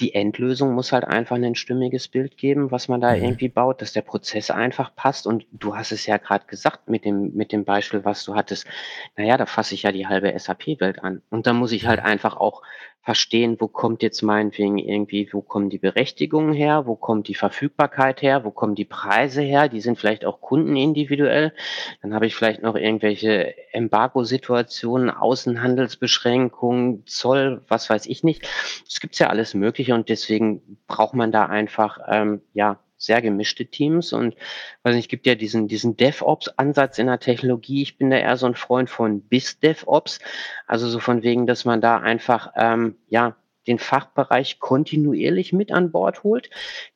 die 0.00 0.14
Endlösung 0.14 0.74
muss 0.74 0.92
halt 0.92 1.04
einfach 1.04 1.36
ein 1.36 1.56
stimmiges 1.56 2.06
Bild 2.06 2.36
geben, 2.36 2.70
was 2.70 2.86
man 2.86 3.00
da 3.00 3.16
Mhm. 3.16 3.22
irgendwie 3.24 3.48
baut, 3.48 3.82
dass 3.82 3.92
der 3.92 4.02
Prozess 4.02 4.48
einfach 4.50 4.94
passt. 4.94 5.26
Und 5.26 5.46
du 5.50 5.74
hast 5.76 5.90
es 5.90 6.06
ja 6.06 6.18
gerade 6.18 6.46
gesagt 6.46 6.88
mit 6.88 7.04
dem, 7.04 7.34
mit 7.34 7.50
dem 7.50 7.64
Beispiel, 7.64 8.04
was 8.04 8.24
du 8.24 8.36
hattest. 8.36 8.66
Naja, 9.16 9.36
da 9.36 9.46
fasse 9.46 9.74
ich 9.74 9.82
ja 9.82 9.90
die 9.90 10.06
halbe 10.06 10.32
SAP-Welt 10.38 11.02
an. 11.02 11.22
Und 11.30 11.48
da 11.48 11.52
muss 11.52 11.72
ich 11.72 11.86
halt 11.86 11.98
Ja. 11.98 12.04
einfach 12.04 12.36
auch 12.36 12.62
verstehen, 13.08 13.56
wo 13.58 13.68
kommt 13.68 14.02
jetzt 14.02 14.20
meinetwegen 14.20 14.76
irgendwie, 14.76 15.30
wo 15.32 15.40
kommen 15.40 15.70
die 15.70 15.78
Berechtigungen 15.78 16.52
her, 16.52 16.84
wo 16.84 16.94
kommt 16.94 17.26
die 17.28 17.34
Verfügbarkeit 17.34 18.20
her, 18.20 18.44
wo 18.44 18.50
kommen 18.50 18.74
die 18.74 18.84
Preise 18.84 19.40
her, 19.40 19.70
die 19.70 19.80
sind 19.80 19.98
vielleicht 19.98 20.26
auch 20.26 20.42
kundenindividuell. 20.42 21.54
Dann 22.02 22.12
habe 22.12 22.26
ich 22.26 22.34
vielleicht 22.34 22.60
noch 22.60 22.76
irgendwelche 22.76 23.54
Embargo-Situationen, 23.72 25.08
Außenhandelsbeschränkungen, 25.08 27.06
Zoll, 27.06 27.62
was 27.66 27.88
weiß 27.88 28.04
ich 28.04 28.24
nicht. 28.24 28.46
Es 28.86 29.00
gibt 29.00 29.18
ja 29.18 29.28
alles 29.28 29.54
Mögliche 29.54 29.94
und 29.94 30.10
deswegen 30.10 30.76
braucht 30.86 31.14
man 31.14 31.32
da 31.32 31.46
einfach 31.46 32.00
ähm, 32.10 32.42
ja 32.52 32.78
sehr 32.98 33.22
gemischte 33.22 33.66
Teams 33.66 34.12
und 34.12 34.34
weiß 34.82 34.94
nicht, 34.94 35.08
gibt 35.08 35.26
ja 35.26 35.34
diesen 35.34 35.68
diesen 35.68 35.96
DevOps-Ansatz 35.96 36.98
in 36.98 37.06
der 37.06 37.20
Technologie. 37.20 37.82
Ich 37.82 37.96
bin 37.96 38.10
da 38.10 38.16
eher 38.16 38.36
so 38.36 38.46
ein 38.46 38.54
Freund 38.54 38.90
von 38.90 39.22
bis 39.22 39.60
DevOps, 39.60 40.18
also 40.66 40.88
so 40.88 40.98
von 40.98 41.22
wegen, 41.22 41.46
dass 41.46 41.64
man 41.64 41.80
da 41.80 41.98
einfach 41.98 42.52
ähm, 42.56 42.96
ja 43.08 43.36
den 43.68 43.78
Fachbereich 43.78 44.58
kontinuierlich 44.58 45.52
mit 45.52 45.70
an 45.70 45.92
Bord 45.92 46.24
holt, 46.24 46.50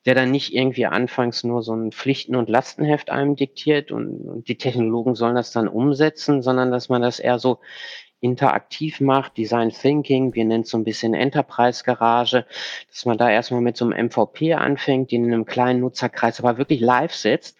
der 0.05 0.15
dann 0.15 0.31
nicht 0.31 0.53
irgendwie 0.53 0.87
anfangs 0.87 1.43
nur 1.43 1.61
so 1.61 1.73
ein 1.73 1.91
Pflichten- 1.91 2.35
und 2.35 2.49
Lastenheft 2.49 3.11
einem 3.11 3.35
diktiert 3.35 3.91
und, 3.91 4.27
und 4.27 4.47
die 4.47 4.57
Technologen 4.57 5.15
sollen 5.15 5.35
das 5.35 5.51
dann 5.51 5.67
umsetzen, 5.67 6.41
sondern 6.41 6.71
dass 6.71 6.89
man 6.89 7.01
das 7.01 7.19
eher 7.19 7.37
so 7.37 7.59
interaktiv 8.23 9.01
macht, 9.01 9.37
Design 9.37 9.69
Thinking, 9.69 10.33
wir 10.33 10.45
nennen 10.45 10.63
es 10.63 10.69
so 10.69 10.77
ein 10.77 10.83
bisschen 10.83 11.13
Enterprise 11.13 11.83
Garage, 11.83 12.45
dass 12.89 13.05
man 13.05 13.17
da 13.17 13.29
erstmal 13.29 13.61
mit 13.61 13.77
so 13.77 13.85
einem 13.85 14.07
MVP 14.07 14.53
anfängt, 14.53 15.11
den 15.11 15.25
in 15.25 15.33
einem 15.33 15.45
kleinen 15.45 15.81
Nutzerkreis 15.81 16.39
aber 16.39 16.57
wirklich 16.57 16.79
live 16.79 17.13
setzt 17.13 17.57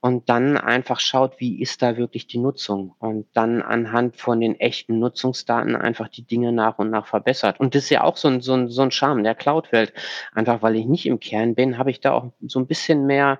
und 0.00 0.30
dann 0.30 0.56
einfach 0.56 0.98
schaut, 0.98 1.38
wie 1.40 1.60
ist 1.60 1.82
da 1.82 1.98
wirklich 1.98 2.26
die 2.26 2.38
Nutzung 2.38 2.94
und 2.98 3.26
dann 3.34 3.60
anhand 3.60 4.16
von 4.16 4.40
den 4.40 4.58
echten 4.58 4.98
Nutzungsdaten 4.98 5.76
einfach 5.76 6.08
die 6.08 6.22
Dinge 6.22 6.52
nach 6.52 6.78
und 6.78 6.88
nach 6.90 7.06
verbessert. 7.06 7.60
Und 7.60 7.74
das 7.74 7.84
ist 7.84 7.90
ja 7.90 8.02
auch 8.02 8.16
so 8.16 8.28
ein, 8.28 8.40
so 8.40 8.54
ein, 8.54 8.68
so 8.68 8.80
ein 8.80 8.90
Charme 8.90 9.22
der 9.22 9.34
Cloud-Welt. 9.34 9.92
Einfach 10.32 10.62
weil 10.62 10.76
ich 10.76 10.86
nicht 10.86 11.04
im 11.04 11.20
Kern 11.20 11.54
bin, 11.54 11.76
habe 11.76 11.90
ich 11.90 12.00
da 12.00 12.12
auch 12.12 12.32
so 12.40 12.58
ein 12.58 12.66
bisschen 12.66 13.06
mehr 13.06 13.38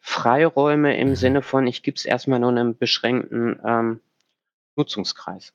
Freiräume 0.00 0.96
im 0.96 1.10
Mhm. 1.10 1.16
Sinne 1.16 1.42
von, 1.42 1.66
ich 1.66 1.82
gebe 1.82 1.96
es 1.96 2.06
erstmal 2.06 2.40
nur 2.40 2.50
einem 2.50 2.78
beschränkten 2.78 3.60
ähm, 3.62 4.00
Nutzungskreis. 4.76 5.52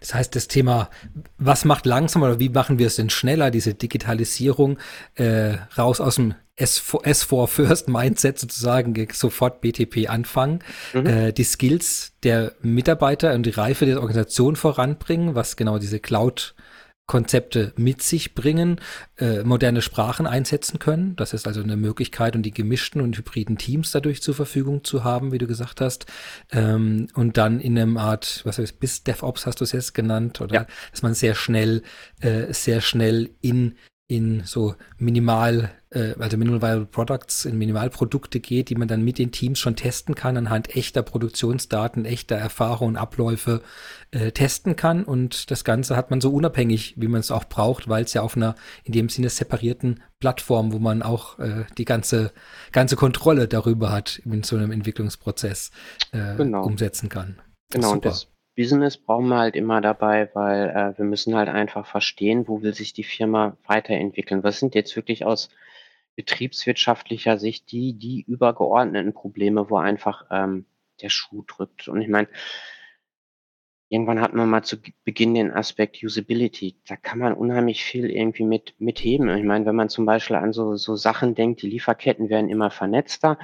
Das 0.00 0.14
heißt, 0.14 0.34
das 0.36 0.48
Thema, 0.48 0.90
was 1.38 1.64
macht 1.64 1.86
langsam 1.86 2.22
oder 2.22 2.38
wie 2.40 2.48
machen 2.48 2.78
wir 2.78 2.86
es 2.86 2.96
denn 2.96 3.10
schneller, 3.10 3.50
diese 3.50 3.74
Digitalisierung, 3.74 4.78
äh, 5.14 5.54
raus 5.76 6.00
aus 6.00 6.16
dem 6.16 6.34
S4, 6.58 7.04
S4 7.04 7.46
First 7.46 7.88
Mindset 7.88 8.38
sozusagen, 8.38 8.94
sofort 9.12 9.60
BTP 9.60 10.08
anfangen, 10.08 10.60
Mhm. 10.92 11.06
äh, 11.06 11.32
die 11.32 11.44
Skills 11.44 12.12
der 12.24 12.52
Mitarbeiter 12.62 13.32
und 13.34 13.44
die 13.46 13.50
Reife 13.50 13.86
der 13.86 14.00
Organisation 14.00 14.56
voranbringen, 14.56 15.34
was 15.34 15.56
genau 15.56 15.78
diese 15.78 16.00
Cloud 16.00 16.54
Konzepte 17.08 17.72
mit 17.76 18.02
sich 18.02 18.34
bringen, 18.34 18.80
äh, 19.16 19.42
moderne 19.42 19.82
Sprachen 19.82 20.26
einsetzen 20.26 20.78
können. 20.78 21.16
Das 21.16 21.32
ist 21.32 21.48
also 21.48 21.62
eine 21.62 21.76
Möglichkeit, 21.76 22.36
um 22.36 22.42
die 22.42 22.52
gemischten 22.52 23.00
und 23.00 23.16
hybriden 23.16 23.58
Teams 23.58 23.90
dadurch 23.90 24.22
zur 24.22 24.34
Verfügung 24.34 24.84
zu 24.84 25.02
haben, 25.02 25.32
wie 25.32 25.38
du 25.38 25.46
gesagt 25.48 25.80
hast. 25.80 26.06
Ähm, 26.52 27.08
und 27.14 27.36
dann 27.38 27.60
in 27.60 27.76
einem 27.76 27.96
Art, 27.96 28.42
was 28.44 28.58
heißt, 28.58 28.78
bis 28.78 29.02
DevOps 29.02 29.46
hast 29.46 29.60
du 29.60 29.64
es 29.64 29.72
jetzt 29.72 29.94
genannt, 29.94 30.40
oder 30.40 30.54
Ja. 30.54 30.66
dass 30.92 31.02
man 31.02 31.14
sehr 31.14 31.34
schnell, 31.34 31.82
äh, 32.20 32.52
sehr 32.52 32.80
schnell 32.82 33.30
in 33.40 33.74
in 34.08 34.42
so 34.44 34.74
minimal, 34.96 35.70
äh, 35.90 36.14
also 36.18 36.38
Minimal 36.38 36.62
Viable 36.62 36.86
Products, 36.86 37.44
in 37.44 37.58
Minimalprodukte 37.58 38.40
geht, 38.40 38.70
die 38.70 38.74
man 38.74 38.88
dann 38.88 39.02
mit 39.04 39.18
den 39.18 39.32
Teams 39.32 39.58
schon 39.58 39.76
testen 39.76 40.14
kann, 40.14 40.38
anhand 40.38 40.74
echter 40.74 41.02
Produktionsdaten, 41.02 42.06
echter 42.06 42.36
Erfahrungen, 42.36 42.96
Abläufe 42.96 43.60
äh, 44.10 44.32
testen 44.32 44.76
kann. 44.76 45.04
Und 45.04 45.50
das 45.50 45.62
Ganze 45.62 45.94
hat 45.94 46.10
man 46.10 46.22
so 46.22 46.32
unabhängig, 46.32 46.94
wie 46.96 47.06
man 47.08 47.20
es 47.20 47.30
auch 47.30 47.44
braucht, 47.44 47.88
weil 47.88 48.04
es 48.04 48.14
ja 48.14 48.22
auf 48.22 48.34
einer 48.34 48.54
in 48.82 48.94
dem 48.94 49.10
Sinne 49.10 49.28
separierten 49.28 50.02
Plattform, 50.20 50.72
wo 50.72 50.78
man 50.78 51.02
auch 51.02 51.38
äh, 51.38 51.66
die 51.76 51.84
ganze, 51.84 52.32
ganze 52.72 52.96
Kontrolle 52.96 53.46
darüber 53.46 53.92
hat, 53.92 54.22
in 54.24 54.42
so 54.42 54.56
einem 54.56 54.72
Entwicklungsprozess 54.72 55.70
äh, 56.12 56.34
Genau. 56.36 56.64
umsetzen 56.64 57.10
kann. 57.10 57.40
Genau, 57.70 57.88
und 57.88 57.96
Super. 57.96 58.08
das 58.08 58.28
Business 58.58 58.96
brauchen 58.96 59.28
wir 59.28 59.38
halt 59.38 59.54
immer 59.54 59.80
dabei, 59.80 60.30
weil 60.34 60.70
äh, 60.70 60.98
wir 60.98 61.04
müssen 61.04 61.36
halt 61.36 61.48
einfach 61.48 61.86
verstehen, 61.86 62.48
wo 62.48 62.60
will 62.60 62.74
sich 62.74 62.92
die 62.92 63.04
Firma 63.04 63.56
weiterentwickeln. 63.64 64.42
Was 64.42 64.58
sind 64.58 64.74
jetzt 64.74 64.96
wirklich 64.96 65.24
aus 65.24 65.48
betriebswirtschaftlicher 66.16 67.38
Sicht 67.38 67.70
die, 67.70 67.92
die 67.92 68.24
übergeordneten 68.26 69.14
Probleme, 69.14 69.70
wo 69.70 69.76
einfach 69.76 70.26
ähm, 70.32 70.66
der 71.00 71.08
Schuh 71.08 71.44
drückt. 71.46 71.86
Und 71.86 72.02
ich 72.02 72.08
meine, 72.08 72.26
irgendwann 73.88 74.20
hatten 74.20 74.36
wir 74.36 74.44
mal 74.44 74.64
zu 74.64 74.78
Beginn 75.04 75.34
den 75.34 75.52
Aspekt 75.52 76.02
Usability. 76.02 76.80
Da 76.88 76.96
kann 76.96 77.20
man 77.20 77.34
unheimlich 77.34 77.84
viel 77.84 78.10
irgendwie 78.10 78.42
mit, 78.42 78.74
mit 78.80 78.98
heben. 78.98 79.28
Ich 79.36 79.44
meine, 79.44 79.66
wenn 79.66 79.76
man 79.76 79.88
zum 79.88 80.04
Beispiel 80.04 80.34
an 80.34 80.52
so, 80.52 80.74
so 80.74 80.96
Sachen 80.96 81.36
denkt, 81.36 81.62
die 81.62 81.70
Lieferketten 81.70 82.28
werden 82.28 82.50
immer 82.50 82.72
vernetzter, 82.72 83.38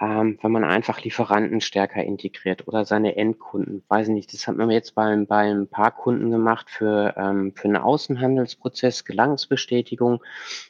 ähm, 0.00 0.38
wenn 0.40 0.50
man 0.50 0.64
einfach 0.64 1.02
Lieferanten 1.02 1.60
stärker 1.60 2.02
integriert 2.02 2.66
oder 2.66 2.86
seine 2.86 3.16
Endkunden. 3.16 3.84
Weiß 3.88 4.08
nicht, 4.08 4.32
das 4.32 4.48
hat 4.48 4.56
man 4.56 4.70
jetzt 4.70 4.94
bei, 4.94 5.14
bei 5.28 5.50
ein 5.50 5.68
paar 5.68 5.90
Kunden 5.90 6.30
gemacht 6.30 6.70
für, 6.70 7.14
ähm, 7.18 7.52
für 7.54 7.68
einen 7.68 7.76
Außenhandelsprozess, 7.76 9.04
Gelangsbestätigung. 9.04 10.22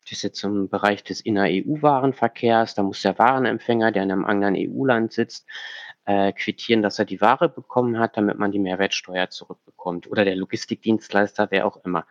Das 0.03 0.13
ist 0.13 0.23
jetzt 0.23 0.43
im 0.43 0.69
Bereich 0.69 1.05
des 1.05 1.21
Inner-EU-Warenverkehrs. 1.21 2.75
Da 2.75 2.83
muss 2.83 3.03
der 3.03 3.19
Warenempfänger, 3.19 3.93
der 3.93 4.03
in 4.03 4.11
einem 4.11 4.25
anderen 4.25 4.57
EU-Land 4.57 5.13
sitzt, 5.13 5.47
äh, 6.05 6.33
quittieren, 6.33 6.83
dass 6.83 6.99
er 6.99 7.05
die 7.05 7.21
Ware 7.21 7.49
bekommen 7.49 7.99
hat, 7.99 8.17
damit 8.17 8.39
man 8.39 8.53
die 8.53 8.59
Mehrwertsteuer 8.59 9.31
zurückbekommt. 9.31 10.11
Oder 10.11 10.25
der 10.25 10.37
Logistikdienstleister, 10.37 11.49
wer 11.51 11.67
auch 11.67 11.85
immer. 11.85 12.07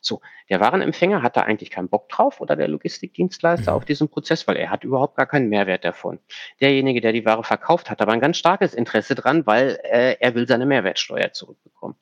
So, 0.00 0.20
der 0.48 0.60
Warenempfänger 0.60 1.22
hat 1.22 1.36
da 1.36 1.42
eigentlich 1.42 1.70
keinen 1.70 1.88
Bock 1.88 2.08
drauf 2.08 2.40
oder 2.40 2.56
der 2.56 2.68
Logistikdienstleister 2.68 3.72
Mhm. 3.72 3.76
auf 3.76 3.84
diesen 3.84 4.08
Prozess, 4.08 4.46
weil 4.48 4.56
er 4.56 4.70
hat 4.70 4.84
überhaupt 4.84 5.16
gar 5.16 5.26
keinen 5.26 5.48
Mehrwert 5.48 5.84
davon. 5.84 6.18
Derjenige, 6.60 7.00
der 7.00 7.12
die 7.12 7.24
Ware 7.24 7.44
verkauft, 7.44 7.90
hat 7.90 8.00
aber 8.00 8.12
ein 8.12 8.20
ganz 8.20 8.36
starkes 8.36 8.74
Interesse 8.74 9.14
dran, 9.14 9.46
weil 9.46 9.78
äh, 9.84 10.16
er 10.20 10.34
will 10.34 10.46
seine 10.46 10.66
Mehrwertsteuer 10.66 11.32
zurückbekommen. 11.32 11.96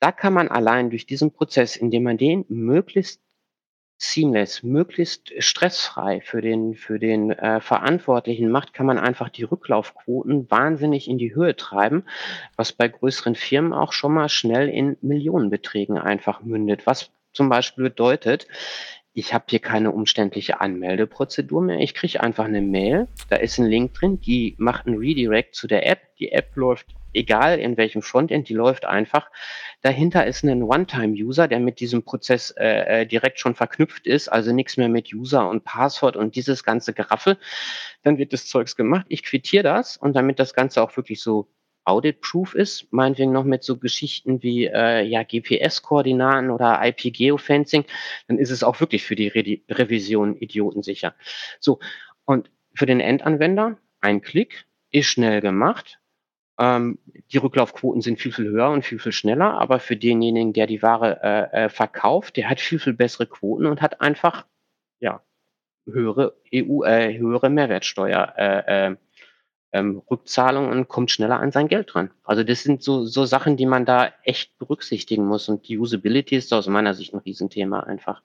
Da 0.00 0.12
kann 0.12 0.32
man 0.32 0.48
allein 0.48 0.88
durch 0.90 1.04
diesen 1.06 1.32
Prozess, 1.32 1.76
indem 1.76 2.04
man 2.04 2.16
den 2.16 2.46
möglichst 2.48 3.20
seamless, 4.02 4.62
möglichst 4.62 5.30
stressfrei 5.42 6.22
für 6.22 6.40
den, 6.40 6.74
für 6.74 6.98
den 6.98 7.30
äh, 7.30 7.60
Verantwortlichen 7.60 8.50
macht, 8.50 8.72
kann 8.72 8.86
man 8.86 8.98
einfach 8.98 9.28
die 9.28 9.42
Rücklaufquoten 9.42 10.50
wahnsinnig 10.50 11.06
in 11.06 11.18
die 11.18 11.34
Höhe 11.34 11.54
treiben, 11.54 12.04
was 12.56 12.72
bei 12.72 12.88
größeren 12.88 13.34
Firmen 13.34 13.74
auch 13.74 13.92
schon 13.92 14.14
mal 14.14 14.30
schnell 14.30 14.70
in 14.70 14.96
Millionenbeträgen 15.02 15.98
einfach 15.98 16.40
mündet. 16.40 16.86
Was 16.86 17.10
zum 17.32 17.50
Beispiel 17.50 17.84
bedeutet, 17.84 18.48
ich 19.12 19.34
habe 19.34 19.44
hier 19.50 19.58
keine 19.58 19.90
umständliche 19.90 20.60
Anmeldeprozedur 20.60 21.60
mehr. 21.60 21.80
Ich 21.80 21.94
kriege 21.94 22.22
einfach 22.22 22.46
eine 22.46 22.62
Mail, 22.62 23.06
da 23.28 23.36
ist 23.36 23.58
ein 23.58 23.66
Link 23.66 23.92
drin, 23.94 24.20
die 24.20 24.54
macht 24.56 24.86
einen 24.86 24.96
Redirect 24.96 25.54
zu 25.54 25.66
der 25.66 25.86
App. 25.86 26.16
Die 26.18 26.32
App 26.32 26.56
läuft 26.56 26.94
egal 27.12 27.58
in 27.58 27.76
welchem 27.76 28.02
Frontend, 28.02 28.48
die 28.48 28.54
läuft 28.54 28.84
einfach. 28.84 29.30
Dahinter 29.82 30.26
ist 30.26 30.44
ein 30.44 30.62
One-Time-User, 30.62 31.48
der 31.48 31.60
mit 31.60 31.80
diesem 31.80 32.02
Prozess 32.04 32.50
äh, 32.52 33.02
äh, 33.02 33.06
direkt 33.06 33.40
schon 33.40 33.54
verknüpft 33.54 34.06
ist, 34.06 34.28
also 34.28 34.52
nichts 34.52 34.76
mehr 34.76 34.88
mit 34.88 35.12
User 35.12 35.48
und 35.48 35.64
Passwort 35.64 36.16
und 36.16 36.36
dieses 36.36 36.64
ganze 36.64 36.92
Geraffel. 36.92 37.38
Dann 38.02 38.18
wird 38.18 38.32
das 38.32 38.46
Zeugs 38.46 38.76
gemacht. 38.76 39.06
Ich 39.08 39.22
quittiere 39.22 39.62
das 39.64 39.96
und 39.96 40.14
damit 40.14 40.38
das 40.38 40.54
Ganze 40.54 40.82
auch 40.82 40.96
wirklich 40.96 41.20
so 41.22 41.48
audit-proof 41.84 42.54
ist, 42.54 42.92
meinetwegen 42.92 43.32
noch 43.32 43.44
mit 43.44 43.64
so 43.64 43.78
Geschichten 43.78 44.42
wie 44.42 44.66
äh, 44.66 45.02
ja, 45.02 45.22
GPS-Koordinaten 45.22 46.50
oder 46.50 46.80
IP-Geofencing, 46.82 47.84
dann 48.28 48.38
ist 48.38 48.50
es 48.50 48.62
auch 48.62 48.80
wirklich 48.80 49.04
für 49.04 49.16
die 49.16 49.28
Re 49.28 49.60
Revision 49.68 50.36
idiotensicher. 50.36 51.14
So, 51.58 51.80
und 52.24 52.50
für 52.74 52.86
den 52.86 53.00
Endanwender 53.00 53.78
ein 54.00 54.20
Klick 54.20 54.66
ist 54.90 55.06
schnell 55.06 55.40
gemacht. 55.40 55.98
Ähm, 56.60 56.98
die 57.32 57.38
Rücklaufquoten 57.38 58.02
sind 58.02 58.20
viel, 58.20 58.32
viel 58.32 58.50
höher 58.50 58.70
und 58.70 58.84
viel, 58.84 58.98
viel 58.98 59.12
schneller, 59.12 59.58
aber 59.58 59.80
für 59.80 59.96
denjenigen, 59.96 60.52
der 60.52 60.66
die 60.66 60.82
Ware 60.82 61.20
äh, 61.22 61.64
äh, 61.64 61.68
verkauft, 61.70 62.36
der 62.36 62.50
hat 62.50 62.60
viel, 62.60 62.78
viel 62.78 62.92
bessere 62.92 63.26
Quoten 63.26 63.64
und 63.64 63.80
hat 63.80 64.02
einfach 64.02 64.44
ja, 65.00 65.22
höhere 65.86 66.36
EU, 66.54 66.84
äh, 66.84 67.16
höhere 67.16 67.48
Mehrwertsteuer. 67.48 68.34
Äh, 68.36 68.88
äh, 68.88 68.96
ähm, 69.72 70.02
Rückzahlung 70.10 70.68
und 70.68 70.88
kommt 70.88 71.10
schneller 71.10 71.38
an 71.38 71.52
sein 71.52 71.68
Geld 71.68 71.94
dran. 71.94 72.10
Also 72.24 72.42
das 72.42 72.62
sind 72.62 72.82
so, 72.82 73.04
so 73.04 73.24
Sachen, 73.24 73.56
die 73.56 73.66
man 73.66 73.84
da 73.84 74.12
echt 74.24 74.58
berücksichtigen 74.58 75.24
muss. 75.24 75.48
Und 75.48 75.68
die 75.68 75.78
Usability 75.78 76.36
ist 76.36 76.52
aus 76.52 76.66
meiner 76.66 76.94
Sicht 76.94 77.14
ein 77.14 77.20
Riesenthema 77.20 77.80
einfach. 77.80 78.22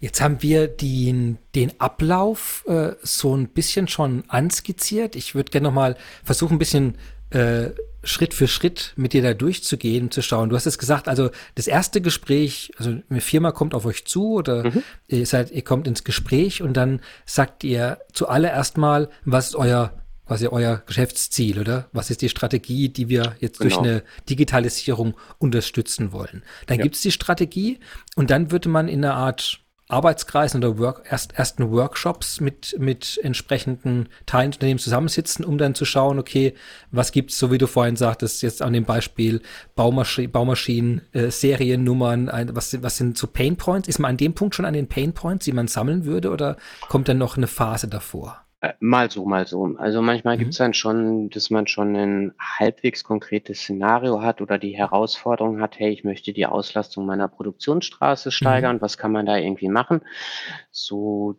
Jetzt 0.00 0.20
haben 0.20 0.42
wir 0.42 0.66
den, 0.66 1.38
den 1.54 1.78
Ablauf 1.78 2.64
äh, 2.66 2.94
so 3.02 3.36
ein 3.36 3.48
bisschen 3.48 3.86
schon 3.86 4.24
anskizziert. 4.28 5.14
Ich 5.14 5.34
würde 5.34 5.50
gerne 5.50 5.68
noch 5.68 5.74
mal 5.74 5.96
versuchen, 6.24 6.54
ein 6.54 6.58
bisschen 6.58 6.96
äh, 7.30 7.70
Schritt 8.02 8.32
für 8.32 8.48
Schritt 8.48 8.92
mit 8.96 9.12
dir 9.12 9.22
da 9.22 9.34
durchzugehen, 9.34 10.10
zu 10.10 10.22
schauen. 10.22 10.48
Du 10.48 10.56
hast 10.56 10.66
es 10.66 10.78
gesagt, 10.78 11.06
also 11.06 11.30
das 11.54 11.66
erste 11.66 12.00
Gespräch, 12.00 12.72
also 12.78 12.96
eine 13.10 13.20
Firma 13.20 13.52
kommt 13.52 13.74
auf 13.74 13.84
euch 13.84 14.06
zu 14.06 14.34
oder 14.34 14.64
mhm. 14.64 14.82
ihr 15.08 15.26
seid, 15.26 15.50
ihr 15.50 15.62
kommt 15.62 15.86
ins 15.86 16.04
Gespräch 16.04 16.62
und 16.62 16.74
dann 16.74 17.00
sagt 17.26 17.62
ihr 17.62 17.98
zuallererst 18.12 18.78
mal, 18.78 19.10
was 19.24 19.48
ist 19.48 19.56
euer 19.56 19.92
quasi 20.30 20.46
euer 20.46 20.84
Geschäftsziel, 20.86 21.58
oder? 21.58 21.88
Was 21.92 22.08
ist 22.08 22.22
die 22.22 22.28
Strategie, 22.28 22.88
die 22.88 23.08
wir 23.08 23.34
jetzt 23.40 23.58
genau. 23.58 23.74
durch 23.74 23.84
eine 23.84 24.02
Digitalisierung 24.28 25.14
unterstützen 25.38 26.12
wollen? 26.12 26.44
Dann 26.66 26.78
ja. 26.78 26.84
gibt 26.84 26.94
es 26.94 27.02
die 27.02 27.10
Strategie 27.10 27.80
und 28.14 28.30
dann 28.30 28.52
würde 28.52 28.68
man 28.68 28.86
in 28.86 29.04
einer 29.04 29.16
Art 29.16 29.59
Arbeitskreisen 29.90 30.62
oder 30.62 30.78
Work, 30.78 31.04
erst, 31.10 31.38
ersten 31.38 31.70
Workshops 31.70 32.40
mit, 32.40 32.76
mit 32.78 33.18
entsprechenden 33.22 34.08
Unternehmens 34.20 34.84
zusammensitzen, 34.84 35.44
um 35.44 35.58
dann 35.58 35.74
zu 35.74 35.84
schauen, 35.84 36.18
okay, 36.18 36.54
was 36.90 37.12
gibt's, 37.12 37.38
so 37.38 37.50
wie 37.50 37.58
du 37.58 37.66
vorhin 37.66 37.96
sagtest, 37.96 38.42
jetzt 38.42 38.62
an 38.62 38.72
dem 38.72 38.84
Beispiel 38.84 39.40
Baumaschi 39.74 40.26
Baumaschinen, 40.26 41.02
äh, 41.12 41.30
Seriennummern, 41.30 42.28
ein, 42.28 42.54
was, 42.54 42.82
was 42.82 42.96
sind 42.96 43.18
so 43.18 43.26
Pain 43.26 43.56
Points? 43.56 43.88
Ist 43.88 43.98
man 43.98 44.10
an 44.10 44.16
dem 44.16 44.34
Punkt 44.34 44.54
schon 44.54 44.64
an 44.64 44.74
den 44.74 44.88
Pain 44.88 45.12
Points, 45.12 45.44
die 45.44 45.52
man 45.52 45.68
sammeln 45.68 46.04
würde, 46.04 46.30
oder 46.30 46.56
kommt 46.88 47.08
dann 47.08 47.18
noch 47.18 47.36
eine 47.36 47.46
Phase 47.46 47.88
davor? 47.88 48.44
Äh, 48.62 48.74
mal 48.78 49.10
so, 49.10 49.24
mal 49.24 49.46
so. 49.46 49.74
Also 49.78 50.02
manchmal 50.02 50.36
mhm. 50.36 50.40
gibt's 50.40 50.58
dann 50.58 50.74
schon, 50.74 51.30
dass 51.30 51.50
man 51.50 51.66
schon 51.66 51.96
ein 51.96 52.34
halbwegs 52.38 53.04
konkretes 53.04 53.60
Szenario 53.60 54.20
hat 54.20 54.42
oder 54.42 54.58
die 54.58 54.76
Herausforderung 54.76 55.60
hat, 55.60 55.78
hey, 55.78 55.90
ich 55.90 56.04
möchte 56.04 56.32
die 56.32 56.46
Auslastung 56.46 57.06
meiner 57.06 57.28
Produktionsstraße 57.28 58.28
mhm. 58.28 58.32
steigern, 58.32 58.76
mhm. 58.76 58.80
was 58.82 58.98
kann 58.98 59.12
man 59.12 59.26
da 59.26 59.38
irgendwie 59.38 59.68
machen? 59.68 60.02
So, 60.70 61.36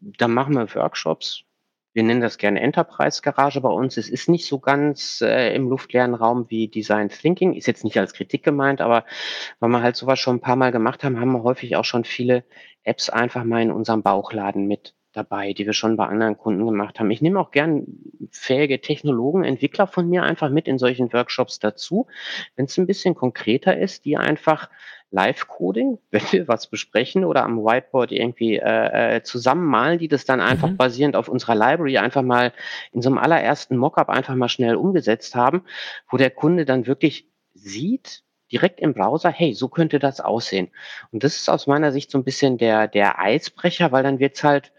dann 0.00 0.32
machen 0.32 0.54
wir 0.54 0.74
Workshops. 0.74 1.44
Wir 1.92 2.02
nennen 2.02 2.22
das 2.22 2.38
gerne 2.38 2.60
Enterprise 2.60 3.22
Garage 3.22 3.60
bei 3.60 3.68
uns. 3.68 3.96
Es 3.96 4.08
ist 4.08 4.28
nicht 4.28 4.46
so 4.46 4.58
ganz 4.58 5.20
äh, 5.20 5.54
im 5.54 5.68
luftleeren 5.68 6.14
Raum 6.14 6.46
wie 6.48 6.66
Design 6.66 7.08
Thinking. 7.08 7.54
Ist 7.54 7.68
jetzt 7.68 7.84
nicht 7.84 7.98
als 7.98 8.14
Kritik 8.14 8.42
gemeint, 8.42 8.80
aber 8.80 9.04
weil 9.60 9.70
wir 9.70 9.82
halt 9.82 9.94
sowas 9.94 10.18
schon 10.18 10.36
ein 10.36 10.40
paar 10.40 10.56
Mal 10.56 10.72
gemacht 10.72 11.04
haben, 11.04 11.20
haben 11.20 11.32
wir 11.32 11.44
häufig 11.44 11.76
auch 11.76 11.84
schon 11.84 12.04
viele 12.04 12.42
Apps 12.82 13.10
einfach 13.10 13.44
mal 13.44 13.62
in 13.62 13.70
unserem 13.70 14.02
Bauchladen 14.02 14.66
mit 14.66 14.94
dabei, 15.14 15.52
die 15.52 15.66
wir 15.66 15.72
schon 15.72 15.96
bei 15.96 16.06
anderen 16.06 16.36
Kunden 16.36 16.66
gemacht 16.66 17.00
haben. 17.00 17.10
Ich 17.10 17.22
nehme 17.22 17.40
auch 17.40 17.50
gern 17.50 17.86
fähige 18.30 18.80
Technologen, 18.80 19.44
Entwickler 19.44 19.86
von 19.86 20.08
mir 20.08 20.22
einfach 20.24 20.50
mit 20.50 20.68
in 20.68 20.78
solchen 20.78 21.12
Workshops 21.12 21.58
dazu, 21.58 22.06
wenn 22.56 22.66
es 22.66 22.76
ein 22.76 22.86
bisschen 22.86 23.14
konkreter 23.14 23.76
ist, 23.78 24.04
die 24.04 24.16
einfach 24.16 24.68
Live-Coding, 25.10 25.98
wenn 26.10 26.22
wir 26.32 26.48
was 26.48 26.66
besprechen 26.66 27.24
oder 27.24 27.44
am 27.44 27.58
Whiteboard 27.58 28.12
irgendwie 28.12 28.56
äh, 28.56 29.16
äh, 29.16 29.22
zusammenmalen, 29.22 29.98
die 29.98 30.08
das 30.08 30.24
dann 30.24 30.40
einfach 30.40 30.70
mhm. 30.70 30.76
basierend 30.76 31.16
auf 31.16 31.28
unserer 31.28 31.54
Library 31.54 31.98
einfach 31.98 32.22
mal 32.22 32.52
in 32.92 33.00
so 33.00 33.08
einem 33.08 33.18
allerersten 33.18 33.76
Mockup 33.76 34.08
einfach 34.08 34.34
mal 34.34 34.48
schnell 34.48 34.74
umgesetzt 34.74 35.34
haben, 35.34 35.64
wo 36.10 36.16
der 36.16 36.30
Kunde 36.30 36.64
dann 36.64 36.86
wirklich 36.86 37.28
sieht, 37.54 38.24
direkt 38.52 38.80
im 38.80 38.94
Browser, 38.94 39.30
hey, 39.30 39.54
so 39.54 39.68
könnte 39.68 39.98
das 39.98 40.20
aussehen. 40.20 40.70
Und 41.12 41.24
das 41.24 41.36
ist 41.36 41.48
aus 41.48 41.66
meiner 41.66 41.92
Sicht 41.92 42.10
so 42.10 42.18
ein 42.18 42.24
bisschen 42.24 42.58
der, 42.58 42.88
der 42.88 43.18
Eisbrecher, 43.18 43.90
weil 43.90 44.02
dann 44.02 44.18
wird's 44.18 44.44
halt 44.44 44.72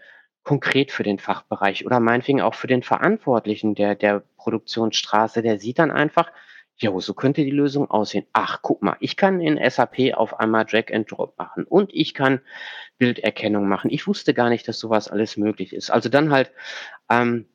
konkret 0.46 0.92
für 0.92 1.02
den 1.02 1.18
Fachbereich 1.18 1.84
oder 1.84 1.98
meinetwegen 1.98 2.40
auch 2.40 2.54
für 2.54 2.68
den 2.68 2.84
Verantwortlichen 2.84 3.74
der, 3.74 3.96
der 3.96 4.22
Produktionsstraße, 4.36 5.42
der 5.42 5.58
sieht 5.58 5.80
dann 5.80 5.90
einfach, 5.90 6.30
jo, 6.76 7.00
so 7.00 7.14
könnte 7.14 7.42
die 7.42 7.50
Lösung 7.50 7.90
aussehen. 7.90 8.26
Ach, 8.32 8.60
guck 8.62 8.80
mal, 8.80 8.96
ich 9.00 9.16
kann 9.16 9.40
in 9.40 9.58
SAP 9.68 10.14
auf 10.14 10.38
einmal 10.38 10.64
Drag 10.64 10.92
and 10.92 11.10
Drop 11.10 11.36
machen 11.36 11.64
und 11.64 11.92
ich 11.92 12.14
kann 12.14 12.40
Bilderkennung 12.96 13.66
machen. 13.66 13.90
Ich 13.90 14.06
wusste 14.06 14.34
gar 14.34 14.48
nicht, 14.48 14.68
dass 14.68 14.78
sowas 14.78 15.08
alles 15.08 15.36
möglich 15.36 15.72
ist. 15.72 15.90
Also 15.90 16.08
dann 16.08 16.30
halt 16.30 16.52
ähm, 17.10 17.46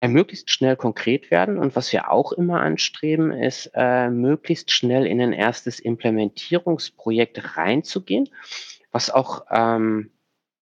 möglichst 0.00 0.52
schnell 0.52 0.76
konkret 0.76 1.32
werden 1.32 1.58
und 1.58 1.74
was 1.74 1.92
wir 1.92 2.12
auch 2.12 2.30
immer 2.30 2.60
anstreben, 2.60 3.32
ist 3.32 3.72
äh, 3.74 4.08
möglichst 4.08 4.70
schnell 4.70 5.04
in 5.04 5.20
ein 5.20 5.32
erstes 5.32 5.80
Implementierungsprojekt 5.80 7.56
reinzugehen, 7.56 8.28
was 8.92 9.10
auch 9.10 9.46
ähm, 9.50 10.12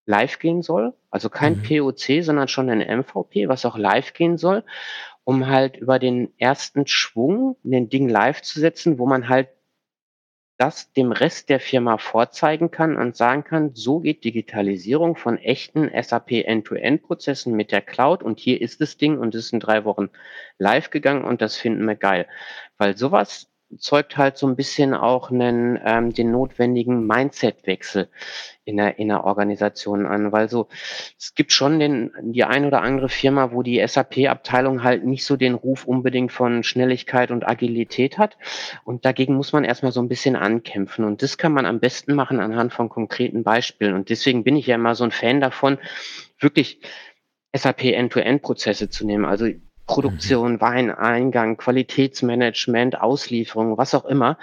live 0.06 0.38
gehen 0.38 0.62
soll. 0.62 0.94
Also 1.10 1.28
kein 1.28 1.58
mhm. 1.58 1.62
POC, 1.62 2.22
sondern 2.22 2.48
schon 2.48 2.70
ein 2.70 2.80
MVP, 2.80 3.48
was 3.48 3.66
auch 3.66 3.76
live 3.76 4.14
gehen 4.14 4.38
soll, 4.38 4.64
um 5.24 5.46
halt 5.48 5.76
über 5.76 5.98
den 5.98 6.32
ersten 6.38 6.86
Schwung 6.86 7.56
den 7.62 7.88
Ding 7.88 8.08
live 8.08 8.42
zu 8.42 8.60
setzen, 8.60 8.98
wo 8.98 9.06
man 9.06 9.28
halt 9.28 9.48
das 10.58 10.92
dem 10.92 11.12
Rest 11.12 11.50
der 11.50 11.60
Firma 11.60 11.98
vorzeigen 11.98 12.70
kann 12.70 12.96
und 12.96 13.14
sagen 13.14 13.44
kann, 13.44 13.74
so 13.74 14.00
geht 14.00 14.24
Digitalisierung 14.24 15.16
von 15.16 15.36
echten 15.36 15.90
SAP 16.02 16.32
End-to-End-Prozessen 16.32 17.54
mit 17.54 17.72
der 17.72 17.82
Cloud 17.82 18.22
und 18.22 18.40
hier 18.40 18.60
ist 18.62 18.80
das 18.80 18.96
Ding 18.96 19.18
und 19.18 19.34
es 19.34 19.46
ist 19.46 19.52
in 19.52 19.60
drei 19.60 19.84
Wochen 19.84 20.08
live 20.56 20.88
gegangen 20.88 21.24
und 21.24 21.42
das 21.42 21.56
finden 21.56 21.84
wir 21.84 21.96
geil. 21.96 22.26
Weil 22.78 22.96
sowas 22.96 23.50
zeugt 23.78 24.16
halt 24.16 24.36
so 24.38 24.46
ein 24.46 24.56
bisschen 24.56 24.94
auch 24.94 25.30
einen, 25.30 25.78
ähm, 25.84 26.12
den 26.12 26.30
notwendigen 26.30 27.06
Mindset-Wechsel 27.06 28.08
in 28.64 28.76
der, 28.76 28.98
in 28.98 29.08
der 29.08 29.24
Organisation 29.24 30.06
an, 30.06 30.32
weil 30.32 30.48
so, 30.48 30.68
es 31.18 31.34
gibt 31.34 31.52
schon 31.52 31.78
den, 31.78 32.12
die 32.22 32.44
ein 32.44 32.64
oder 32.64 32.82
andere 32.82 33.08
Firma, 33.08 33.52
wo 33.52 33.62
die 33.62 33.84
SAP-Abteilung 33.86 34.82
halt 34.82 35.04
nicht 35.04 35.24
so 35.24 35.36
den 35.36 35.54
Ruf 35.54 35.84
unbedingt 35.84 36.32
von 36.32 36.62
Schnelligkeit 36.62 37.30
und 37.30 37.46
Agilität 37.46 38.18
hat. 38.18 38.36
Und 38.84 39.04
dagegen 39.04 39.34
muss 39.34 39.52
man 39.52 39.64
erstmal 39.64 39.92
so 39.92 40.00
ein 40.00 40.08
bisschen 40.08 40.36
ankämpfen. 40.36 41.04
Und 41.04 41.22
das 41.22 41.38
kann 41.38 41.52
man 41.52 41.66
am 41.66 41.80
besten 41.80 42.14
machen 42.14 42.40
anhand 42.40 42.72
von 42.72 42.88
konkreten 42.88 43.42
Beispielen. 43.42 43.94
Und 43.94 44.10
deswegen 44.10 44.44
bin 44.44 44.56
ich 44.56 44.66
ja 44.66 44.76
immer 44.76 44.94
so 44.94 45.04
ein 45.04 45.12
Fan 45.12 45.40
davon, 45.40 45.78
wirklich 46.38 46.80
SAP 47.54 47.84
End-to-End-Prozesse 47.84 48.90
zu 48.90 49.06
nehmen. 49.06 49.24
Also 49.24 49.46
Produktion, 49.86 50.54
mhm. 50.54 50.60
Weineingang, 50.60 51.56
Qualitätsmanagement, 51.56 53.00
Auslieferung, 53.00 53.78
was 53.78 53.94
auch 53.94 54.04
immer 54.04 54.38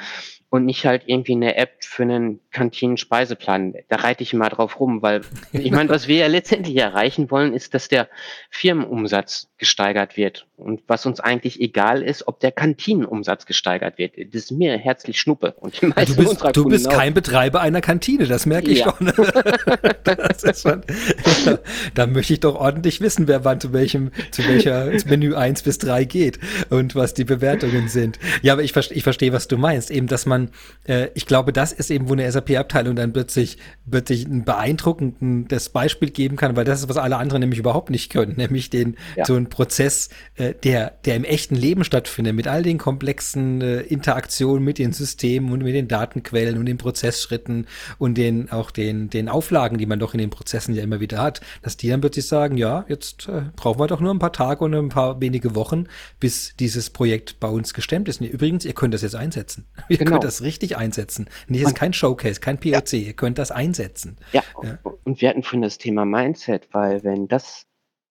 und 0.54 0.66
nicht 0.66 0.86
halt 0.86 1.06
irgendwie 1.08 1.32
eine 1.32 1.56
App 1.56 1.84
für 1.84 2.04
einen 2.04 2.40
Kantinen-Speiseplan. 2.52 3.74
Da 3.88 3.96
reite 3.96 4.22
ich 4.22 4.34
immer 4.34 4.50
drauf 4.50 4.80
rum, 4.80 5.02
weil 5.02 5.22
ich 5.52 5.72
meine, 5.72 5.90
was 5.90 6.08
wir 6.08 6.18
ja 6.18 6.28
letztendlich 6.28 6.78
erreichen 6.78 7.32
wollen, 7.32 7.56
ist, 7.56 7.74
dass 7.74 7.88
der 7.88 8.08
Firmenumsatz 8.52 9.50
gesteigert 9.58 10.16
wird. 10.16 10.46
Und 10.64 10.82
was 10.88 11.06
uns 11.06 11.20
eigentlich 11.20 11.60
egal 11.60 12.02
ist, 12.02 12.28
ob 12.28 12.40
der 12.40 12.52
Kantinenumsatz 12.52 13.46
gesteigert 13.46 13.98
wird. 13.98 14.14
Das 14.34 14.44
ist 14.44 14.52
mir 14.52 14.78
herzlich 14.78 15.20
Schnuppe. 15.20 15.54
Und 15.60 15.82
die 15.82 15.88
meisten 15.88 16.16
du 16.16 16.24
bist, 16.24 16.56
du 16.56 16.66
bist 16.66 16.90
kein 16.90 17.14
Betreiber 17.14 17.60
einer 17.62 17.82
Kantine, 17.82 18.28
das 18.28 18.46
merke 18.46 18.72
ich 18.72 18.80
ja. 18.80 18.96
schon. 18.98 19.14
schon 20.56 20.84
da 21.94 22.08
möchte 22.08 22.34
ich 22.34 22.40
doch 22.40 22.56
ordentlich 22.56 23.02
wissen, 23.02 23.28
wer 23.28 23.44
wann 23.44 23.60
zu 23.60 23.74
welchem, 23.74 24.12
zu 24.32 24.48
welcher 24.48 24.92
Menü 25.06 25.36
eins 25.36 25.64
bis 25.64 25.78
drei 25.78 26.06
geht 26.06 26.40
und 26.70 26.96
was 26.96 27.14
die 27.14 27.26
Bewertungen 27.26 27.90
sind. 27.90 28.18
Ja, 28.42 28.54
aber 28.54 28.64
ich, 28.64 28.76
ich 28.76 29.04
verstehe, 29.04 29.34
was 29.34 29.48
du 29.48 29.58
meinst. 29.58 29.92
Eben, 29.92 30.08
dass 30.08 30.26
man, 30.26 30.50
äh, 30.88 31.10
ich 31.14 31.26
glaube, 31.26 31.52
das 31.52 31.74
ist 31.74 31.92
eben, 31.92 32.08
wo 32.08 32.14
eine 32.14 32.32
SAP-Abteilung 32.32 32.96
dann 32.96 33.12
plötzlich, 33.12 33.58
plötzlich 33.90 34.26
ein 34.26 34.46
beeindruckendes 34.46 35.70
Beispiel 35.70 36.10
geben 36.10 36.38
kann, 36.38 36.56
weil 36.56 36.66
das 36.66 36.82
ist, 36.82 36.90
was 36.90 36.98
alle 36.98 37.18
anderen 37.18 37.42
nämlich 37.42 37.60
überhaupt 37.60 37.90
nicht 37.90 38.12
können, 38.12 38.36
nämlich 38.38 38.70
den, 38.70 38.96
ja. 39.16 39.26
so 39.26 39.36
ein 39.36 39.50
Prozess, 39.50 40.10
äh, 40.36 40.53
der, 40.54 40.94
der 41.06 41.16
im 41.16 41.24
echten 41.24 41.56
Leben 41.56 41.84
stattfindet, 41.84 42.36
mit 42.36 42.48
all 42.48 42.64
den 42.64 42.78
komplexen 42.78 43.62
äh, 43.62 43.82
Interaktionen 43.82 44.64
mit 44.64 44.78
den 44.78 44.94
Systemen 44.94 45.52
und 45.52 45.64
mit 45.64 45.76
den 45.76 45.88
Datenquellen 45.88 46.58
und 46.58 46.66
den 46.66 46.78
Prozessschritten 46.78 47.68
und 47.98 48.18
den, 48.18 48.52
auch 48.52 48.72
den, 48.72 49.10
den 49.10 49.30
Auflagen, 49.30 49.78
die 49.78 49.86
man 49.86 50.00
doch 50.00 50.14
in 50.14 50.20
den 50.20 50.30
Prozessen 50.30 50.76
ja 50.76 50.84
immer 50.84 51.00
wieder 51.00 51.22
hat, 51.22 51.42
dass 51.62 51.78
die 51.78 51.90
dann 51.90 52.02
plötzlich 52.02 52.28
sagen, 52.28 52.58
ja, 52.58 52.86
jetzt 52.88 53.28
äh, 53.28 53.44
brauchen 53.56 53.80
wir 53.80 53.88
doch 53.88 54.00
nur 54.00 54.14
ein 54.14 54.20
paar 54.20 54.34
Tage 54.34 54.64
und 54.64 54.74
ein 54.74 54.90
paar 54.90 55.20
wenige 55.22 55.56
Wochen, 55.56 55.88
bis 56.20 56.56
dieses 56.58 56.90
Projekt 56.90 57.40
bei 57.40 57.48
uns 57.48 57.74
gestemmt 57.74 58.08
ist. 58.08 58.22
Und 58.22 58.28
übrigens, 58.28 58.66
ihr 58.66 58.74
könnt 58.74 58.94
das 58.94 59.02
jetzt 59.02 59.16
einsetzen. 59.16 59.66
Ihr 59.90 59.98
genau. 59.98 60.12
könnt 60.12 60.24
das 60.24 60.42
richtig 60.42 60.78
einsetzen. 60.78 61.28
Und 61.48 61.56
hier 61.56 61.68
ist 61.68 61.76
kein 61.76 61.94
Showcase, 61.94 62.40
kein 62.40 62.60
POC, 62.60 62.94
ja. 62.94 63.00
ihr 63.00 63.14
könnt 63.14 63.38
das 63.38 63.52
einsetzen. 63.52 64.18
Ja. 64.32 64.44
ja, 64.64 64.80
und 65.04 65.22
wir 65.22 65.30
hatten 65.30 65.44
vorhin 65.44 65.62
das 65.62 65.78
Thema 65.78 66.06
Mindset, 66.06 66.70
weil 66.72 67.04
wenn 67.04 67.28
das 67.28 67.66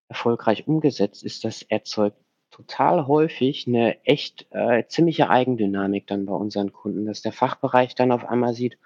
erfolgreich 0.09 0.67
umgesetzt 0.69 1.25
ist, 1.25 1.45
das 1.45 1.63
erzeugt 1.63 2.19
total 2.53 3.09
häufig 3.09 3.67
eine 3.67 4.05
echt 4.05 4.47
äh, 4.51 4.85
ziemliche 4.87 5.29
Eigendynamik 5.29 6.07
dann 6.07 6.27
bei 6.27 6.35
unseren 6.35 6.73
Kunden, 6.73 7.07
dass 7.07 7.23
der 7.23 7.33
Fachbereich 7.33 7.95
dann 7.97 8.13
auf 8.13 8.29
einmal 8.29 8.55
sieht, 8.55 8.79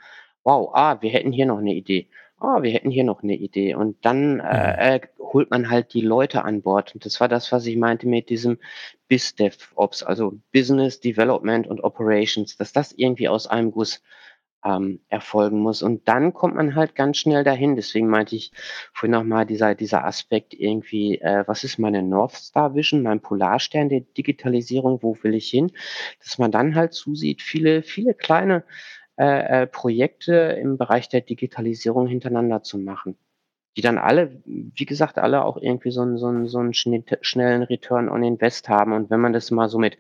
wow, 0.45 0.71
ah, 0.73 1.03
wir 1.03 1.11
hätten 1.11 1.33
hier 1.33 1.47
noch 1.47 1.59
eine 1.59 1.75
Idee, 1.75 2.09
ah, 2.39 2.63
wir 2.63 2.71
hätten 2.71 2.91
hier 2.91 3.05
noch 3.05 3.23
eine 3.23 3.35
Idee. 3.35 3.75
Und 3.75 4.05
dann 4.05 4.41
äh, 4.41 4.97
äh, 4.97 5.01
holt 5.19 5.51
man 5.51 5.69
halt 5.69 5.93
die 5.93 6.01
Leute 6.01 6.45
an 6.45 6.63
Bord. 6.63 6.95
Und 6.95 7.05
das 7.05 7.21
war 7.21 7.29
das, 7.29 7.53
was 7.53 7.67
ich 7.67 7.77
meinte 7.77 8.07
mit 8.07 8.31
diesem 8.31 8.59
BizDevOps, 9.09 10.03
also 10.03 10.39
Business 10.53 11.01
Development 11.01 11.67
und 11.67 11.83
Operations, 11.83 12.57
dass 12.57 12.73
das 12.73 12.93
irgendwie 12.93 13.29
aus 13.29 13.47
einem 13.47 13.73
Guss 13.73 14.03
ähm, 14.65 15.01
erfolgen 15.09 15.61
muss. 15.61 15.83
Und 15.83 16.09
dann 16.09 16.33
kommt 16.35 16.57
man 16.57 16.75
halt 16.75 16.95
ganz 16.95 17.19
schnell 17.19 17.45
dahin. 17.45 17.77
Deswegen 17.77 18.09
meinte 18.09 18.37
ich 18.37 18.53
vorhin 18.93 19.13
nochmal 19.13 19.47
dieser, 19.47 19.75
dieser 19.75 20.05
Aspekt 20.05 20.55
irgendwie, 20.55 21.21
äh, 21.21 21.45
was 21.47 21.65
ist 21.65 21.79
meine 21.79 22.03
North 22.03 22.33
Star 22.35 22.75
Vision, 22.75 23.03
mein 23.03 23.21
Polarstern 23.21 23.89
der 23.89 24.01
Digitalisierung, 24.01 25.03
wo 25.03 25.17
will 25.23 25.35
ich 25.35 25.49
hin? 25.51 25.73
Dass 26.23 26.39
man 26.39 26.51
dann 26.51 26.75
halt 26.75 26.95
zusieht, 26.95 27.43
viele, 27.43 27.83
viele 27.83 28.15
kleine 28.15 28.65
äh, 29.19 29.63
äh, 29.63 29.67
Projekte 29.67 30.35
im 30.61 30.79
Bereich 30.79 31.09
der 31.09 31.23
Digitalisierung 31.23 32.07
hintereinander 32.07 32.63
zu 32.63 32.79
machen 32.79 33.17
die 33.77 33.83
dann 33.83 33.99
alle, 33.99 34.43
wie 34.47 34.87
gesagt, 34.87 35.19
alle 35.19 35.45
auch 35.45 35.57
irgendwie 35.59 35.91
so 35.91 36.01
einen 36.03 36.17
so 36.19 36.29
'n 36.29 36.47
so 36.49 36.59
'n 36.61 36.73
schnellen 36.75 37.63
Return 37.63 38.09
on 38.09 38.23
Invest 38.25 38.69
haben. 38.69 38.93
Und 38.93 39.11
wenn 39.11 39.21
man 39.21 39.33
das 39.35 39.51
mal 39.51 39.69
so 39.69 39.79
mit 39.79 39.99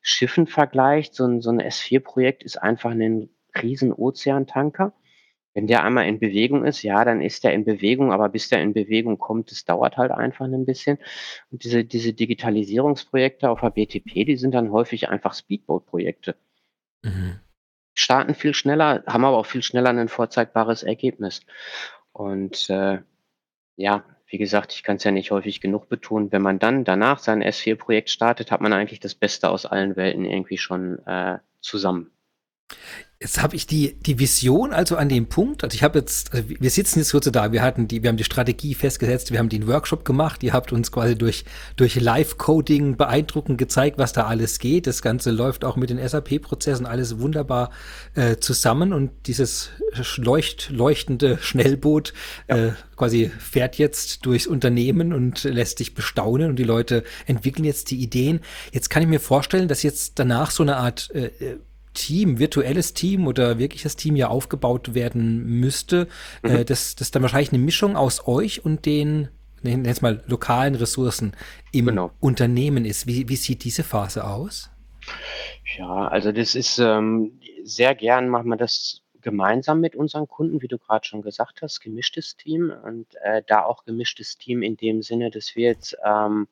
Schiffen 0.00 0.46
vergleicht, 0.46 1.14
so 1.14 1.24
ein 1.26 1.40
so 1.40 1.50
'n 1.50 1.60
S4-Projekt 1.60 2.44
ist 2.44 2.56
einfach 2.62 2.92
ein 2.92 3.28
riesen 3.62 3.92
Ozeantanker. 3.92 4.92
Wenn 5.56 5.66
der 5.66 5.84
einmal 5.84 6.06
in 6.06 6.18
Bewegung 6.20 6.66
ist, 6.66 6.82
ja, 6.82 7.02
dann 7.04 7.22
ist 7.22 7.42
der 7.42 7.54
in 7.54 7.64
Bewegung, 7.64 8.12
aber 8.12 8.28
bis 8.28 8.50
der 8.50 8.60
in 8.60 8.74
Bewegung 8.74 9.16
kommt, 9.16 9.50
das 9.50 9.64
dauert 9.64 9.96
halt 9.96 10.10
einfach 10.10 10.44
ein 10.44 10.66
bisschen. 10.66 10.98
Und 11.50 11.64
diese 11.64 11.82
diese 11.82 12.12
Digitalisierungsprojekte 12.12 13.48
auf 13.48 13.60
der 13.62 13.70
BTP, 13.70 14.26
die 14.26 14.36
sind 14.36 14.52
dann 14.52 14.70
häufig 14.70 15.08
einfach 15.08 15.32
Speedboat-Projekte. 15.32 16.36
Mhm. 17.02 17.40
Starten 17.94 18.34
viel 18.34 18.52
schneller, 18.52 19.02
haben 19.06 19.24
aber 19.24 19.38
auch 19.38 19.46
viel 19.46 19.62
schneller 19.62 19.88
ein 19.88 20.08
vorzeigbares 20.08 20.82
Ergebnis. 20.82 21.40
Und, 22.12 22.68
äh, 22.68 22.98
ja, 23.76 24.04
wie 24.26 24.38
gesagt, 24.38 24.74
ich 24.74 24.82
kann 24.82 24.96
es 24.96 25.04
ja 25.04 25.10
nicht 25.10 25.30
häufig 25.30 25.62
genug 25.62 25.88
betonen, 25.88 26.32
wenn 26.32 26.42
man 26.42 26.58
dann 26.58 26.84
danach 26.84 27.18
sein 27.18 27.42
S4-Projekt 27.42 28.10
startet, 28.10 28.50
hat 28.50 28.60
man 28.60 28.74
eigentlich 28.74 29.00
das 29.00 29.14
Beste 29.14 29.48
aus 29.48 29.64
allen 29.64 29.96
Welten 29.96 30.26
irgendwie 30.26 30.58
schon, 30.58 30.98
äh, 31.06 31.38
zusammen. 31.60 32.10
Jetzt 33.18 33.42
habe 33.42 33.56
ich 33.56 33.66
die, 33.66 33.94
die 33.94 34.18
Vision 34.18 34.74
also 34.74 34.96
an 34.96 35.08
dem 35.08 35.30
Punkt, 35.30 35.64
also 35.64 35.74
ich 35.74 35.82
habe 35.82 35.98
jetzt, 35.98 36.34
also 36.34 36.50
wir 36.50 36.68
sitzen 36.68 36.98
jetzt 36.98 37.12
kurz 37.12 37.24
da, 37.30 37.50
wir 37.50 37.62
hatten 37.62 37.88
die, 37.88 38.02
wir 38.02 38.10
haben 38.10 38.18
die 38.18 38.24
Strategie 38.24 38.74
festgesetzt, 38.74 39.32
wir 39.32 39.38
haben 39.38 39.48
den 39.48 39.66
Workshop 39.66 40.04
gemacht, 40.04 40.42
ihr 40.42 40.52
habt 40.52 40.70
uns 40.70 40.92
quasi 40.92 41.16
durch, 41.16 41.46
durch 41.76 41.98
Live-Coding 41.98 42.98
beeindruckend 42.98 43.56
gezeigt, 43.56 43.96
was 43.96 44.12
da 44.12 44.26
alles 44.26 44.58
geht. 44.58 44.86
Das 44.86 45.00
Ganze 45.00 45.30
läuft 45.30 45.64
auch 45.64 45.76
mit 45.76 45.88
den 45.88 46.06
SAP-Prozessen 46.06 46.84
alles 46.84 47.18
wunderbar 47.18 47.70
äh, 48.16 48.36
zusammen 48.36 48.92
und 48.92 49.12
dieses 49.26 49.70
leucht, 50.16 50.68
leuchtende 50.68 51.38
Schnellboot 51.40 52.12
äh, 52.48 52.72
quasi 52.96 53.30
fährt 53.38 53.78
jetzt 53.78 54.26
durchs 54.26 54.46
Unternehmen 54.46 55.14
und 55.14 55.44
lässt 55.44 55.78
sich 55.78 55.94
bestaunen 55.94 56.50
und 56.50 56.56
die 56.56 56.64
Leute 56.64 57.02
entwickeln 57.24 57.64
jetzt 57.64 57.90
die 57.90 57.96
Ideen. 57.96 58.40
Jetzt 58.72 58.90
kann 58.90 59.02
ich 59.02 59.08
mir 59.08 59.20
vorstellen, 59.20 59.68
dass 59.68 59.82
jetzt 59.82 60.18
danach 60.18 60.50
so 60.50 60.62
eine 60.62 60.76
Art 60.76 61.10
äh, 61.14 61.28
äh 61.28 61.56
Team, 61.96 62.38
virtuelles 62.38 62.94
Team 62.94 63.26
oder 63.26 63.58
wirkliches 63.58 63.96
Team 63.96 64.14
ja 64.14 64.28
aufgebaut 64.28 64.94
werden 64.94 65.44
müsste, 65.46 66.06
mhm. 66.42 66.50
äh, 66.50 66.64
das, 66.64 66.94
das 66.94 67.10
dann 67.10 67.22
wahrscheinlich 67.22 67.52
eine 67.52 67.62
Mischung 67.62 67.96
aus 67.96 68.28
euch 68.28 68.64
und 68.64 68.86
den, 68.86 69.28
jetzt 69.62 70.02
mal 70.02 70.22
lokalen 70.26 70.74
Ressourcen 70.74 71.32
im 71.72 71.86
genau. 71.86 72.12
Unternehmen 72.20 72.84
ist. 72.84 73.06
Wie, 73.06 73.28
wie 73.28 73.36
sieht 73.36 73.64
diese 73.64 73.82
Phase 73.82 74.24
aus? 74.24 74.70
Ja, 75.78 76.08
also 76.08 76.32
das 76.32 76.54
ist 76.54 76.78
ähm, 76.78 77.40
sehr 77.64 77.94
gern 77.94 78.28
machen 78.28 78.48
wir 78.48 78.56
das 78.56 79.02
gemeinsam 79.22 79.80
mit 79.80 79.96
unseren 79.96 80.28
Kunden, 80.28 80.62
wie 80.62 80.68
du 80.68 80.78
gerade 80.78 81.04
schon 81.04 81.22
gesagt 81.22 81.62
hast, 81.62 81.80
gemischtes 81.80 82.36
Team 82.36 82.72
und 82.84 83.06
äh, 83.22 83.42
da 83.46 83.64
auch 83.64 83.84
gemischtes 83.84 84.38
Team 84.38 84.62
in 84.62 84.76
dem 84.76 85.02
Sinne, 85.02 85.30
dass 85.30 85.56
wir 85.56 85.64
jetzt 85.64 85.96
ähm, 86.04 86.46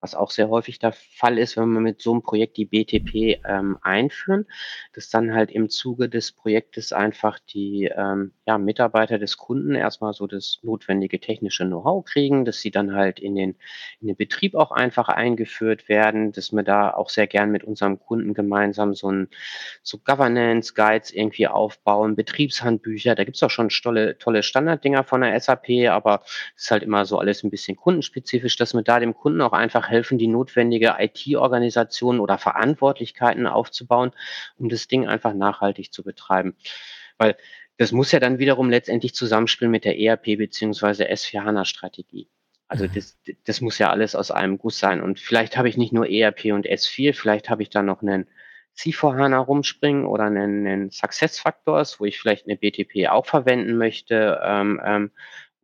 was 0.00 0.14
auch 0.14 0.30
sehr 0.30 0.48
häufig 0.48 0.78
der 0.78 0.92
Fall 0.92 1.38
ist, 1.38 1.56
wenn 1.56 1.70
wir 1.70 1.80
mit 1.80 2.02
so 2.02 2.12
einem 2.12 2.22
Projekt 2.22 2.56
die 2.56 2.66
BTP 2.66 3.40
ähm, 3.46 3.78
einführen, 3.82 4.46
dass 4.92 5.08
dann 5.08 5.34
halt 5.34 5.50
im 5.50 5.68
Zuge 5.68 6.08
des 6.08 6.32
Projektes 6.32 6.92
einfach 6.92 7.38
die 7.38 7.90
ähm, 7.96 8.32
ja, 8.46 8.58
Mitarbeiter 8.58 9.18
des 9.18 9.36
Kunden 9.38 9.74
erstmal 9.74 10.12
so 10.12 10.26
das 10.26 10.60
notwendige 10.62 11.18
technische 11.18 11.64
Know-how 11.64 12.04
kriegen, 12.04 12.44
dass 12.44 12.60
sie 12.60 12.70
dann 12.70 12.94
halt 12.94 13.18
in 13.18 13.34
den, 13.34 13.56
in 14.00 14.08
den 14.08 14.16
Betrieb 14.16 14.54
auch 14.54 14.70
einfach 14.70 15.08
eingeführt 15.08 15.88
werden, 15.88 16.32
dass 16.32 16.52
wir 16.52 16.62
da 16.62 16.90
auch 16.92 17.08
sehr 17.08 17.26
gern 17.26 17.50
mit 17.50 17.64
unserem 17.64 17.98
Kunden 17.98 18.34
gemeinsam 18.34 18.94
so 18.94 19.10
ein 19.10 19.28
so 19.82 19.98
Governance 19.98 20.74
Guides 20.74 21.10
irgendwie 21.10 21.48
aufbauen, 21.48 22.16
Betriebshandbücher, 22.16 23.14
da 23.14 23.24
gibt's 23.24 23.42
auch 23.42 23.50
schon 23.50 23.70
tolle, 23.70 24.18
tolle 24.18 24.42
Standarddinger 24.42 25.04
von 25.04 25.22
der 25.22 25.38
SAP, 25.40 25.88
aber 25.88 26.22
es 26.54 26.64
ist 26.64 26.70
halt 26.70 26.82
immer 26.82 27.04
so 27.04 27.18
alles 27.18 27.42
ein 27.42 27.50
bisschen 27.50 27.76
kundenspezifisch, 27.76 28.56
dass 28.56 28.74
wir 28.74 28.82
da 28.82 29.00
dem 29.00 29.14
Kunden 29.14 29.40
auch 29.40 29.52
einfach 29.52 29.85
helfen, 29.88 30.18
die 30.18 30.28
notwendige 30.28 30.96
IT-Organisation 30.98 32.20
oder 32.20 32.38
Verantwortlichkeiten 32.38 33.46
aufzubauen, 33.46 34.12
um 34.58 34.68
das 34.68 34.88
Ding 34.88 35.06
einfach 35.06 35.34
nachhaltig 35.34 35.92
zu 35.92 36.02
betreiben. 36.02 36.56
Weil 37.18 37.36
das 37.78 37.92
muss 37.92 38.12
ja 38.12 38.20
dann 38.20 38.38
wiederum 38.38 38.70
letztendlich 38.70 39.14
zusammenspielen 39.14 39.70
mit 39.70 39.84
der 39.84 39.98
ERP 39.98 40.38
beziehungsweise 40.38 41.10
S4HANA-Strategie. 41.10 42.28
Also 42.68 42.84
mhm. 42.84 42.94
das, 42.94 43.18
das 43.44 43.60
muss 43.60 43.78
ja 43.78 43.90
alles 43.90 44.14
aus 44.14 44.30
einem 44.30 44.58
Guss 44.58 44.78
sein. 44.78 45.00
Und 45.00 45.20
vielleicht 45.20 45.56
habe 45.56 45.68
ich 45.68 45.76
nicht 45.76 45.92
nur 45.92 46.08
ERP 46.08 46.46
und 46.46 46.66
S4, 46.66 47.14
vielleicht 47.14 47.50
habe 47.50 47.62
ich 47.62 47.70
da 47.70 47.82
noch 47.82 48.02
einen 48.02 48.26
C4HANA 48.76 49.38
rumspringen 49.38 50.04
oder 50.04 50.24
einen, 50.24 50.66
einen 50.66 50.90
Success 50.90 51.38
Factors, 51.38 51.98
wo 52.00 52.04
ich 52.04 52.18
vielleicht 52.18 52.46
eine 52.46 52.56
BTP 52.56 53.08
auch 53.08 53.26
verwenden 53.26 53.76
möchte. 53.76 54.40
Ähm, 54.42 54.80
ähm, 54.84 55.10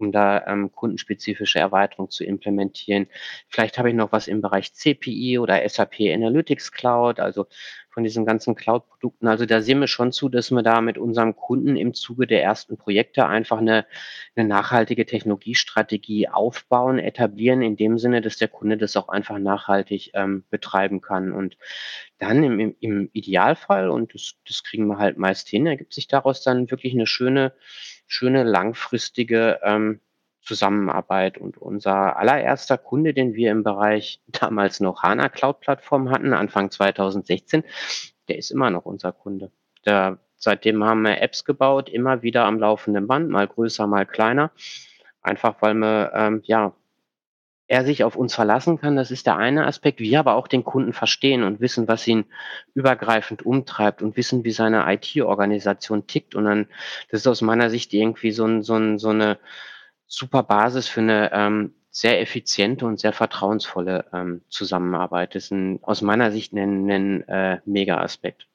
um 0.02 0.12
da 0.12 0.46
ähm, 0.46 0.72
kundenspezifische 0.72 1.58
Erweiterungen 1.58 2.10
zu 2.10 2.24
implementieren. 2.24 3.06
Vielleicht 3.48 3.78
habe 3.78 3.88
ich 3.88 3.94
noch 3.94 4.12
was 4.12 4.28
im 4.28 4.42
Bereich 4.42 4.74
CPI 4.74 5.38
oder 5.38 5.66
SAP 5.66 6.00
Analytics 6.00 6.72
Cloud, 6.72 7.20
also 7.20 7.46
von 7.92 8.04
diesen 8.04 8.24
ganzen 8.24 8.54
Cloud-Produkten. 8.54 9.28
Also 9.28 9.44
da 9.44 9.60
sehen 9.60 9.80
wir 9.80 9.86
schon 9.86 10.12
zu, 10.12 10.28
dass 10.28 10.50
wir 10.50 10.62
da 10.62 10.80
mit 10.80 10.96
unserem 10.96 11.36
Kunden 11.36 11.76
im 11.76 11.92
Zuge 11.92 12.26
der 12.26 12.42
ersten 12.42 12.78
Projekte 12.78 13.26
einfach 13.26 13.58
eine, 13.58 13.86
eine 14.34 14.48
nachhaltige 14.48 15.04
Technologiestrategie 15.04 16.28
aufbauen, 16.28 16.98
etablieren, 16.98 17.60
in 17.60 17.76
dem 17.76 17.98
Sinne, 17.98 18.22
dass 18.22 18.38
der 18.38 18.48
Kunde 18.48 18.78
das 18.78 18.96
auch 18.96 19.08
einfach 19.08 19.38
nachhaltig 19.38 20.12
ähm, 20.14 20.44
betreiben 20.50 21.02
kann. 21.02 21.32
Und 21.32 21.58
dann 22.18 22.42
im, 22.42 22.74
im 22.80 23.10
Idealfall, 23.12 23.90
und 23.90 24.14
das, 24.14 24.36
das 24.48 24.64
kriegen 24.64 24.86
wir 24.86 24.98
halt 24.98 25.18
meist 25.18 25.48
hin, 25.48 25.66
ergibt 25.66 25.92
sich 25.92 26.08
daraus 26.08 26.42
dann 26.42 26.70
wirklich 26.70 26.94
eine 26.94 27.06
schöne 27.06 27.52
schöne 28.12 28.42
langfristige 28.42 29.58
ähm, 29.62 30.00
Zusammenarbeit. 30.42 31.38
Und 31.38 31.56
unser 31.56 32.18
allererster 32.18 32.76
Kunde, 32.76 33.14
den 33.14 33.34
wir 33.34 33.50
im 33.50 33.62
Bereich 33.62 34.20
damals 34.26 34.80
noch 34.80 35.02
HANA 35.02 35.28
Cloud 35.30 35.60
Plattform 35.60 36.10
hatten, 36.10 36.34
Anfang 36.34 36.70
2016, 36.70 37.64
der 38.28 38.36
ist 38.36 38.50
immer 38.50 38.70
noch 38.70 38.84
unser 38.84 39.12
Kunde. 39.12 39.50
Der, 39.86 40.18
seitdem 40.36 40.84
haben 40.84 41.02
wir 41.02 41.22
Apps 41.22 41.44
gebaut, 41.44 41.88
immer 41.88 42.22
wieder 42.22 42.44
am 42.44 42.58
laufenden 42.58 43.06
Band, 43.06 43.30
mal 43.30 43.48
größer, 43.48 43.86
mal 43.86 44.06
kleiner. 44.06 44.52
Einfach 45.22 45.56
weil 45.60 45.74
wir 45.74 46.12
ähm, 46.14 46.42
ja 46.44 46.74
er 47.72 47.86
sich 47.86 48.04
auf 48.04 48.16
uns 48.16 48.34
verlassen 48.34 48.78
kann, 48.78 48.96
das 48.96 49.10
ist 49.10 49.26
der 49.26 49.38
eine 49.38 49.66
Aspekt. 49.66 49.98
Wir 49.98 50.18
aber 50.18 50.34
auch 50.34 50.46
den 50.46 50.62
Kunden 50.62 50.92
verstehen 50.92 51.42
und 51.42 51.62
wissen, 51.62 51.88
was 51.88 52.06
ihn 52.06 52.26
übergreifend 52.74 53.46
umtreibt 53.46 54.02
und 54.02 54.14
wissen, 54.18 54.44
wie 54.44 54.50
seine 54.50 54.84
IT-Organisation 54.92 56.06
tickt. 56.06 56.34
Und 56.34 56.44
dann, 56.44 56.66
das 57.10 57.22
ist 57.22 57.26
aus 57.26 57.40
meiner 57.40 57.70
Sicht 57.70 57.94
irgendwie 57.94 58.30
so, 58.30 58.44
ein, 58.44 58.62
so, 58.62 58.74
ein, 58.74 58.98
so 58.98 59.08
eine 59.08 59.38
super 60.06 60.42
Basis 60.42 60.86
für 60.86 61.00
eine 61.00 61.32
ähm, 61.32 61.74
sehr 61.90 62.20
effiziente 62.20 62.84
und 62.84 63.00
sehr 63.00 63.14
vertrauensvolle 63.14 64.04
ähm, 64.12 64.42
Zusammenarbeit. 64.50 65.34
Das 65.34 65.44
ist 65.44 65.52
ein, 65.52 65.78
aus 65.82 66.02
meiner 66.02 66.30
Sicht 66.30 66.52
ein, 66.52 66.90
ein 66.90 67.26
äh, 67.26 67.60
Mega-Aspekt. 67.64 68.48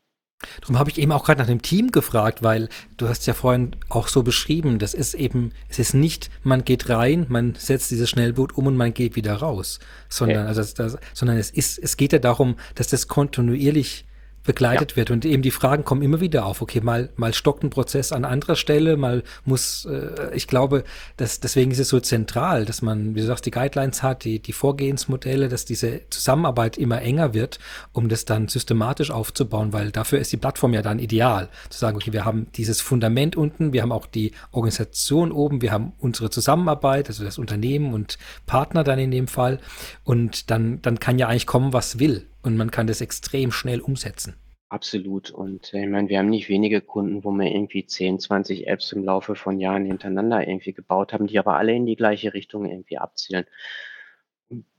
Darum 0.61 0.77
habe 0.77 0.89
ich 0.91 0.99
eben 0.99 1.11
auch 1.11 1.25
gerade 1.25 1.39
nach 1.39 1.47
dem 1.47 1.61
Team 1.61 1.91
gefragt, 1.91 2.43
weil 2.43 2.69
du 2.97 3.09
hast 3.09 3.25
ja 3.25 3.33
vorhin 3.33 3.75
auch 3.89 4.07
so 4.07 4.21
beschrieben, 4.21 4.77
das 4.77 4.93
ist 4.93 5.15
eben, 5.15 5.51
es 5.67 5.79
ist 5.79 5.93
nicht, 5.93 6.29
man 6.43 6.63
geht 6.63 6.89
rein, 6.89 7.25
man 7.29 7.55
setzt 7.55 7.89
dieses 7.89 8.09
Schnellboot 8.09 8.55
um 8.55 8.67
und 8.67 8.77
man 8.77 8.93
geht 8.93 9.15
wieder 9.15 9.33
raus, 9.33 9.79
sondern, 10.09 10.43
ja. 10.43 10.45
also 10.45 10.61
das, 10.61 10.73
das, 10.75 10.97
sondern 11.13 11.38
es 11.38 11.49
ist, 11.49 11.79
es 11.79 11.97
geht 11.97 12.13
ja 12.13 12.19
darum, 12.19 12.55
dass 12.75 12.88
das 12.88 13.07
kontinuierlich 13.07 14.05
begleitet 14.47 14.91
ja. 14.91 14.97
wird. 14.97 15.11
Und 15.11 15.25
eben 15.25 15.43
die 15.43 15.51
Fragen 15.51 15.83
kommen 15.83 16.01
immer 16.01 16.19
wieder 16.19 16.47
auf. 16.47 16.63
Okay, 16.63 16.81
mal, 16.81 17.09
mal 17.15 17.35
stockt 17.35 17.63
ein 17.63 17.69
Prozess 17.69 18.11
an 18.11 18.25
anderer 18.25 18.55
Stelle, 18.55 18.97
mal 18.97 19.21
muss, 19.45 19.85
äh, 19.85 20.33
ich 20.33 20.47
glaube, 20.47 20.83
dass, 21.17 21.39
deswegen 21.39 21.69
ist 21.69 21.79
es 21.79 21.89
so 21.89 21.99
zentral, 21.99 22.65
dass 22.65 22.81
man, 22.81 23.13
wie 23.13 23.19
du 23.19 23.27
sagst, 23.27 23.45
die 23.45 23.51
Guidelines 23.51 24.01
hat, 24.01 24.23
die, 24.23 24.39
die 24.39 24.53
Vorgehensmodelle, 24.53 25.49
dass 25.49 25.65
diese 25.65 26.01
Zusammenarbeit 26.09 26.77
immer 26.77 27.01
enger 27.01 27.35
wird, 27.35 27.59
um 27.91 28.09
das 28.09 28.25
dann 28.25 28.47
systematisch 28.47 29.11
aufzubauen, 29.11 29.73
weil 29.73 29.91
dafür 29.91 30.17
ist 30.17 30.31
die 30.31 30.37
Plattform 30.37 30.73
ja 30.73 30.81
dann 30.81 30.97
ideal. 30.97 31.49
Zu 31.69 31.77
sagen, 31.77 31.97
okay, 31.97 32.13
wir 32.13 32.25
haben 32.25 32.47
dieses 32.55 32.81
Fundament 32.81 33.35
unten, 33.35 33.73
wir 33.73 33.83
haben 33.83 33.91
auch 33.91 34.07
die 34.07 34.31
Organisation 34.51 35.31
oben, 35.31 35.61
wir 35.61 35.71
haben 35.71 35.91
unsere 35.99 36.29
Zusammenarbeit, 36.29 37.09
also 37.09 37.23
das 37.23 37.37
Unternehmen 37.37 37.93
und 37.93 38.17
Partner 38.45 38.83
dann 38.83 38.97
in 38.97 39.11
dem 39.11 39.27
Fall. 39.27 39.59
Und 40.05 40.49
dann, 40.49 40.81
dann 40.81 40.99
kann 40.99 41.19
ja 41.19 41.27
eigentlich 41.27 41.45
kommen, 41.45 41.73
was 41.73 41.99
will 41.99 42.27
und 42.47 42.57
man 42.57 42.71
kann 42.71 42.87
das 42.87 43.01
extrem 43.01 43.51
schnell 43.51 43.81
umsetzen. 43.81 44.35
Absolut. 44.69 45.31
Und 45.31 45.73
äh, 45.73 45.83
ich 45.83 45.89
meine, 45.89 46.09
wir 46.09 46.19
haben 46.19 46.29
nicht 46.29 46.49
wenige 46.49 46.81
Kunden, 46.81 47.23
wo 47.23 47.31
wir 47.31 47.51
irgendwie 47.51 47.85
10, 47.85 48.19
20 48.19 48.67
Apps 48.67 48.91
im 48.91 49.03
Laufe 49.03 49.35
von 49.35 49.59
Jahren 49.59 49.85
hintereinander 49.85 50.47
irgendwie 50.47 50.73
gebaut 50.73 51.13
haben, 51.13 51.27
die 51.27 51.39
aber 51.39 51.55
alle 51.55 51.73
in 51.73 51.85
die 51.85 51.95
gleiche 51.95 52.33
Richtung 52.33 52.65
irgendwie 52.65 52.97
abzielen. 52.97 53.45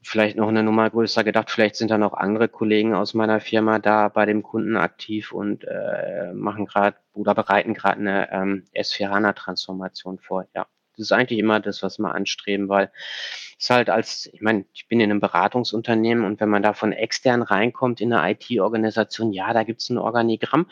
Vielleicht 0.02 0.36
noch 0.36 0.48
eine 0.48 0.62
Nummer 0.62 0.88
größer 0.88 1.24
gedacht, 1.24 1.50
vielleicht 1.50 1.76
sind 1.76 1.90
da 1.90 1.98
noch 1.98 2.14
andere 2.14 2.48
Kollegen 2.48 2.94
aus 2.94 3.12
meiner 3.12 3.40
Firma 3.40 3.78
da 3.78 4.08
bei 4.08 4.24
dem 4.24 4.42
Kunden 4.42 4.76
aktiv 4.76 5.32
und 5.32 5.64
äh, 5.64 6.32
machen 6.32 6.64
gerade 6.64 6.96
oder 7.12 7.34
bereiten 7.34 7.74
gerade 7.74 8.00
eine 8.00 8.32
ähm, 8.32 8.64
S4HANA-Transformation 8.74 10.18
vor. 10.18 10.46
Ja, 10.54 10.66
Das 10.98 11.06
ist 11.06 11.12
eigentlich 11.12 11.38
immer 11.38 11.60
das, 11.60 11.82
was 11.82 11.98
wir 11.98 12.14
anstreben, 12.14 12.68
weil 12.68 12.90
es 13.58 13.70
halt 13.70 13.90
als, 13.90 14.28
ich 14.32 14.40
meine, 14.40 14.64
ich 14.72 14.88
bin 14.88 15.00
in 15.00 15.10
einem 15.10 15.20
Beratungsunternehmen 15.20 16.24
und 16.24 16.40
wenn 16.40 16.48
man 16.48 16.62
da 16.62 16.74
von 16.74 16.92
extern 16.92 17.42
reinkommt 17.42 18.00
in 18.00 18.12
eine 18.12 18.32
IT-Organisation, 18.32 19.32
ja, 19.32 19.52
da 19.52 19.64
gibt 19.64 19.80
es 19.80 19.90
ein 19.90 19.98
Organigramm, 19.98 20.66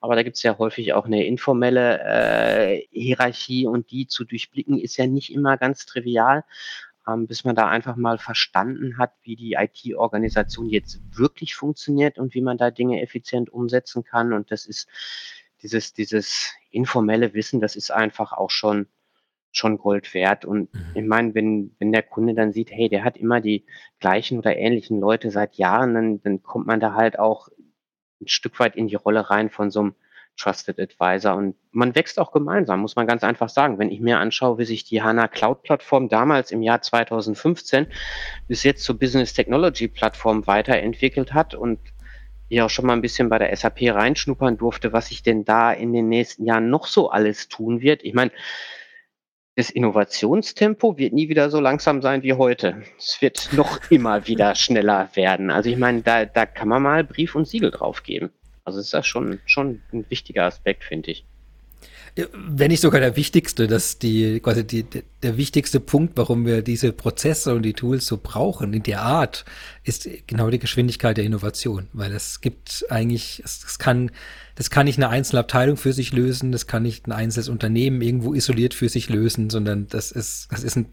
aber 0.00 0.16
da 0.16 0.22
gibt 0.22 0.36
es 0.36 0.42
ja 0.42 0.58
häufig 0.58 0.92
auch 0.94 1.04
eine 1.04 1.24
informelle 1.26 2.00
äh, 2.00 2.86
Hierarchie 2.90 3.66
und 3.66 3.90
die 3.90 4.06
zu 4.06 4.24
durchblicken 4.24 4.78
ist 4.78 4.96
ja 4.96 5.06
nicht 5.06 5.32
immer 5.32 5.56
ganz 5.56 5.86
trivial 5.86 6.44
ähm, 7.06 7.26
bis 7.26 7.44
man 7.44 7.56
da 7.56 7.68
einfach 7.68 7.96
mal 7.96 8.18
verstanden 8.18 8.98
hat, 8.98 9.12
wie 9.22 9.36
die 9.36 9.54
IT-Organisation 9.54 10.68
jetzt 10.68 11.00
wirklich 11.10 11.54
funktioniert 11.54 12.18
und 12.18 12.34
wie 12.34 12.42
man 12.42 12.58
da 12.58 12.70
Dinge 12.70 13.02
effizient 13.02 13.50
umsetzen 13.50 14.04
kann. 14.04 14.32
Und 14.32 14.50
das 14.50 14.66
ist 14.66 14.88
dieses, 15.62 15.92
dieses 15.92 16.52
informelle 16.70 17.34
Wissen, 17.34 17.60
das 17.60 17.76
ist 17.76 17.90
einfach 17.90 18.32
auch 18.32 18.50
schon, 18.50 18.86
schon 19.52 19.78
Gold 19.78 20.12
wert. 20.14 20.44
Und 20.44 20.74
mhm. 20.74 20.80
ich 20.94 21.04
meine, 21.04 21.34
wenn, 21.34 21.74
wenn 21.78 21.92
der 21.92 22.02
Kunde 22.02 22.34
dann 22.34 22.52
sieht, 22.52 22.70
hey, 22.70 22.88
der 22.88 23.04
hat 23.04 23.16
immer 23.16 23.40
die 23.40 23.64
gleichen 24.00 24.38
oder 24.38 24.56
ähnlichen 24.56 24.98
Leute 24.98 25.30
seit 25.30 25.54
Jahren, 25.54 25.94
dann, 25.94 26.22
dann 26.22 26.42
kommt 26.42 26.66
man 26.66 26.80
da 26.80 26.94
halt 26.94 27.18
auch 27.18 27.48
ein 28.20 28.28
Stück 28.28 28.58
weit 28.58 28.76
in 28.76 28.88
die 28.88 28.94
Rolle 28.94 29.30
rein 29.30 29.50
von 29.50 29.70
so 29.70 29.80
einem 29.80 29.94
Trusted 30.36 30.80
Advisor. 30.80 31.36
Und 31.36 31.56
man 31.70 31.94
wächst 31.94 32.18
auch 32.18 32.32
gemeinsam, 32.32 32.80
muss 32.80 32.96
man 32.96 33.06
ganz 33.06 33.22
einfach 33.22 33.48
sagen. 33.48 33.78
Wenn 33.78 33.90
ich 33.90 34.00
mir 34.00 34.18
anschaue, 34.18 34.58
wie 34.58 34.64
sich 34.64 34.84
die 34.84 35.02
HANA 35.02 35.28
Cloud 35.28 35.62
Plattform 35.62 36.08
damals 36.08 36.50
im 36.50 36.62
Jahr 36.62 36.80
2015 36.80 37.86
bis 38.48 38.62
jetzt 38.62 38.82
zur 38.84 38.98
Business 38.98 39.34
Technology 39.34 39.88
Plattform 39.88 40.46
weiterentwickelt 40.46 41.34
hat 41.34 41.54
und 41.54 41.78
ich 42.48 42.60
auch 42.60 42.70
schon 42.70 42.86
mal 42.86 42.92
ein 42.92 43.02
bisschen 43.02 43.28
bei 43.28 43.38
der 43.38 43.54
SAP 43.56 43.82
reinschnuppern 43.82 44.58
durfte, 44.58 44.92
was 44.92 45.08
sich 45.08 45.22
denn 45.22 45.44
da 45.44 45.72
in 45.72 45.92
den 45.92 46.08
nächsten 46.08 46.44
Jahren 46.44 46.68
noch 46.68 46.86
so 46.86 47.10
alles 47.10 47.48
tun 47.48 47.80
wird. 47.80 48.04
Ich 48.04 48.12
meine, 48.12 48.30
das 49.56 49.70
Innovationstempo 49.70 50.96
wird 50.96 51.12
nie 51.12 51.28
wieder 51.28 51.50
so 51.50 51.60
langsam 51.60 52.00
sein 52.00 52.22
wie 52.22 52.32
heute. 52.32 52.82
Es 52.98 53.20
wird 53.20 53.50
noch 53.52 53.80
immer 53.90 54.26
wieder 54.26 54.54
schneller 54.54 55.10
werden. 55.14 55.50
Also 55.50 55.68
ich 55.68 55.76
meine, 55.76 56.02
da, 56.02 56.24
da 56.24 56.46
kann 56.46 56.68
man 56.68 56.82
mal 56.82 57.04
Brief 57.04 57.34
und 57.34 57.46
Siegel 57.46 57.70
drauf 57.70 58.02
geben. 58.02 58.30
Also 58.64 58.80
ist 58.80 58.94
das 58.94 59.06
schon, 59.06 59.40
schon 59.44 59.82
ein 59.92 60.06
wichtiger 60.08 60.44
Aspekt, 60.44 60.84
finde 60.84 61.10
ich. 61.10 61.26
Wenn 62.14 62.70
nicht 62.70 62.82
sogar 62.82 63.00
der 63.00 63.16
wichtigste, 63.16 63.66
dass 63.66 63.98
die, 63.98 64.38
quasi 64.40 64.66
die, 64.66 64.84
der 65.22 65.36
wichtigste 65.38 65.80
Punkt, 65.80 66.16
warum 66.16 66.44
wir 66.44 66.60
diese 66.60 66.92
Prozesse 66.92 67.54
und 67.54 67.62
die 67.62 67.72
Tools 67.72 68.04
so 68.04 68.18
brauchen, 68.22 68.74
in 68.74 68.82
der 68.82 69.00
Art, 69.00 69.46
ist 69.82 70.06
genau 70.26 70.50
die 70.50 70.58
Geschwindigkeit 70.58 71.16
der 71.16 71.24
Innovation. 71.24 71.88
Weil 71.94 72.12
es 72.12 72.42
gibt 72.42 72.84
eigentlich, 72.90 73.40
es, 73.44 73.78
kann, 73.78 74.10
das 74.56 74.68
kann 74.68 74.84
nicht 74.84 74.98
eine 74.98 75.08
einzelne 75.08 75.40
Abteilung 75.40 75.78
für 75.78 75.94
sich 75.94 76.12
lösen, 76.12 76.52
das 76.52 76.66
kann 76.66 76.82
nicht 76.82 77.06
ein 77.06 77.12
einzelnes 77.12 77.48
Unternehmen 77.48 78.02
irgendwo 78.02 78.34
isoliert 78.34 78.74
für 78.74 78.90
sich 78.90 79.08
lösen, 79.08 79.48
sondern 79.48 79.86
das 79.88 80.12
ist, 80.12 80.48
das 80.50 80.64
ist 80.64 80.76
ein 80.76 80.86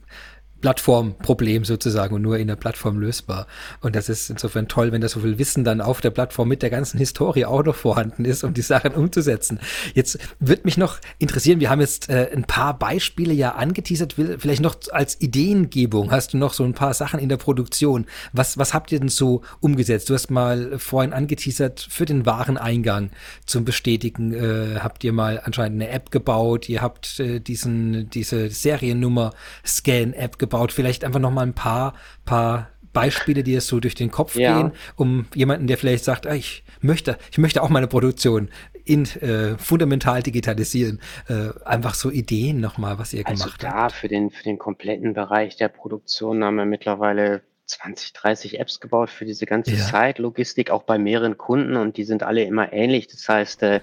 Plattformproblem 0.62 1.64
sozusagen 1.66 2.16
und 2.16 2.22
nur 2.22 2.38
in 2.38 2.48
der 2.48 2.56
Plattform 2.56 3.00
lösbar. 3.00 3.48
Und 3.82 3.96
das 3.96 4.10
ist 4.10 4.30
insofern 4.30 4.68
toll, 4.68 4.92
wenn 4.92 5.02
da 5.02 5.08
so 5.08 5.22
viel 5.22 5.38
Wissen 5.40 5.64
dann 5.64 5.82
auf 5.82 6.02
der 6.02 6.10
Plattform 6.10 6.50
mit 6.50 6.62
der 6.62 6.70
ganzen 6.70 6.98
Historie 6.98 7.46
auch 7.46 7.64
noch 7.64 7.76
vorhanden 7.76 8.26
ist, 8.26 8.44
um 8.44 8.54
die 8.54 8.62
Sachen 8.62 8.94
umzusetzen. 8.94 9.60
Jetzt 9.94 10.20
wird 10.40 10.66
mich 10.66 10.78
noch 10.78 11.00
interessieren, 11.18 11.60
wir 11.60 11.70
haben 11.70 11.82
jetzt 11.82 12.10
äh, 12.10 12.30
ein 12.34 12.44
paar 12.44 12.78
Beispiele 12.78 13.34
ja 13.34 13.56
angeteasert, 13.56 14.14
vielleicht 14.14 14.62
noch 14.62 14.76
als 14.92 15.20
Ideengebung 15.22 16.12
hast 16.12 16.34
du 16.34 16.38
noch 16.38 16.54
so 16.54 16.64
ein 16.64 16.74
paar 16.74 16.94
Sachen 16.94 17.20
in 17.20 17.30
der 17.30 17.38
Produktion. 17.38 18.06
Was, 18.34 18.58
was 18.58 18.74
habt 18.74 18.92
ihr 18.92 19.00
denn 19.00 19.10
so 19.10 19.42
umgesetzt? 19.62 20.10
Du 20.10 20.14
hast 20.14 20.30
mal 20.30 20.78
vorhin 20.78 21.14
angeteasert 21.14 21.88
für 21.90 22.06
den 22.06 22.26
Wareneingang 22.26 23.12
zum 23.46 23.66
Bestätigen, 23.66 24.34
äh, 24.34 24.80
habt 24.80 25.04
ihr 25.04 25.14
mal 25.14 25.42
anscheinend 25.44 25.82
eine 25.82 25.92
App 25.92 26.12
gebaut, 26.12 26.68
ihr 26.68 26.82
habt 26.82 27.20
äh, 27.20 27.40
diesen, 27.40 28.10
diese 28.10 28.50
Seriennummer 28.50 29.32
Scan-App 29.66 30.38
gebaut 30.38 30.49
gebaut? 30.50 30.72
Vielleicht 30.72 31.04
einfach 31.04 31.20
noch 31.20 31.32
mal 31.32 31.44
ein 31.44 31.54
paar, 31.54 31.94
paar 32.26 32.70
Beispiele, 32.94 33.44
die 33.44 33.56
es 33.56 33.68
so 33.68 33.80
durch 33.80 33.96
den 33.96 34.12
Kopf 34.12 34.36
ja. 34.36 34.58
gehen, 34.58 34.72
um 34.96 35.26
jemanden, 35.36 35.68
der 35.68 35.78
vielleicht 35.78 36.04
sagt, 36.04 36.28
ah, 36.28 36.34
ich 36.34 36.64
möchte, 36.82 37.18
ich 37.32 37.38
möchte 37.38 37.62
auch 37.62 37.70
meine 37.70 37.88
Produktion 37.88 38.50
in, 38.84 39.06
äh, 39.22 39.58
fundamental 39.58 40.24
digitalisieren, 40.24 41.00
äh, 41.28 41.50
einfach 41.64 41.94
so 41.94 42.10
Ideen 42.10 42.60
nochmal, 42.60 42.98
was 42.98 43.14
ihr 43.14 43.26
also 43.28 43.44
gemacht 43.44 43.64
da, 43.64 43.74
habt. 43.74 43.92
Für 43.94 44.08
den, 44.08 44.32
für 44.32 44.44
den 44.44 44.58
kompletten 44.58 45.14
Bereich 45.14 45.56
der 45.58 45.68
Produktion 45.68 46.44
haben 46.44 46.56
wir 46.56 46.66
mittlerweile 46.66 47.42
20, 47.70 48.14
30 48.14 48.60
Apps 48.60 48.80
gebaut 48.80 49.10
für 49.10 49.26
diese 49.26 49.46
ganze 49.46 49.72
ja. 49.72 49.78
Site-Logistik, 49.78 50.72
auch 50.72 50.84
bei 50.84 50.98
mehreren 50.98 51.38
Kunden 51.38 51.76
und 51.76 51.98
die 51.98 52.04
sind 52.04 52.24
alle 52.24 52.44
immer 52.44 52.74
ähnlich. 52.74 53.08
Das 53.08 53.30
heißt, 53.30 53.64
äh, 53.64 53.82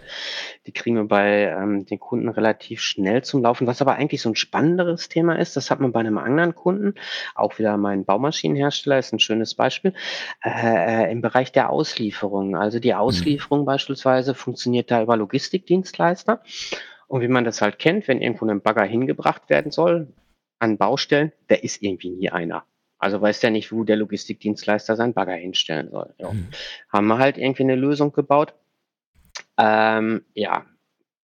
die 0.66 0.72
kriegen 0.72 0.97
wir 0.97 1.05
bei 1.05 1.45
ähm, 1.45 1.87
den 1.87 2.01
Kunden 2.01 2.28
relativ 2.28 2.80
schnell 2.80 3.22
zum 3.22 3.43
Laufen. 3.43 3.66
Was 3.66 3.80
aber 3.80 3.95
eigentlich 3.95 4.22
so 4.22 4.28
ein 4.28 4.37
spannenderes 4.37 5.09
Thema 5.09 5.39
ist, 5.39 5.57
das 5.57 5.70
hat 5.70 5.80
man 5.80 5.93
bei 5.93 6.01
einem 6.01 6.18
anderen 6.18 6.55
Kunden, 6.55 6.95
auch 7.34 7.59
wieder 7.59 7.76
mein 7.76 8.05
Baumaschinenhersteller 8.05 8.99
ist 8.99 9.12
ein 9.12 9.20
schönes 9.20 9.55
Beispiel, 9.55 9.95
äh, 10.45 11.05
äh 11.07 11.12
im 11.12 11.20
Bereich 11.20 11.53
der 11.53 11.70
Auslieferung. 11.70 12.57
Also 12.57 12.80
die 12.80 12.93
mhm. 12.93 12.99
Auslieferung 12.99 13.61
mhm. 13.61 13.66
beispielsweise 13.66 14.34
funktioniert 14.34 14.91
da 14.91 15.03
über 15.03 15.16
Logistikdienstleister. 15.16 16.43
Und 17.09 17.20
wie 17.20 17.28
man 17.28 17.45
das 17.45 17.62
halt 17.62 17.78
kennt, 17.78 18.09
wenn 18.09 18.20
irgendwo 18.20 18.47
ein 18.47 18.61
Bagger 18.61 18.82
hingebracht 18.82 19.49
werden 19.49 19.70
soll, 19.70 20.12
an 20.59 20.76
Baustellen, 20.76 21.32
da 21.49 21.55
ist 21.55 21.82
irgendwie 21.82 22.11
nie 22.11 22.30
einer. 22.30 22.64
Also 22.99 23.20
weiß 23.20 23.40
der 23.40 23.51
nicht, 23.51 23.72
wo 23.72 23.84
der 23.84 23.97
Logistikdienstleister 23.97 24.97
seinen 24.97 25.14
Bagger 25.14 25.34
hinstellen 25.34 25.90
soll. 25.90 26.14
Ja. 26.18 26.32
Mhm. 26.32 26.49
Haben 26.90 27.07
wir 27.09 27.18
halt 27.18 27.38
irgendwie 27.38 27.64
eine 27.64 27.76
Lösung 27.76 28.12
gebaut. 28.12 28.55
Ähm, 29.59 30.24
ja, 30.34 30.64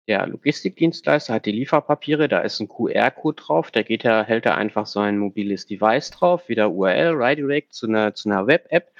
der 0.08 0.26
Logistikdienstleister 0.26 1.34
hat 1.34 1.46
die 1.46 1.52
Lieferpapiere, 1.52 2.28
da 2.28 2.40
ist 2.40 2.60
ein 2.60 2.68
QR-Code 2.68 3.40
drauf, 3.40 3.70
da 3.70 3.82
geht 3.82 4.04
er, 4.04 4.24
hält 4.24 4.46
er 4.46 4.56
einfach 4.56 4.86
so 4.86 5.00
ein 5.00 5.16
mobiles 5.16 5.66
Device 5.66 6.10
drauf, 6.10 6.48
wieder 6.48 6.72
URL, 6.72 7.14
Redirect 7.14 7.72
zu 7.72 7.86
einer, 7.86 8.12
zu 8.14 8.28
einer 8.28 8.46
Web-App 8.46 8.92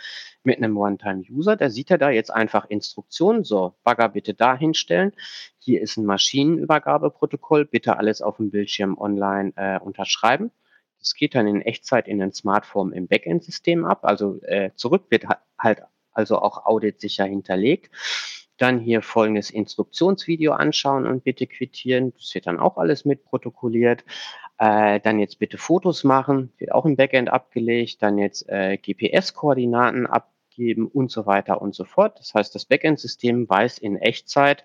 mit 0.44 0.58
einem 0.58 0.76
One-Time-User. 0.76 1.56
Da 1.56 1.70
sieht 1.70 1.90
er 1.90 1.98
da 1.98 2.10
jetzt 2.10 2.32
einfach 2.32 2.66
Instruktionen, 2.70 3.44
so, 3.44 3.74
Bagger 3.82 4.08
bitte 4.10 4.34
da 4.34 4.56
hinstellen. 4.56 5.12
Hier 5.58 5.82
ist 5.82 5.96
ein 5.96 6.04
Maschinenübergabeprotokoll, 6.04 7.64
bitte 7.64 7.96
alles 7.96 8.22
auf 8.22 8.36
dem 8.36 8.50
Bildschirm 8.50 8.96
online 8.96 9.52
äh, 9.56 9.78
unterschreiben. 9.80 10.52
Das 11.02 11.14
geht 11.14 11.34
dann 11.34 11.48
in 11.48 11.62
Echtzeit 11.62 12.06
in 12.06 12.20
den 12.20 12.32
Smartphone 12.32 12.92
im 12.92 13.08
Backend-System 13.08 13.84
ab. 13.84 14.04
Also 14.04 14.40
äh, 14.42 14.70
zurück 14.76 15.06
wird 15.10 15.26
halt 15.58 15.82
also 16.12 16.38
auch 16.38 16.64
auditsicher 16.64 17.24
hinterlegt. 17.24 17.90
Dann 18.56 18.78
hier 18.78 19.02
folgendes 19.02 19.50
Instruktionsvideo 19.50 20.52
anschauen 20.52 21.06
und 21.06 21.24
bitte 21.24 21.48
quittieren. 21.48 22.12
Das 22.16 22.32
wird 22.34 22.46
dann 22.46 22.60
auch 22.60 22.76
alles 22.76 23.04
mit 23.04 23.24
protokolliert. 23.24 24.04
Äh, 24.58 25.00
dann 25.00 25.18
jetzt 25.18 25.40
bitte 25.40 25.58
Fotos 25.58 26.04
machen, 26.04 26.52
wird 26.58 26.70
auch 26.70 26.84
im 26.84 26.94
Backend 26.94 27.30
abgelegt. 27.30 28.00
Dann 28.00 28.18
jetzt 28.18 28.48
äh, 28.48 28.76
GPS-Koordinaten 28.76 30.06
abgeben 30.06 30.86
und 30.86 31.10
so 31.10 31.26
weiter 31.26 31.60
und 31.60 31.74
so 31.74 31.84
fort. 31.84 32.20
Das 32.20 32.34
heißt, 32.34 32.54
das 32.54 32.66
Backend-System 32.66 33.48
weiß 33.48 33.78
in 33.78 33.96
Echtzeit, 33.96 34.64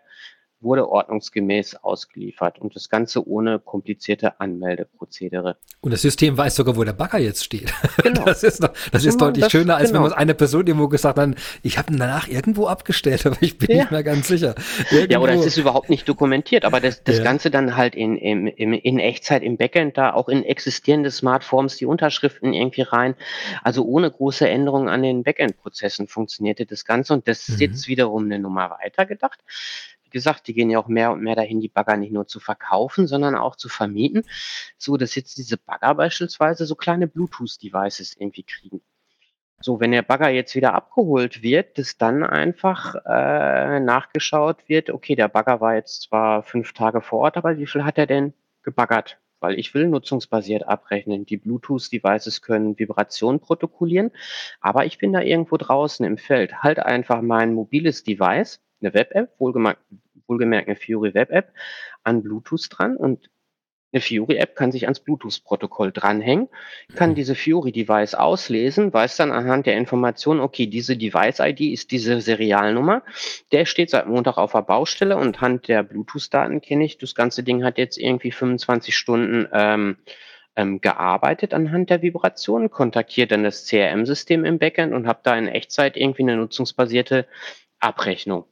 wurde 0.60 0.90
ordnungsgemäß 0.90 1.76
ausgeliefert 1.84 2.60
und 2.60 2.76
das 2.76 2.90
Ganze 2.90 3.28
ohne 3.28 3.60
komplizierte 3.60 4.40
Anmeldeprozedere. 4.40 5.58
Und 5.82 5.92
das 5.92 6.02
System 6.02 6.36
weiß 6.36 6.56
sogar, 6.56 6.76
wo 6.76 6.84
der 6.84 6.94
Bagger 6.94 7.20
jetzt 7.20 7.44
steht. 7.44 7.74
Genau. 8.08 8.24
Das 8.26 8.44
ist, 8.44 8.62
noch, 8.62 8.72
das 8.92 9.04
ist 9.04 9.20
deutlich 9.20 9.44
das, 9.44 9.52
schöner, 9.52 9.76
als 9.76 9.90
genau. 9.90 10.04
wenn 10.04 10.12
man 10.12 10.18
eine 10.18 10.34
Person 10.34 10.66
irgendwo 10.66 10.88
gesagt 10.88 11.18
hat, 11.18 11.36
ich 11.62 11.78
habe 11.78 11.92
ihn 11.92 12.00
danach 12.00 12.28
irgendwo 12.28 12.68
abgestellt, 12.68 13.26
aber 13.26 13.36
ich 13.42 13.58
bin 13.58 13.72
ja. 13.72 13.78
nicht 13.78 13.92
mehr 13.92 14.04
ganz 14.04 14.28
sicher. 14.28 14.56
Irgendwo. 14.92 15.14
Ja, 15.14 15.20
oder 15.20 15.34
es 15.34 15.46
ist 15.46 15.58
überhaupt 15.58 15.90
nicht 15.90 16.08
dokumentiert, 16.08 16.64
aber 16.64 16.80
das, 16.80 17.04
das 17.04 17.18
ja. 17.18 17.24
Ganze 17.24 17.52
dann 17.52 17.76
halt 17.76 17.96
in, 17.96 18.16
in, 18.18 18.48
in 18.48 19.00
Echtzeit 19.00 19.44
im 19.44 19.58
Backend 19.58 19.98
da, 19.98 20.14
auch 20.14 20.30
in 20.30 20.44
existierende 20.44 21.12
Smartforms, 21.12 21.76
die 21.78 21.86
Unterschriften 21.86 22.54
irgendwie 22.54 22.84
rein. 22.84 23.16
Also 23.62 23.84
ohne 23.84 24.10
große 24.10 24.48
Änderungen 24.48 24.88
an 24.88 25.04
den 25.04 25.24
Backend-Prozessen 25.24 26.08
funktionierte 26.08 26.66
das 26.66 26.86
Ganze 26.86 27.14
und 27.14 27.28
das 27.28 27.50
ist 27.50 27.56
mhm. 27.56 27.62
jetzt 27.62 27.88
wiederum 27.88 28.26
eine 28.26 28.40
Nummer 28.40 28.70
weiter 28.70 29.06
gedacht 29.06 29.40
wie 30.08 30.12
gesagt, 30.12 30.48
die 30.48 30.54
gehen 30.54 30.70
ja 30.70 30.80
auch 30.80 30.88
mehr 30.88 31.12
und 31.12 31.22
mehr 31.22 31.36
dahin, 31.36 31.60
die 31.60 31.68
Bagger 31.68 31.98
nicht 31.98 32.14
nur 32.14 32.28
zu 32.28 32.40
verkaufen, 32.40 33.08
sondern 33.08 33.36
auch 33.36 33.58
zu 33.58 33.68
vermieten. 33.68 34.24
So, 34.78 34.96
dass 34.96 35.16
jetzt 35.16 35.38
diese 35.38 35.58
Bagger 35.58 35.96
beispielsweise 35.96 36.66
so 36.66 36.76
kleine 36.76 37.08
Bluetooth-Devices 37.08 38.16
irgendwie 38.18 38.44
kriegen. 38.44 38.82
So, 39.60 39.80
wenn 39.80 39.92
der 39.92 40.04
Bagger 40.04 40.30
jetzt 40.30 40.56
wieder 40.56 40.76
abgeholt 40.76 41.42
wird, 41.42 41.78
dass 41.78 41.98
dann 41.98 42.24
einfach 42.24 42.96
äh, 43.06 43.80
nachgeschaut 43.80 44.58
wird, 44.70 44.92
okay, 44.92 45.16
der 45.16 45.28
Bagger 45.28 45.60
war 45.60 45.76
jetzt 45.76 46.04
zwar 46.04 46.44
fünf 46.44 46.74
Tage 46.74 47.02
vor 47.02 47.20
Ort, 47.20 47.38
aber 47.38 47.58
wie 47.58 47.66
viel 47.68 47.84
hat 47.84 47.98
er 47.98 48.06
denn 48.06 48.34
gebaggert? 48.64 49.18
Weil 49.40 49.60
ich 49.60 49.74
will 49.74 49.88
nutzungsbasiert 49.88 50.68
abrechnen. 50.68 51.26
Die 51.26 51.38
Bluetooth-Devices 51.38 52.42
können 52.42 52.80
Vibrationen 52.80 53.40
protokollieren, 53.40 54.12
aber 54.62 54.86
ich 54.86 55.00
bin 55.00 55.12
da 55.12 55.22
irgendwo 55.22 55.58
draußen 55.58 56.06
im 56.06 56.18
Feld. 56.18 56.64
Halt 56.64 56.80
einfach 56.80 57.22
mein 57.22 57.54
mobiles 57.54 58.04
Device 58.04 58.62
eine 58.82 58.94
Web-App, 58.94 59.32
wohlgemerkt, 59.40 59.82
wohlgemerkt 60.28 60.68
eine 60.68 60.78
Fury 60.78 61.14
Web-App, 61.14 61.54
an 62.04 62.24
Bluetooth 62.24 62.68
dran 62.70 62.98
und 62.98 63.30
Eine 63.94 64.02
Fiori-App 64.02 64.56
kann 64.56 64.74
sich 64.74 64.84
ans 64.84 65.00
Bluetooth-Protokoll 65.00 65.94
dranhängen, 65.94 66.50
kann 66.96 67.16
diese 67.16 67.36
Fiori-Device 67.36 68.16
auslesen, 68.16 68.92
weiß 68.94 69.16
dann 69.16 69.32
anhand 69.32 69.66
der 69.66 69.78
Information, 69.78 70.42
okay, 70.42 70.68
diese 70.68 70.98
Device-ID 70.98 71.62
ist 71.62 71.92
diese 71.92 72.20
Serialnummer. 72.20 73.02
Der 73.54 73.66
steht 73.66 73.90
seit 73.90 74.08
Montag 74.08 74.38
auf 74.38 74.52
der 74.52 74.64
Baustelle 74.64 75.16
und 75.16 75.38
anhand 75.38 75.70
der 75.70 75.84
Bluetooth-Daten 75.84 76.60
kenne 76.60 76.84
ich, 76.84 76.98
das 76.98 77.16
ganze 77.16 77.44
Ding 77.44 77.64
hat 77.64 77.78
jetzt 77.78 77.98
irgendwie 77.98 78.32
25 78.32 78.94
Stunden 78.96 79.48
ähm, 79.54 79.98
ähm, 80.58 80.82
gearbeitet 80.82 81.54
anhand 81.54 81.90
der 81.90 82.02
Vibration, 82.02 82.70
kontaktiert 82.70 83.32
dann 83.32 83.44
das 83.44 83.68
CRM-System 83.68 84.44
im 84.44 84.60
Backend 84.60 84.94
und 84.94 85.08
habe 85.08 85.20
da 85.24 85.38
in 85.38 85.48
Echtzeit 85.48 85.96
irgendwie 85.96 86.24
eine 86.24 86.36
nutzungsbasierte 86.36 87.26
Abrechnung. 87.80 88.46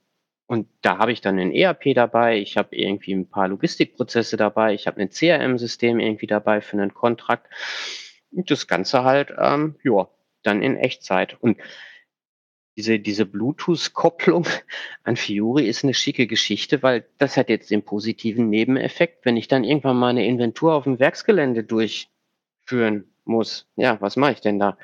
Und 0.48 0.68
da 0.82 1.00
habe 1.00 1.12
ich 1.12 1.22
dann 1.22 1.40
ein 1.40 1.52
ERP 1.52 1.96
dabei, 1.96 2.38
ich 2.38 2.58
habe 2.58 2.76
irgendwie 2.76 3.14
ein 3.14 3.30
paar 3.30 3.48
Logistikprozesse 3.48 4.38
dabei, 4.38 4.74
ich 4.74 4.86
habe 4.86 5.02
ein 5.02 5.10
CRM-System 5.10 6.00
irgendwie 6.00 6.28
dabei 6.28 6.62
für 6.62 6.78
einen 6.78 6.94
Kontrakt. 6.94 7.52
Und 8.32 8.52
das 8.52 8.68
Ganze 8.68 9.04
halt, 9.04 9.34
ähm, 9.38 9.76
ja, 9.84 10.08
dann 10.44 10.62
in 10.62 10.78
Echtzeit. 10.78 11.38
Und 11.42 11.58
diese, 12.78 13.00
diese 13.00 13.26
Bluetooth-Kopplung 13.26 14.46
an 15.04 15.16
Fiori 15.16 15.68
ist 15.68 15.84
eine 15.84 15.94
schicke 15.94 16.28
Geschichte, 16.28 16.84
weil 16.84 17.06
das 17.18 17.38
hat 17.38 17.50
jetzt 17.50 17.72
den 17.72 17.84
positiven 17.84 18.50
Nebeneffekt, 18.50 19.26
wenn 19.26 19.38
ich 19.38 19.48
dann 19.48 19.64
irgendwann 19.64 19.98
mal 19.98 20.10
eine 20.10 20.28
Inventur 20.28 20.76
auf 20.76 20.84
dem 20.84 21.00
Werksgelände 21.00 21.64
durchführen 21.64 23.15
muss. 23.28 23.68
Ja, 23.76 24.00
was 24.02 24.16
mache 24.16 24.34
ich 24.34 24.42
denn 24.42 24.60
da? 24.60 24.78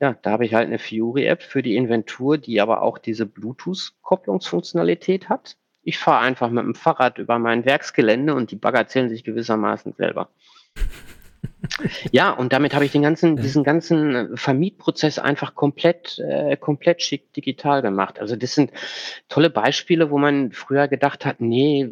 Ja, 0.00 0.16
da 0.22 0.30
habe 0.30 0.44
ich 0.44 0.54
halt 0.54 0.66
eine 0.66 0.78
Fiori-App 0.78 1.42
für 1.42 1.62
die 1.62 1.76
Inventur, 1.76 2.38
die 2.38 2.60
aber 2.60 2.82
auch 2.82 2.98
diese 2.98 3.26
Bluetooth-Kopplungsfunktionalität 3.26 5.28
hat. 5.28 5.56
Ich 5.82 5.98
fahre 5.98 6.24
einfach 6.24 6.50
mit 6.50 6.64
dem 6.64 6.74
Fahrrad 6.74 7.18
über 7.18 7.38
mein 7.38 7.64
Werksgelände 7.64 8.34
und 8.34 8.50
die 8.50 8.56
Bagger 8.56 8.88
zählen 8.88 9.08
sich 9.08 9.24
gewissermaßen 9.24 9.94
selber. 9.94 10.30
Ja, 12.12 12.30
und 12.30 12.52
damit 12.52 12.74
habe 12.74 12.84
ich 12.84 12.92
den 12.92 13.02
ganzen, 13.02 13.36
diesen 13.36 13.64
ganzen 13.64 14.14
äh, 14.14 14.36
Vermietprozess 14.36 15.18
einfach 15.18 15.54
komplett, 15.54 16.18
äh, 16.18 16.56
komplett 16.56 17.02
schick 17.02 17.32
digital 17.32 17.82
gemacht. 17.82 18.20
Also 18.20 18.36
das 18.36 18.54
sind 18.54 18.72
tolle 19.28 19.50
Beispiele, 19.50 20.10
wo 20.10 20.18
man 20.18 20.52
früher 20.52 20.86
gedacht 20.86 21.24
hat, 21.24 21.40
nee, 21.40 21.90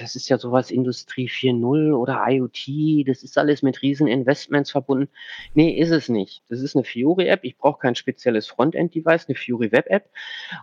das 0.00 0.16
ist 0.16 0.28
ja 0.28 0.38
sowas 0.38 0.70
Industrie 0.70 1.28
4.0 1.28 1.92
oder 1.92 2.24
IoT, 2.26 3.08
das 3.08 3.22
ist 3.22 3.38
alles 3.38 3.62
mit 3.62 3.82
riesen 3.82 4.06
Investments 4.06 4.70
verbunden. 4.70 5.08
Nee, 5.54 5.70
ist 5.70 5.90
es 5.90 6.08
nicht. 6.08 6.42
Das 6.48 6.60
ist 6.60 6.74
eine 6.74 6.84
Fiori-App. 6.84 7.40
Ich 7.44 7.56
brauche 7.58 7.78
kein 7.80 7.94
spezielles 7.94 8.48
Frontend-Device, 8.48 9.26
eine 9.28 9.36
Fiori 9.36 9.72
Web-App 9.72 10.10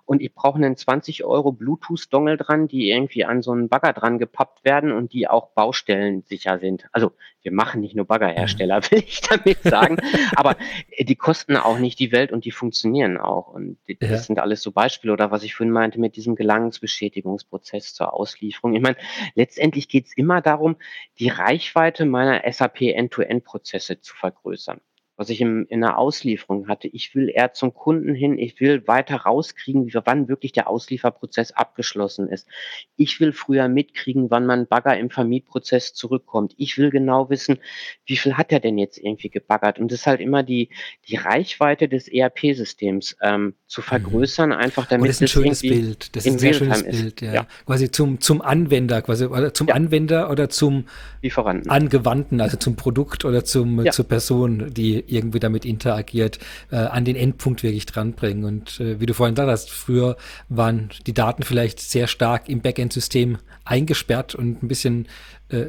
und 0.05 0.21
ich 0.21 0.33
brauche 0.33 0.57
einen 0.57 0.75
20 0.75 1.23
Euro 1.23 1.51
Bluetooth-Dongle 1.51 2.37
dran, 2.37 2.67
die 2.67 2.91
irgendwie 2.91 3.25
an 3.25 3.41
so 3.41 3.51
einen 3.51 3.69
Bagger 3.69 3.93
dran 3.93 4.19
gepappt 4.19 4.65
werden 4.65 4.91
und 4.91 5.13
die 5.13 5.27
auch 5.27 5.49
baustellensicher 5.49 6.59
sind. 6.59 6.87
Also 6.91 7.13
wir 7.41 7.53
machen 7.53 7.79
nicht 7.79 7.95
nur 7.95 8.05
Baggerhersteller, 8.19 8.81
will 8.91 9.03
ich 9.05 9.21
damit 9.21 9.61
sagen. 9.63 9.97
Aber 10.35 10.55
äh, 10.91 11.03
die 11.03 11.15
kosten 11.15 11.55
auch 11.57 11.79
nicht 11.79 11.99
die 11.99 12.11
Welt 12.11 12.31
und 12.31 12.45
die 12.45 12.51
funktionieren 12.51 13.17
auch. 13.17 13.49
Und 13.49 13.77
die, 13.87 13.97
ja. 14.01 14.09
das 14.09 14.25
sind 14.25 14.39
alles 14.39 14.61
so 14.61 14.71
Beispiele 14.71 15.13
oder 15.13 15.31
was 15.31 15.43
ich 15.43 15.55
vorhin 15.55 15.71
meinte 15.71 15.99
mit 15.99 16.15
diesem 16.15 16.35
Gelangensbestätigungsprozess 16.35 17.93
zur 17.93 18.13
Auslieferung. 18.13 18.75
Ich 18.75 18.81
meine, 18.81 18.97
letztendlich 19.35 19.89
geht 19.89 20.07
es 20.07 20.17
immer 20.17 20.41
darum, 20.41 20.77
die 21.19 21.29
Reichweite 21.29 22.05
meiner 22.05 22.41
SAP 22.51 22.81
End-to-End-Prozesse 22.81 24.01
zu 24.01 24.15
vergrößern 24.15 24.81
was 25.17 25.29
ich 25.29 25.41
im, 25.41 25.65
in 25.67 25.81
der 25.81 25.97
Auslieferung 25.97 26.67
hatte. 26.67 26.87
Ich 26.87 27.15
will 27.15 27.29
eher 27.29 27.51
zum 27.51 27.73
Kunden 27.73 28.13
hin, 28.13 28.37
ich 28.37 28.59
will 28.59 28.87
weiter 28.87 29.17
rauskriegen, 29.17 29.87
wie, 29.87 29.93
wann 30.05 30.27
wirklich 30.27 30.51
der 30.51 30.69
Auslieferprozess 30.69 31.51
abgeschlossen 31.51 32.29
ist. 32.29 32.47
Ich 32.95 33.19
will 33.19 33.33
früher 33.33 33.67
mitkriegen, 33.67 34.29
wann 34.29 34.45
mein 34.45 34.67
Bagger 34.67 34.95
im 34.97 35.09
Vermietprozess 35.09 35.95
zurückkommt. 35.95 36.53
Ich 36.57 36.77
will 36.77 36.91
genau 36.91 37.31
wissen, 37.31 37.57
wie 38.05 38.15
viel 38.15 38.37
hat 38.37 38.51
er 38.51 38.59
denn 38.59 38.77
jetzt 38.77 38.99
irgendwie 38.99 39.29
gebaggert. 39.29 39.79
Und 39.79 39.91
das 39.91 40.01
ist 40.01 40.07
halt 40.07 40.21
immer 40.21 40.43
die, 40.43 40.69
die 41.07 41.15
Reichweite 41.15 41.89
des 41.89 42.07
ERP-Systems 42.07 43.17
ähm, 43.21 43.55
zu 43.65 43.81
mhm. 43.81 43.85
vergrößern, 43.85 44.53
einfach 44.53 44.85
damit 44.85 45.01
Und 45.01 45.07
das 45.07 45.15
ist 45.15 45.21
ein 45.23 45.27
schönes 45.27 45.61
Bild. 45.61 46.15
Das 46.15 46.27
ist 46.27 46.33
ein 46.33 46.39
sehr 46.39 46.53
schönes 46.53 46.83
ist. 46.83 46.91
Bild, 46.91 47.21
ja. 47.21 47.33
ja. 47.33 47.47
Quasi 47.65 47.89
zum, 47.89 48.21
zum 48.21 48.43
Anwender, 48.43 49.01
quasi 49.01 49.25
oder 49.25 49.51
zum 49.51 49.69
ja. 49.69 49.73
Anwender 49.73 50.29
oder 50.29 50.49
zum 50.49 50.85
Lieferanten. 51.23 51.71
Angewandten, 51.71 52.39
also 52.39 52.57
zum 52.57 52.75
Produkt 52.75 53.25
oder 53.25 53.43
zum, 53.43 53.83
ja. 53.83 53.91
zur 53.91 54.07
Person, 54.07 54.71
die 54.71 55.06
irgendwie 55.09 55.39
damit 55.39 55.65
interagiert, 55.65 56.39
äh, 56.71 56.77
an 56.77 57.05
den 57.05 57.15
Endpunkt 57.15 57.63
wirklich 57.63 57.85
dranbringen. 57.85 58.43
Und 58.43 58.79
äh, 58.79 58.99
wie 58.99 59.05
du 59.05 59.13
vorhin 59.13 59.35
gesagt 59.35 59.51
hast, 59.51 59.71
früher 59.71 60.17
waren 60.49 60.89
die 61.05 61.13
Daten 61.13 61.43
vielleicht 61.43 61.79
sehr 61.79 62.07
stark 62.07 62.49
im 62.49 62.61
Backend-System 62.61 63.37
eingesperrt 63.65 64.35
und 64.35 64.63
ein 64.63 64.67
bisschen 64.67 65.07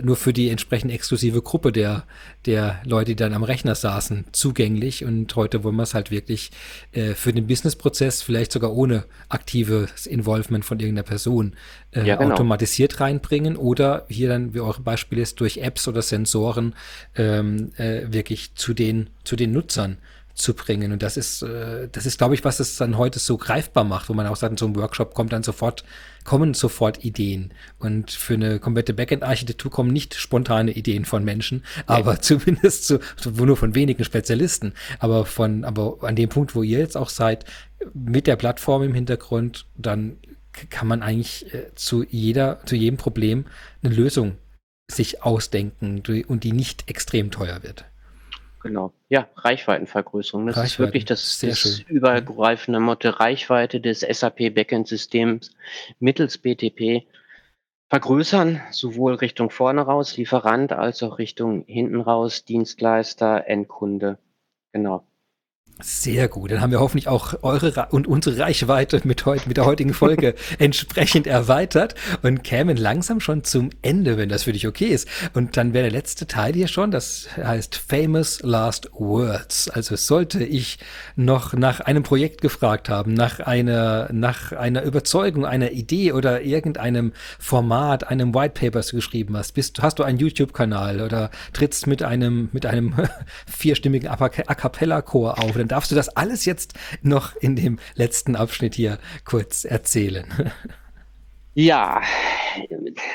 nur 0.02 0.16
für 0.16 0.32
die 0.32 0.48
entsprechend 0.48 0.90
exklusive 0.90 1.40
Gruppe 1.40 1.70
der, 1.70 2.04
der 2.46 2.80
Leute, 2.84 3.12
die 3.12 3.16
dann 3.16 3.34
am 3.34 3.44
Rechner 3.44 3.74
saßen, 3.74 4.24
zugänglich. 4.32 5.04
Und 5.04 5.34
heute 5.36 5.62
wollen 5.62 5.76
wir 5.76 5.84
es 5.84 5.94
halt 5.94 6.10
wirklich 6.10 6.50
äh, 6.92 7.14
für 7.14 7.32
den 7.32 7.46
Businessprozess, 7.46 8.22
vielleicht 8.22 8.52
sogar 8.52 8.72
ohne 8.72 9.04
aktives 9.28 10.06
Involvement 10.06 10.64
von 10.64 10.80
irgendeiner 10.80 11.06
Person, 11.06 11.54
äh, 11.92 12.04
ja, 12.04 12.16
genau. 12.16 12.34
automatisiert 12.34 13.00
reinbringen 13.00 13.56
oder 13.56 14.04
hier 14.08 14.28
dann, 14.28 14.54
wie 14.54 14.60
eure 14.60 14.80
Beispiel 14.80 15.18
ist, 15.18 15.40
durch 15.40 15.58
Apps 15.58 15.86
oder 15.86 16.02
Sensoren 16.02 16.74
ähm, 17.14 17.70
äh, 17.76 18.12
wirklich 18.12 18.54
zu 18.54 18.74
den, 18.74 19.10
zu 19.24 19.36
den 19.36 19.52
Nutzern 19.52 19.98
zu 20.38 20.54
bringen. 20.54 20.92
Und 20.92 21.02
das 21.02 21.16
ist, 21.16 21.42
äh, 21.42 21.88
das 21.90 22.06
ist, 22.06 22.18
glaube 22.18 22.34
ich, 22.34 22.44
was 22.44 22.60
es 22.60 22.76
dann 22.76 22.96
heute 22.96 23.18
so 23.18 23.36
greifbar 23.36 23.84
macht, 23.84 24.08
wo 24.08 24.14
man 24.14 24.26
auch 24.26 24.36
sagt, 24.36 24.52
in 24.52 24.56
so 24.56 24.66
einem 24.66 24.76
Workshop 24.76 25.14
kommt 25.14 25.32
dann 25.32 25.42
sofort, 25.42 25.84
kommen 26.24 26.54
sofort 26.54 27.04
Ideen. 27.04 27.52
Und 27.78 28.10
für 28.10 28.34
eine 28.34 28.60
komplette 28.60 28.94
Backend-Architektur 28.94 29.70
kommen 29.70 29.92
nicht 29.92 30.14
spontane 30.14 30.72
Ideen 30.72 31.04
von 31.04 31.24
Menschen, 31.24 31.64
aber 31.86 32.14
ja. 32.14 32.20
zumindest 32.20 32.86
zu, 32.86 33.00
nur 33.34 33.56
von 33.56 33.74
wenigen 33.74 34.04
Spezialisten. 34.04 34.72
Aber 34.98 35.26
von, 35.26 35.64
aber 35.64 35.98
an 36.02 36.16
dem 36.16 36.28
Punkt, 36.28 36.54
wo 36.54 36.62
ihr 36.62 36.78
jetzt 36.78 36.96
auch 36.96 37.08
seid, 37.08 37.44
mit 37.92 38.26
der 38.26 38.36
Plattform 38.36 38.82
im 38.82 38.94
Hintergrund, 38.94 39.66
dann 39.76 40.16
kann 40.70 40.88
man 40.88 41.02
eigentlich 41.02 41.52
äh, 41.52 41.74
zu 41.74 42.04
jeder, 42.08 42.60
zu 42.64 42.76
jedem 42.76 42.96
Problem 42.96 43.46
eine 43.82 43.94
Lösung 43.94 44.36
sich 44.90 45.22
ausdenken 45.22 46.02
und 46.26 46.44
die 46.44 46.52
nicht 46.52 46.88
extrem 46.88 47.30
teuer 47.30 47.62
wird. 47.62 47.84
Genau. 48.60 48.92
Ja, 49.08 49.28
Reichweitenvergrößerung. 49.36 50.46
Das 50.46 50.56
Reichweiten. 50.56 50.72
ist 50.72 50.78
wirklich 50.78 51.04
das, 51.04 51.38
das 51.38 51.80
übergreifende 51.80 52.80
Motto 52.80 53.10
Reichweite 53.10 53.80
des 53.80 54.00
SAP 54.00 54.54
Backend-Systems 54.54 55.52
mittels 56.00 56.38
BTP 56.38 57.06
vergrößern, 57.88 58.60
sowohl 58.70 59.14
Richtung 59.14 59.50
vorne 59.50 59.82
raus, 59.82 60.16
Lieferant, 60.16 60.72
als 60.72 61.02
auch 61.02 61.18
Richtung 61.18 61.64
hinten 61.66 62.00
raus, 62.00 62.44
Dienstleister, 62.44 63.46
Endkunde. 63.46 64.18
Genau. 64.72 65.06
Sehr 65.80 66.26
gut. 66.26 66.50
Dann 66.50 66.60
haben 66.60 66.72
wir 66.72 66.80
hoffentlich 66.80 67.06
auch 67.06 67.34
eure 67.42 67.86
und 67.90 68.08
unsere 68.08 68.38
Reichweite 68.38 69.00
mit, 69.04 69.24
heut, 69.26 69.46
mit 69.46 69.56
der 69.56 69.64
heutigen 69.64 69.94
Folge 69.94 70.34
entsprechend 70.58 71.28
erweitert 71.28 71.94
und 72.22 72.42
kämen 72.42 72.76
langsam 72.76 73.20
schon 73.20 73.44
zum 73.44 73.70
Ende, 73.80 74.16
wenn 74.16 74.28
das 74.28 74.42
für 74.42 74.52
dich 74.52 74.66
okay 74.66 74.86
ist. 74.86 75.06
Und 75.34 75.56
dann 75.56 75.74
wäre 75.74 75.84
der 75.84 75.92
letzte 75.92 76.26
Teil 76.26 76.54
hier 76.54 76.66
schon, 76.66 76.90
das 76.90 77.28
heißt 77.36 77.76
Famous 77.76 78.40
Last 78.42 78.90
Words. 78.92 79.70
Also 79.70 79.94
sollte 79.94 80.42
ich 80.42 80.80
noch 81.14 81.52
nach 81.52 81.78
einem 81.78 82.02
Projekt 82.02 82.40
gefragt 82.40 82.88
haben, 82.88 83.14
nach 83.14 83.38
einer, 83.38 84.08
nach 84.12 84.50
einer 84.50 84.82
Überzeugung, 84.82 85.46
einer 85.46 85.70
Idee 85.70 86.10
oder 86.10 86.42
irgendeinem 86.42 87.12
Format, 87.38 88.08
einem 88.08 88.34
White 88.34 88.54
Paper, 88.58 88.80
das 88.80 88.88
du 88.88 88.96
geschrieben 88.96 89.36
hast, 89.36 89.52
bist, 89.52 89.80
hast 89.80 90.00
du 90.00 90.02
einen 90.02 90.18
YouTube-Kanal 90.18 91.00
oder 91.00 91.30
trittst 91.52 91.86
mit 91.86 92.02
einem, 92.02 92.48
mit 92.50 92.66
einem 92.66 92.96
vierstimmigen 93.46 94.08
A 94.08 94.28
Cappella-Chor 94.28 95.38
auf, 95.38 95.56
dann 95.68 95.76
darfst 95.76 95.90
du 95.90 95.94
das 95.94 96.08
alles 96.08 96.44
jetzt 96.46 96.74
noch 97.02 97.36
in 97.36 97.54
dem 97.54 97.78
letzten 97.94 98.36
Abschnitt 98.36 98.74
hier 98.74 98.98
kurz 99.24 99.64
erzählen. 99.64 100.26
Ja, 101.54 102.02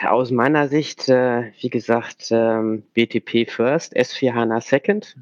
aus 0.05 0.29
meiner 0.29 0.67
Sicht, 0.67 1.07
äh, 1.07 1.53
wie 1.61 1.69
gesagt, 1.69 2.27
ähm, 2.29 2.83
BTP 2.93 3.49
First, 3.49 3.95
S4 3.95 4.33
HANA 4.33 4.59
Second. 4.59 5.15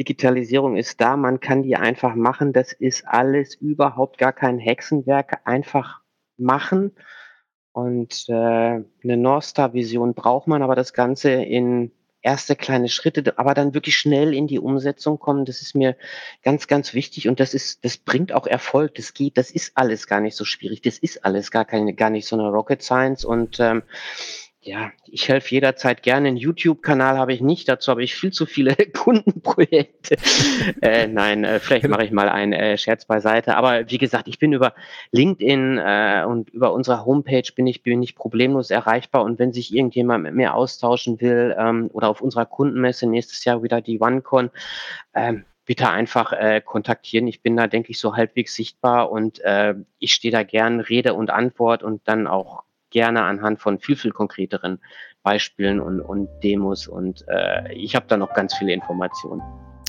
Digitalisierung 0.00 0.76
ist 0.76 1.00
da, 1.00 1.16
man 1.16 1.38
kann 1.38 1.62
die 1.62 1.76
einfach 1.76 2.16
machen. 2.16 2.52
Das 2.52 2.72
ist 2.72 3.06
alles 3.06 3.54
überhaupt 3.54 4.18
gar 4.18 4.32
kein 4.32 4.58
Hexenwerk. 4.58 5.42
Einfach 5.44 6.00
machen. 6.36 6.90
Und 7.70 8.24
äh, 8.28 8.32
eine 8.32 9.16
North 9.16 9.44
Star 9.44 9.72
Vision 9.72 10.14
braucht 10.14 10.48
man, 10.48 10.62
aber 10.62 10.74
das 10.74 10.92
Ganze 10.92 11.30
in 11.30 11.92
erste 12.24 12.56
kleine 12.56 12.88
Schritte, 12.88 13.38
aber 13.38 13.54
dann 13.54 13.74
wirklich 13.74 13.96
schnell 13.96 14.34
in 14.34 14.46
die 14.46 14.58
Umsetzung 14.58 15.18
kommen, 15.18 15.44
das 15.44 15.60
ist 15.60 15.74
mir 15.74 15.96
ganz, 16.42 16.66
ganz 16.66 16.94
wichtig 16.94 17.28
und 17.28 17.38
das 17.38 17.54
ist, 17.54 17.84
das 17.84 17.98
bringt 17.98 18.32
auch 18.32 18.46
Erfolg. 18.46 18.94
Das 18.94 19.14
geht, 19.14 19.36
das 19.36 19.50
ist 19.50 19.72
alles 19.76 20.06
gar 20.06 20.20
nicht 20.20 20.36
so 20.36 20.44
schwierig. 20.44 20.82
Das 20.82 20.98
ist 20.98 21.24
alles 21.24 21.50
gar 21.50 21.64
keine, 21.64 21.94
gar 21.94 22.10
nicht 22.10 22.26
so 22.26 22.36
eine 22.36 22.48
Rocket 22.48 22.82
Science 22.82 23.24
und 23.24 23.60
ähm, 23.60 23.82
ja, 24.64 24.92
ich 25.06 25.28
helfe 25.28 25.54
jederzeit 25.54 26.02
gerne. 26.02 26.28
Einen 26.28 26.38
YouTube-Kanal 26.38 27.18
habe 27.18 27.34
ich 27.34 27.42
nicht, 27.42 27.68
dazu 27.68 27.90
habe 27.90 28.02
ich 28.02 28.14
viel 28.14 28.32
zu 28.32 28.46
viele 28.46 28.74
Kundenprojekte. 28.94 30.16
äh, 30.80 31.06
nein, 31.06 31.44
äh, 31.44 31.60
vielleicht 31.60 31.86
mache 31.88 32.04
ich 32.04 32.10
mal 32.10 32.28
einen 32.30 32.54
äh, 32.54 32.78
Scherz 32.78 33.04
beiseite. 33.04 33.56
Aber 33.56 33.90
wie 33.90 33.98
gesagt, 33.98 34.26
ich 34.26 34.38
bin 34.38 34.52
über 34.54 34.74
LinkedIn 35.12 35.78
äh, 35.78 36.24
und 36.26 36.50
über 36.50 36.72
unsere 36.72 37.04
Homepage 37.04 37.48
bin 37.54 37.66
ich, 37.66 37.82
bin 37.82 38.02
ich 38.02 38.16
problemlos 38.16 38.70
erreichbar. 38.70 39.22
Und 39.22 39.38
wenn 39.38 39.52
sich 39.52 39.74
irgendjemand 39.74 40.24
mit 40.24 40.34
mir 40.34 40.54
austauschen 40.54 41.20
will 41.20 41.54
ähm, 41.58 41.90
oder 41.92 42.08
auf 42.08 42.22
unserer 42.22 42.46
Kundenmesse 42.46 43.06
nächstes 43.06 43.44
Jahr 43.44 43.62
wieder 43.62 43.82
die 43.82 44.00
OneCon, 44.00 44.50
ähm, 45.14 45.44
bitte 45.66 45.90
einfach 45.90 46.32
äh, 46.32 46.62
kontaktieren. 46.64 47.26
Ich 47.26 47.42
bin 47.42 47.56
da, 47.56 47.66
denke 47.66 47.90
ich, 47.90 47.98
so 47.98 48.16
halbwegs 48.16 48.54
sichtbar 48.54 49.10
und 49.10 49.40
äh, 49.40 49.74
ich 49.98 50.14
stehe 50.14 50.32
da 50.32 50.42
gern 50.42 50.80
Rede 50.80 51.14
und 51.14 51.30
Antwort 51.30 51.82
und 51.82 52.02
dann 52.06 52.26
auch 52.26 52.64
gerne 52.94 53.24
anhand 53.24 53.60
von 53.60 53.78
viel, 53.78 53.96
viel 53.96 54.12
konkreteren 54.12 54.80
Beispielen 55.22 55.80
und, 55.80 56.00
und 56.00 56.28
Demos 56.42 56.86
und 56.86 57.24
äh, 57.28 57.72
ich 57.74 57.94
habe 57.94 58.06
da 58.08 58.16
noch 58.16 58.32
ganz 58.32 58.54
viele 58.54 58.72
Informationen. 58.72 59.42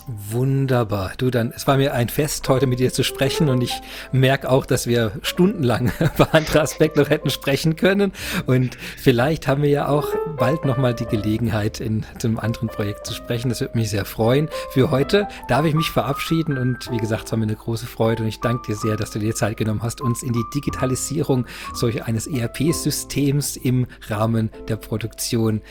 Wunderbar. 0.07 1.14
Du 1.18 1.32
dann, 1.32 1.52
es 1.56 1.65
war 1.65 1.77
mir 1.77 1.95
ein 1.95 2.10
Fest, 2.10 2.48
heute 2.48 2.68
mit 2.68 2.77
dir 2.77 2.94
zu 2.94 3.03
sprechen 3.03 3.49
und 3.49 3.61
ich 3.61 3.82
merke 4.11 4.52
auch, 4.52 4.68
dass 4.68 4.86
wir 4.86 5.14
stundenlang 5.23 5.91
über 6.15 6.34
andere 6.36 6.61
Aspekte 6.61 6.99
noch 6.99 7.10
hätten 7.10 7.32
sprechen 7.32 7.76
können 7.76 8.11
und 8.45 8.77
vielleicht 8.98 9.48
haben 9.48 9.64
wir 9.64 9.69
ja 9.69 9.88
auch 9.88 10.07
bald 10.38 10.64
nochmal 10.64 10.94
die 10.94 11.07
Gelegenheit, 11.07 11.80
in 11.80 12.06
einem 12.23 12.38
anderen 12.38 12.68
Projekt 12.68 13.07
zu 13.07 13.15
sprechen. 13.15 13.49
Das 13.49 13.61
würde 13.61 13.77
mich 13.77 13.90
sehr 13.90 14.06
freuen. 14.06 14.48
Für 14.72 14.91
heute 14.91 15.27
darf 15.48 15.65
ich 15.65 15.73
mich 15.73 15.90
verabschieden 15.90 16.60
und 16.60 16.91
wie 16.91 16.98
gesagt, 16.98 17.26
es 17.26 17.32
war 17.32 17.40
mir 17.40 17.45
eine 17.45 17.56
große 17.56 17.88
Freude 17.88 18.23
und 18.23 18.30
ich 18.30 18.40
danke 18.41 18.73
dir 18.73 18.76
sehr, 18.76 18.98
dass 18.98 19.10
du 19.10 19.18
dir 19.18 19.34
Zeit 19.34 19.57
genommen 19.57 19.82
hast, 19.82 20.02
uns 20.02 20.22
in 20.22 20.34
die 20.34 20.44
Digitalisierung 20.53 21.48
solch 21.73 22.03
eines 22.03 22.27
ERP-Systems 22.27 23.56
im 23.57 23.88
Rahmen 24.07 24.52
der 24.68 24.76
Produktion 24.76 25.61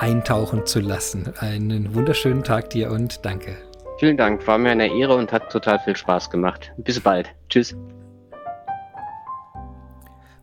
eintauchen 0.00 0.66
zu 0.66 0.80
lassen. 0.80 1.32
Einen 1.38 1.94
wunderschönen 1.94 2.42
Tag 2.42 2.70
dir 2.70 2.90
und 2.90 3.24
danke. 3.24 3.56
Vielen 3.98 4.16
Dank, 4.16 4.46
war 4.46 4.58
mir 4.58 4.70
eine 4.70 4.92
Ehre 4.92 5.14
und 5.14 5.32
hat 5.32 5.50
total 5.50 5.78
viel 5.78 5.96
Spaß 5.96 6.30
gemacht. 6.30 6.72
Bis 6.78 7.00
bald. 7.00 7.34
Tschüss. 7.48 7.76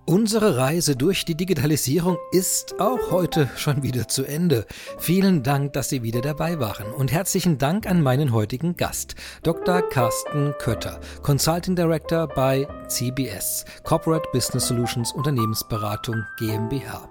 Unsere 0.06 0.58
Reise 0.58 0.96
durch 0.96 1.26
die 1.26 1.36
Digitalisierung 1.36 2.18
ist 2.32 2.82
auch 2.82 3.12
heute 3.12 3.50
schon 3.56 3.84
wieder 3.84 4.08
zu 4.08 4.26
Ende. 4.26 4.66
Vielen 4.98 5.44
Dank, 5.44 5.74
dass 5.74 5.90
Sie 5.90 6.02
wieder 6.02 6.22
dabei 6.22 6.60
waren 6.60 6.92
und 6.92 7.12
herzlichen 7.12 7.60
Dank 7.60 7.88
an 7.88 8.02
meinen 8.02 8.34
heutigen 8.34 8.76
Gast, 8.76 9.16
Dr. 9.44 9.82
Carsten 9.84 10.54
Kötter, 10.58 11.00
Consulting 11.22 11.76
Director 11.76 12.28
bei 12.28 12.68
CBS, 12.88 13.64
Corporate 13.84 14.28
Business 14.34 14.68
Solutions 14.68 15.14
Unternehmensberatung 15.14 16.26
GmbH. 16.40 17.08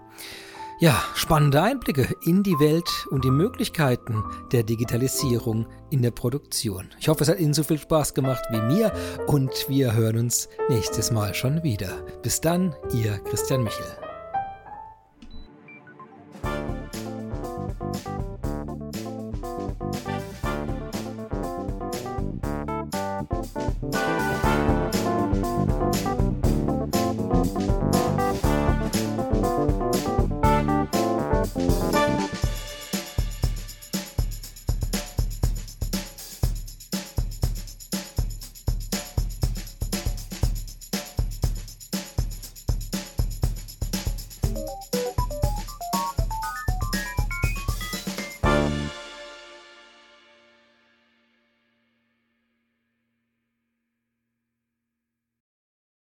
Ja, 0.80 1.02
spannende 1.14 1.62
Einblicke 1.62 2.08
in 2.24 2.42
die 2.42 2.58
Welt 2.58 2.88
und 3.10 3.22
die 3.22 3.30
Möglichkeiten 3.30 4.24
der 4.50 4.62
Digitalisierung 4.62 5.66
in 5.90 6.02
der 6.02 6.10
Produktion. 6.10 6.88
Ich 6.98 7.08
hoffe, 7.08 7.22
es 7.24 7.28
hat 7.28 7.40
Ihnen 7.40 7.54
so 7.54 7.62
viel 7.62 7.78
Spaß 7.78 8.14
gemacht 8.14 8.44
wie 8.50 8.60
mir 8.60 8.92
und 9.26 9.68
wir 9.68 9.94
hören 9.94 10.18
uns 10.18 10.48
nächstes 10.68 11.10
Mal 11.10 11.34
schon 11.34 11.62
wieder. 11.62 12.02
Bis 12.22 12.40
dann, 12.40 12.74
Ihr 12.92 13.18
Christian 13.18 13.62
Michel. 13.62 14.09